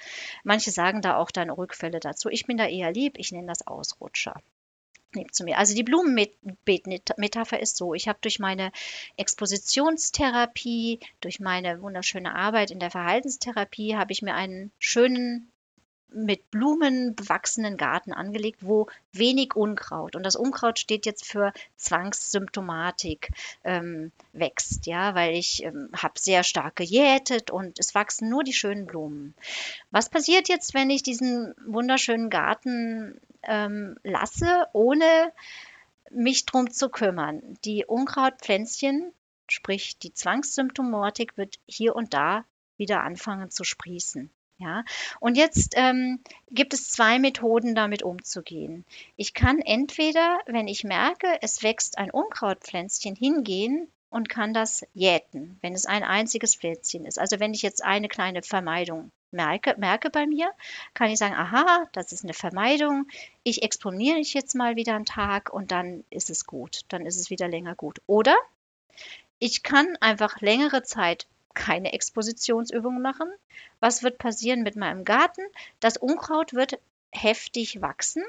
Manche 0.43 0.71
sagen 0.71 1.01
da 1.01 1.17
auch 1.17 1.31
dann 1.31 1.49
Rückfälle 1.49 1.99
dazu. 1.99 2.29
Ich 2.29 2.45
bin 2.45 2.57
da 2.57 2.65
eher 2.67 2.91
lieb, 2.91 3.17
ich 3.17 3.31
nenne 3.31 3.47
das 3.47 3.65
Ausrutscher. 3.67 4.41
Lieb 5.13 5.33
zu 5.33 5.43
mir. 5.43 5.57
Also, 5.57 5.73
die 5.75 5.83
Blumenbeet-Metapher 5.83 7.59
ist 7.59 7.77
so: 7.77 7.93
Ich 7.95 8.07
habe 8.07 8.19
durch 8.21 8.39
meine 8.39 8.71
Expositionstherapie, 9.17 10.99
durch 11.21 11.39
meine 11.39 11.81
wunderschöne 11.81 12.35
Arbeit 12.35 12.71
in 12.71 12.79
der 12.79 12.91
Verhaltenstherapie 12.91 13.95
habe 13.95 14.11
ich 14.11 14.21
mir 14.21 14.35
einen 14.35 14.71
schönen 14.79 15.51
mit 16.11 16.49
Blumen 16.51 17.15
bewachsenen 17.15 17.77
Garten 17.77 18.13
angelegt, 18.13 18.59
wo 18.61 18.87
wenig 19.13 19.55
Unkraut 19.55 20.15
und 20.15 20.23
das 20.23 20.35
Unkraut 20.35 20.79
steht 20.79 21.05
jetzt 21.05 21.25
für 21.25 21.53
Zwangssymptomatik, 21.77 23.29
ähm, 23.63 24.11
wächst, 24.33 24.85
ja, 24.85 25.15
weil 25.15 25.35
ich, 25.35 25.63
ähm, 25.63 25.89
habe 25.95 26.19
sehr 26.19 26.43
stark 26.43 26.77
gejätet 26.77 27.51
und 27.51 27.79
es 27.79 27.93
wachsen 27.95 28.29
nur 28.29 28.43
die 28.43 28.53
schönen 28.53 28.85
Blumen. 28.85 29.35
Was 29.91 30.09
passiert 30.09 30.49
jetzt, 30.49 30.73
wenn 30.73 30.89
ich 30.89 31.03
diesen 31.03 31.53
wunderschönen 31.65 32.29
Garten, 32.29 33.19
ähm, 33.43 33.97
lasse, 34.03 34.67
ohne 34.73 35.31
mich 36.09 36.45
drum 36.45 36.71
zu 36.71 36.89
kümmern? 36.89 37.57
Die 37.65 37.85
Unkrautpflänzchen, 37.85 39.13
sprich 39.47 39.97
die 39.99 40.13
Zwangssymptomatik, 40.13 41.37
wird 41.37 41.59
hier 41.67 41.95
und 41.95 42.13
da 42.13 42.45
wieder 42.77 43.03
anfangen 43.03 43.51
zu 43.51 43.63
sprießen. 43.63 44.31
Ja, 44.59 44.83
und 45.21 45.37
jetzt 45.37 45.73
ähm, 45.77 46.19
gibt 46.51 46.73
es 46.73 46.89
zwei 46.89 47.17
Methoden, 47.17 47.75
damit 47.75 48.03
umzugehen. 48.03 48.83
Ich 49.15 49.33
kann 49.33 49.59
entweder, 49.59 50.39
wenn 50.47 50.67
ich 50.67 50.83
merke, 50.83 51.27
es 51.41 51.63
wächst 51.63 51.97
ein 51.97 52.11
Unkrautpflänzchen, 52.11 53.15
hingehen 53.15 53.87
und 54.09 54.27
kann 54.27 54.53
das 54.53 54.85
jäten, 54.93 55.57
wenn 55.61 55.73
es 55.73 55.85
ein 55.85 56.03
einziges 56.03 56.55
Pflänzchen 56.55 57.05
ist. 57.05 57.19
Also 57.19 57.39
wenn 57.39 57.53
ich 57.53 57.61
jetzt 57.61 57.81
eine 57.85 58.09
kleine 58.09 58.41
Vermeidung 58.41 59.11
merke, 59.31 59.75
merke 59.77 60.09
bei 60.09 60.27
mir, 60.27 60.51
kann 60.93 61.09
ich 61.09 61.19
sagen, 61.19 61.35
aha, 61.35 61.87
das 61.93 62.11
ist 62.11 62.25
eine 62.25 62.33
Vermeidung. 62.33 63.07
Ich 63.43 63.63
exponiere 63.63 64.17
mich 64.17 64.33
jetzt 64.33 64.55
mal 64.55 64.75
wieder 64.75 64.95
einen 64.95 65.05
Tag 65.05 65.53
und 65.53 65.71
dann 65.71 66.03
ist 66.09 66.29
es 66.29 66.45
gut. 66.45 66.81
Dann 66.89 67.05
ist 67.05 67.17
es 67.17 67.29
wieder 67.29 67.47
länger 67.47 67.75
gut. 67.75 68.01
Oder 68.07 68.35
ich 69.37 69.63
kann 69.63 69.95
einfach 70.01 70.41
längere 70.41 70.83
Zeit 70.83 71.27
keine 71.53 71.93
Expositionsübungen 71.93 73.01
machen. 73.01 73.29
Was 73.79 74.03
wird 74.03 74.17
passieren 74.17 74.63
mit 74.63 74.75
meinem 74.75 75.03
Garten? 75.03 75.41
Das 75.79 75.97
Unkraut 75.97 76.53
wird 76.53 76.79
heftig 77.11 77.81
wachsen. 77.81 78.23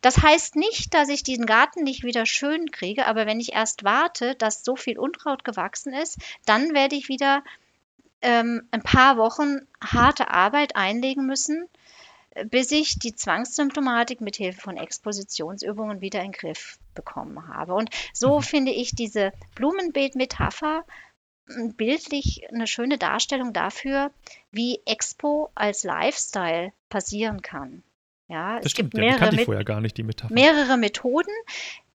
Das 0.00 0.22
heißt 0.22 0.56
nicht, 0.56 0.94
dass 0.94 1.08
ich 1.08 1.22
diesen 1.22 1.46
Garten 1.46 1.82
nicht 1.84 2.02
wieder 2.04 2.26
schön 2.26 2.70
kriege, 2.70 3.06
aber 3.06 3.26
wenn 3.26 3.40
ich 3.40 3.52
erst 3.52 3.84
warte, 3.84 4.34
dass 4.34 4.64
so 4.64 4.76
viel 4.76 4.98
Unkraut 4.98 5.44
gewachsen 5.44 5.92
ist, 5.92 6.18
dann 6.44 6.74
werde 6.74 6.96
ich 6.96 7.08
wieder 7.08 7.42
ähm, 8.22 8.66
ein 8.70 8.82
paar 8.82 9.16
Wochen 9.16 9.60
harte 9.82 10.30
Arbeit 10.30 10.76
einlegen 10.76 11.26
müssen, 11.26 11.68
bis 12.50 12.70
ich 12.70 12.98
die 12.98 13.14
Zwangssymptomatik 13.14 14.20
mit 14.20 14.36
Hilfe 14.36 14.60
von 14.60 14.76
Expositionsübungen 14.76 16.00
wieder 16.00 16.20
in 16.20 16.32
den 16.32 16.38
Griff 16.38 16.78
bekommen 16.94 17.48
habe. 17.48 17.74
Und 17.74 17.90
so 18.12 18.38
Mhm. 18.38 18.42
finde 18.42 18.72
ich 18.72 18.94
diese 18.94 19.32
Blumenbeet-Metapher 19.54 20.84
bildlich 21.76 22.42
eine 22.50 22.66
schöne 22.66 22.98
Darstellung 22.98 23.52
dafür, 23.52 24.10
wie 24.50 24.80
Expo 24.86 25.50
als 25.54 25.84
Lifestyle 25.84 26.72
passieren 26.88 27.42
kann. 27.42 27.82
Ja, 28.28 28.56
Das 28.56 28.66
es 28.66 28.74
gibt 28.74 28.90
stimmt, 28.90 28.94
ja, 28.94 29.14
die 29.14 29.20
mehrere, 29.20 29.36
Met 29.36 29.44
vorher 29.44 29.64
gar 29.64 29.80
nicht, 29.80 29.96
die 29.96 30.02
Metapher. 30.02 30.34
mehrere 30.34 30.76
Methoden. 30.76 31.32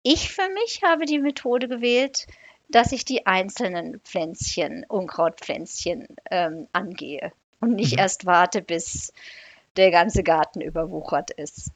Ich 0.04 0.32
für 0.32 0.48
mich 0.50 0.82
habe 0.84 1.06
die 1.06 1.20
Methode 1.20 1.68
gewählt, 1.68 2.28
dass 2.70 2.92
ich 2.92 3.04
die 3.04 3.26
einzelnen 3.26 4.00
Pflänzchen, 4.02 4.86
Unkrautpflänzchen, 4.88 6.08
ähm, 6.30 6.68
angehe 6.72 7.32
und 7.60 7.74
nicht 7.76 7.94
Mhm. 7.94 8.00
erst 8.00 8.26
warte, 8.28 8.62
bis 8.62 9.12
der 9.76 9.90
ganze 9.92 10.24
Garten 10.24 10.62
überwuchert 10.62 11.32
ist. 11.32 11.72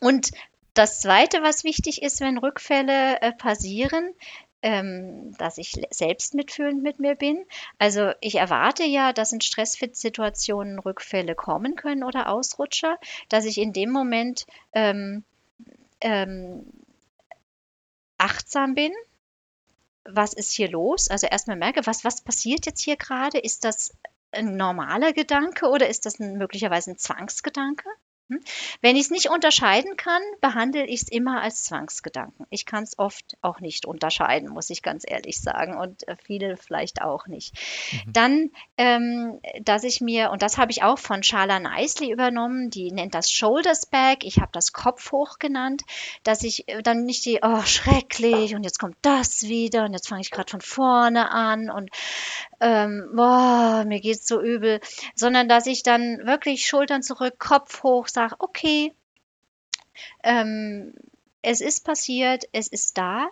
Und 0.00 0.30
das 0.74 1.00
Zweite, 1.00 1.42
was 1.42 1.64
wichtig 1.64 2.02
ist, 2.02 2.20
wenn 2.20 2.38
Rückfälle 2.38 3.20
äh, 3.20 3.32
passieren, 3.32 4.12
ähm, 4.64 5.36
dass 5.36 5.58
ich 5.58 5.72
selbst 5.90 6.32
mitfühlend 6.32 6.82
mit 6.82 6.98
mir 6.98 7.16
bin. 7.16 7.44
Also 7.78 8.12
ich 8.22 8.36
erwarte 8.36 8.82
ja, 8.84 9.12
dass 9.12 9.30
in 9.30 9.42
Stresssituationen 9.42 10.78
Rückfälle 10.78 11.34
kommen 11.34 11.76
können 11.76 12.02
oder 12.02 12.30
Ausrutscher, 12.30 12.98
dass 13.28 13.44
ich 13.44 13.58
in 13.58 13.74
dem 13.74 13.90
Moment 13.90 14.46
ähm, 14.72 15.22
ähm, 16.00 16.64
achtsam 18.16 18.74
bin. 18.74 18.92
Was 20.06 20.32
ist 20.32 20.52
hier 20.52 20.70
los? 20.70 21.10
Also 21.10 21.26
erstmal 21.26 21.58
merke, 21.58 21.86
was, 21.86 22.02
was 22.02 22.24
passiert 22.24 22.64
jetzt 22.64 22.80
hier 22.80 22.96
gerade? 22.96 23.38
Ist 23.38 23.64
das 23.64 23.94
ein 24.32 24.56
normaler 24.56 25.12
Gedanke 25.12 25.68
oder 25.68 25.90
ist 25.90 26.06
das 26.06 26.18
ein, 26.18 26.38
möglicherweise 26.38 26.92
ein 26.92 26.98
Zwangsgedanke? 26.98 27.88
Hm? 28.28 28.40
Wenn 28.80 28.96
ich 28.96 29.02
es 29.02 29.10
nicht 29.10 29.28
unterscheiden 29.28 29.98
kann, 29.98 30.22
behandle 30.40 30.86
ich 30.86 31.02
es 31.02 31.08
immer 31.08 31.42
als 31.42 31.64
Zwangsgedanken. 31.64 32.46
Ich 32.48 32.64
kann 32.64 32.84
es 32.84 32.98
oft 32.98 33.36
auch 33.42 33.60
nicht 33.60 33.84
unterscheiden, 33.84 34.48
muss 34.48 34.70
ich 34.70 34.80
ganz 34.80 35.04
ehrlich 35.06 35.40
sagen. 35.40 35.76
Und 35.76 36.08
äh, 36.08 36.16
viele 36.16 36.56
vielleicht 36.56 37.02
auch 37.02 37.26
nicht. 37.26 37.54
Mhm. 37.92 38.12
Dann, 38.12 38.50
ähm, 38.78 39.40
dass 39.60 39.84
ich 39.84 40.00
mir, 40.00 40.30
und 40.30 40.40
das 40.40 40.56
habe 40.56 40.72
ich 40.72 40.82
auch 40.82 40.98
von 40.98 41.22
Charla 41.22 41.60
Nicely 41.60 42.10
übernommen, 42.10 42.70
die 42.70 42.92
nennt 42.92 43.14
das 43.14 43.30
Shoulders 43.30 43.86
Back, 43.86 44.24
ich 44.24 44.38
habe 44.38 44.52
das 44.52 44.72
Kopf 44.72 45.12
hoch 45.12 45.38
genannt, 45.38 45.82
dass 46.22 46.42
ich 46.44 46.66
äh, 46.68 46.82
dann 46.82 47.04
nicht 47.04 47.26
die, 47.26 47.40
oh, 47.42 47.62
schrecklich, 47.62 48.54
und 48.54 48.64
jetzt 48.64 48.78
kommt 48.78 48.96
das 49.02 49.42
wieder, 49.42 49.84
und 49.84 49.92
jetzt 49.92 50.08
fange 50.08 50.22
ich 50.22 50.30
gerade 50.30 50.50
von 50.50 50.62
vorne 50.62 51.30
an, 51.30 51.68
und 51.68 51.90
ähm, 52.64 53.10
boah, 53.14 53.84
mir 53.86 54.00
geht 54.00 54.20
es 54.20 54.26
so 54.26 54.40
übel, 54.40 54.80
sondern 55.14 55.48
dass 55.48 55.66
ich 55.66 55.82
dann 55.82 56.24
wirklich 56.24 56.66
Schultern 56.66 57.02
zurück, 57.02 57.38
Kopf 57.38 57.82
hoch, 57.82 58.08
sage, 58.08 58.36
okay, 58.38 58.94
ähm, 60.22 60.94
es 61.42 61.60
ist 61.60 61.84
passiert, 61.84 62.44
es 62.52 62.68
ist 62.68 62.96
da. 62.96 63.28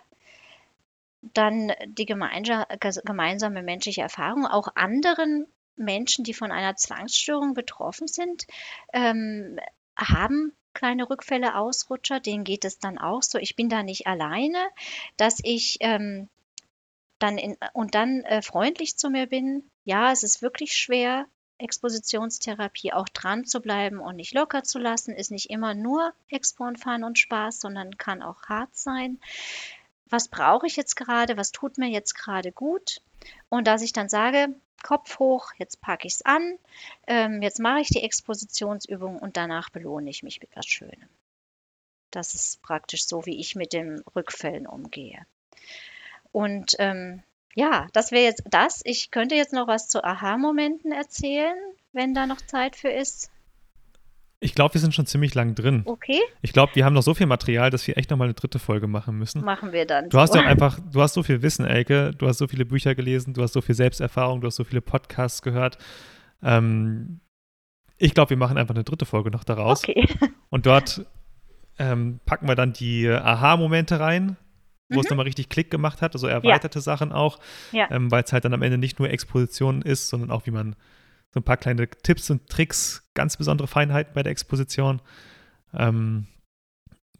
Dann 1.21 1.71
die 1.87 2.05
gemeinsame 2.05 3.63
menschliche 3.63 4.01
Erfahrung, 4.01 4.45
auch 4.45 4.75
anderen 4.75 5.47
Menschen, 5.75 6.23
die 6.23 6.35
von 6.35 6.51
einer 6.51 6.75
Zwangsstörung 6.75 7.55
betroffen 7.55 8.07
sind, 8.07 8.45
ähm, 8.93 9.59
haben 9.97 10.53
kleine 10.75 11.09
Rückfälle, 11.09 11.55
Ausrutscher, 11.55 12.19
denen 12.19 12.43
geht 12.43 12.65
es 12.65 12.77
dann 12.77 12.99
auch 12.99 13.23
so. 13.23 13.39
Ich 13.39 13.55
bin 13.55 13.69
da 13.69 13.81
nicht 13.81 14.05
alleine, 14.05 14.59
dass 15.17 15.39
ich 15.43 15.77
ähm, 15.79 16.29
dann 17.23 17.37
in, 17.37 17.57
und 17.73 17.95
dann 17.95 18.21
äh, 18.23 18.41
freundlich 18.41 18.97
zu 18.97 19.09
mir 19.09 19.27
bin. 19.27 19.63
Ja, 19.85 20.11
es 20.11 20.23
ist 20.23 20.41
wirklich 20.41 20.73
schwer, 20.73 21.25
Expositionstherapie 21.57 22.91
auch 22.91 23.07
dran 23.07 23.45
zu 23.45 23.61
bleiben 23.61 23.99
und 23.99 24.17
nicht 24.17 24.33
locker 24.33 24.63
zu 24.63 24.77
lassen, 24.77 25.13
ist 25.15 25.31
nicht 25.31 25.49
immer 25.49 25.73
nur 25.73 26.13
Expo 26.27 26.65
und 26.65 26.79
Fun 26.79 27.03
und 27.03 27.17
Spaß, 27.17 27.61
sondern 27.61 27.97
kann 27.97 28.21
auch 28.21 28.43
hart 28.43 28.75
sein. 28.75 29.19
Was 30.09 30.27
brauche 30.27 30.67
ich 30.67 30.75
jetzt 30.75 30.95
gerade? 30.95 31.37
Was 31.37 31.53
tut 31.53 31.77
mir 31.77 31.87
jetzt 31.89 32.13
gerade 32.13 32.51
gut? 32.51 33.01
Und 33.47 33.67
dass 33.67 33.81
ich 33.81 33.93
dann 33.93 34.09
sage, 34.09 34.53
Kopf 34.83 35.17
hoch, 35.17 35.53
jetzt 35.57 35.79
packe 35.79 36.07
ich 36.07 36.15
es 36.15 36.25
an, 36.25 36.59
ähm, 37.07 37.41
jetzt 37.41 37.59
mache 37.59 37.79
ich 37.79 37.87
die 37.87 38.03
Expositionsübung 38.03 39.17
und 39.17 39.37
danach 39.37 39.69
belohne 39.69 40.09
ich 40.09 40.23
mich 40.23 40.41
mit 40.41 40.53
was 40.55 40.65
Schönem. 40.65 41.07
Das 42.11 42.35
ist 42.35 42.61
praktisch 42.61 43.05
so, 43.05 43.25
wie 43.25 43.39
ich 43.39 43.55
mit 43.55 43.71
den 43.71 44.03
Rückfällen 44.13 44.67
umgehe. 44.67 45.25
Und 46.33 46.73
ähm, 46.79 47.23
ja, 47.55 47.87
das 47.93 48.11
wäre 48.11 48.23
jetzt 48.23 48.43
das. 48.49 48.81
Ich 48.83 49.11
könnte 49.11 49.35
jetzt 49.35 49.53
noch 49.53 49.67
was 49.67 49.87
zu 49.87 50.03
Aha-Momenten 50.03 50.91
erzählen, 50.91 51.55
wenn 51.93 52.13
da 52.13 52.27
noch 52.27 52.41
Zeit 52.41 52.75
für 52.75 52.89
ist. 52.89 53.29
Ich 54.39 54.55
glaube, 54.55 54.73
wir 54.73 54.81
sind 54.81 54.93
schon 54.93 55.05
ziemlich 55.05 55.35
lang 55.35 55.55
drin. 55.55 55.83
Okay. 55.85 56.19
Ich 56.41 56.51
glaube, 56.51 56.75
wir 56.75 56.83
haben 56.83 56.93
noch 56.93 57.03
so 57.03 57.13
viel 57.13 57.27
Material, 57.27 57.69
dass 57.69 57.87
wir 57.87 57.97
echt 57.97 58.09
nochmal 58.09 58.25
eine 58.27 58.33
dritte 58.33 58.59
Folge 58.59 58.87
machen 58.87 59.17
müssen. 59.17 59.45
Machen 59.45 59.71
wir 59.71 59.85
dann. 59.85 60.09
Du 60.09 60.17
so. 60.17 60.21
hast 60.21 60.35
ja 60.35 60.41
einfach, 60.41 60.79
du 60.91 61.01
hast 61.01 61.13
so 61.13 61.23
viel 61.23 61.41
Wissen, 61.41 61.65
Elke. 61.65 62.11
Du 62.17 62.27
hast 62.27 62.39
so 62.39 62.47
viele 62.47 62.65
Bücher 62.65 62.93
gelesen, 62.93 63.33
du 63.33 63.41
hast 63.41 63.53
so 63.53 63.61
viel 63.61 63.75
Selbsterfahrung, 63.75 64.41
du 64.41 64.47
hast 64.47 64.57
so 64.57 64.65
viele 64.65 64.81
Podcasts 64.81 65.43
gehört. 65.43 65.77
Ähm, 66.41 67.21
ich 67.97 68.13
glaube, 68.13 68.31
wir 68.31 68.37
machen 68.37 68.57
einfach 68.57 68.75
eine 68.75 68.83
dritte 68.83 69.05
Folge 69.05 69.31
noch 69.31 69.45
daraus. 69.45 69.81
Okay. 69.81 70.09
Und 70.49 70.65
dort 70.65 71.05
ähm, 71.79 72.19
packen 72.25 72.47
wir 72.47 72.55
dann 72.55 72.73
die 72.73 73.07
Aha-Momente 73.07 73.99
rein, 74.01 74.35
wo 74.93 74.99
mhm. 74.99 75.01
es 75.01 75.09
nochmal 75.09 75.25
richtig 75.25 75.49
Klick 75.49 75.71
gemacht 75.71 76.01
hat, 76.01 76.13
also 76.13 76.27
erweiterte 76.27 76.79
ja. 76.79 76.83
Sachen 76.83 77.11
auch, 77.11 77.39
ja. 77.71 77.89
ähm, 77.91 78.11
weil 78.11 78.23
es 78.23 78.33
halt 78.33 78.45
dann 78.45 78.53
am 78.53 78.61
Ende 78.61 78.77
nicht 78.77 78.99
nur 78.99 79.09
Exposition 79.09 79.81
ist, 79.81 80.09
sondern 80.09 80.31
auch 80.31 80.45
wie 80.45 80.51
man 80.51 80.75
so 81.33 81.39
ein 81.39 81.43
paar 81.43 81.57
kleine 81.57 81.89
Tipps 81.89 82.29
und 82.29 82.47
Tricks, 82.47 83.09
ganz 83.15 83.37
besondere 83.37 83.67
Feinheiten 83.67 84.13
bei 84.13 84.23
der 84.23 84.31
Exposition, 84.31 85.01
ähm, 85.73 86.27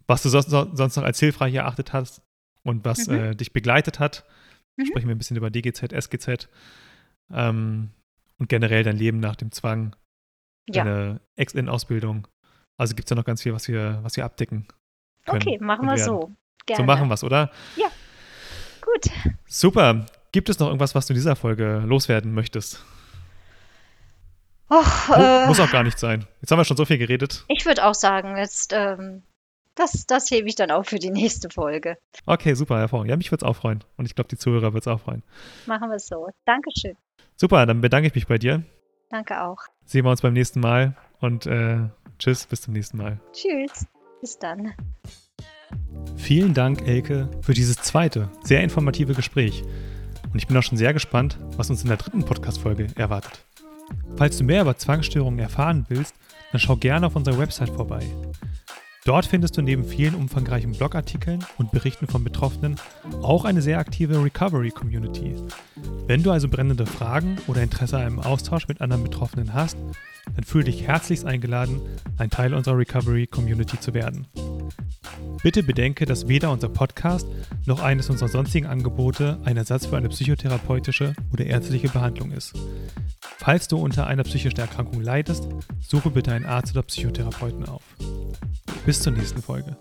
was 0.08 0.22
du 0.22 0.30
sonst, 0.30 0.50
sonst, 0.50 0.96
noch 0.96 1.04
als 1.04 1.20
hilfreich 1.20 1.54
erachtet 1.54 1.94
hast 1.94 2.22
und 2.64 2.86
was 2.86 3.08
mhm. 3.08 3.16
äh, 3.16 3.36
dich 3.36 3.54
begleitet 3.54 4.00
hat. 4.00 4.26
Mhm. 4.78 4.86
Sprechen 4.86 5.08
wir 5.08 5.16
ein 5.16 5.18
bisschen 5.18 5.38
über 5.38 5.50
DGZ, 5.50 5.92
SGZ 5.92 6.50
ähm, 7.32 7.90
und 8.38 8.50
generell 8.50 8.84
dein 8.84 8.98
Leben 8.98 9.20
nach 9.20 9.36
dem 9.36 9.52
Zwang, 9.52 9.96
deine 10.68 11.22
Ex-In-Ausbildung. 11.36 12.28
Also 12.78 12.96
gibt 12.96 13.08
es 13.08 13.10
ja 13.10 13.16
noch 13.16 13.26
ganz 13.26 13.42
viel, 13.42 13.54
was 13.54 13.68
wir, 13.68 14.00
was 14.04 14.16
wir 14.18 14.26
abdecken. 14.26 14.68
Können 15.26 15.42
okay, 15.42 15.58
machen 15.60 15.88
wir 15.88 15.98
so. 15.98 16.32
Gerne. 16.66 16.82
So 16.82 16.86
machen 16.86 17.08
wir 17.08 17.14
es, 17.16 17.24
oder? 17.24 17.52
Ja. 17.76 17.88
Gut. 18.82 19.12
Super. 19.48 20.06
Gibt 20.32 20.50
es 20.50 20.60
noch 20.60 20.68
irgendwas, 20.68 20.96
was 20.96 21.06
du 21.06 21.14
in 21.14 21.16
dieser 21.16 21.36
Folge 21.36 21.84
loswerden 21.86 22.34
möchtest? 22.34 22.84
Och, 24.70 25.10
äh, 25.16 25.46
Muss 25.46 25.60
auch 25.60 25.72
gar 25.72 25.84
nicht 25.84 26.00
sein. 26.00 26.26
Jetzt 26.42 26.52
haben 26.52 26.58
wir 26.58 26.66
schon 26.66 26.78
so 26.78 26.86
viel 26.86 26.98
geredet. 26.98 27.46
Ich 27.48 27.66
würde 27.66 27.86
auch 27.86 27.94
sagen, 27.94 28.38
jetzt, 28.38 28.74
ähm, 28.74 29.22
das, 29.76 30.06
das 30.08 30.32
hebe 30.32 30.48
ich 30.48 30.56
dann 30.56 30.72
auch 30.72 30.86
für 30.86 30.98
die 30.98 31.12
nächste 31.12 31.50
Folge. 31.50 31.98
Okay, 32.26 32.54
super, 32.56 32.80
hervorragend. 32.80 33.12
Ja, 33.12 33.18
mich 33.18 33.32
würde 33.32 33.46
es 33.46 33.50
auch 33.50 33.56
freuen. 33.56 33.84
Und 33.98 34.06
ich 34.06 34.16
glaube, 34.16 34.30
die 34.30 34.38
Zuhörer 34.38 34.74
wird 34.74 34.84
es 34.84 34.88
auch 34.88 35.00
freuen. 35.02 35.24
Machen 35.68 35.90
wir 35.90 35.98
es 35.98 36.08
so. 36.08 36.30
Dankeschön. 36.46 36.96
Super, 37.36 37.66
dann 37.66 37.82
bedanke 37.82 38.08
ich 38.08 38.16
mich 38.16 38.28
bei 38.28 38.38
dir. 38.38 38.64
Danke 39.10 39.44
auch. 39.44 39.60
Sehen 39.86 40.06
wir 40.06 40.12
uns 40.12 40.22
beim 40.22 40.34
nächsten 40.34 40.60
Mal 40.60 40.96
und 41.20 41.46
äh, 41.46 41.78
tschüss, 42.18 42.48
bis 42.48 42.62
zum 42.62 42.74
nächsten 42.74 42.98
Mal. 42.98 43.20
Tschüss, 43.34 43.86
bis 44.22 44.40
dann. 44.40 44.74
Vielen 46.16 46.54
Dank, 46.54 46.88
Elke, 46.88 47.30
für 47.42 47.54
dieses 47.54 47.78
zweite, 47.78 48.30
sehr 48.44 48.64
informative 48.64 49.14
Gespräch. 49.14 49.64
Und 50.32 50.40
ich 50.40 50.48
bin 50.48 50.58
auch 50.58 50.64
schon 50.64 50.78
sehr 50.78 50.94
gespannt, 50.94 51.38
was 51.58 51.70
uns 51.70 51.84
in 51.84 51.90
der 51.90 51.98
dritten 51.98 52.24
Podcast-Folge 52.24 52.88
erwartet. 52.96 53.44
Falls 54.16 54.38
du 54.38 54.44
mehr 54.44 54.62
über 54.62 54.78
Zwangsstörungen 54.78 55.40
erfahren 55.40 55.86
willst, 55.90 56.16
dann 56.52 56.60
schau 56.60 56.76
gerne 56.76 57.08
auf 57.08 57.16
unserer 57.16 57.38
Website 57.38 57.70
vorbei. 57.70 58.02
Dort 59.06 59.26
findest 59.26 59.58
du 59.58 59.62
neben 59.62 59.84
vielen 59.84 60.16
umfangreichen 60.16 60.72
Blogartikeln 60.72 61.44
und 61.58 61.72
Berichten 61.72 62.08
von 62.08 62.24
Betroffenen 62.24 62.78
auch 63.22 63.44
eine 63.44 63.62
sehr 63.62 63.80
aktive 63.80 64.24
Recovery-Community. 64.24 65.36
Wenn 66.08 66.24
du 66.24 66.32
also 66.32 66.48
brennende 66.48 66.86
Fragen 66.86 67.38
oder 67.48 67.62
Interesse 67.62 67.98
an 67.98 68.04
einem 68.04 68.20
Austausch 68.20 68.70
mit 68.70 68.80
anderen 68.80 69.04
Betroffenen 69.04 69.54
hast, 69.54 69.78
dann 70.36 70.44
fühle 70.44 70.66
dich 70.66 70.88
herzlichst 70.88 71.26
eingeladen, 71.26 71.82
ein 72.18 72.30
Teil 72.30 72.54
unserer 72.54 72.78
Recovery-Community 72.78 73.80
zu 73.80 73.94
werden. 73.94 74.28
Bitte 75.42 75.64
bedenke, 75.64 76.06
dass 76.06 76.28
weder 76.28 76.52
unser 76.52 76.70
Podcast 76.70 77.28
noch 77.66 77.82
eines 77.82 78.10
unserer 78.10 78.30
sonstigen 78.30 78.66
Angebote 78.66 79.40
ein 79.44 79.58
Ersatz 79.58 79.86
für 79.86 79.98
eine 79.98 80.10
psychotherapeutische 80.10 81.14
oder 81.32 81.46
ärztliche 81.46 81.90
Behandlung 81.90 82.32
ist. 82.32 82.54
Falls 83.38 83.68
du 83.68 83.78
unter 83.78 84.08
einer 84.08 84.24
psychischen 84.24 84.60
Erkrankung 84.60 85.02
leidest, 85.02 85.48
suche 85.82 86.12
bitte 86.12 86.32
einen 86.32 86.46
Arzt 86.46 86.72
oder 86.72 86.84
Psychotherapeuten 86.84 87.68
auf. 87.68 87.84
Bis 88.86 89.02
zur 89.02 89.14
nächsten 89.14 89.42
Folge. 89.42 89.76